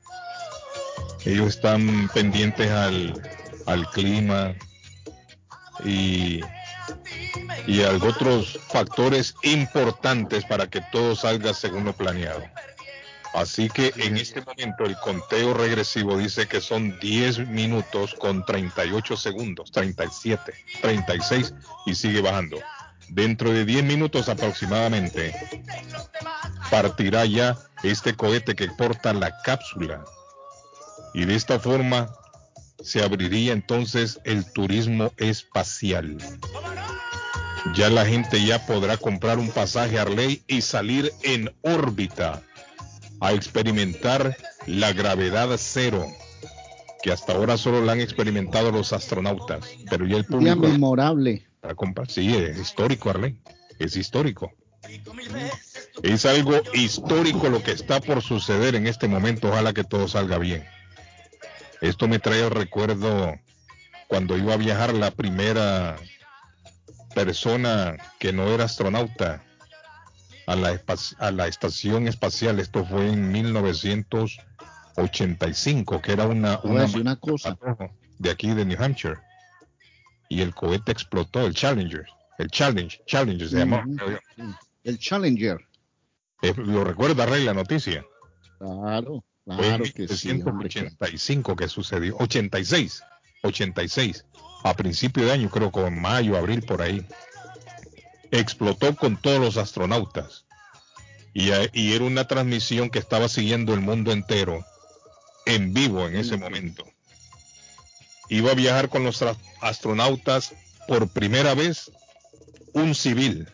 Ellos 1.25 1.47
están 1.47 2.09
pendientes 2.13 2.69
al, 2.69 3.21
al 3.65 3.87
clima 3.91 4.53
y, 5.85 6.41
y 7.65 7.83
a 7.83 7.91
otros 7.91 8.59
factores 8.67 9.35
importantes 9.43 10.43
para 10.43 10.67
que 10.67 10.81
todo 10.91 11.15
salga 11.15 11.53
según 11.53 11.85
lo 11.85 11.93
planeado. 11.93 12.43
Así 13.33 13.69
que 13.69 13.93
en 13.95 14.17
este 14.17 14.41
momento 14.41 14.83
el 14.83 14.97
conteo 14.97 15.53
regresivo 15.53 16.17
dice 16.17 16.47
que 16.47 16.59
son 16.59 16.99
10 16.99 17.47
minutos 17.47 18.13
con 18.15 18.45
38 18.45 19.15
segundos, 19.15 19.71
37, 19.71 20.53
36 20.81 21.53
y 21.85 21.95
sigue 21.95 22.21
bajando. 22.21 22.57
Dentro 23.07 23.51
de 23.51 23.63
10 23.63 23.85
minutos 23.85 24.27
aproximadamente 24.27 25.33
partirá 26.69 27.25
ya 27.25 27.57
este 27.83 28.15
cohete 28.15 28.55
que 28.55 28.67
porta 28.67 29.13
la 29.13 29.41
cápsula. 29.43 30.03
Y 31.13 31.25
de 31.25 31.35
esta 31.35 31.59
forma 31.59 32.09
se 32.81 33.03
abriría 33.03 33.53
entonces 33.53 34.19
el 34.25 34.45
turismo 34.51 35.13
espacial. 35.17 36.17
Ya 37.75 37.89
la 37.89 38.05
gente 38.05 38.43
ya 38.43 38.65
podrá 38.65 38.97
comprar 38.97 39.39
un 39.39 39.51
pasaje 39.51 39.99
a 39.99 40.01
Arley 40.01 40.43
y 40.47 40.61
salir 40.61 41.13
en 41.21 41.53
órbita 41.61 42.41
a 43.21 43.33
experimentar 43.33 44.35
la 44.65 44.91
gravedad 44.93 45.49
cero, 45.57 46.07
que 47.03 47.11
hasta 47.11 47.33
ahora 47.33 47.55
solo 47.55 47.81
la 47.81 47.93
han 47.93 48.01
experimentado 48.01 48.71
los 48.71 48.93
astronautas, 48.93 49.63
pero 49.89 50.05
ya 50.07 50.17
el 50.17 50.23
Día 50.23 50.55
público 50.55 50.67
memorable. 50.67 51.47
para 51.61 51.75
comprar, 51.75 52.09
sí, 52.09 52.35
es 52.35 52.57
histórico, 52.57 53.11
Arley, 53.11 53.37
es 53.79 53.95
histórico. 53.95 54.51
Es 56.01 56.25
algo 56.25 56.59
histórico 56.73 57.49
lo 57.49 57.61
que 57.61 57.71
está 57.71 58.01
por 58.01 58.23
suceder 58.23 58.73
en 58.73 58.87
este 58.87 59.07
momento, 59.07 59.49
ojalá 59.49 59.71
que 59.71 59.83
todo 59.83 60.07
salga 60.07 60.39
bien. 60.39 60.65
Esto 61.79 62.07
me 62.07 62.17
trae 62.17 62.41
el 62.41 62.49
recuerdo 62.49 63.35
cuando 64.07 64.35
iba 64.35 64.55
a 64.55 64.57
viajar 64.57 64.95
la 64.95 65.11
primera 65.11 65.95
persona 67.13 67.97
que 68.19 68.33
no 68.33 68.47
era 68.47 68.65
astronauta 68.65 69.43
a 70.47 70.55
la, 70.55 70.79
a 71.19 71.31
la 71.31 71.47
estación 71.47 72.07
espacial. 72.07 72.59
Esto 72.59 72.85
fue 72.85 73.09
en 73.09 73.31
1985, 73.31 76.01
que 76.01 76.11
era 76.11 76.27
una, 76.27 76.59
una 76.63 77.15
cosa. 77.15 77.57
de 78.19 78.29
aquí 78.29 78.53
de 78.53 78.65
New 78.65 78.81
Hampshire. 78.81 79.17
Y 80.29 80.41
el 80.41 80.53
cohete 80.55 80.91
explotó, 80.91 81.45
el 81.45 81.53
Challenger. 81.53 82.05
El 82.37 82.49
Challenge, 82.49 83.01
Challenger 83.05 83.49
se 83.49 83.57
llamó. 83.57 83.83
Ujú, 83.85 84.17
El 84.83 84.97
Challenger. 84.97 85.59
Eh, 86.41 86.53
¿Lo 86.55 86.83
recuerda, 86.83 87.25
Rey, 87.25 87.43
la 87.43 87.53
noticia? 87.53 88.03
Claro, 88.57 89.23
Fue 89.45 89.67
en 89.67 89.77
claro 89.77 89.83
que 89.93 90.07
sí, 90.07 90.31
hombre. 90.31 90.69
1985 90.69 91.55
que 91.55 91.67
sucedió. 91.67 92.15
86, 92.19 93.03
86. 93.43 94.25
A 94.63 94.73
principio 94.75 95.25
de 95.25 95.33
año, 95.33 95.49
creo 95.49 95.71
que 95.71 95.81
en 95.81 96.01
mayo, 96.01 96.37
abril, 96.37 96.63
por 96.63 96.81
ahí. 96.81 97.05
Explotó 98.31 98.95
con 98.95 99.17
todos 99.17 99.39
los 99.39 99.57
astronautas. 99.57 100.45
Y, 101.33 101.51
eh, 101.51 101.69
y 101.73 101.93
era 101.93 102.05
una 102.05 102.27
transmisión 102.27 102.89
que 102.89 102.99
estaba 102.99 103.29
siguiendo 103.29 103.73
el 103.73 103.81
mundo 103.81 104.11
entero 104.11 104.65
en 105.45 105.73
vivo 105.73 106.07
en 106.07 106.15
ese 106.15 106.37
momento. 106.37 106.85
Iba 108.29 108.51
a 108.51 108.55
viajar 108.55 108.89
con 108.89 109.03
los 109.03 109.23
astronautas 109.61 110.53
por 110.87 111.09
primera 111.09 111.53
vez 111.53 111.91
un 112.73 112.95
civil 112.95 113.47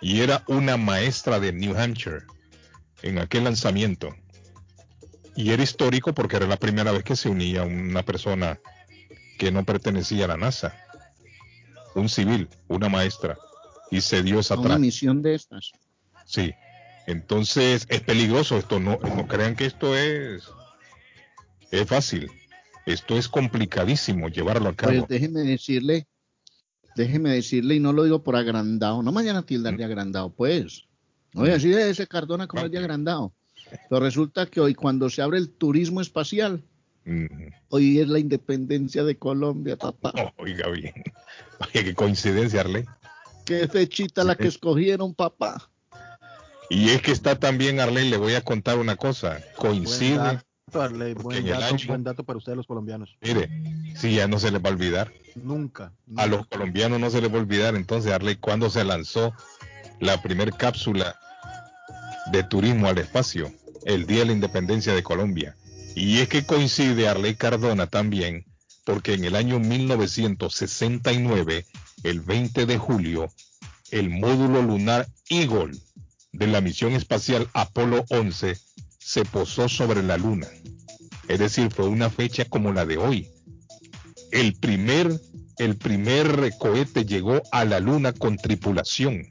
y 0.00 0.20
era 0.20 0.44
una 0.46 0.76
maestra 0.76 1.40
de 1.40 1.52
New 1.52 1.76
Hampshire 1.76 2.24
en 3.02 3.18
aquel 3.18 3.44
lanzamiento. 3.44 4.14
Y 5.36 5.52
era 5.52 5.62
histórico 5.62 6.14
porque 6.14 6.36
era 6.36 6.46
la 6.46 6.56
primera 6.56 6.90
vez 6.90 7.04
que 7.04 7.16
se 7.16 7.28
unía 7.28 7.62
una 7.62 8.02
persona 8.02 8.58
que 9.38 9.52
no 9.52 9.64
pertenecía 9.64 10.24
a 10.24 10.28
la 10.28 10.36
NASA. 10.36 10.74
Un 11.94 12.08
civil, 12.08 12.48
una 12.66 12.88
maestra. 12.88 13.38
Y 13.90 14.00
se 14.00 14.22
dio 14.22 14.40
esa 14.40 14.58
Una 14.58 14.78
misión 14.78 15.22
de 15.22 15.34
estas. 15.34 15.72
Sí. 16.24 16.52
Entonces 17.06 17.86
es 17.88 18.00
peligroso 18.02 18.58
esto. 18.58 18.78
No, 18.80 18.98
no 19.02 19.26
crean 19.26 19.56
que 19.56 19.64
esto 19.64 19.96
es, 19.96 20.44
es 21.70 21.88
fácil. 21.88 22.30
Esto 22.84 23.16
es 23.16 23.28
complicadísimo 23.28 24.28
llevarlo 24.28 24.68
a 24.68 24.74
cabo. 24.74 24.92
Pues 24.92 25.08
déjeme 25.08 25.40
decirle, 25.40 26.06
déjeme 26.96 27.30
decirle, 27.30 27.76
y 27.76 27.80
no 27.80 27.92
lo 27.92 28.04
digo 28.04 28.22
por 28.22 28.36
agrandado, 28.36 29.02
no 29.02 29.12
mañana 29.12 29.42
tildar 29.42 29.76
de 29.76 29.84
agrandado, 29.84 30.30
pues. 30.30 30.84
Oye, 31.34 31.52
así 31.52 31.68
de 31.68 31.90
ese 31.90 32.06
Cardona 32.06 32.46
como 32.46 32.64
es 32.64 32.70
de 32.70 32.78
agrandado. 32.78 33.32
Pero 33.88 34.00
resulta 34.00 34.46
que 34.46 34.60
hoy 34.60 34.74
cuando 34.74 35.10
se 35.10 35.22
abre 35.22 35.38
el 35.38 35.50
turismo 35.50 36.00
espacial, 36.00 36.62
hoy 37.68 38.00
es 38.00 38.08
la 38.08 38.18
independencia 38.18 39.04
de 39.04 39.16
Colombia, 39.16 39.76
papá. 39.76 40.12
Oiga 40.38 40.68
bien. 40.68 40.94
Oye, 41.60 41.84
qué 41.84 41.94
coincidencia, 41.94 42.60
Arley. 42.60 42.84
Qué 43.48 43.66
fechita 43.68 44.24
la 44.24 44.36
que 44.36 44.48
escogieron, 44.48 45.14
papá. 45.14 45.70
Y 46.70 46.90
es 46.90 47.00
que 47.00 47.12
está 47.12 47.38
también, 47.38 47.80
Arley, 47.80 48.10
le 48.10 48.18
voy 48.18 48.34
a 48.34 48.42
contar 48.42 48.78
una 48.78 48.96
cosa. 48.96 49.40
Coincide. 49.56 50.18
Buen 50.18 50.42
dato, 50.70 50.82
Arley, 50.82 51.14
buen 51.14 51.46
dato, 51.46 51.64
año- 51.64 51.86
buen 51.88 52.04
dato 52.04 52.24
para 52.24 52.36
ustedes 52.36 52.56
los 52.56 52.66
colombianos. 52.66 53.16
Mire, 53.22 53.48
si 53.96 54.14
ya 54.14 54.28
no 54.28 54.38
se 54.38 54.50
les 54.50 54.62
va 54.62 54.68
a 54.68 54.72
olvidar. 54.72 55.10
Nunca. 55.34 55.92
A 56.16 56.26
los 56.26 56.46
colombianos 56.46 57.00
no 57.00 57.08
se 57.10 57.22
les 57.22 57.32
va 57.32 57.36
a 57.36 57.40
olvidar 57.40 57.74
entonces, 57.74 58.12
Arley, 58.12 58.36
cuando 58.36 58.68
se 58.68 58.84
lanzó 58.84 59.32
la 59.98 60.20
primer 60.20 60.52
cápsula 60.52 61.16
de 62.32 62.42
turismo 62.42 62.86
al 62.86 62.98
espacio, 62.98 63.50
el 63.86 64.06
Día 64.06 64.20
de 64.20 64.26
la 64.26 64.32
Independencia 64.32 64.92
de 64.94 65.02
Colombia. 65.02 65.56
Y 65.94 66.18
es 66.18 66.28
que 66.28 66.44
coincide 66.44 67.08
Arley 67.08 67.34
Cardona 67.34 67.86
también, 67.86 68.44
porque 68.84 69.14
en 69.14 69.24
el 69.24 69.36
año 69.36 69.58
1969, 69.58 71.64
el 72.02 72.20
20 72.20 72.66
de 72.66 72.78
julio, 72.78 73.28
el 73.90 74.10
módulo 74.10 74.62
lunar 74.62 75.08
Eagle 75.30 75.76
de 76.32 76.46
la 76.46 76.60
misión 76.60 76.92
espacial 76.92 77.48
Apolo 77.54 78.04
11 78.10 78.56
se 78.98 79.24
posó 79.24 79.68
sobre 79.68 80.02
la 80.02 80.18
Luna. 80.18 80.46
Es 81.28 81.38
decir, 81.38 81.70
fue 81.70 81.88
una 81.88 82.10
fecha 82.10 82.44
como 82.44 82.72
la 82.72 82.84
de 82.86 82.98
hoy. 82.98 83.28
El 84.30 84.54
primer, 84.54 85.20
el 85.58 85.76
primer 85.76 86.52
cohete 86.58 87.04
llegó 87.04 87.42
a 87.50 87.64
la 87.64 87.80
Luna 87.80 88.12
con 88.12 88.36
tripulación 88.36 89.26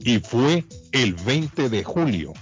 y 0.00 0.18
fue 0.18 0.64
el 0.92 1.14
20 1.14 1.68
de 1.68 1.84
julio 1.84 2.32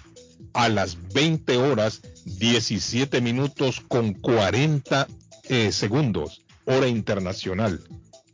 a 0.54 0.68
las 0.68 0.96
20 1.12 1.56
horas 1.58 2.00
17 2.24 3.20
minutos 3.20 3.82
con 3.86 4.14
40 4.14 5.06
eh, 5.48 5.72
segundos, 5.72 6.42
hora 6.64 6.88
internacional. 6.88 7.82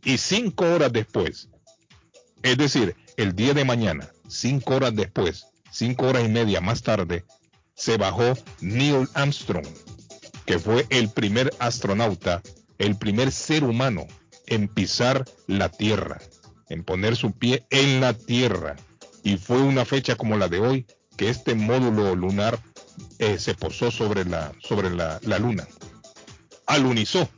Y 0.04 0.18
cinco 0.18 0.64
horas 0.64 0.92
después, 0.92 1.48
es 2.42 2.56
decir, 2.56 2.96
el 3.16 3.34
día 3.34 3.52
de 3.52 3.64
mañana, 3.64 4.10
cinco 4.28 4.76
horas 4.76 4.94
después, 4.94 5.46
cinco 5.70 6.08
horas 6.08 6.24
y 6.24 6.28
media 6.28 6.60
más 6.60 6.82
tarde, 6.82 7.24
se 7.74 7.96
bajó 7.96 8.34
Neil 8.60 9.08
Armstrong, 9.14 9.66
que 10.46 10.58
fue 10.58 10.86
el 10.90 11.10
primer 11.10 11.52
astronauta, 11.58 12.42
el 12.78 12.96
primer 12.96 13.30
ser 13.30 13.64
humano 13.64 14.06
en 14.46 14.68
pisar 14.68 15.24
la 15.46 15.68
Tierra, 15.68 16.20
en 16.68 16.84
poner 16.84 17.16
su 17.16 17.32
pie 17.32 17.66
en 17.70 18.00
la 18.00 18.14
Tierra. 18.14 18.76
Y 19.22 19.36
fue 19.36 19.62
una 19.62 19.84
fecha 19.84 20.16
como 20.16 20.36
la 20.36 20.48
de 20.48 20.60
hoy 20.60 20.86
que 21.16 21.28
este 21.28 21.54
módulo 21.54 22.14
lunar 22.16 22.58
eh, 23.18 23.38
se 23.38 23.54
posó 23.54 23.90
sobre 23.90 24.24
la, 24.24 24.52
sobre 24.60 24.90
la, 24.90 25.20
la 25.22 25.38
Luna. 25.38 25.68
Alunizó. 26.66 27.28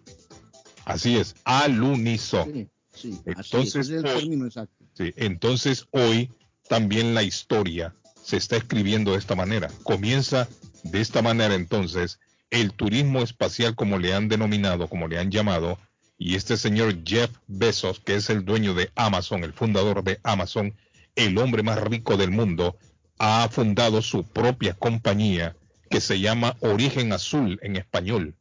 Así 0.84 1.16
es, 1.16 1.34
alunizó. 1.44 2.44
Sí, 2.44 2.68
sí, 2.92 3.12
así 3.12 3.30
es, 3.30 3.36
Entonces, 3.36 3.74
ese 3.76 3.80
es 3.96 4.02
el 4.04 4.06
hoy- 4.06 4.20
término 4.20 4.46
exacto. 4.46 4.84
Sí, 4.94 5.12
entonces 5.16 5.86
hoy 5.90 6.30
también 6.68 7.14
la 7.14 7.22
historia 7.22 7.94
se 8.22 8.36
está 8.36 8.56
escribiendo 8.56 9.12
de 9.12 9.18
esta 9.18 9.34
manera. 9.34 9.68
Comienza 9.82 10.48
de 10.84 11.00
esta 11.00 11.22
manera 11.22 11.54
entonces 11.54 12.18
el 12.50 12.72
turismo 12.72 13.22
espacial 13.22 13.74
como 13.74 13.98
le 13.98 14.12
han 14.14 14.28
denominado, 14.28 14.88
como 14.88 15.09
le 15.09 15.18
han 15.18 15.30
llamado, 15.30 15.78
y 16.18 16.34
este 16.36 16.56
señor 16.56 17.02
Jeff 17.04 17.30
Bezos, 17.46 17.98
que 18.00 18.14
es 18.16 18.28
el 18.30 18.44
dueño 18.44 18.74
de 18.74 18.90
Amazon, 18.94 19.42
el 19.44 19.52
fundador 19.54 20.04
de 20.04 20.20
Amazon, 20.22 20.74
el 21.16 21.36
hombre 21.38 21.62
más 21.62 21.80
rico 21.82 22.16
del 22.16 22.30
mundo, 22.30 22.76
ha 23.18 23.48
fundado 23.50 24.02
su 24.02 24.24
propia 24.24 24.74
compañía 24.74 25.56
que 25.90 26.00
se 26.00 26.20
llama 26.20 26.56
Origen 26.60 27.12
Azul 27.12 27.59
en 27.62 27.76
español. 27.76 28.34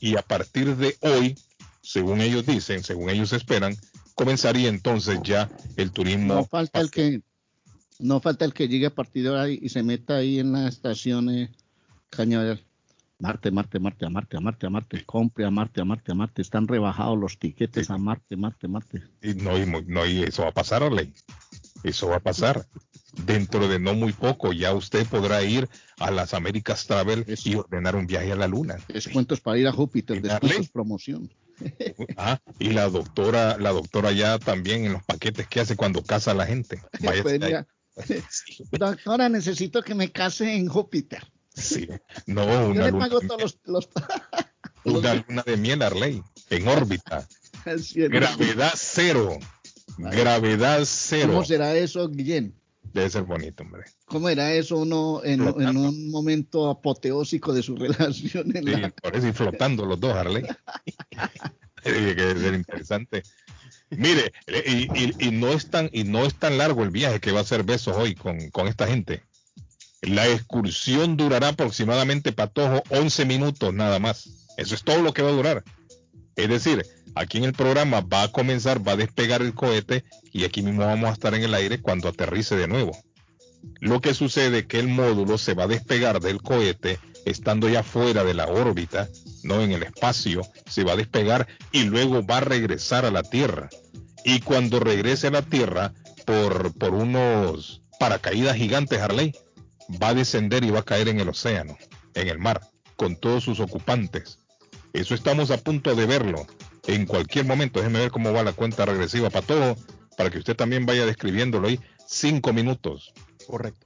Y 0.00 0.16
a 0.16 0.22
partir 0.22 0.76
de 0.76 0.96
hoy, 1.00 1.36
según 1.84 2.20
ellos 2.20 2.46
dicen, 2.46 2.82
según 2.82 3.10
ellos 3.10 3.32
esperan, 3.32 3.76
comenzaría 4.14 4.68
entonces 4.68 5.20
ya 5.22 5.50
el 5.76 5.92
turismo. 5.92 6.34
No 6.34 6.44
falta 6.44 6.80
el 6.80 6.90
que 6.90 7.22
no 8.00 8.20
falta 8.20 8.44
el 8.44 8.54
que 8.54 8.66
llegue 8.66 8.86
a 8.86 8.94
partir 8.94 9.24
de 9.24 9.38
ahí 9.38 9.58
y 9.62 9.68
se 9.68 9.82
meta 9.82 10.16
ahí 10.16 10.40
en 10.40 10.52
la 10.52 10.66
estación 10.66 11.30
eh, 11.30 11.52
Cañaveral. 12.10 12.64
Marte, 13.20 13.50
Marte, 13.50 13.78
Marte, 13.78 14.06
a 14.06 14.10
Marte, 14.10 14.36
a 14.36 14.40
Marte, 14.40 14.66
a 14.66 14.70
Marte, 14.70 15.04
compre 15.04 15.44
a 15.44 15.50
Marte, 15.50 15.80
a 15.80 15.84
Marte, 15.84 16.12
a 16.12 16.14
Marte, 16.14 16.42
están 16.42 16.66
rebajados 16.66 17.18
los 17.18 17.38
tiquetes 17.38 17.88
a 17.90 17.96
Marte, 17.96 18.36
Marte, 18.36 18.66
Marte. 18.66 19.02
Y 19.22 19.34
no, 19.34 19.56
y, 19.56 19.64
no, 19.86 20.04
y 20.04 20.24
eso 20.24 20.42
va 20.42 20.48
a 20.48 20.52
pasar, 20.52 20.82
Arley. 20.82 21.12
Eso 21.84 22.08
va 22.08 22.16
a 22.16 22.20
pasar. 22.20 22.66
Dentro 23.24 23.68
de 23.68 23.78
no 23.78 23.94
muy 23.94 24.12
poco 24.12 24.52
ya 24.52 24.74
usted 24.74 25.06
podrá 25.06 25.42
ir 25.44 25.68
a 25.98 26.10
las 26.10 26.34
Américas 26.34 26.86
Travel 26.86 27.24
y 27.44 27.54
ordenar 27.54 27.94
un 27.94 28.06
viaje 28.06 28.32
a 28.32 28.36
la 28.36 28.48
luna. 28.48 28.76
Descuentos 28.88 29.40
para 29.40 29.58
ir 29.58 29.68
a 29.68 29.72
Júpiter, 29.72 30.20
descuentos 30.20 30.68
promoción. 30.70 31.30
Ah, 32.16 32.38
y 32.58 32.70
la 32.70 32.88
doctora, 32.88 33.56
la 33.58 33.70
doctora 33.70 34.12
ya 34.12 34.38
también 34.38 34.84
en 34.84 34.92
los 34.94 35.04
paquetes 35.04 35.46
que 35.48 35.60
hace 35.60 35.76
cuando 35.76 36.02
casa 36.02 36.32
a 36.32 36.34
la 36.34 36.46
gente. 36.46 36.80
Vaya 37.00 37.22
Pues 37.22 37.40
Doctora, 38.72 39.28
necesito 39.28 39.82
que 39.82 39.94
me 39.94 40.10
case 40.10 40.54
en 40.54 40.66
Júpiter. 40.68 41.22
Sí. 41.54 41.88
No, 42.26 42.44
Yo 42.44 42.68
una 42.70 42.84
le 42.86 42.90
luna, 42.90 43.04
pago 43.08 43.20
todos 43.20 43.40
los, 43.64 43.86
los 43.86 43.88
una 44.84 45.14
luna 45.14 45.42
de 45.46 45.56
miel, 45.56 45.82
Arley, 45.82 46.22
en 46.50 46.66
órbita. 46.68 47.26
Gravedad 47.94 48.72
cero. 48.74 49.38
Gravedad 49.96 50.80
cero. 50.84 51.28
¿Cómo 51.28 51.44
será 51.44 51.74
eso, 51.76 52.08
Guillén? 52.08 52.54
Debe 52.92 53.10
ser 53.10 53.22
bonito, 53.22 53.62
hombre. 53.62 53.84
¿Cómo 54.04 54.28
era 54.28 54.52
eso 54.52 54.76
uno 54.78 55.20
en, 55.24 55.40
en 55.60 55.76
un 55.76 56.10
momento 56.10 56.68
apoteósico 56.70 57.52
de 57.52 57.62
su 57.62 57.74
relación? 57.76 58.56
En 58.56 58.64
Sí, 58.64 58.70
la- 58.72 58.90
por 58.90 59.16
eso 59.16 59.26
y 59.28 59.32
flotando 59.32 59.84
los 59.86 59.98
dos, 59.98 60.12
Harley. 60.14 60.44
Que 62.44 62.52
interesante. 62.54 63.22
Mire, 63.90 64.32
y, 64.66 65.04
y- 65.04 65.14
y 65.18 65.30
no 65.30 65.48
es 65.52 65.70
tan, 65.70 65.88
y 65.92 66.04
no 66.04 66.24
es 66.24 66.34
tan 66.34 66.58
largo 66.58 66.82
el 66.82 66.90
viaje 66.90 67.20
que 67.20 67.32
va 67.32 67.40
a 67.40 67.42
hacer 67.42 67.62
Besos 67.62 67.96
hoy 67.96 68.14
con, 68.14 68.50
con 68.50 68.66
esta 68.68 68.86
gente. 68.86 69.22
La 70.02 70.28
excursión 70.28 71.16
durará 71.16 71.48
aproximadamente, 71.48 72.32
Patojo, 72.32 72.82
11 72.90 73.24
minutos 73.24 73.72
nada 73.72 73.98
más. 73.98 74.28
Eso 74.56 74.74
es 74.74 74.82
todo 74.82 75.00
lo 75.02 75.12
que 75.14 75.22
va 75.22 75.30
a 75.30 75.32
durar. 75.34 75.64
Es 76.36 76.48
decir, 76.48 76.84
aquí 77.14 77.38
en 77.38 77.44
el 77.44 77.52
programa 77.52 78.00
va 78.00 78.24
a 78.24 78.28
comenzar, 78.32 78.86
va 78.86 78.92
a 78.92 78.96
despegar 78.96 79.40
el 79.42 79.54
cohete 79.54 80.04
y 80.32 80.44
aquí 80.44 80.62
mismo 80.62 80.84
vamos 80.84 81.08
a 81.10 81.12
estar 81.12 81.34
en 81.34 81.42
el 81.42 81.54
aire 81.54 81.80
cuando 81.80 82.08
aterrice 82.08 82.56
de 82.56 82.68
nuevo. 82.68 82.96
Lo 83.80 84.00
que 84.00 84.12
sucede 84.14 84.58
es 84.60 84.66
que 84.66 84.78
el 84.78 84.88
módulo 84.88 85.38
se 85.38 85.54
va 85.54 85.64
a 85.64 85.68
despegar 85.68 86.20
del 86.20 86.42
cohete 86.42 86.98
estando 87.24 87.68
ya 87.68 87.82
fuera 87.82 88.24
de 88.24 88.34
la 88.34 88.46
órbita, 88.46 89.08
no 89.42 89.60
en 89.60 89.72
el 89.72 89.82
espacio, 89.82 90.42
se 90.68 90.84
va 90.84 90.92
a 90.92 90.96
despegar 90.96 91.46
y 91.72 91.84
luego 91.84 92.24
va 92.24 92.38
a 92.38 92.40
regresar 92.40 93.04
a 93.04 93.10
la 93.10 93.22
Tierra. 93.22 93.68
Y 94.24 94.40
cuando 94.40 94.80
regrese 94.80 95.28
a 95.28 95.32
la 95.32 95.42
Tierra 95.42 95.92
por, 96.24 96.72
por 96.78 96.94
unos 96.94 97.82
paracaídas 97.98 98.56
gigantes, 98.56 99.00
Harley, 99.00 99.34
va 100.02 100.08
a 100.08 100.14
descender 100.14 100.64
y 100.64 100.70
va 100.70 100.80
a 100.80 100.84
caer 100.84 101.08
en 101.08 101.20
el 101.20 101.28
océano, 101.28 101.76
en 102.14 102.28
el 102.28 102.38
mar, 102.38 102.60
con 102.96 103.16
todos 103.16 103.44
sus 103.44 103.60
ocupantes. 103.60 104.38
Eso 104.92 105.14
estamos 105.14 105.50
a 105.50 105.58
punto 105.58 105.94
de 105.94 106.06
verlo. 106.06 106.46
En 106.86 107.06
cualquier 107.06 107.44
momento, 107.46 107.80
déjeme 107.80 107.98
ver 107.98 108.10
cómo 108.10 108.32
va 108.32 108.42
la 108.42 108.52
cuenta 108.52 108.84
regresiva 108.84 109.30
para 109.30 109.46
todo, 109.46 109.76
para 110.16 110.30
que 110.30 110.38
usted 110.38 110.54
también 110.54 110.86
vaya 110.86 111.06
describiéndolo 111.06 111.68
ahí. 111.68 111.80
Cinco 112.06 112.52
minutos. 112.52 113.12
Correcto. 113.46 113.83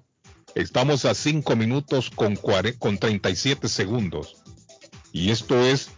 Estamos 0.58 1.04
a 1.04 1.14
5 1.14 1.54
minutos 1.54 2.10
con, 2.10 2.34
con 2.34 2.98
37 2.98 3.68
segundos. 3.68 4.42
Y 5.12 5.30
esto 5.30 5.56
es 5.60 5.90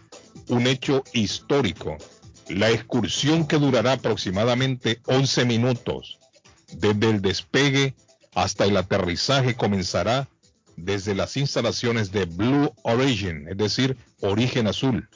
un 0.48 0.66
hecho 0.66 1.02
histórico. 1.14 1.96
La 2.50 2.68
excursión 2.70 3.46
que 3.46 3.56
durará 3.56 3.92
aproximadamente 3.92 5.00
11 5.06 5.46
minutos 5.46 6.18
desde 6.74 7.08
el 7.08 7.22
despegue 7.22 7.94
hasta 8.34 8.66
el 8.66 8.76
aterrizaje 8.76 9.56
comenzará 9.56 10.28
desde 10.76 11.14
las 11.14 11.38
instalaciones 11.38 12.12
de 12.12 12.26
Blue 12.26 12.70
Origin, 12.82 13.48
es 13.48 13.56
decir, 13.56 13.96
Origen 14.20 14.66
Azul. 14.66 15.08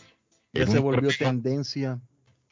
Ya 0.55 0.67
se 0.67 0.79
volvió 0.79 1.11
terreno- 1.11 1.43
tendencia. 1.43 2.01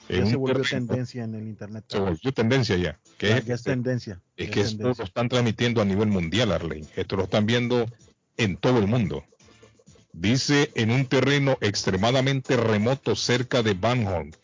Ya 0.08 0.26
se 0.26 0.36
volvió 0.36 0.62
tendencia 0.62 1.24
en 1.24 1.34
el 1.34 1.48
internet. 1.48 1.84
se 1.88 1.98
volvió 1.98 2.32
tendencia 2.32 2.76
ya. 2.76 2.98
Que 3.18 3.28
Ya, 3.28 3.36
es, 3.38 3.44
ya 3.46 3.54
es 3.54 3.62
tendencia. 3.62 4.20
es 4.36 4.50
que 4.50 4.60
es 4.60 4.66
esto 4.66 4.78
tendencia. 4.78 5.02
lo 5.02 5.06
están 5.06 5.28
transmitiendo 5.28 5.80
a 5.80 5.84
nivel 5.84 6.08
mundial, 6.08 6.52
Arley. 6.52 6.86
Esto 6.96 7.16
lo 7.16 7.24
están 7.24 7.46
viendo 7.46 7.86
en 8.36 8.56
todo 8.56 8.78
el 8.78 8.86
mundo. 8.86 9.24
Dice 10.12 10.70
en 10.74 10.90
un 10.90 11.06
terreno 11.06 11.56
extremadamente 11.60 12.56
remoto 12.56 13.16
cerca 13.16 13.62
de 13.62 13.74
Van 13.74 14.06
Horn, 14.06 14.36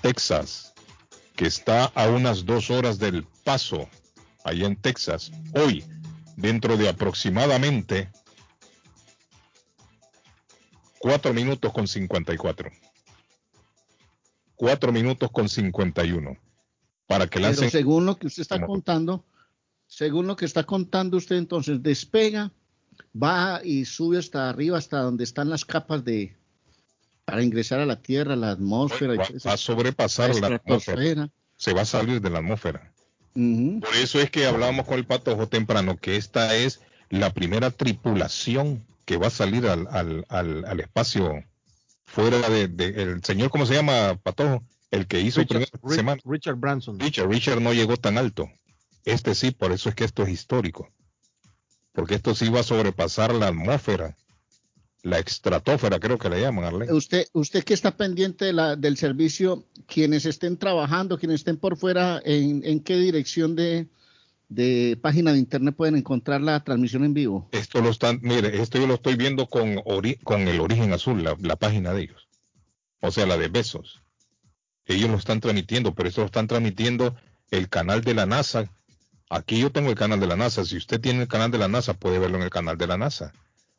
Texas, 0.00 0.72
que 1.36 1.46
está 1.46 1.84
a 1.86 2.08
unas 2.08 2.46
dos 2.46 2.70
horas 2.70 2.98
del 2.98 3.26
paso, 3.44 3.88
allá 4.44 4.66
en 4.66 4.76
Texas. 4.76 5.30
Hoy, 5.54 5.84
dentro 6.36 6.76
de 6.76 6.88
aproximadamente 6.88 8.10
cuatro 10.98 11.34
minutos 11.34 11.70
con 11.72 11.86
54. 11.86 12.70
Cuatro 14.56 14.92
minutos 14.92 15.30
con 15.30 15.48
51. 15.48 16.36
Para 17.06 17.26
que 17.26 17.38
Pero 17.38 17.48
lancen 17.48 17.70
según 17.70 18.06
lo 18.06 18.16
que 18.16 18.26
usted 18.26 18.42
está 18.42 18.64
contando, 18.64 19.24
según 19.86 20.26
lo 20.26 20.36
que 20.36 20.44
está 20.44 20.64
contando 20.64 21.16
usted, 21.16 21.36
entonces 21.36 21.82
despega, 21.82 22.52
baja 23.12 23.64
y 23.64 23.84
sube 23.84 24.18
hasta 24.18 24.48
arriba, 24.48 24.78
hasta 24.78 25.00
donde 25.00 25.24
están 25.24 25.50
las 25.50 25.64
capas 25.64 26.04
de 26.04 26.36
para 27.24 27.42
ingresar 27.42 27.80
a 27.80 27.86
la 27.86 28.00
Tierra, 28.00 28.36
la 28.36 28.50
atmósfera. 28.50 29.14
va, 29.14 29.24
va 29.46 29.52
a 29.52 29.56
sobrepasar 29.56 30.34
la 30.36 30.48
atmósfera. 30.48 31.30
Se 31.56 31.72
va 31.72 31.82
a 31.82 31.86
salir 31.86 32.20
de 32.20 32.30
la 32.30 32.38
atmósfera. 32.38 32.92
Por 33.34 33.96
eso 33.96 34.20
es 34.20 34.30
que 34.30 34.46
hablábamos 34.46 34.86
con 34.86 34.98
el 34.98 35.06
patojo 35.06 35.48
temprano 35.48 35.96
que 35.96 36.16
esta 36.16 36.54
es 36.54 36.80
la 37.10 37.32
primera 37.32 37.70
tripulación 37.70 38.86
que 39.04 39.16
va 39.16 39.26
a 39.26 39.30
salir 39.30 39.66
al, 39.66 39.88
al, 39.90 40.24
al, 40.28 40.64
al 40.64 40.80
espacio 40.80 41.44
fuera 42.14 42.48
de, 42.48 42.68
de- 42.68 43.02
el 43.02 43.24
señor, 43.24 43.50
¿cómo 43.50 43.66
se 43.66 43.74
llama, 43.74 44.18
patojo? 44.22 44.62
El 44.90 45.06
que 45.06 45.20
hizo 45.20 45.40
Richard, 45.40 45.66
primera 45.70 45.70
Ri- 45.82 45.94
semana. 45.96 46.22
Richard 46.24 46.56
Branson. 46.56 46.98
Richard, 47.00 47.28
Richard 47.28 47.60
no 47.60 47.72
llegó 47.72 47.96
tan 47.96 48.16
alto. 48.18 48.48
Este 49.04 49.34
sí, 49.34 49.50
por 49.50 49.72
eso 49.72 49.88
es 49.88 49.94
que 49.94 50.04
esto 50.04 50.22
es 50.22 50.28
histórico. 50.30 50.88
Porque 51.92 52.14
esto 52.14 52.34
sí 52.34 52.48
va 52.48 52.60
a 52.60 52.64
sobrepasar 52.64 53.34
la 53.34 53.48
atmósfera. 53.48 54.16
La 55.02 55.18
extratósfera, 55.18 56.00
creo 56.00 56.16
que 56.18 56.30
le 56.30 56.40
llaman, 56.40 56.64
Arley. 56.64 56.88
Usted, 56.90 57.26
usted 57.34 57.62
que 57.62 57.74
está 57.74 57.94
pendiente 57.96 58.46
de 58.46 58.52
la, 58.54 58.74
del 58.74 58.96
servicio, 58.96 59.66
quienes 59.86 60.24
estén 60.24 60.56
trabajando, 60.56 61.18
quienes 61.18 61.40
estén 61.40 61.58
por 61.58 61.76
fuera, 61.76 62.22
¿en, 62.24 62.62
en 62.64 62.80
qué 62.80 62.96
dirección 62.96 63.54
de, 63.54 63.86
de 64.48 64.98
página 65.00 65.32
de 65.32 65.38
internet 65.38 65.74
pueden 65.74 65.96
encontrar 65.96 66.40
la 66.40 66.62
transmisión 66.62 67.04
en 67.04 67.14
vivo? 67.14 67.48
Esto 67.52 67.80
lo 67.80 67.90
están, 67.90 68.20
mire, 68.22 68.60
esto 68.62 68.78
yo 68.78 68.86
lo 68.86 68.94
estoy 68.94 69.16
viendo 69.16 69.46
con, 69.46 69.76
ori- 69.78 70.18
con 70.22 70.46
el 70.48 70.60
origen 70.60 70.92
azul, 70.92 71.22
la, 71.22 71.36
la 71.40 71.56
página 71.56 71.92
de 71.92 72.02
ellos. 72.02 72.28
O 73.00 73.10
sea, 73.10 73.26
la 73.26 73.36
de 73.36 73.48
Besos. 73.48 74.02
Ellos 74.86 75.10
lo 75.10 75.16
están 75.16 75.40
transmitiendo, 75.40 75.94
pero 75.94 76.08
esto 76.08 76.20
lo 76.20 76.26
están 76.26 76.46
transmitiendo 76.46 77.16
el 77.50 77.68
canal 77.68 78.02
de 78.02 78.14
la 78.14 78.26
NASA. 78.26 78.70
Aquí 79.30 79.58
yo 79.58 79.70
tengo 79.72 79.88
el 79.88 79.94
canal 79.96 80.20
de 80.20 80.26
la 80.26 80.36
NASA. 80.36 80.64
Si 80.64 80.76
usted 80.76 81.00
tiene 81.00 81.22
el 81.22 81.28
canal 81.28 81.50
de 81.50 81.58
la 81.58 81.68
NASA, 81.68 81.94
puede 81.94 82.18
verlo 82.18 82.36
en 82.36 82.42
el 82.44 82.50
canal 82.50 82.76
de 82.76 82.86
la 82.86 82.98
NASA. 82.98 83.32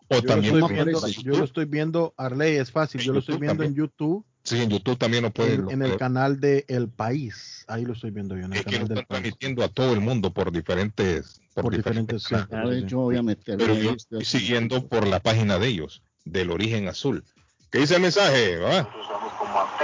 O 0.08 0.16
Yo 0.16 0.22
lo, 0.22 0.28
también 0.28 0.56
estoy 0.56 0.74
viendo, 0.74 1.08
yo 1.08 1.38
lo 1.38 1.44
estoy 1.46 1.66
viendo, 1.66 2.14
Arley, 2.18 2.56
es 2.58 2.72
fácil. 2.72 3.02
Yo 3.02 3.14
lo 3.14 3.20
estoy 3.20 3.38
viendo 3.38 3.64
en. 3.64 3.74
YouTube, 3.76 4.26
Sí, 4.46 4.62
en 4.62 4.70
YouTube 4.70 4.98
también 4.98 5.24
lo 5.24 5.32
puede. 5.32 5.56
en, 5.56 5.72
en 5.72 5.82
el 5.82 5.98
canal 5.98 6.40
de 6.40 6.66
El 6.68 6.88
País. 6.88 7.66
Ahí 7.68 7.84
lo 7.84 7.94
estoy 7.94 8.12
viendo 8.12 8.38
yo, 8.38 8.46
en 8.46 8.54
el 8.54 8.60
es 8.60 8.66
que 8.66 8.72
lo 8.74 8.78
canal 8.78 8.88
del 8.90 8.98
están 9.00 9.08
País. 9.08 9.22
transmitiendo 9.24 9.64
a 9.64 9.70
todo 9.70 9.92
el 9.94 10.02
mundo 10.02 10.32
por 10.32 10.52
diferentes, 10.52 11.42
por, 11.56 11.64
Por 11.64 11.76
diferentes, 11.76 12.24
sí. 12.24 12.36
canales. 12.36 12.54
A 12.54 12.64
ver, 12.64 12.86
yo 12.86 13.00
voy 13.00 13.18
a 13.18 13.24
meter. 13.24 13.58
Pero 13.58 13.74
yo 13.74 13.92
estoy 13.92 14.24
siguiendo 14.24 14.88
por 14.88 15.08
la 15.08 15.20
página 15.20 15.58
de 15.58 15.68
ellos, 15.68 16.04
del 16.26 16.52
origen 16.52 16.88
azul. 16.88 17.24
¿Qué 17.72 17.80
dice 17.80 17.96
el 17.96 18.02
mensaje? 18.04 18.60
¿Ah? 18.64 18.88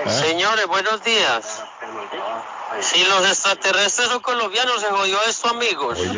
Señores, 0.07 0.67
buenos 0.67 1.03
días. 1.03 1.63
Si 2.81 3.03
los 3.03 3.27
extraterrestres 3.27 4.09
son 4.09 4.21
colombianos, 4.21 4.79
se 4.79 4.87
jodió 4.87 5.17
esto, 5.27 5.49
amigos. 5.49 5.99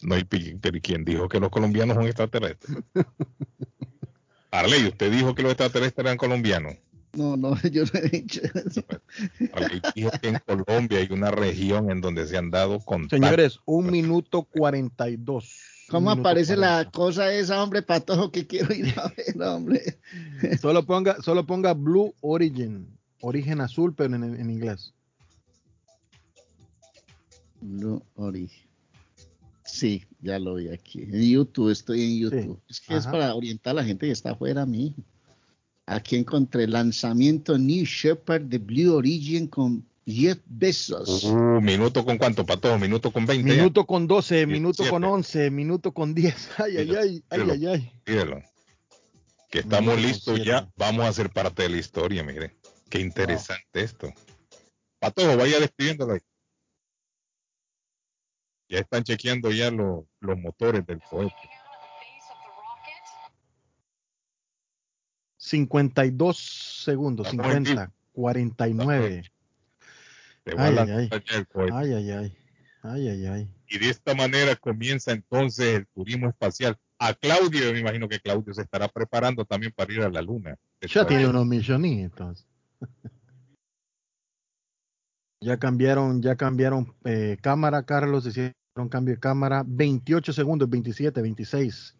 No 0.00 0.14
hay 0.14 0.24
pero 0.24 0.78
¿quién 0.80 1.04
dijo 1.04 1.28
que 1.28 1.38
los 1.38 1.50
colombianos 1.50 1.96
son 1.96 2.06
extraterrestres? 2.06 2.76
Arley, 4.50 4.86
usted 4.86 5.12
dijo 5.12 5.34
que 5.34 5.42
los 5.42 5.52
extraterrestres 5.52 6.04
eran 6.06 6.16
colombianos. 6.16 6.76
No, 7.14 7.36
no, 7.36 7.56
yo 7.72 7.84
no 7.84 8.00
he 8.00 8.08
dicho 8.08 8.40
eso. 8.54 8.82
Dijo 9.94 10.10
que 10.20 10.28
en 10.28 10.38
Colombia 10.46 10.98
hay 10.98 11.08
una 11.10 11.30
región 11.30 11.90
en 11.90 12.00
donde 12.00 12.26
se 12.26 12.36
han 12.36 12.50
dado 12.50 12.80
con 12.80 13.08
Señores, 13.08 13.60
un 13.64 13.90
minuto 13.90 14.44
42. 14.44 15.64
¿Cómo 15.88 16.10
Un 16.10 16.16
minuto 16.16 16.28
aparece 16.28 16.56
la 16.56 16.90
40. 16.90 16.90
cosa 16.92 17.32
esa, 17.32 17.62
hombre, 17.62 17.82
patojo, 17.82 18.30
que 18.30 18.46
quiero 18.46 18.74
ir 18.74 18.94
a 18.98 19.08
ver, 19.16 19.42
hombre? 19.42 19.98
Solo 20.60 20.84
ponga, 20.84 21.20
solo 21.22 21.46
ponga 21.46 21.72
Blue 21.72 22.14
Origin, 22.20 22.86
origen 23.20 23.60
azul, 23.60 23.94
pero 23.94 24.14
en, 24.14 24.22
en 24.22 24.50
inglés. 24.50 24.92
Blue 27.60 28.02
Origin. 28.16 28.67
Sí, 29.68 30.04
ya 30.20 30.38
lo 30.38 30.54
vi 30.54 30.68
aquí. 30.68 31.02
En 31.02 31.22
YouTube, 31.22 31.70
estoy 31.70 32.02
en 32.02 32.18
YouTube. 32.18 32.60
Es 32.68 32.80
que 32.80 32.96
es 32.96 33.06
para 33.06 33.34
orientar 33.34 33.72
a 33.72 33.74
la 33.74 33.84
gente 33.84 34.06
que 34.06 34.12
está 34.12 34.30
afuera 34.32 34.62
a 34.62 34.66
mí. 34.66 34.94
Aquí 35.86 36.16
encontré 36.16 36.66
lanzamiento 36.66 37.56
New 37.58 37.84
Shepard 37.84 38.42
de 38.42 38.58
Blue 38.58 38.94
Origin 38.94 39.46
con 39.46 39.84
Jeff 40.06 40.38
Bezos. 40.46 41.24
Uh, 41.24 41.60
minuto 41.60 42.04
con 42.04 42.16
cuánto, 42.16 42.44
Patojo, 42.46 42.78
minuto 42.78 43.10
con 43.10 43.26
20. 43.26 43.48
ya. 43.48 43.56
Minuto 43.56 43.86
con 43.86 44.06
12, 44.06 44.46
minuto 44.46 44.82
17. 44.82 44.90
con 44.90 45.04
11, 45.04 45.50
minuto 45.50 45.92
con 45.92 46.14
10. 46.14 46.48
Ay, 46.58 46.76
ay, 46.78 46.96
ay, 46.96 47.22
ay, 47.30 47.50
ay, 47.50 47.66
ay. 47.66 47.92
Míralo. 48.06 48.42
Que 49.50 49.60
estamos 49.60 50.00
listos 50.00 50.34
siete. 50.36 50.50
ya. 50.50 50.70
Vamos 50.76 51.06
a 51.06 51.12
ser 51.12 51.30
parte 51.30 51.62
de 51.62 51.68
la 51.70 51.76
historia, 51.76 52.22
mire. 52.22 52.54
Qué 52.88 53.00
interesante 53.00 53.82
esto. 53.82 54.12
Patojo, 54.98 55.36
vaya 55.36 55.60
despidiéndolo 55.60 56.14
ahí. 56.14 56.20
Ya 58.68 58.80
están 58.80 59.02
chequeando 59.02 59.50
ya 59.50 59.70
lo- 59.70 60.06
los 60.20 60.38
motores 60.38 60.84
del 60.86 61.00
cohete. 61.00 61.34
52 65.38 66.36
segundos, 66.84 67.26
Estamos 67.28 67.46
en 67.54 67.64
50, 67.64 67.92
49. 68.12 69.22
Se 70.44 70.54
va 70.54 70.62
a 70.62 70.66
Ay, 70.66 70.76
ay, 70.78 70.88
ay, 70.90 71.08
ay, 71.72 72.10
ay, 72.12 72.36
ay, 72.82 73.08
ay, 73.08 73.26
ay. 73.26 73.50
Y 73.68 73.78
de 73.78 73.88
esta 73.88 74.14
manera 74.14 74.56
comienza 74.56 75.12
entonces 75.12 75.74
el 75.76 75.86
turismo 75.86 76.28
espacial. 76.28 76.76
A 76.98 77.14
Claudio, 77.14 77.64
yo 77.66 77.72
me 77.72 77.78
imagino 77.80 78.08
que 78.08 78.18
Claudio 78.20 78.52
se 78.52 78.62
estará 78.62 78.88
preparando 78.88 79.44
también 79.44 79.72
para 79.72 79.92
ir 79.92 80.02
a 80.02 80.08
la 80.10 80.20
luna. 80.20 80.56
Ya 80.80 81.06
tiene 81.06 81.26
unos 81.28 81.46
millonitos. 81.46 82.46
Ya 85.40 85.56
cambiaron, 85.56 86.20
ya 86.20 86.34
cambiaron 86.34 86.96
eh, 87.04 87.38
cámara, 87.40 87.84
Carlos, 87.84 88.26
hicieron 88.26 88.54
un 88.82 88.88
cambio 88.88 89.14
de 89.14 89.20
cámara, 89.20 89.64
28 89.66 90.32
segundos, 90.32 90.68
27, 90.68 91.20
26, 91.20 91.94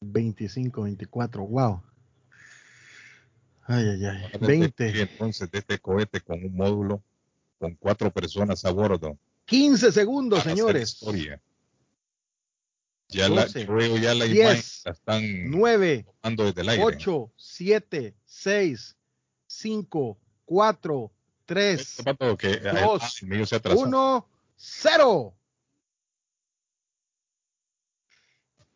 25, 0.00 0.82
24, 0.82 1.46
wow. 1.46 1.82
Ay, 3.64 3.84
ay, 3.88 4.04
ay. 4.04 4.38
20. 4.40 4.86
Este 4.86 5.00
entonces, 5.02 5.50
de 5.50 5.58
este 5.58 5.78
cohete 5.78 6.20
con 6.20 6.44
un 6.44 6.54
módulo, 6.54 7.02
con 7.58 7.74
cuatro 7.76 8.10
personas 8.10 8.64
a 8.64 8.70
bordo. 8.70 9.16
15 9.46 9.92
segundos, 9.92 10.42
señores. 10.42 11.00
Ya 13.08 13.28
12, 13.28 13.58
la, 13.60 13.66
creo 13.66 13.96
ya 13.98 14.14
la 14.14 14.24
10, 14.24 14.36
imagen 14.36 14.62
la 14.84 14.90
están 14.92 15.50
9, 15.50 16.06
desde 16.22 16.60
el 16.62 16.68
aire. 16.70 16.82
8, 16.82 17.32
7, 17.36 18.14
6, 18.24 18.96
5, 19.46 20.18
4, 20.46 21.12
3, 21.44 21.96
2, 22.82 23.22
1, 23.74 24.28
0. 24.56 25.34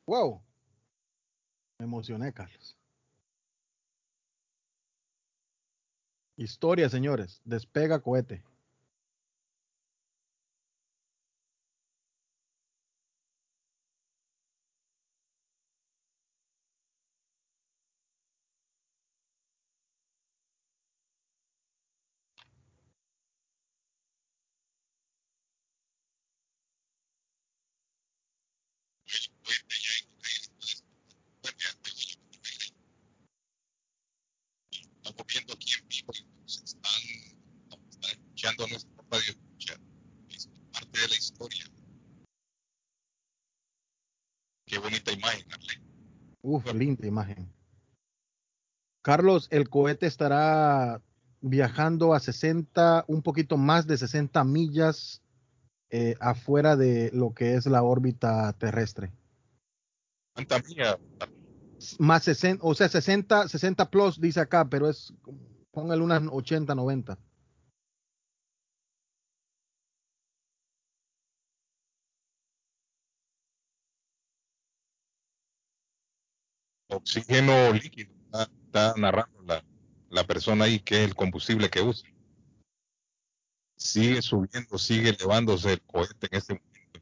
Wow. 0.06 0.40
Me 1.78 1.84
emocioné, 1.84 2.32
Carlos. 2.32 2.76
Historia, 6.36 6.88
señores. 6.88 7.40
Despega 7.44 8.00
cohete. 8.00 8.42
Estamos 35.06 35.26
viendo 35.32 35.54
aquí 35.54 35.72
en 35.80 35.88
vivo 35.88 36.12
y 36.12 36.48
se 36.50 36.64
están, 36.64 37.02
están 37.90 38.10
escuchando 38.10 38.66
nuestra 38.66 39.04
radio 39.08 39.30
escucha. 39.30 39.74
Es 40.28 40.48
parte 40.72 41.00
de 41.00 41.08
la 41.08 41.14
historia. 41.14 41.64
Qué 44.66 44.78
bonita 44.78 45.12
imagen, 45.12 45.52
Arley. 45.52 45.76
Linda 46.72 47.06
imagen. 47.06 47.52
Carlos, 49.02 49.48
el 49.50 49.68
cohete 49.68 50.06
estará 50.06 51.00
viajando 51.40 52.12
a 52.12 52.20
60, 52.20 53.04
un 53.06 53.22
poquito 53.22 53.56
más 53.56 53.86
de 53.86 53.96
60 53.96 54.42
millas 54.44 55.22
eh, 55.90 56.16
afuera 56.20 56.76
de 56.76 57.10
lo 57.12 57.32
que 57.32 57.54
es 57.54 57.66
la 57.66 57.82
órbita 57.82 58.52
terrestre. 58.54 59.12
¿Cuánta 60.34 60.58
mía? 60.60 60.98
Más 61.98 62.24
60, 62.24 62.64
o 62.66 62.74
sea, 62.74 62.88
60, 62.88 63.48
60 63.48 63.90
plus 63.90 64.20
dice 64.20 64.40
acá, 64.40 64.68
pero 64.68 64.88
es, 64.88 65.14
póngale 65.70 66.02
unas 66.02 66.22
80, 66.28 66.74
90. 66.74 67.18
Oxígeno 76.96 77.72
líquido. 77.72 78.12
Está, 78.24 78.42
está 78.42 78.94
narrando 78.96 79.42
la, 79.42 79.64
la 80.10 80.24
persona 80.24 80.64
ahí 80.64 80.80
que 80.80 81.02
es 81.02 81.08
el 81.08 81.14
combustible 81.14 81.70
que 81.70 81.82
usa. 81.82 82.08
Sigue 83.76 84.22
subiendo, 84.22 84.78
sigue 84.78 85.10
elevándose 85.10 85.74
el 85.74 85.82
cohete 85.82 86.28
en 86.30 86.38
este 86.38 86.54
momento. 86.54 87.00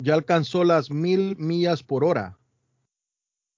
Ya 0.00 0.14
alcanzó 0.14 0.64
las 0.64 0.90
mil 0.90 1.36
millas 1.38 1.82
por 1.82 2.04
hora. 2.04 2.38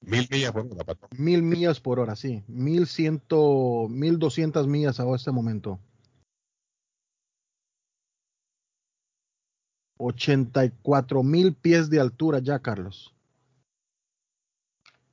Mil 0.01 0.27
millas 0.31 0.53
por 0.53 0.67
hora, 0.67 0.85
patrón. 0.85 1.11
Mil 1.19 1.43
millas 1.43 1.81
por 1.81 1.99
hora, 2.01 2.17
sí. 2.17 2.43
Mil 2.47 2.87
ciento, 2.87 3.89
mil 3.91 4.19
doscientas 4.19 4.67
millas 4.67 5.01
a 5.01 5.15
este 5.15 5.33
momento. 5.33 5.81
84 9.99 11.23
mil 11.23 11.55
pies 11.55 11.91
de 11.91 12.01
altura 12.01 12.39
ya, 12.39 12.59
Carlos. 12.59 13.15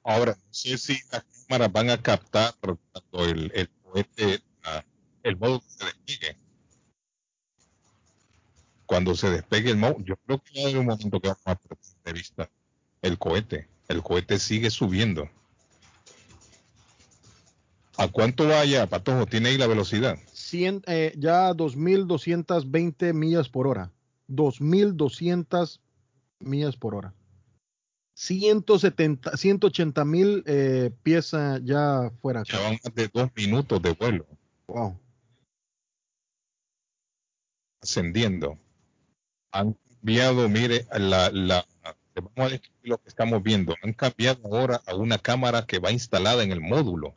Ahora, 0.08 0.38
no 0.38 0.54
sé 0.54 0.78
si 0.78 0.98
las 1.12 1.22
cámaras 1.50 1.70
van 1.74 1.90
a 1.90 2.02
captar 2.02 2.54
cuando 2.62 3.26
el, 3.30 3.52
el 3.54 3.70
cohete, 3.84 4.42
ah, 4.64 4.82
el 5.22 5.36
módulo 5.36 5.62
se 5.68 5.84
despegue. 5.84 6.38
Cuando 8.86 9.16
se 9.16 9.30
despegue 9.30 9.72
el 9.72 9.76
módulo, 9.76 10.06
yo 10.06 10.16
creo 10.26 10.42
que 10.42 10.66
hay 10.66 10.76
un 10.78 10.86
momento 10.86 11.20
que 11.20 11.28
vamos 11.28 11.42
a 11.46 11.56
perder 11.56 11.78
de 12.06 12.14
vista 12.14 12.50
el 13.02 13.18
cohete. 13.18 13.68
El 13.90 14.02
cohete 14.02 14.40
sigue 14.40 14.70
subiendo. 14.70 15.30
¿A 17.98 18.08
cuánto 18.08 18.48
vaya, 18.48 18.88
Patojo? 18.88 19.26
¿Tiene 19.26 19.50
ahí 19.50 19.58
la 19.58 19.68
velocidad? 19.68 20.18
Cien- 20.34 20.84
eh, 20.88 21.14
ya 21.18 21.52
2.220 21.54 23.12
millas 23.14 23.50
por 23.50 23.68
hora. 23.68 23.92
2.200 24.30 25.82
millas 26.40 26.78
por 26.78 26.96
hora. 26.96 27.14
170, 28.20 29.38
180 29.38 30.04
mil 30.06 30.44
eh, 30.48 30.90
pies 31.04 31.36
ah, 31.36 31.60
ya 31.64 32.12
fuera. 32.20 32.42
Ya 32.44 32.60
van 32.60 32.80
más 32.84 32.96
de 32.96 33.08
dos 33.14 33.30
minutos 33.36 33.80
de 33.80 33.92
vuelo. 33.92 34.26
Wow. 34.66 35.00
ascendiendo. 37.80 38.58
Han 39.52 39.74
cambiado, 39.74 40.50
mire, 40.50 40.88
la, 40.98 41.30
la, 41.30 41.64
vamos 42.16 42.34
a 42.38 42.50
describir 42.50 42.90
lo 42.90 42.98
que 42.98 43.08
estamos 43.08 43.44
viendo. 43.44 43.76
Han 43.84 43.94
cambiado 43.94 44.42
ahora 44.48 44.82
a 44.88 44.96
una 44.96 45.20
cámara 45.20 45.68
que 45.68 45.78
va 45.78 45.92
instalada 45.92 46.42
en 46.42 46.52
el 46.52 46.60
módulo. 46.60 47.16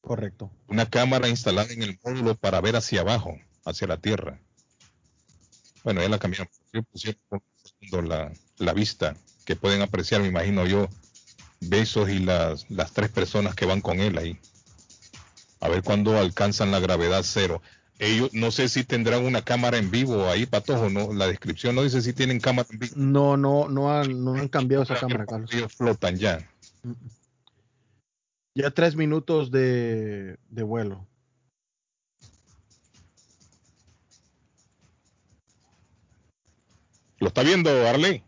Correcto. 0.00 0.52
Una 0.68 0.88
cámara 0.88 1.28
instalada 1.28 1.72
en 1.72 1.82
el 1.82 1.98
módulo 2.04 2.36
para 2.36 2.60
ver 2.60 2.76
hacia 2.76 3.00
abajo, 3.00 3.36
hacia 3.64 3.88
la 3.88 3.96
Tierra. 3.96 4.40
Bueno, 5.82 6.02
ya 6.02 6.08
la 6.08 6.20
cambiaron. 6.20 6.48
Pusieron 6.92 8.08
la, 8.08 8.32
la 8.58 8.72
vista, 8.72 9.16
que 9.46 9.56
pueden 9.56 9.80
apreciar, 9.80 10.20
me 10.20 10.28
imagino 10.28 10.66
yo, 10.66 10.88
Besos 11.60 12.10
y 12.10 12.18
las, 12.18 12.70
las 12.70 12.92
tres 12.92 13.08
personas 13.10 13.54
que 13.54 13.64
van 13.64 13.80
con 13.80 14.00
él 14.00 14.18
ahí. 14.18 14.38
A 15.60 15.70
ver 15.70 15.82
cuándo 15.82 16.18
alcanzan 16.18 16.70
la 16.70 16.80
gravedad 16.80 17.22
cero. 17.24 17.62
Ellos, 17.98 18.28
no 18.34 18.50
sé 18.50 18.68
si 18.68 18.84
tendrán 18.84 19.24
una 19.24 19.42
cámara 19.42 19.78
en 19.78 19.90
vivo 19.90 20.28
ahí, 20.28 20.44
Patojo, 20.44 20.90
no, 20.90 21.14
la 21.14 21.26
descripción 21.28 21.74
no 21.74 21.82
dice 21.82 22.02
si 22.02 22.12
tienen 22.12 22.40
cámara 22.40 22.68
en 22.70 22.78
vivo. 22.78 22.92
No, 22.96 23.38
no, 23.38 23.68
no 23.70 23.90
han, 23.90 24.22
no 24.22 24.34
han 24.34 24.48
cambiado 24.48 24.82
esa 24.82 24.96
cámara, 24.96 25.24
Carlos. 25.24 25.50
Ellos 25.54 25.72
flotan 25.72 26.16
ya. 26.16 26.46
Ya 28.54 28.70
tres 28.70 28.96
minutos 28.96 29.50
de, 29.50 30.36
de 30.50 30.62
vuelo. 30.62 31.06
¿Lo 37.18 37.28
está 37.28 37.42
viendo, 37.42 37.70
Arley? 37.88 38.22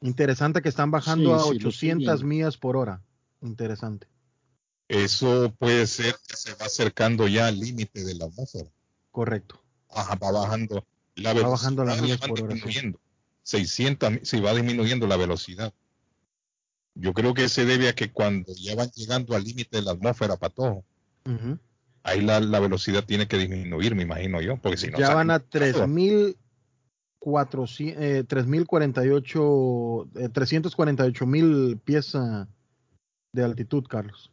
Interesante 0.00 0.62
que 0.62 0.68
están 0.68 0.90
bajando 0.90 1.34
a 1.34 1.44
800 1.44 2.24
millas 2.24 2.56
por 2.56 2.76
hora. 2.76 3.02
Interesante. 3.42 4.06
Eso 4.88 5.54
puede 5.58 5.86
ser 5.86 6.16
que 6.26 6.36
se 6.36 6.54
va 6.54 6.66
acercando 6.66 7.28
ya 7.28 7.46
al 7.46 7.60
límite 7.60 8.02
de 8.02 8.14
la 8.14 8.24
atmósfera. 8.24 8.70
Correcto. 9.10 9.62
Ajá, 9.88 10.16
va 10.16 10.32
bajando 10.32 10.84
la 11.14 11.32
velocidad. 11.32 11.44
Va 11.44 11.50
bajando 11.50 11.84
las 11.84 12.02
millas 12.02 12.18
por. 12.18 12.38
Sí. 13.42 14.40
va 14.40 14.54
disminuyendo 14.54 15.06
la 15.06 15.16
velocidad. 15.16 15.72
Yo 16.94 17.12
creo 17.14 17.34
que 17.34 17.48
se 17.48 17.64
debe 17.64 17.88
a 17.88 17.94
que 17.94 18.10
cuando 18.10 18.52
ya 18.54 18.74
van 18.74 18.90
llegando 18.90 19.36
al 19.36 19.44
límite 19.44 19.76
de 19.76 19.82
la 19.82 19.92
atmósfera, 19.92 20.36
Patojo, 20.36 20.84
uh 21.24 21.30
-huh. 21.30 21.58
ahí 22.02 22.20
la, 22.20 22.40
velocidad 22.60 23.04
tiene 23.04 23.28
que 23.28 23.38
disminuir, 23.38 23.94
me 23.94 24.02
imagino 24.02 24.40
yo, 24.40 24.56
porque 24.56 24.76
si 24.76 24.88
no... 24.88 24.98
Ya 24.98 25.14
van 25.14 25.30
a 25.30 25.40
3.000 25.40 26.36
400, 27.20 28.02
eh, 28.02 28.24
3048, 28.24 30.08
eh, 30.16 30.28
348 30.30 31.26
mil 31.26 31.78
pies 31.84 32.14
ah, 32.14 32.48
de 33.32 33.44
altitud, 33.44 33.84
Carlos. 33.86 34.32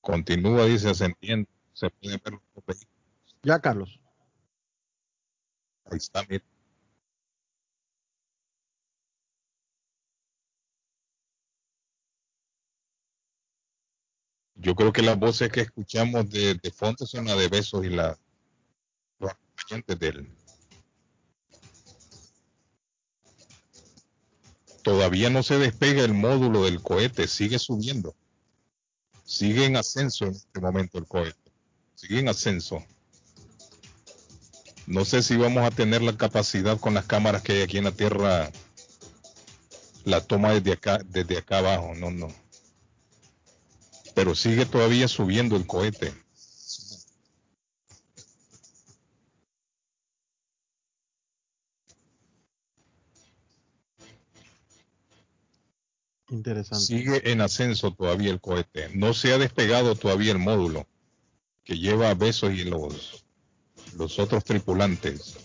Continúa, 0.00 0.64
dice, 0.64 0.88
ascendiendo. 0.88 1.50
Se 1.72 1.90
pueden 1.90 2.20
ver 2.24 2.32
los 2.32 2.64
vehículos. 2.64 3.36
Ya, 3.42 3.60
Carlos. 3.60 4.00
Ahí 5.84 5.98
está, 5.98 6.24
mira. 6.28 6.44
Yo 14.54 14.74
creo 14.74 14.92
que 14.92 15.02
las 15.02 15.18
voces 15.18 15.50
que 15.50 15.60
escuchamos 15.60 16.30
de, 16.30 16.54
de 16.54 16.70
fondo 16.72 17.06
son 17.06 17.26
las 17.26 17.38
de 17.38 17.48
Besos 17.48 17.84
y 17.84 17.90
la 17.90 18.18
acompañantes 19.58 19.98
de 19.98 20.08
él. 20.08 20.28
Todavía 24.82 25.28
no 25.28 25.42
se 25.42 25.58
despega 25.58 26.02
el 26.02 26.14
módulo 26.14 26.64
del 26.64 26.80
cohete, 26.80 27.28
sigue 27.28 27.58
subiendo. 27.58 28.14
Sigue 29.24 29.66
en 29.66 29.76
ascenso 29.76 30.24
en 30.24 30.32
este 30.32 30.60
momento 30.60 30.98
el 30.98 31.06
cohete. 31.06 31.52
Sigue 31.94 32.20
en 32.20 32.28
ascenso. 32.28 32.82
No 34.86 35.04
sé 35.04 35.22
si 35.22 35.36
vamos 35.36 35.64
a 35.64 35.70
tener 35.70 36.00
la 36.00 36.16
capacidad 36.16 36.80
con 36.80 36.94
las 36.94 37.04
cámaras 37.04 37.42
que 37.42 37.52
hay 37.52 37.62
aquí 37.62 37.76
en 37.76 37.84
la 37.84 37.92
Tierra, 37.92 38.50
la 40.04 40.22
toma 40.22 40.54
desde 40.54 40.72
acá, 40.72 40.98
desde 41.04 41.36
acá 41.36 41.58
abajo, 41.58 41.92
no, 41.94 42.10
no. 42.10 42.28
Pero 44.14 44.34
sigue 44.34 44.64
todavía 44.64 45.06
subiendo 45.06 45.56
el 45.56 45.66
cohete. 45.66 46.14
Interesante. 56.30 56.84
Sigue 56.84 57.30
en 57.30 57.40
ascenso 57.40 57.92
todavía 57.92 58.30
el 58.30 58.40
cohete. 58.40 58.90
No 58.94 59.14
se 59.14 59.32
ha 59.32 59.38
despegado 59.38 59.94
todavía 59.94 60.32
el 60.32 60.38
módulo 60.38 60.86
que 61.64 61.78
lleva 61.78 62.10
a 62.10 62.14
Besos 62.14 62.52
y 62.52 62.64
los, 62.64 63.24
los 63.96 64.18
otros 64.18 64.44
tripulantes. 64.44 65.36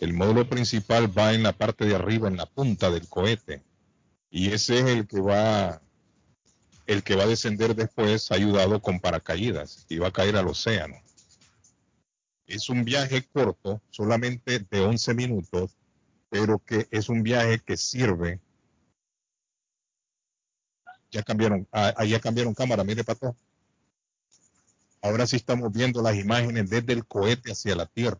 El 0.00 0.14
módulo 0.14 0.48
principal 0.48 1.16
va 1.16 1.32
en 1.32 1.44
la 1.44 1.52
parte 1.52 1.84
de 1.84 1.94
arriba, 1.94 2.26
en 2.26 2.36
la 2.36 2.46
punta 2.46 2.90
del 2.90 3.08
cohete. 3.08 3.62
Y 4.30 4.50
ese 4.50 4.80
es 4.80 4.86
el 4.86 5.06
que 5.06 5.20
va, 5.20 5.80
el 6.86 7.04
que 7.04 7.14
va 7.14 7.24
a 7.24 7.28
descender 7.28 7.76
después, 7.76 8.32
ayudado 8.32 8.82
con 8.82 8.98
paracaídas, 8.98 9.86
y 9.88 9.98
va 9.98 10.08
a 10.08 10.12
caer 10.12 10.36
al 10.36 10.48
océano. 10.48 10.96
Es 12.46 12.68
un 12.68 12.84
viaje 12.84 13.22
corto, 13.32 13.80
solamente 13.90 14.58
de 14.58 14.80
11 14.80 15.14
minutos, 15.14 15.76
pero 16.30 16.58
que 16.58 16.88
es 16.90 17.08
un 17.08 17.22
viaje 17.22 17.60
que 17.60 17.76
sirve. 17.76 18.40
Ya 21.12 21.22
cambiaron, 21.22 21.68
ya 22.06 22.20
cambiaron 22.20 22.54
cámara, 22.54 22.82
mire 22.84 23.04
pato. 23.04 23.36
Ahora 25.02 25.26
sí 25.26 25.36
estamos 25.36 25.70
viendo 25.72 26.00
las 26.02 26.16
imágenes 26.16 26.70
desde 26.70 26.92
el 26.94 27.04
cohete 27.06 27.52
hacia 27.52 27.76
la 27.76 27.86
Tierra. 27.86 28.18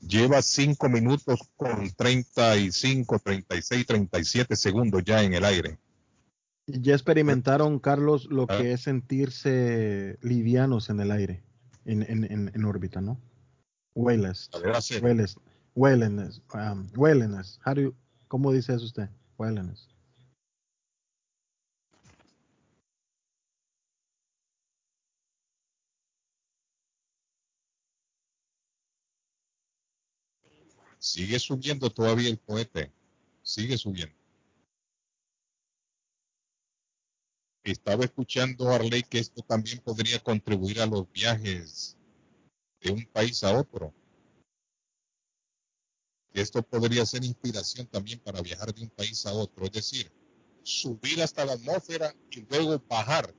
Lleva 0.00 0.40
5 0.40 0.88
minutos 0.88 1.40
con 1.56 1.90
35, 1.90 3.18
36, 3.18 3.86
37 3.86 4.56
segundos 4.56 5.02
ya 5.04 5.22
en 5.22 5.34
el 5.34 5.44
aire. 5.44 5.78
Ya 6.66 6.94
experimentaron, 6.94 7.78
Carlos, 7.78 8.26
lo 8.30 8.44
Ah. 8.48 8.58
que 8.58 8.72
es 8.72 8.82
sentirse 8.82 10.18
livianos 10.22 10.88
en 10.88 11.00
el 11.00 11.10
aire, 11.10 11.42
en, 11.84 12.02
en, 12.02 12.24
en, 12.24 12.50
en 12.54 12.64
órbita, 12.64 13.00
¿no? 13.00 13.20
Um. 13.94 14.04
How 17.64 17.74
do 17.74 17.80
you- 17.80 17.94
¿Cómo 18.28 18.52
dice 18.52 18.74
eso 18.74 18.84
usted? 18.84 19.08
Weightlessness. 19.36 19.88
Sigue 31.08 31.38
subiendo 31.38 31.88
todavía 31.88 32.28
el 32.28 32.38
cohete. 32.38 32.92
Sigue 33.42 33.78
subiendo. 33.78 34.14
Estaba 37.64 38.04
escuchando, 38.04 38.68
Arley, 38.68 39.02
que 39.04 39.18
esto 39.18 39.40
también 39.42 39.78
podría 39.78 40.22
contribuir 40.22 40.82
a 40.82 40.86
los 40.86 41.10
viajes 41.10 41.96
de 42.82 42.90
un 42.90 43.06
país 43.06 43.42
a 43.42 43.58
otro. 43.58 43.94
Esto 46.34 46.62
podría 46.62 47.06
ser 47.06 47.24
inspiración 47.24 47.86
también 47.86 48.20
para 48.20 48.42
viajar 48.42 48.74
de 48.74 48.82
un 48.82 48.90
país 48.90 49.24
a 49.24 49.32
otro. 49.32 49.64
Es 49.64 49.72
decir, 49.72 50.12
subir 50.62 51.22
hasta 51.22 51.46
la 51.46 51.54
atmósfera 51.54 52.14
y 52.30 52.42
luego 52.42 52.78
bajar. 52.86 53.34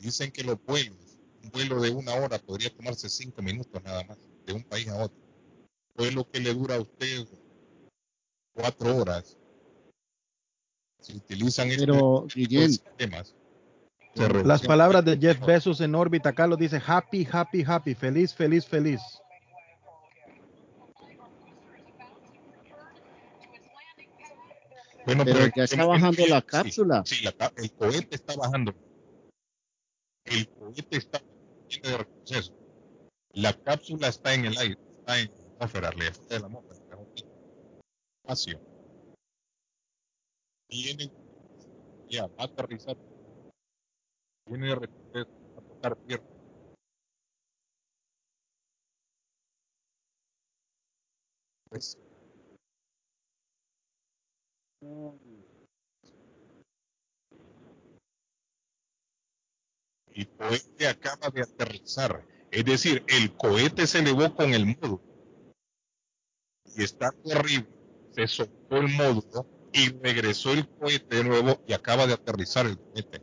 Dicen 0.00 0.32
que 0.32 0.42
los 0.42 0.60
vuelos, 0.64 1.18
un 1.44 1.50
vuelo 1.50 1.80
de 1.80 1.90
una 1.90 2.14
hora 2.14 2.40
podría 2.40 2.74
tomarse 2.74 3.08
cinco 3.08 3.42
minutos 3.42 3.80
nada 3.84 4.02
más, 4.02 4.18
de 4.44 4.54
un 4.54 4.64
país 4.64 4.88
a 4.88 5.04
otro. 5.04 5.21
Vuelo 5.94 6.28
que 6.30 6.40
le 6.40 6.54
dura 6.54 6.76
a 6.76 6.80
usted 6.80 7.26
cuatro 8.54 8.96
horas. 8.96 9.36
Si 11.00 11.16
utilizan 11.16 11.68
este 11.68 11.80
Pero, 11.86 12.26
Guillén, 12.34 12.72
sistemas, 12.72 13.34
se 14.14 14.44
Las 14.44 14.62
palabras 14.62 15.04
de 15.04 15.18
Jeff 15.18 15.44
Bezos 15.44 15.80
en 15.80 15.94
órbita, 15.94 16.32
Carlos 16.32 16.58
dice 16.58 16.80
happy, 16.84 17.26
happy, 17.30 17.64
happy, 17.66 17.94
feliz, 17.94 18.34
feliz, 18.34 18.66
feliz. 18.66 19.00
Bueno, 25.04 25.24
Pero 25.24 25.46
ya 25.56 25.64
está 25.64 25.84
bajando 25.84 26.26
la 26.26 26.40
sí, 26.40 26.46
cápsula. 26.46 27.02
Sí, 27.04 27.24
la 27.24 27.32
ca- 27.32 27.52
el 27.56 27.72
cohete 27.72 28.14
está 28.14 28.36
bajando. 28.36 28.72
El 30.24 30.48
cohete 30.48 30.96
está 30.96 31.20
lleno 31.68 31.88
de 31.88 31.98
retroceso. 31.98 32.54
La 33.32 33.52
cápsula 33.52 34.08
está 34.08 34.34
en 34.34 34.44
el 34.44 34.56
aire, 34.58 34.78
está 34.90 35.18
en 35.18 35.32
la 35.62 35.66
atmósfera, 35.66 35.90
le 35.92 36.10
de 36.28 36.40
la 36.40 36.46
atmósfera, 36.46 36.80
mejor 36.90 37.14
dicho. 37.14 37.26
Espacio. 38.24 38.60
Viene, 40.68 41.12
ya, 42.08 42.26
va 42.26 42.34
a 42.38 42.44
aterrizar. 42.44 42.96
Viene 44.46 44.72
a 44.72 45.60
tocar 45.60 45.96
tierra. 46.06 46.24
Pues, 51.68 51.96
el 60.14 60.28
cohete 60.36 60.88
acaba 60.88 61.30
de 61.30 61.42
aterrizar. 61.42 62.26
Es 62.50 62.64
decir, 62.64 63.04
el 63.08 63.34
cohete 63.36 63.86
se 63.86 64.00
elevó 64.00 64.34
con 64.34 64.52
el 64.52 64.66
módulo 64.66 65.11
y 66.76 66.82
estando 66.82 67.32
arriba 67.32 67.66
se 68.14 68.26
soltó 68.26 68.76
el 68.76 68.88
módulo 68.88 69.46
y 69.72 69.88
regresó 69.88 70.52
el 70.52 70.68
cohete 70.68 71.16
de 71.16 71.24
nuevo 71.24 71.62
y 71.66 71.72
acaba 71.72 72.06
de 72.06 72.14
aterrizar 72.14 72.66
el 72.66 72.78
cohete. 72.78 73.22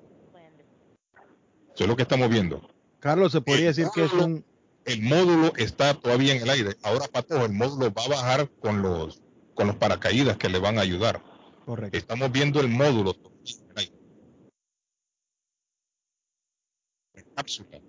Eso 1.73 1.83
es 1.83 1.87
lo 1.87 1.95
que 1.95 2.01
estamos 2.01 2.29
viendo. 2.29 2.67
Carlos, 2.99 3.31
se 3.31 3.41
podría 3.41 3.69
El 3.69 3.75
decir 3.75 3.87
que 3.93 4.05
es 4.05 4.13
un, 4.13 4.43
El 4.85 5.01
módulo 5.03 5.53
está 5.55 5.93
todavía 5.93 6.33
en 6.33 6.41
el 6.41 6.49
aire. 6.49 6.75
Ahora, 6.83 7.07
Pato, 7.07 7.45
el 7.45 7.53
módulo 7.53 7.93
va 7.93 8.03
a 8.03 8.09
bajar 8.09 8.49
con 8.59 8.81
los, 8.81 9.21
con 9.53 9.67
los 9.67 9.75
paracaídas 9.75 10.37
que 10.37 10.49
le 10.49 10.59
van 10.59 10.77
a 10.77 10.81
ayudar. 10.81 11.21
correcto. 11.65 11.97
Estamos 11.97 12.31
viendo 12.31 12.59
el 12.59 12.67
módulo 12.67 13.13
todavía 13.13 13.55
en 13.55 13.71
el 13.71 13.77
aire. 13.77 13.95
La 17.13 17.23
cápsula. 17.35 17.79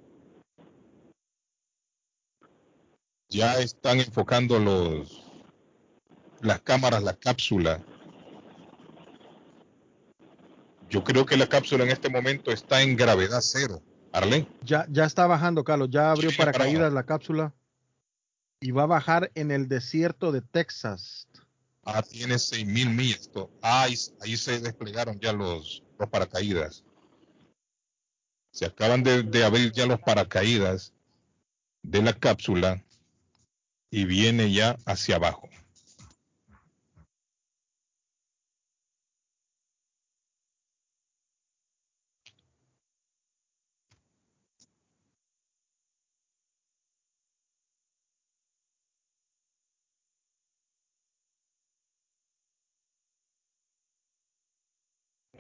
ya 3.31 3.61
están 3.61 4.01
enfocando 4.01 4.59
los 4.59 5.30
las 6.41 6.61
cámaras, 6.61 7.03
la 7.03 7.15
cápsula. 7.15 7.83
Yo 10.89 11.05
creo 11.05 11.25
que 11.25 11.37
la 11.37 11.47
cápsula 11.47 11.85
en 11.85 11.91
este 11.91 12.09
momento 12.09 12.51
está 12.51 12.83
en 12.83 12.97
gravedad 12.97 13.41
cero. 13.43 13.83
Arlen. 14.13 14.49
Ya, 14.63 14.87
ya 14.91 15.05
está 15.05 15.27
bajando, 15.27 15.63
Carlos. 15.63 15.89
Ya 15.91 16.11
abrió 16.11 16.31
Sí, 16.31 16.37
paracaídas 16.37 16.83
para 16.83 16.91
la 16.91 17.05
cápsula. 17.05 17.55
Y 18.61 18.73
va 18.73 18.83
a 18.83 18.87
bajar 18.87 19.31
en 19.35 19.53
el 19.53 19.69
desierto 19.69 20.33
de 20.33 20.43
Texas. 20.43 21.29
Ah, 21.85 22.03
tiene 22.03 22.35
6.000 22.35 22.91
millas. 22.91 23.31
Ah, 23.63 23.83
ahí, 23.83 23.95
ahí 24.21 24.37
se 24.37 24.59
desplegaron 24.61 25.19
ya 25.21 25.33
los, 25.33 25.83
los 25.99 26.09
paracaídas. 26.09 26.85
Se 28.53 28.67
acaban 28.67 29.05
de, 29.05 29.23
de 29.23 29.45
abrir 29.45 29.73
ya 29.73 29.87
los 29.87 30.01
paracaídas 30.01 30.93
de 31.83 32.03
la 32.03 32.13
cápsula 32.13 32.85
y 33.91 34.05
viene 34.05 34.53
ya 34.53 34.77
hacia 34.87 35.17
abajo. 35.17 35.49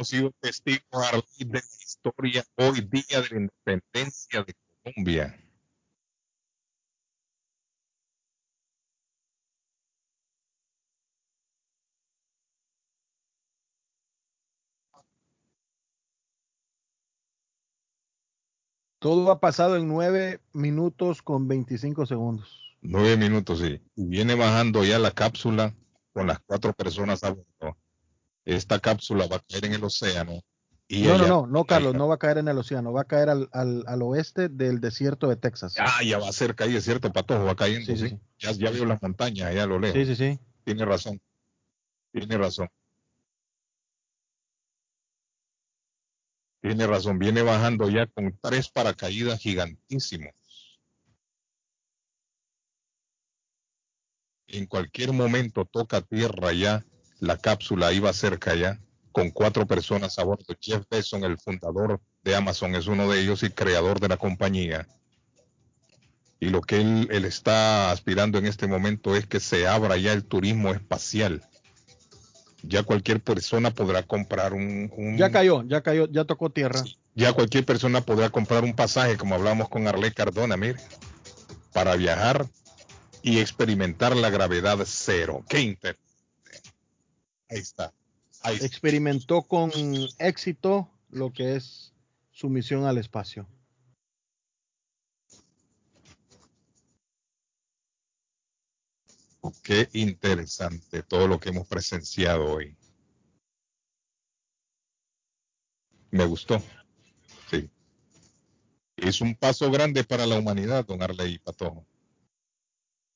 Hemos 0.00 0.08
sido 0.08 0.30
testigos 0.40 0.82
Arley, 0.92 1.22
de 1.40 1.58
la 1.58 1.84
historia 1.84 2.44
hoy 2.56 2.80
día 2.80 3.20
de 3.20 3.28
la 3.28 3.36
independencia 3.36 4.42
de 4.42 4.54
Colombia. 4.82 5.38
Todo 19.00 19.30
ha 19.30 19.38
pasado 19.38 19.76
en 19.76 19.86
9 19.86 20.40
minutos 20.54 21.20
con 21.20 21.46
25 21.46 22.06
segundos. 22.06 22.78
Nueve 22.80 23.18
minutos, 23.18 23.58
sí. 23.58 23.82
Y 23.96 24.06
viene 24.06 24.34
bajando 24.34 24.82
ya 24.82 24.98
la 24.98 25.10
cápsula 25.10 25.74
con 26.14 26.26
las 26.26 26.38
cuatro 26.40 26.72
personas 26.72 27.22
a 27.22 27.32
bordo. 27.32 27.76
Esta 28.44 28.78
cápsula 28.78 29.26
va 29.26 29.36
a 29.36 29.40
caer 29.48 29.66
en 29.66 29.74
el 29.74 29.84
océano. 29.84 30.40
Y 30.88 31.02
no, 31.04 31.10
no, 31.10 31.14
ella- 31.16 31.28
no, 31.28 31.46
no, 31.46 31.64
Carlos, 31.66 31.94
no 31.94 32.08
va 32.08 32.16
a 32.16 32.18
caer 32.18 32.38
en 32.38 32.48
el 32.48 32.58
océano, 32.58 32.92
va 32.92 33.02
a 33.02 33.04
caer 33.04 33.28
al, 33.28 33.48
al, 33.52 33.84
al 33.86 34.02
oeste 34.02 34.48
del 34.48 34.80
desierto 34.80 35.28
de 35.28 35.36
Texas. 35.36 35.76
Ah, 35.78 36.02
ya 36.04 36.18
va 36.18 36.28
a 36.28 36.32
cerca 36.32 36.64
ahí, 36.64 36.74
es 36.74 36.84
cierto, 36.84 37.12
Patojo, 37.12 37.44
va 37.44 37.54
cayendo, 37.54 37.86
Sí, 37.86 37.96
sí. 37.96 38.08
sí, 38.08 38.16
sí. 38.16 38.20
Ya, 38.40 38.52
ya 38.52 38.70
veo 38.70 38.84
las 38.86 39.00
montañas, 39.00 39.54
ya 39.54 39.66
lo 39.66 39.78
leo. 39.78 39.92
Sí, 39.92 40.04
sí, 40.04 40.16
sí. 40.16 40.38
Tiene 40.64 40.84
razón. 40.84 41.20
Tiene 42.12 42.36
razón. 42.38 42.68
Tiene 46.60 46.86
razón, 46.86 47.18
viene 47.18 47.42
bajando 47.42 47.88
ya 47.88 48.06
con 48.06 48.38
tres 48.42 48.68
paracaídas 48.68 49.38
gigantísimos. 49.40 50.32
En 54.46 54.66
cualquier 54.66 55.12
momento 55.12 55.64
toca 55.64 56.00
tierra 56.02 56.52
ya, 56.52 56.84
la 57.20 57.36
cápsula 57.36 57.92
iba 57.92 58.12
cerca 58.12 58.54
ya, 58.54 58.78
con 59.12 59.30
cuatro 59.30 59.66
personas 59.66 60.18
a 60.18 60.24
bordo. 60.24 60.44
Jeff 60.60 60.84
Bezos, 60.90 61.22
el 61.22 61.38
fundador 61.38 62.00
de 62.22 62.34
Amazon, 62.34 62.74
es 62.74 62.86
uno 62.86 63.10
de 63.10 63.20
ellos 63.20 63.42
y 63.42 63.50
creador 63.50 64.00
de 64.00 64.08
la 64.08 64.16
compañía. 64.16 64.86
Y 66.38 66.48
lo 66.48 66.62
que 66.62 66.80
él, 66.80 67.08
él 67.10 67.24
está 67.26 67.90
aspirando 67.90 68.38
en 68.38 68.46
este 68.46 68.66
momento 68.66 69.14
es 69.14 69.26
que 69.26 69.40
se 69.40 69.66
abra 69.68 69.96
ya 69.98 70.12
el 70.12 70.24
turismo 70.24 70.72
espacial. 70.72 71.42
Ya 72.62 72.82
cualquier 72.82 73.20
persona 73.20 73.70
podrá 73.70 74.02
comprar 74.02 74.52
un, 74.54 74.90
un- 74.96 75.16
Ya 75.18 75.30
cayó, 75.30 75.62
ya 75.66 75.82
cayó, 75.82 76.06
ya 76.10 76.24
tocó 76.24 76.50
tierra. 76.50 76.82
ya 77.14 77.32
cualquier 77.32 77.64
persona 77.66 78.00
podrá 78.00 78.30
comprar 78.30 78.64
un 78.64 78.74
pasaje, 78.74 79.16
como 79.18 79.34
hablamos 79.34 79.68
con 79.68 79.86
Arley 79.86 80.12
Cardona, 80.12 80.56
mire, 80.56 80.76
para 81.72 81.96
viajar 81.96 82.46
y 83.22 83.38
experimentar 83.40 84.16
la 84.16 84.30
gravedad 84.30 84.78
cero. 84.86 85.44
Qué 85.48 85.60
inter. 85.60 85.98
Ahí 87.50 87.58
está. 87.58 87.92
Ahí 88.42 88.54
está. 88.54 88.66
Experimentó 88.66 89.42
con 89.42 89.72
éxito 90.18 90.88
lo 91.10 91.32
que 91.32 91.56
es 91.56 91.92
su 92.30 92.48
misión 92.48 92.84
al 92.84 92.98
espacio. 92.98 93.46
Qué 99.62 99.88
interesante 99.92 101.02
todo 101.02 101.26
lo 101.26 101.40
que 101.40 101.48
hemos 101.48 101.66
presenciado 101.66 102.44
hoy. 102.44 102.76
Me 106.10 106.26
gustó. 106.26 106.62
Sí. 107.50 107.70
Es 108.96 109.20
un 109.20 109.34
paso 109.34 109.70
grande 109.70 110.04
para 110.04 110.26
la 110.26 110.38
humanidad, 110.38 110.84
don 110.84 111.02
Arley 111.02 111.38
Patojo. 111.38 111.86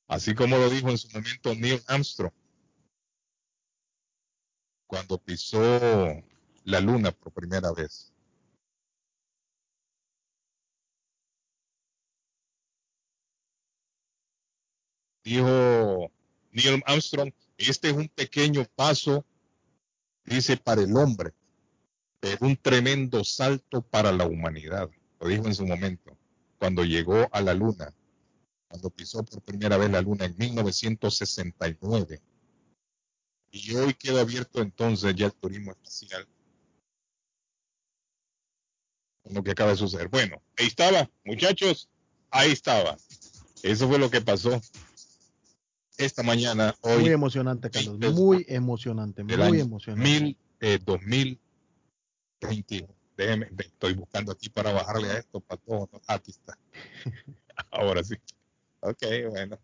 Así 0.07 0.33
como 0.33 0.57
lo 0.57 0.69
dijo 0.69 0.89
en 0.89 0.97
su 0.97 1.09
momento 1.09 1.55
Neil 1.55 1.81
Armstrong, 1.87 2.33
cuando 4.95 5.17
pisó 5.17 5.59
la 6.63 6.79
luna 6.79 7.11
por 7.11 7.33
primera 7.33 7.69
vez. 7.73 8.13
Dijo 15.21 16.09
Neil 16.53 16.81
Armstrong, 16.85 17.33
este 17.57 17.89
es 17.89 17.93
un 17.93 18.07
pequeño 18.07 18.65
paso, 18.73 19.25
dice, 20.23 20.55
para 20.55 20.81
el 20.83 20.95
hombre, 20.95 21.33
pero 22.21 22.45
un 22.45 22.55
tremendo 22.55 23.25
salto 23.25 23.81
para 23.81 24.13
la 24.13 24.25
humanidad. 24.25 24.89
Lo 25.19 25.27
dijo 25.27 25.45
en 25.45 25.55
su 25.55 25.65
momento, 25.65 26.17
cuando 26.57 26.85
llegó 26.85 27.27
a 27.33 27.41
la 27.41 27.53
luna, 27.53 27.93
cuando 28.69 28.89
pisó 28.91 29.23
por 29.25 29.41
primera 29.41 29.75
vez 29.75 29.91
la 29.91 30.01
luna 30.01 30.23
en 30.23 30.37
1969. 30.37 32.21
Y 33.55 33.73
hoy 33.73 33.93
queda 33.93 34.19
abierto 34.19 34.61
entonces 34.61 35.15
ya 35.15 35.27
el 35.27 35.33
turismo 35.33 35.71
espacial. 35.71 36.27
Lo 39.23 39.41
que 39.41 39.51
acaba 39.51 39.71
de 39.71 39.77
suceder. 39.77 40.09
Bueno, 40.09 40.41
ahí 40.57 40.67
estaba, 40.67 41.09
muchachos, 41.23 41.87
ahí 42.31 42.51
estaba. 42.51 42.97
Eso 43.63 43.87
fue 43.87 43.97
lo 43.97 44.11
que 44.11 44.19
pasó 44.19 44.59
esta 45.97 46.21
mañana, 46.21 46.75
hoy. 46.81 47.03
Muy 47.03 47.11
emocionante, 47.11 47.69
Carlos. 47.69 47.97
Muy 48.13 48.45
emocionante, 48.49 49.23
muy 49.23 49.61
emocionante. 49.61 50.03
mil, 50.03 50.37
eh, 50.59 50.77
2021. 50.85 52.93
Déjeme, 53.15 53.49
estoy 53.57 53.93
buscando 53.93 54.33
aquí 54.33 54.49
para 54.49 54.73
bajarle 54.73 55.11
a 55.11 55.19
esto, 55.19 55.39
para 55.39 55.61
todo. 55.61 55.89
Aquí 56.07 56.31
está. 56.31 56.59
Ahora 57.71 58.03
sí. 58.03 58.15
Ok, 58.81 59.01
bueno. 59.29 59.57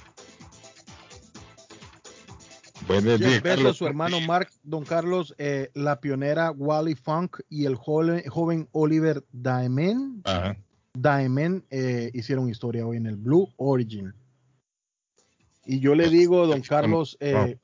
Buenos 2.87 3.19
días, 3.19 3.41
Carlos. 3.41 3.77
su 3.77 3.85
hermano 3.85 4.19
Mark, 4.21 4.49
don 4.63 4.83
Carlos, 4.83 5.35
eh, 5.37 5.69
la 5.75 6.01
pionera 6.01 6.49
Wally 6.49 6.95
Funk 6.95 7.37
y 7.47 7.65
el 7.65 7.75
joven, 7.75 8.23
joven 8.27 8.67
Oliver 8.71 9.23
Daemen, 9.31 10.21
Ajá. 10.23 10.57
Daemen 10.93 11.63
eh, 11.69 12.09
hicieron 12.15 12.49
historia 12.49 12.87
hoy 12.87 12.97
en 12.97 13.05
el 13.05 13.15
Blue 13.15 13.47
Origin. 13.57 14.11
Y 15.69 15.81
yo 15.81 15.93
le 15.93 16.09
digo, 16.09 16.47
don 16.47 16.61
Carlos, 16.61 17.15
eh, 17.19 17.59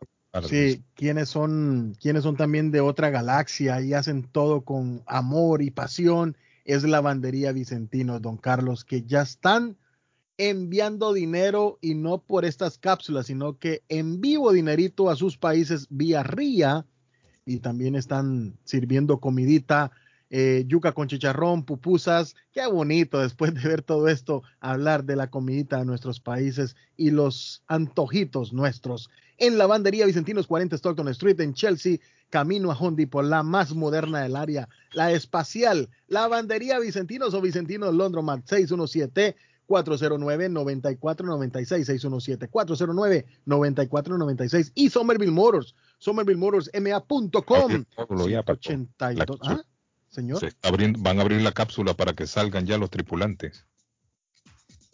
sí, 0.48 0.84
quienes 0.94 1.28
son, 1.28 1.98
quienes 2.00 2.22
son 2.22 2.38
también 2.38 2.70
de 2.70 2.80
otra 2.80 3.10
galaxia 3.10 3.82
y 3.82 3.96
hacen 3.96 4.22
todo 4.32 4.62
con 4.62 5.02
amor 5.08 5.64
y 5.64 5.72
pasión, 5.72 6.38
es 6.66 6.84
Lavandería 6.84 7.52
Vicentino, 7.52 8.20
don 8.20 8.38
Carlos, 8.38 8.86
que 8.86 9.02
ya 9.02 9.24
están 9.24 9.76
enviando 10.38 11.14
dinero 11.14 11.80
y 11.82 11.96
no 11.96 12.20
por 12.20 12.46
estas 12.46 12.78
cápsulas, 12.78 13.26
sino 13.26 13.58
que 13.58 13.82
en 13.90 14.22
vivo 14.22 14.54
dinerito 14.54 15.10
a 15.10 15.16
sus 15.16 15.40
países 15.40 15.88
vía 15.90 16.22
RIA 16.22 16.86
y 17.44 17.58
también 17.58 17.96
están 17.96 18.56
sirviendo 18.66 19.20
comidita, 19.20 19.90
eh, 20.30 20.64
yuca 20.68 20.92
con 20.94 21.08
chicharrón, 21.08 21.64
pupusas. 21.66 22.36
Qué 22.52 22.66
bonito 22.68 23.20
después 23.20 23.54
de 23.54 23.62
ver 23.68 23.82
todo 23.82 24.08
esto, 24.08 24.44
hablar 24.60 25.04
de 25.06 25.16
la 25.16 25.30
comidita 25.30 25.80
de 25.80 25.86
nuestros 25.86 26.20
países 26.20 26.76
y 26.98 27.12
los 27.12 27.64
antojitos 27.68 28.54
nuestros. 28.54 29.10
En 29.38 29.58
Lavandería 29.58 30.06
Vicentinos 30.06 30.48
40 30.48 30.76
Stockton 30.78 31.08
Street 31.10 31.40
en 31.42 31.54
Chelsea, 31.54 31.98
camino 32.30 32.72
a 32.72 32.78
Home 32.78 32.96
Depot, 32.98 33.24
la 33.24 33.44
más 33.44 33.74
moderna 33.76 34.22
del 34.22 34.36
área, 34.36 34.68
la 34.94 35.12
espacial, 35.12 35.90
Lavandería 36.08 36.80
Vicentinos 36.80 37.34
o 37.34 37.42
Vicentinos 37.42 37.94
Londromat 37.94 38.46
617 38.48 39.36
409-9496, 39.68 42.48
617-409-9496 43.48 44.72
y 44.76 44.90
Somerville 44.90 45.32
Motors, 45.32 45.76
somervillemotorsma.com. 45.98 47.86
Módulo 47.98 48.28
ya, 48.30 48.44
Pato. 48.44 48.60
82. 48.60 49.40
La- 49.42 49.52
Ah, 49.54 49.64
señor, 50.16 50.40
Se 50.40 50.48
está 50.48 50.70
abriendo- 50.70 51.00
van 51.02 51.20
a 51.20 51.22
abrir 51.22 51.42
la 51.42 51.52
cápsula 51.52 51.94
para 51.94 52.14
que 52.14 52.26
salgan 52.26 52.66
ya 52.66 52.78
los 52.78 52.90
tripulantes. 52.90 53.66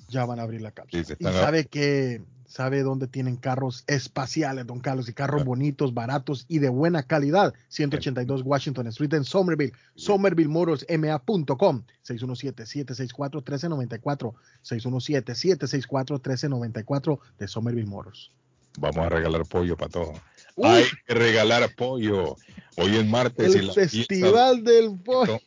ya 0.10 0.26
van 0.26 0.40
a 0.40 0.44
abrir 0.44 0.62
la 0.62 0.72
cápsula. 0.72 1.04
Sí, 1.06 1.14
Y 1.20 1.24
sabe 1.24 1.66
que 1.68 2.22
sabe 2.46 2.82
dónde 2.84 3.08
tienen 3.08 3.38
carros 3.38 3.86
espaciales, 3.88 4.68
don 4.68 4.82
Carlos, 4.82 5.08
y 5.08 5.14
carros 5.14 5.46
bonitos, 5.46 5.94
baratos 5.94 6.44
y 6.50 6.60
de 6.60 6.68
buena 6.68 7.04
calidad. 7.04 7.54
182 7.70 8.42
Washington 8.44 8.88
Street 8.88 9.14
en 9.14 9.24
Somerville, 9.24 9.72
somervillemotorsma.com, 9.96 11.84
617-764-1394, 12.06 14.34
617-764-1394 14.64 17.20
de 17.40 17.48
Somerville 17.48 17.88
Motors. 17.88 18.32
Vamos 18.80 19.06
a 19.06 19.10
regalar 19.10 19.46
pollo 19.46 19.78
para 19.78 19.92
todos. 19.92 20.20
Hay 20.64 20.86
que 21.08 21.14
regalar 21.14 21.74
pollo. 21.76 22.36
Hoy 22.78 22.96
es 22.98 23.06
martes 23.06 23.56
y 23.56 23.60
El 23.60 23.68
la 23.68 23.74
Festival 23.74 24.64
del 24.64 24.98
Pollo. 25.04 25.40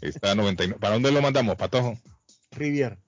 está 0.00 0.30
a 0.32 0.34
99. 0.34 0.78
¿Para 0.80 0.94
dónde 0.94 1.10
lo 1.12 1.20
mandamos, 1.22 1.56
Patojo? 1.56 1.98
Rivier. 2.52 2.98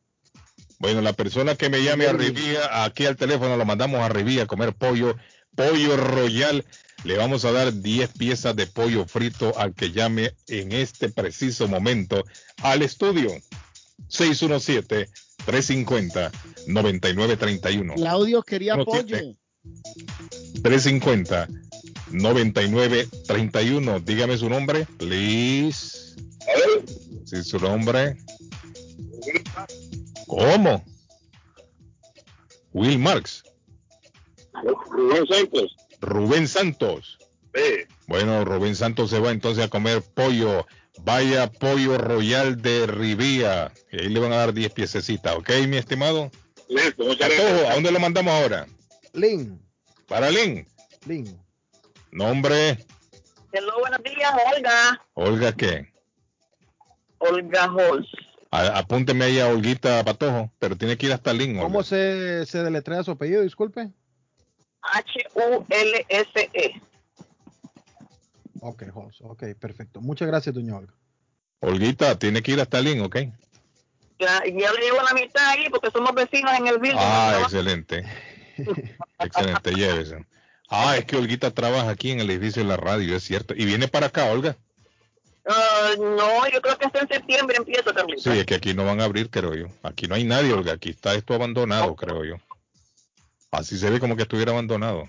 Bueno, 0.79 1.01
la 1.01 1.13
persona 1.13 1.55
que 1.55 1.71
me 1.71 1.83
llame 1.83 2.07
a 2.07 2.13
Rivía, 2.13 2.85
aquí 2.85 3.07
al 3.07 3.17
teléfono 3.17 3.57
lo 3.57 3.65
mandamos 3.65 4.01
a 4.01 4.09
Rivía 4.09 4.43
a 4.43 4.47
comer 4.47 4.75
pollo, 4.75 5.17
pollo 5.55 5.97
royal. 5.97 6.65
Le 7.05 7.17
vamos 7.17 7.45
a 7.45 7.53
dar 7.53 7.73
10 7.73 8.11
piezas 8.19 8.57
de 8.57 8.67
pollo 8.67 9.07
frito 9.07 9.57
al 9.59 9.75
que 9.75 9.93
llame 9.93 10.33
en 10.49 10.73
este 10.73 11.09
preciso 11.11 11.69
momento 11.69 12.25
al 12.63 12.83
estudio. 12.83 13.31
617-350-9931. 16.67 17.95
Claudio 17.95 18.43
quería 18.43 18.77
No 18.77 18.85
pollo. 18.85 19.05
tiene. 19.05 19.37
350 20.63 21.49
9931. 22.11 24.01
Dígame 24.01 24.37
su 24.37 24.49
nombre, 24.49 24.87
please. 24.99 26.17
Sí, 27.25 27.43
su 27.43 27.59
nombre. 27.59 28.17
¿Cómo? 30.27 30.85
Will 32.73 32.99
Marx. 32.99 33.45
Rubén 34.91 35.27
Santos. 35.27 35.77
Rubén 36.01 36.49
Santos. 36.49 37.19
Bueno, 38.07 38.45
Rubén 38.45 38.77
Santos 38.77 39.11
se 39.11 39.19
va 39.21 39.31
entonces 39.31 39.65
a 39.65 39.69
comer 39.69 40.03
pollo. 40.03 40.67
Vaya 41.03 41.51
pollo 41.51 41.99
royal 41.99 42.61
de 42.61 42.87
Rivía. 42.87 43.73
Y 43.91 44.01
ahí 44.01 44.09
le 44.09 44.21
van 44.21 44.33
a 44.33 44.37
dar 44.37 44.55
10 44.55 44.73
piececitas, 44.73 45.35
¿ok, 45.35 45.51
mi 45.69 45.77
estimado? 45.77 46.31
Listo, 46.69 47.05
muchas 47.05 47.29
Patojo, 47.29 47.49
gracias. 47.49 47.71
¿A 47.71 47.75
dónde 47.75 47.91
lo 47.91 48.01
mandamos 48.01 48.33
ahora? 48.33 48.67
Lin. 49.15 49.61
Para 50.09 50.31
Lin. 50.31 50.67
Lin. 51.07 51.41
Nombre, 52.13 52.79
Hello, 53.53 53.73
buenos 53.81 54.03
días, 54.03 54.33
Olga. 54.57 55.01
Olga, 55.15 55.53
¿qué? 55.53 55.93
Olga 57.19 57.71
Holz. 57.73 58.07
A- 58.51 58.79
apúnteme 58.79 59.25
ahí 59.25 59.39
a 59.41 59.47
Olguita 59.49 60.03
Patojo, 60.05 60.51
pero 60.59 60.77
tiene 60.77 60.97
que 60.97 61.07
ir 61.07 61.13
hasta 61.13 61.33
Lin. 61.33 61.59
¿Cómo 61.59 61.83
se, 61.85 62.45
se 62.47 62.63
deletrea 62.65 63.03
su 63.05 63.13
apellido? 63.13 63.43
Disculpe. 63.43 63.91
H-U-L-S-E. 64.83 66.81
Ok, 68.61 68.83
Holmes. 68.93 69.17
Ok, 69.23 69.45
perfecto. 69.59 70.01
Muchas 70.01 70.27
gracias, 70.29 70.55
doña 70.55 70.77
Olga. 70.77 70.95
Olguita, 71.61 72.19
tiene 72.19 72.43
que 72.43 72.53
ir 72.53 72.61
hasta 72.61 72.81
Lin, 72.81 73.01
¿ok? 73.03 73.17
Ya, 74.19 74.43
ya 74.45 74.73
le 74.73 74.81
llevo 74.81 75.03
la 75.03 75.13
mitad 75.15 75.49
ahí 75.51 75.69
porque 75.71 75.91
somos 75.91 76.13
vecinos 76.15 76.53
en 76.59 76.67
el 76.69 76.79
building. 76.79 76.97
Ah, 76.99 77.39
excelente. 77.43 78.05
excelente, 79.19 79.73
llévese. 79.75 80.25
Ah, 80.69 80.97
es 80.97 81.05
que 81.05 81.17
Olguita 81.17 81.51
trabaja 81.51 81.91
aquí 81.91 82.11
en 82.11 82.21
el 82.21 82.31
edificio 82.31 82.63
de 82.63 82.69
la 82.69 82.77
radio, 82.77 83.17
es 83.17 83.23
cierto. 83.23 83.55
Y 83.57 83.65
viene 83.65 83.87
para 83.89 84.07
acá, 84.07 84.27
Olga. 84.27 84.57
Ah, 85.47 85.91
no, 85.99 86.49
yo 86.51 86.61
creo 86.63 86.79
que 86.79 86.87
hasta 86.87 87.01
en 87.01 87.09
septiembre 87.09 87.57
empiezo, 87.59 87.93
Carlita. 87.93 88.23
Sí, 88.23 88.39
es 88.39 88.47
que 88.47 88.55
aquí 88.55 88.73
no 88.73 88.85
van 88.85 89.01
a 89.01 89.05
abrir, 89.05 89.29
creo 89.29 89.55
yo. 89.55 89.67
Aquí 89.83 90.07
no 90.07 90.15
hay 90.15 90.25
nadie, 90.25 90.53
Olga. 90.53 90.73
Aquí 90.73 90.91
está 90.91 91.15
esto 91.15 91.35
abandonado, 91.35 91.95
creo 91.95 92.25
yo. 92.25 92.37
Así 93.51 93.79
se 93.79 93.91
ve 93.91 94.01
como 94.01 94.17
que 94.17 94.23
estuviera 94.23 94.53
abandonado. 94.53 95.09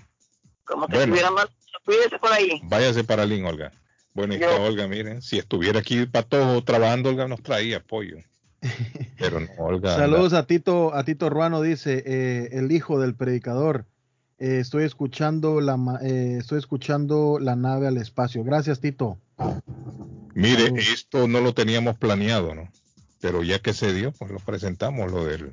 Como 0.64 0.86
que 0.86 0.96
Bueno. 0.96 1.14
estuviera 1.14 1.30
más. 1.30 1.46
Cuídese 1.84 2.18
por 2.18 2.32
ahí. 2.32 2.60
Váyase 2.64 3.04
para 3.04 3.24
Lin, 3.24 3.44
Olga. 3.46 3.72
Bueno, 4.12 4.34
y 4.34 4.36
está 4.36 4.56
Olga, 4.56 4.86
miren, 4.88 5.22
si 5.22 5.38
estuviera 5.38 5.80
aquí 5.80 6.04
Patojo 6.06 6.62
trabajando, 6.64 7.10
Olga 7.10 7.28
nos 7.28 7.42
traía 7.42 7.78
apoyo. 7.78 8.18
Pero 9.18 9.40
no, 9.40 9.48
Olga. 9.58 9.94
anda- 9.94 9.96
Saludos 10.06 10.32
a 10.32 10.46
Tito, 10.46 10.94
a 10.94 11.04
Tito 11.04 11.28
Ruano, 11.30 11.60
dice, 11.62 12.02
eh, 12.06 12.48
el 12.52 12.72
hijo 12.72 13.00
del 13.00 13.14
predicador. 13.14 13.84
Eh, 14.38 14.58
estoy 14.60 14.84
escuchando 14.84 15.60
la 15.62 15.78
eh, 16.02 16.36
estoy 16.38 16.58
escuchando 16.58 17.38
la 17.40 17.56
nave 17.56 17.86
al 17.86 17.96
espacio. 17.96 18.44
Gracias, 18.44 18.80
Tito. 18.80 19.18
Mire, 20.34 20.72
esto 20.78 21.26
no 21.26 21.40
lo 21.40 21.54
teníamos 21.54 21.96
planeado, 21.96 22.54
¿no? 22.54 22.68
Pero 23.20 23.42
ya 23.42 23.58
que 23.60 23.72
se 23.72 23.94
dio, 23.94 24.12
pues 24.12 24.30
lo 24.30 24.38
presentamos, 24.38 25.10
lo 25.10 25.24
del, 25.24 25.52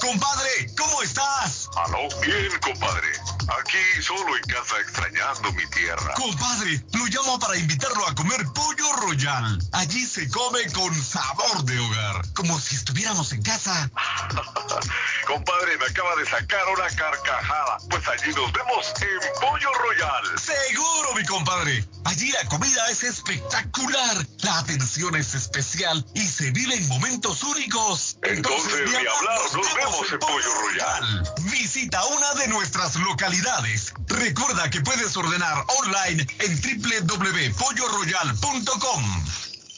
Compadre, 0.00 0.50
¿cómo 0.76 1.02
estás? 1.02 1.68
Aló, 1.76 2.08
bien, 2.22 2.50
compadre. 2.62 3.08
Aquí 3.48 4.02
solo 4.02 4.36
en 4.36 4.42
casa 4.42 4.80
extrañando 4.80 5.52
mi 5.52 5.64
tierra. 5.66 6.14
Compadre, 6.14 6.84
lo 6.94 7.06
llamo 7.06 7.38
para 7.38 7.56
invitarlo 7.56 8.06
a 8.08 8.14
comer 8.14 8.44
pollo 8.52 8.92
royal. 9.02 9.58
Allí 9.72 10.04
se 10.04 10.28
come 10.30 10.60
con 10.72 10.92
sabor 10.94 11.64
de 11.64 11.78
hogar, 11.78 12.22
como 12.34 12.58
si 12.58 12.74
estuviéramos 12.74 13.32
en 13.32 13.42
casa. 13.42 13.88
compadre, 15.26 15.78
me 15.78 15.86
acaba 15.86 16.16
de 16.16 16.26
sacar 16.26 16.62
una 16.76 16.88
carcajada. 16.88 17.78
Pues 17.88 18.08
allí 18.08 18.34
nos 18.34 18.52
vemos 18.52 18.92
en 19.00 19.40
Pollo 19.40 19.72
Royal. 19.72 20.38
Seguro, 20.38 21.14
mi 21.14 21.24
compadre. 21.24 21.84
Allí 22.04 22.30
la 22.32 22.48
comida 22.48 22.88
es 22.90 23.02
espectacular, 23.04 24.26
la 24.42 24.58
atención 24.58 25.14
es 25.16 25.34
especial 25.34 26.04
y 26.14 26.26
se 26.26 26.50
viven 26.50 26.86
momentos 26.88 27.42
únicos. 27.42 28.16
Entonces, 28.22 28.90
ni 28.90 28.96
hablar, 28.96 29.40
nos 29.52 29.74
vemos 29.74 30.12
en 30.12 30.18
Pollo 30.18 30.54
Royal. 30.62 31.32
Visita 31.50 32.04
una 32.06 32.34
de 32.34 32.48
nuestras 32.48 32.96
localidades. 32.96 33.35
Recuerda 34.06 34.70
que 34.70 34.80
puedes 34.80 35.14
ordenar 35.16 35.64
online 35.80 36.24
en 36.38 36.60
www.polloroyal.com. 37.06 39.45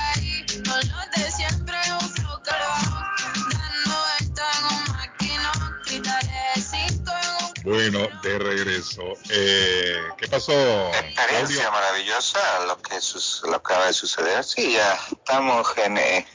Bueno, 7.72 8.08
de 8.22 8.38
regreso. 8.38 9.01
Eh, 9.30 10.03
¿Qué 10.17 10.27
pasó? 10.27 10.51
experiencia 10.93 11.72
maravillosa 11.72 12.40
lo 12.67 12.82
que, 12.82 13.00
sus- 13.00 13.41
lo 13.43 13.56
acaba 13.56 13.85
de 13.85 13.93
suceder. 13.93 14.43
Sí, 14.43 14.74
ya 14.74 15.00
estamos 15.11 15.67
en... 15.77 15.98
eh, 15.98 16.27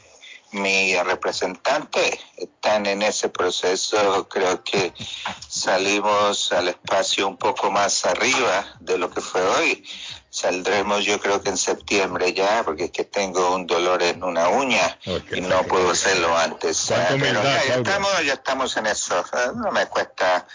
mi 0.52 0.96
representante 0.96 2.18
están 2.38 2.86
en 2.86 3.02
ese 3.02 3.28
proceso. 3.28 4.26
Creo 4.28 4.62
que 4.64 4.94
salimos 5.48 6.52
al 6.52 6.68
espacio 6.68 7.26
un 7.28 7.36
poco 7.36 7.70
más 7.70 8.04
arriba 8.06 8.74
de 8.80 8.96
lo 8.96 9.10
que 9.10 9.20
fue 9.20 9.42
hoy. 9.42 9.84
Saldremos 10.30 11.04
yo 11.04 11.20
creo 11.20 11.42
que 11.42 11.50
en 11.50 11.56
septiembre 11.58 12.32
ya, 12.32 12.62
porque 12.64 12.84
es 12.84 12.90
que 12.90 13.04
tengo 13.04 13.54
un 13.54 13.66
dolor 13.66 14.02
en 14.02 14.22
una 14.22 14.48
uña 14.48 14.98
y 15.32 15.40
no 15.40 15.62
puedo 15.64 15.90
hacerlo 15.90 16.36
antes. 16.38 16.84
¿Cuánta 16.88 17.14
Eh, 17.14 17.18
pero 17.20 17.42
ya, 17.42 17.62
estamos, 17.74 18.24
ya 18.24 18.32
estamos 18.34 18.76
en 18.76 18.86
eso. 18.86 19.24
No 19.56 19.72
me 19.72 19.86
cuesta 19.86 20.46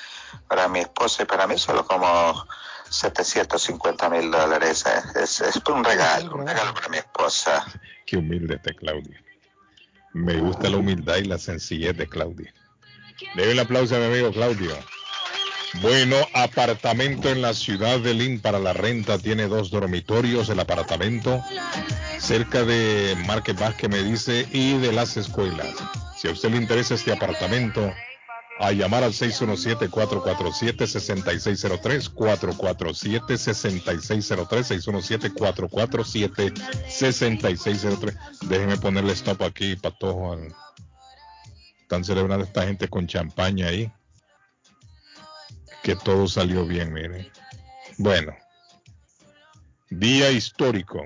para 0.47 0.67
mi 0.67 0.79
esposa 0.79 1.23
y 1.23 1.25
para 1.25 1.47
mí 1.47 1.57
solo 1.57 1.85
como 1.85 2.45
750 2.89 4.09
mil 4.09 4.31
dólares. 4.31 4.85
eh. 4.85 5.21
Es, 5.23 5.41
es 5.41 5.61
un 5.67 5.83
regalo, 5.83 6.35
un 6.35 6.47
regalo 6.47 6.73
para 6.73 6.89
mi 6.89 6.97
esposa. 6.97 7.65
Qué 8.05 8.17
humilde 8.17 8.55
este 8.55 8.75
Claudia. 8.75 9.21
Me 10.13 10.37
gusta 10.37 10.69
la 10.69 10.77
humildad 10.77 11.17
y 11.17 11.23
la 11.23 11.37
sencillez 11.37 11.95
de 11.95 12.07
Claudia. 12.07 12.53
Debe 13.35 13.51
el 13.53 13.59
aplauso 13.59 13.95
a 13.95 13.99
mi 13.99 14.05
amigo 14.05 14.31
Claudio. 14.31 14.75
Bueno, 15.75 16.17
apartamento 16.33 17.29
en 17.29 17.41
la 17.41 17.53
ciudad 17.53 17.99
de 17.99 18.13
Lynn 18.13 18.41
para 18.41 18.59
la 18.59 18.73
renta. 18.73 19.17
Tiene 19.17 19.47
dos 19.47 19.71
dormitorios 19.71 20.49
el 20.49 20.59
apartamento. 20.59 21.41
Cerca 22.19 22.63
de 22.65 23.15
Market 23.25 23.57
Vázquez 23.57 23.89
me 23.89 24.03
dice 24.03 24.47
y 24.51 24.77
de 24.79 24.91
las 24.91 25.15
escuelas. 25.15 25.69
Si 26.17 26.27
a 26.27 26.31
usted 26.31 26.51
le 26.51 26.57
interesa 26.57 26.95
este 26.95 27.13
apartamento, 27.13 27.93
a 28.63 28.71
llamar 28.73 29.03
al 29.03 29.13
617-447-6603, 29.13 32.13
447-6603, 32.13 34.81
617-447-6603. 36.87 38.17
Déjeme 38.47 38.77
ponerle 38.77 39.13
stop 39.13 39.41
aquí, 39.43 39.75
patojo. 39.75 40.33
al- 40.33 40.53
Están 41.81 42.03
celebrando 42.05 42.45
esta 42.45 42.65
gente 42.65 42.87
con 42.87 43.07
champaña 43.07 43.67
ahí. 43.67 43.91
Que 45.83 45.95
todo 45.95 46.27
salió 46.27 46.65
bien, 46.65 46.93
miren. 46.93 47.29
Bueno, 47.97 48.33
día 49.89 50.31
histórico. 50.31 51.03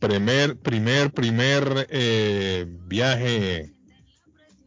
Primer, 0.00 0.56
primer, 0.58 1.12
primer 1.12 1.86
eh, 1.90 2.64
viaje 2.66 3.72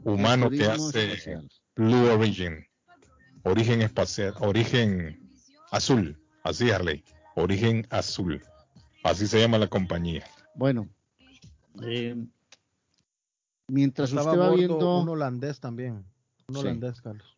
humano 0.03 0.49
que 0.49 0.65
hace 0.65 1.11
espacial. 1.13 1.49
Blue 1.75 2.09
Origin. 2.11 2.65
Origen 3.43 3.81
espacial, 3.81 4.33
origen 4.39 5.19
azul. 5.71 6.17
Así, 6.43 6.71
Harley. 6.71 7.03
Origen 7.35 7.85
azul. 7.89 8.41
Así 9.03 9.27
se 9.27 9.39
llama 9.39 9.57
la 9.57 9.67
compañía. 9.67 10.23
Bueno, 10.55 10.87
eh, 11.83 12.15
mientras 13.67 14.09
Estaba 14.09 14.31
usted 14.31 14.41
va 14.41 14.55
viendo, 14.55 14.99
un 15.01 15.09
holandés 15.09 15.59
también. 15.59 16.05
Un 16.47 16.55
Sí. 16.55 16.61
holandés, 16.61 17.01
Carlos. 17.01 17.37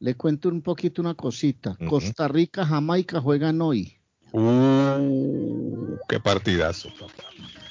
le 0.00 0.14
cuento 0.16 0.48
un 0.50 0.60
poquito 0.60 1.00
una 1.00 1.14
cosita. 1.14 1.76
Costa 1.88 2.28
Rica, 2.28 2.66
Jamaica 2.66 3.20
juegan 3.20 3.62
hoy. 3.62 3.96
Uh, 4.32 5.96
qué 6.08 6.20
partidazo, 6.20 6.90
papá. 7.00 7.24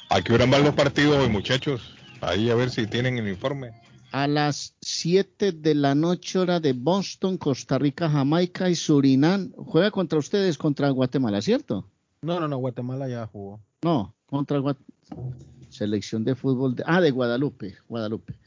¿A 0.10 0.22
qué 0.22 0.34
hora 0.34 0.46
van 0.46 0.64
los 0.64 0.74
partidos 0.74 1.18
hoy, 1.18 1.30
muchachos? 1.30 1.94
Ahí 2.22 2.50
a 2.50 2.56
ver 2.56 2.70
si 2.72 2.88
tienen 2.88 3.18
el 3.18 3.28
informe. 3.28 3.72
A 4.14 4.28
las 4.28 4.76
7 4.82 5.54
de 5.54 5.74
la 5.74 5.96
noche, 5.96 6.38
hora 6.38 6.60
de 6.60 6.74
Boston, 6.74 7.40
Costa 7.40 7.80
Rica, 7.80 8.08
Jamaica 8.08 8.70
y 8.70 8.76
Surinam. 8.76 9.52
Juega 9.54 9.90
contra 9.90 10.20
ustedes, 10.20 10.60
contra 10.60 10.92
Guatemala, 10.92 11.42
¿cierto? 11.42 11.90
No, 12.22 12.40
no, 12.40 12.48
no, 12.48 12.58
Guatemala 12.58 13.10
ya 13.10 13.26
jugó. 13.26 13.60
No, 13.82 14.14
contra 14.28 14.60
Guatemala. 14.60 15.36
Selección 15.70 16.24
de 16.24 16.36
fútbol. 16.36 16.76
De, 16.76 16.84
ah, 16.86 17.02
de 17.02 17.10
Guadalupe, 17.10 17.76
Guadalupe. 17.90 18.38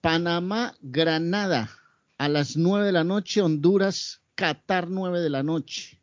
Panamá, 0.00 0.76
Granada. 0.80 1.68
A 2.16 2.28
las 2.28 2.56
9 2.56 2.86
de 2.86 2.92
la 2.92 3.02
noche, 3.02 3.42
Honduras, 3.42 4.20
Qatar, 4.36 4.88
9 4.88 5.18
de 5.18 5.30
la 5.30 5.42
noche. 5.42 5.98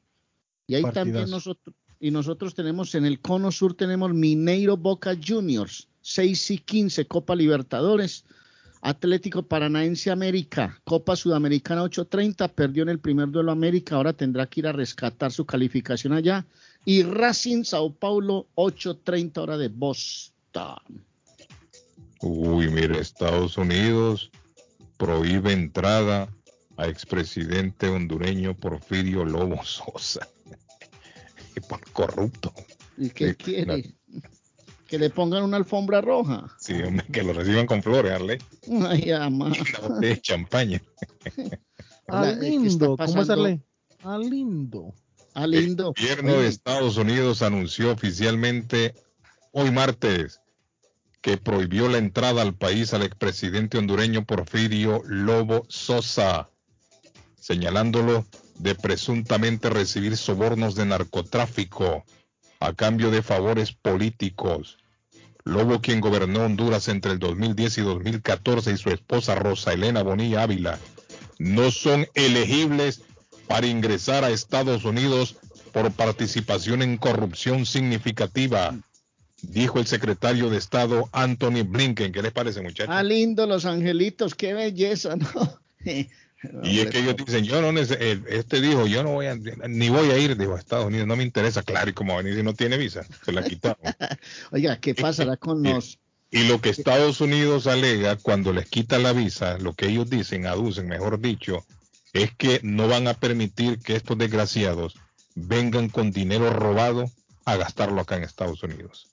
Y 0.68 0.76
ahí 0.76 0.84
también 0.92 1.30
nosotros, 1.30 1.74
y 2.02 2.12
nosotros 2.12 2.56
tenemos 2.56 2.94
en 2.94 3.06
el 3.06 3.22
cono 3.22 3.54
sur, 3.54 3.74
tenemos 3.74 4.14
Mineiro 4.14 4.76
Boca 4.76 5.16
Juniors, 5.16 5.88
6 6.02 6.52
y 6.52 6.58
15, 6.58 7.08
Copa 7.08 7.36
Libertadores. 7.38 8.26
Atlético 8.88 9.44
Paranaense 9.44 10.10
América, 10.12 10.80
Copa 10.86 11.18
Sudamericana 11.18 11.84
8.30, 11.84 12.50
perdió 12.54 12.84
en 12.84 12.90
el 12.90 13.00
primer 13.00 13.28
duelo 13.28 13.52
América, 13.52 13.96
ahora 13.98 14.14
tendrá 14.14 14.48
que 14.48 14.62
ir 14.62 14.68
a 14.68 14.72
rescatar 14.72 15.30
su 15.34 15.46
calificación 15.46 16.14
allá. 16.14 16.46
Y 16.86 17.04
Racing 17.04 17.66
Sao 17.66 17.94
Paulo 17.94 18.48
8.30 18.56 19.38
hora 19.40 19.58
de 19.58 19.68
Boston. 19.68 21.04
Uy, 22.22 22.70
mire, 22.70 23.02
Estados 23.02 23.58
Unidos 23.58 24.32
prohíbe 24.96 25.52
entrada 25.52 26.30
a 26.78 26.88
expresidente 26.88 27.90
hondureño 27.90 28.56
Porfirio 28.56 29.26
Lobo 29.26 29.66
Sosa. 29.66 30.30
Y 31.58 31.60
por 31.68 31.82
corrupto. 31.92 32.54
¿Y 32.98 33.10
qué 33.10 33.32
Sí, 33.32 33.36
quiere? 33.36 33.97
Que 34.88 34.98
le 34.98 35.10
pongan 35.10 35.44
una 35.44 35.58
alfombra 35.58 36.02
roja. 36.02 36.48
Sí, 36.60 36.74
hombre, 36.82 37.06
que 37.12 37.24
lo 37.24 37.34
reciban 37.34 37.66
con 37.66 37.84
flores, 37.84 38.14
Arley. 38.14 38.38
Ay, 38.88 39.12
ama. 39.12 39.48
Una 39.48 39.88
botella 39.88 40.16
de 40.16 40.22
champaña. 40.22 40.82
Ah, 42.08 42.22
Hola, 42.22 42.40
¿qué 42.40 42.48
está 42.48 42.50
lindo. 42.50 42.98
¿Cómo 42.98 43.04
es 43.04 43.14
pasando? 43.14 43.34
Arley? 43.34 43.62
Ah, 44.04 44.18
lindo. 44.18 44.94
Ah, 45.34 45.46
lindo. 45.46 45.94
El 45.96 46.04
gobierno 46.04 46.42
de 46.42 46.48
Estados 46.48 46.98
Unidos 46.98 47.42
anunció 47.42 47.92
oficialmente 47.92 48.96
hoy 49.52 49.72
martes 49.72 50.40
que 51.22 51.38
prohibió 51.38 51.90
la 51.90 51.98
entrada 51.98 52.42
al 52.42 52.56
país 52.56 52.94
al 52.94 53.04
expresidente 53.04 53.78
hondureño 53.78 54.26
Porfirio 54.26 55.02
Lobo 55.06 55.66
Sosa, 55.68 56.50
señalándolo 57.40 58.26
de 58.60 58.76
presuntamente 58.76 59.70
recibir 59.70 60.16
sobornos 60.16 60.76
de 60.76 60.86
narcotráfico 60.86 62.06
a 62.60 62.74
cambio 62.74 63.12
de 63.12 63.22
favores 63.22 63.72
políticos. 63.72 64.78
Lobo, 65.44 65.80
quien 65.80 66.02
gobernó 66.02 66.44
Honduras 66.44 66.88
entre 66.90 67.14
el 67.14 67.20
2010 67.20 67.78
y 67.78 67.82
2014, 67.82 68.72
y 68.72 68.78
su 68.78 68.90
esposa 68.90 69.36
Rosa 69.36 69.74
Elena 69.74 70.04
Bonilla 70.04 70.44
Ávila, 70.44 70.78
no 71.40 71.72
son 71.72 72.08
elegibles 72.16 73.02
para 73.48 73.68
ingresar 73.68 74.24
a 74.24 74.30
Estados 74.30 74.84
Unidos 74.84 75.38
por 75.72 75.92
participación 75.92 76.82
en 76.82 76.98
corrupción 76.98 77.66
significativa, 77.66 78.76
dijo 79.42 79.80
el 79.80 79.88
secretario 79.88 80.50
de 80.50 80.58
Estado 80.58 81.10
Anthony 81.14 81.64
Blinken. 81.66 82.12
¿Qué 82.12 82.22
les 82.22 82.34
parece, 82.34 82.62
muchachos? 82.62 82.94
Ah, 82.94 83.04
lindo 83.04 83.46
los 83.48 83.66
angelitos, 83.66 84.36
qué 84.36 84.54
belleza, 84.54 85.16
¿no? 85.16 85.28
Y 86.64 86.80
es 86.80 86.90
que 86.90 87.00
ellos 87.00 87.16
dicen, 87.16 87.44
yo 87.44 87.62
no 87.62 87.80
eh, 87.80 88.24
este 88.30 88.62
dijo, 88.62 88.86
yo 88.86 89.04
no 89.04 89.14
voy 89.14 89.26
a, 89.26 89.36
ni 89.68 89.90
voy 89.90 90.12
a 90.12 90.18
ir, 90.20 90.38
dijo, 90.38 90.56
a 90.56 90.60
Estados 90.60 90.86
Unidos, 90.86 91.08
no 91.08 91.16
me 91.16 91.24
interesa, 91.24 91.64
claro, 91.64 91.90
y 91.90 91.94
como 91.94 92.14
va 92.14 92.20
a 92.20 92.24
venir 92.24 92.38
si 92.38 92.44
no 92.44 92.54
tiene 92.54 92.78
visa, 92.78 93.06
se 93.26 93.32
la 93.32 93.44
quitaron. 93.44 93.78
Oiga, 94.52 94.80
¿qué 94.80 94.94
pasará 94.94 95.38
con 95.38 95.64
los... 95.64 96.00
Y 96.30 96.44
lo 96.44 96.60
que 96.60 96.70
Estados 96.70 97.22
Unidos 97.22 97.68
alega 97.68 98.18
cuando 98.18 98.54
les 98.54 98.68
quita 98.68 99.00
la 99.00 99.14
visa, 99.14 99.58
lo 99.58 99.74
que 99.74 99.88
ellos 99.88 100.10
dicen, 100.10 100.46
aducen, 100.46 100.88
mejor 100.88 101.20
dicho, 101.20 101.66
es 102.14 102.34
que 102.36 102.60
no 102.64 102.88
van 102.88 103.08
a 103.08 103.14
permitir 103.14 103.80
que 103.80 103.96
estos 103.96 104.18
desgraciados 104.18 104.96
vengan 105.36 105.90
con 105.90 106.12
dinero 106.12 106.52
robado 106.52 107.10
a 107.46 107.56
gastarlo 107.56 108.02
acá 108.02 108.18
en 108.18 108.24
Estados 108.24 108.62
Unidos. 108.62 109.08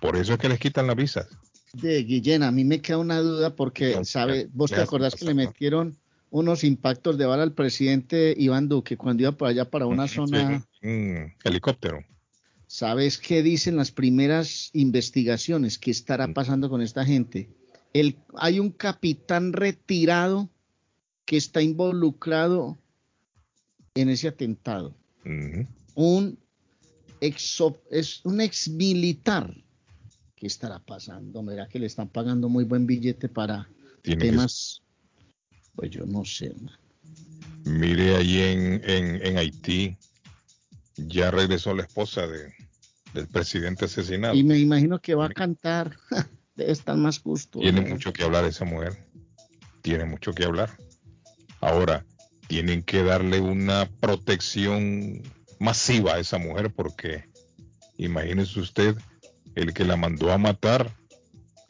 Por 0.00 0.16
eso 0.16 0.34
es 0.34 0.38
que 0.38 0.48
les 0.48 0.60
quitan 0.60 0.86
las 0.86 0.96
visas. 0.96 1.26
de 1.72 2.04
Guillén, 2.04 2.44
a 2.44 2.52
mí 2.52 2.64
me 2.64 2.80
queda 2.80 2.98
una 2.98 3.18
duda 3.18 3.56
porque, 3.56 4.04
¿sabe? 4.04 4.48
¿Vos 4.52 4.70
te 4.70 4.80
acordás 4.80 5.16
que 5.16 5.24
le 5.24 5.34
metieron 5.34 5.98
unos 6.34 6.64
impactos 6.64 7.16
de 7.16 7.26
bala 7.26 7.44
al 7.44 7.52
presidente 7.52 8.34
Iván 8.36 8.68
Duque 8.68 8.96
cuando 8.96 9.22
iba 9.22 9.30
por 9.30 9.46
allá 9.46 9.70
para 9.70 9.86
una 9.86 10.08
zona? 10.08 10.66
Mm, 10.82 11.32
helicóptero. 11.44 12.04
¿Sabes 12.66 13.18
qué 13.18 13.40
dicen 13.44 13.76
las 13.76 13.92
primeras 13.92 14.70
investigaciones? 14.72 15.78
¿Qué 15.78 15.92
estará 15.92 16.26
pasando 16.34 16.68
con 16.68 16.82
esta 16.82 17.04
gente? 17.04 17.48
El, 17.92 18.16
hay 18.34 18.58
un 18.58 18.70
capitán 18.70 19.52
retirado 19.52 20.50
que 21.24 21.36
está 21.36 21.62
involucrado 21.62 22.76
en 23.94 24.08
ese 24.08 24.26
atentado. 24.26 24.92
Un 25.94 26.36
ex, 27.20 27.62
es 27.92 28.24
un 28.24 28.40
ex 28.40 28.68
militar. 28.68 29.54
¿Qué 30.34 30.48
estará 30.48 30.80
pasando? 30.80 31.44
Mira 31.44 31.68
que 31.68 31.78
le 31.78 31.86
están 31.86 32.08
pagando 32.08 32.48
muy 32.48 32.64
buen 32.64 32.88
billete 32.88 33.28
para 33.28 33.68
Tiene 34.02 34.20
temas. 34.20 34.83
Pues 35.76 35.90
yo 35.90 36.06
no 36.06 36.24
sé. 36.24 36.52
man. 36.60 36.76
Mire 37.64 38.16
ahí 38.16 38.40
en, 38.40 38.82
en, 38.84 39.26
en 39.26 39.38
Haití, 39.38 39.96
ya 40.96 41.30
regresó 41.30 41.74
la 41.74 41.82
esposa 41.82 42.26
de, 42.26 42.52
del 43.14 43.28
presidente 43.28 43.86
asesinado. 43.86 44.34
Y 44.34 44.44
me 44.44 44.58
imagino 44.58 45.00
que 45.00 45.14
va 45.14 45.26
a 45.26 45.30
cantar. 45.30 45.96
Debe 46.56 46.70
estar 46.70 46.96
más 46.96 47.18
justo. 47.18 47.58
Tiene 47.58 47.80
¿no? 47.80 47.88
mucho 47.88 48.12
que 48.12 48.22
hablar 48.22 48.44
esa 48.44 48.64
mujer. 48.64 48.96
Tiene 49.82 50.04
mucho 50.04 50.32
que 50.32 50.44
hablar. 50.44 50.70
Ahora, 51.60 52.04
tienen 52.46 52.82
que 52.82 53.02
darle 53.02 53.40
una 53.40 53.88
protección 54.00 55.22
masiva 55.58 56.14
a 56.14 56.18
esa 56.18 56.38
mujer 56.38 56.72
porque 56.72 57.24
imagínese 57.96 58.60
usted, 58.60 58.96
el 59.54 59.72
que 59.72 59.84
la 59.84 59.96
mandó 59.96 60.30
a 60.30 60.38
matar 60.38 60.94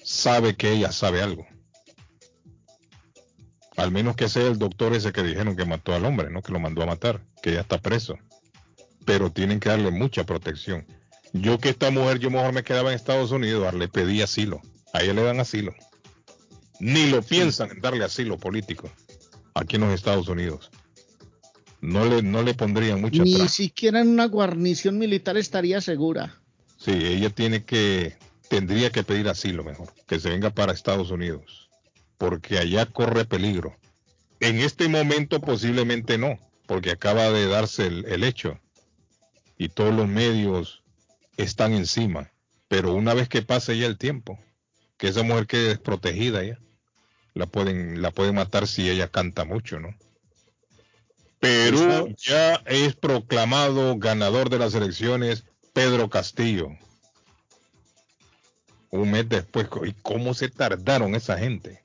sabe 0.02 0.56
que 0.56 0.72
ella 0.72 0.92
sabe 0.92 1.22
algo. 1.22 1.46
Al 3.76 3.90
menos 3.90 4.16
que 4.16 4.28
sea 4.28 4.46
el 4.46 4.58
doctor 4.58 4.94
ese 4.94 5.12
que 5.12 5.22
dijeron 5.22 5.56
que 5.56 5.64
mató 5.64 5.94
al 5.94 6.04
hombre, 6.04 6.30
¿no? 6.30 6.42
Que 6.42 6.52
lo 6.52 6.60
mandó 6.60 6.82
a 6.82 6.86
matar, 6.86 7.20
que 7.42 7.52
ya 7.52 7.60
está 7.60 7.78
preso. 7.78 8.16
Pero 9.04 9.30
tienen 9.30 9.60
que 9.60 9.68
darle 9.68 9.90
mucha 9.90 10.24
protección. 10.24 10.86
Yo 11.32 11.58
que 11.58 11.70
esta 11.70 11.90
mujer, 11.90 12.20
yo 12.20 12.30
mejor 12.30 12.52
me 12.52 12.62
quedaba 12.62 12.90
en 12.90 12.96
Estados 12.96 13.32
Unidos, 13.32 13.74
le 13.74 13.88
pedí 13.88 14.22
asilo. 14.22 14.62
A 14.92 15.02
ella 15.02 15.14
le 15.14 15.22
dan 15.24 15.40
asilo. 15.40 15.74
Ni 16.78 17.06
lo 17.10 17.22
piensan 17.22 17.70
en 17.70 17.80
darle 17.80 18.04
asilo 18.04 18.38
político 18.38 18.90
aquí 19.54 19.76
en 19.76 19.82
los 19.82 19.92
Estados 19.92 20.28
Unidos. 20.28 20.70
No 21.80 22.04
le, 22.04 22.22
no 22.22 22.42
le 22.42 22.54
pondrían 22.54 23.00
mucha 23.00 23.22
Ni 23.22 23.48
siquiera 23.48 24.00
en 24.00 24.08
una 24.08 24.26
guarnición 24.26 24.98
militar 24.98 25.36
estaría 25.36 25.80
segura. 25.80 26.40
Sí, 26.78 26.92
ella 26.92 27.30
tiene 27.30 27.64
que, 27.64 28.16
tendría 28.48 28.90
que 28.90 29.02
pedir 29.02 29.28
asilo 29.28 29.64
mejor, 29.64 29.92
que 30.06 30.18
se 30.18 30.30
venga 30.30 30.50
para 30.50 30.72
Estados 30.72 31.10
Unidos, 31.10 31.63
porque 32.18 32.58
allá 32.58 32.86
corre 32.86 33.24
peligro. 33.24 33.76
En 34.40 34.58
este 34.58 34.88
momento 34.88 35.40
posiblemente 35.40 36.18
no, 36.18 36.38
porque 36.66 36.90
acaba 36.90 37.30
de 37.30 37.46
darse 37.46 37.86
el, 37.86 38.04
el 38.06 38.24
hecho 38.24 38.60
y 39.56 39.68
todos 39.68 39.94
los 39.94 40.08
medios 40.08 40.82
están 41.36 41.72
encima, 41.72 42.32
pero 42.68 42.94
una 42.94 43.14
vez 43.14 43.28
que 43.28 43.42
pase 43.42 43.78
ya 43.78 43.86
el 43.86 43.98
tiempo, 43.98 44.38
que 44.96 45.08
esa 45.08 45.22
mujer 45.22 45.46
quede 45.46 45.68
desprotegida 45.68 46.42
ya, 46.44 46.58
la 47.34 47.46
pueden, 47.46 48.00
la 48.00 48.10
pueden 48.10 48.36
matar 48.36 48.66
si 48.66 48.88
ella 48.88 49.08
canta 49.08 49.44
mucho, 49.44 49.80
¿no? 49.80 49.94
Perú 51.40 52.14
ya 52.16 52.54
es 52.64 52.94
proclamado 52.94 53.98
ganador 53.98 54.48
de 54.48 54.58
las 54.58 54.74
elecciones 54.74 55.44
Pedro 55.74 56.08
Castillo. 56.08 56.70
Un 58.90 59.10
mes 59.10 59.28
después, 59.28 59.68
¿y 59.84 59.92
cómo 59.92 60.32
se 60.32 60.48
tardaron 60.48 61.14
esa 61.14 61.36
gente? 61.36 61.82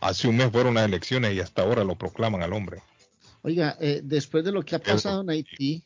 Hace 0.00 0.28
un 0.28 0.36
mes 0.36 0.50
fueron 0.50 0.74
las 0.74 0.86
elecciones 0.86 1.34
y 1.34 1.40
hasta 1.40 1.62
ahora 1.62 1.84
lo 1.84 1.96
proclaman 1.96 2.42
al 2.42 2.52
hombre. 2.52 2.82
Oiga, 3.42 3.76
eh, 3.80 4.00
después 4.02 4.44
de 4.44 4.52
lo 4.52 4.64
que 4.64 4.76
ha 4.76 4.78
pasado 4.78 5.22
en 5.22 5.30
Haití, 5.30 5.84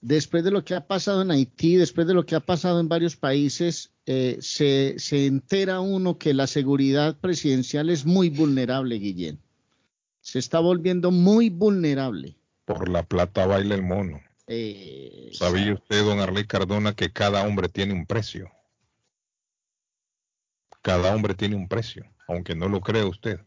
después 0.00 0.44
de 0.44 0.50
lo 0.50 0.64
que 0.64 0.74
ha 0.74 0.86
pasado 0.86 1.22
en 1.22 1.30
Haití, 1.30 1.76
después 1.76 2.06
de 2.06 2.14
lo 2.14 2.24
que 2.24 2.34
ha 2.34 2.40
pasado 2.40 2.80
en 2.80 2.88
varios 2.88 3.16
países, 3.16 3.90
eh, 4.06 4.38
se, 4.40 4.94
se 4.98 5.26
entera 5.26 5.80
uno 5.80 6.18
que 6.18 6.32
la 6.32 6.46
seguridad 6.46 7.18
presidencial 7.18 7.90
es 7.90 8.06
muy 8.06 8.30
vulnerable, 8.30 8.98
Guillén. 8.98 9.40
Se 10.20 10.38
está 10.38 10.58
volviendo 10.60 11.10
muy 11.10 11.50
vulnerable. 11.50 12.36
Por 12.64 12.88
la 12.88 13.02
plata 13.02 13.46
baila 13.46 13.74
el 13.74 13.82
mono. 13.82 14.20
Eh, 14.48 15.30
¿Sabía 15.32 15.74
usted, 15.74 16.04
don 16.04 16.20
Arley 16.20 16.46
Cardona, 16.46 16.94
que 16.94 17.12
cada 17.12 17.42
hombre 17.44 17.68
tiene 17.68 17.92
un 17.92 18.06
precio? 18.06 18.50
Cada 20.82 21.14
hombre 21.14 21.34
tiene 21.34 21.56
un 21.56 21.66
precio, 21.66 22.06
aunque 22.26 22.54
no 22.54 22.68
lo 22.68 22.80
crea 22.80 23.06
usted. 23.06 23.40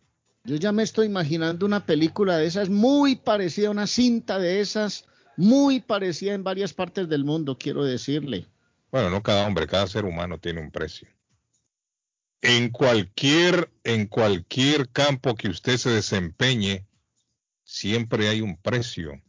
yo 0.43 0.55
ya 0.55 0.71
me 0.71 0.83
estoy 0.83 1.07
imaginando 1.07 1.65
una 1.65 1.85
película 1.85 2.37
de 2.37 2.47
esas 2.47 2.69
muy 2.69 3.15
parecida, 3.15 3.69
una 3.69 3.87
cinta 3.87 4.39
de 4.39 4.61
esas 4.61 5.05
muy 5.37 5.79
parecida 5.79 6.33
en 6.33 6.43
varias 6.43 6.73
partes 6.73 7.07
del 7.07 7.23
mundo, 7.23 7.57
quiero 7.57 7.83
decirle. 7.83 8.45
Bueno, 8.91 9.09
no 9.09 9.21
cada 9.21 9.47
hombre, 9.47 9.67
cada 9.67 9.87
ser 9.87 10.05
humano 10.05 10.39
tiene 10.39 10.61
un 10.61 10.71
precio. 10.71 11.07
En 12.41 12.69
cualquier, 12.69 13.69
en 13.83 14.07
cualquier 14.07 14.89
campo 14.89 15.35
que 15.35 15.49
usted 15.49 15.77
se 15.77 15.89
desempeñe, 15.91 16.85
siempre 17.63 18.29
hay 18.29 18.41
un 18.41 18.57
precio. 18.57 19.21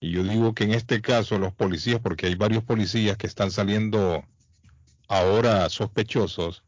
Y 0.00 0.12
yo 0.12 0.22
digo 0.22 0.54
que 0.54 0.64
en 0.64 0.72
este 0.72 1.00
caso 1.00 1.38
los 1.38 1.52
policías, 1.52 2.00
porque 2.00 2.26
hay 2.26 2.34
varios 2.34 2.64
policías 2.64 3.16
que 3.16 3.26
están 3.26 3.50
saliendo 3.50 4.24
ahora 5.08 5.68
sospechosos 5.68 6.62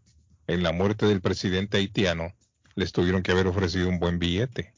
en 0.46 0.62
la 0.62 0.72
muerte 0.72 1.06
del 1.06 1.20
presidente 1.20 1.78
haitiano, 1.78 2.34
les 2.74 2.92
tuvieron 2.92 3.22
que 3.22 3.32
haber 3.32 3.46
ofrecido 3.46 3.88
un 3.88 3.98
buen 3.98 4.18
billete. 4.18 4.72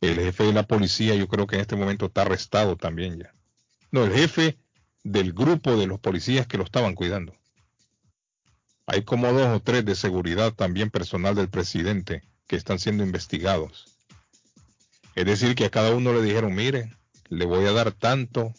El 0.00 0.16
jefe 0.16 0.44
de 0.44 0.52
la 0.52 0.64
policía 0.64 1.14
yo 1.14 1.28
creo 1.28 1.46
que 1.46 1.56
en 1.56 1.62
este 1.62 1.76
momento 1.76 2.06
está 2.06 2.22
arrestado 2.22 2.76
también 2.76 3.18
ya. 3.18 3.34
No, 3.90 4.04
el 4.04 4.12
jefe 4.12 4.58
del 5.02 5.32
grupo 5.32 5.76
de 5.76 5.86
los 5.86 5.98
policías 5.98 6.46
que 6.46 6.58
lo 6.58 6.64
estaban 6.64 6.94
cuidando. 6.94 7.34
Hay 8.86 9.02
como 9.02 9.32
dos 9.32 9.48
o 9.48 9.60
tres 9.60 9.84
de 9.84 9.94
seguridad 9.94 10.52
también 10.54 10.90
personal 10.90 11.34
del 11.34 11.48
presidente 11.48 12.22
que 12.46 12.56
están 12.56 12.78
siendo 12.78 13.04
investigados. 13.04 13.98
Es 15.14 15.26
decir, 15.26 15.54
que 15.54 15.66
a 15.66 15.70
cada 15.70 15.94
uno 15.94 16.12
le 16.12 16.22
dijeron, 16.22 16.54
mire, 16.54 16.92
le 17.28 17.44
voy 17.44 17.66
a 17.66 17.72
dar 17.72 17.92
tanto, 17.92 18.54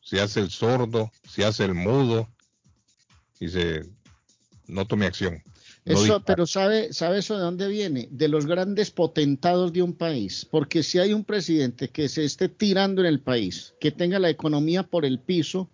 se 0.00 0.20
hace 0.20 0.40
el 0.40 0.50
sordo, 0.50 1.12
se 1.28 1.44
hace 1.44 1.64
el 1.64 1.74
mudo, 1.74 2.28
y 3.38 3.48
se 3.48 3.84
no 4.68 4.86
tome 4.86 5.06
acción. 5.06 5.42
No 5.84 5.92
Eso, 5.92 6.22
pero 6.24 6.46
sabe, 6.46 6.92
sabe 6.92 7.18
eso 7.18 7.36
de 7.36 7.42
dónde 7.42 7.68
viene? 7.68 8.08
De 8.10 8.28
los 8.28 8.46
grandes 8.46 8.90
potentados 8.90 9.72
de 9.72 9.82
un 9.82 9.92
país. 9.92 10.44
Porque 10.50 10.82
si 10.82 10.98
hay 10.98 11.12
un 11.12 11.24
presidente 11.24 11.88
que 11.88 12.08
se 12.08 12.24
esté 12.24 12.48
tirando 12.48 13.02
en 13.02 13.06
el 13.06 13.20
país, 13.20 13.74
que 13.78 13.92
tenga 13.92 14.18
la 14.18 14.30
economía 14.30 14.82
por 14.82 15.04
el 15.04 15.18
piso, 15.20 15.68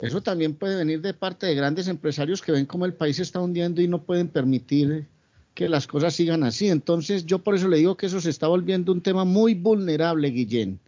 Eso 0.00 0.20
también 0.20 0.54
puede 0.54 0.74
venir 0.74 1.00
de 1.00 1.14
parte 1.14 1.46
de 1.46 1.54
grandes 1.54 1.86
empresarios 1.86 2.42
que 2.42 2.50
ven 2.50 2.66
cómo 2.66 2.86
el 2.86 2.92
país 2.92 3.16
se 3.16 3.22
está 3.22 3.40
hundiendo 3.40 3.80
y 3.80 3.86
no 3.86 4.02
pueden 4.02 4.26
permitir 4.26 5.06
que 5.54 5.68
las 5.68 5.86
cosas 5.86 6.14
sigan 6.14 6.42
así. 6.42 6.68
Entonces, 6.68 7.24
yo 7.24 7.38
por 7.38 7.54
eso 7.54 7.68
le 7.68 7.76
digo 7.76 7.96
que 7.96 8.06
eso 8.06 8.20
se 8.20 8.30
está 8.30 8.48
volviendo 8.48 8.90
un 8.90 9.00
tema 9.00 9.24
muy 9.24 9.54
vulnerable, 9.54 10.30
Guillén, 10.30 10.80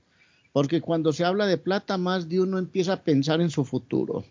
porque 0.52 0.80
cuando 0.80 1.12
se 1.12 1.24
habla 1.24 1.46
de 1.46 1.58
plata, 1.58 1.96
más 1.96 2.28
de 2.28 2.40
uno 2.40 2.58
empieza 2.58 2.94
a 2.94 3.02
pensar 3.02 3.40
en 3.40 3.50
su 3.50 3.64
futuro. 3.64 4.24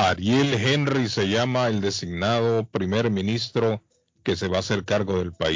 Ariel 0.00 0.54
Henry 0.54 1.08
se 1.08 1.28
llama 1.28 1.66
el 1.66 1.80
designado 1.80 2.64
primer 2.68 3.10
ministro 3.10 3.82
que 4.22 4.36
se 4.36 4.46
va 4.46 4.58
a 4.58 4.60
hacer 4.60 4.84
cargo 4.84 5.18
del 5.18 5.32
país. 5.32 5.46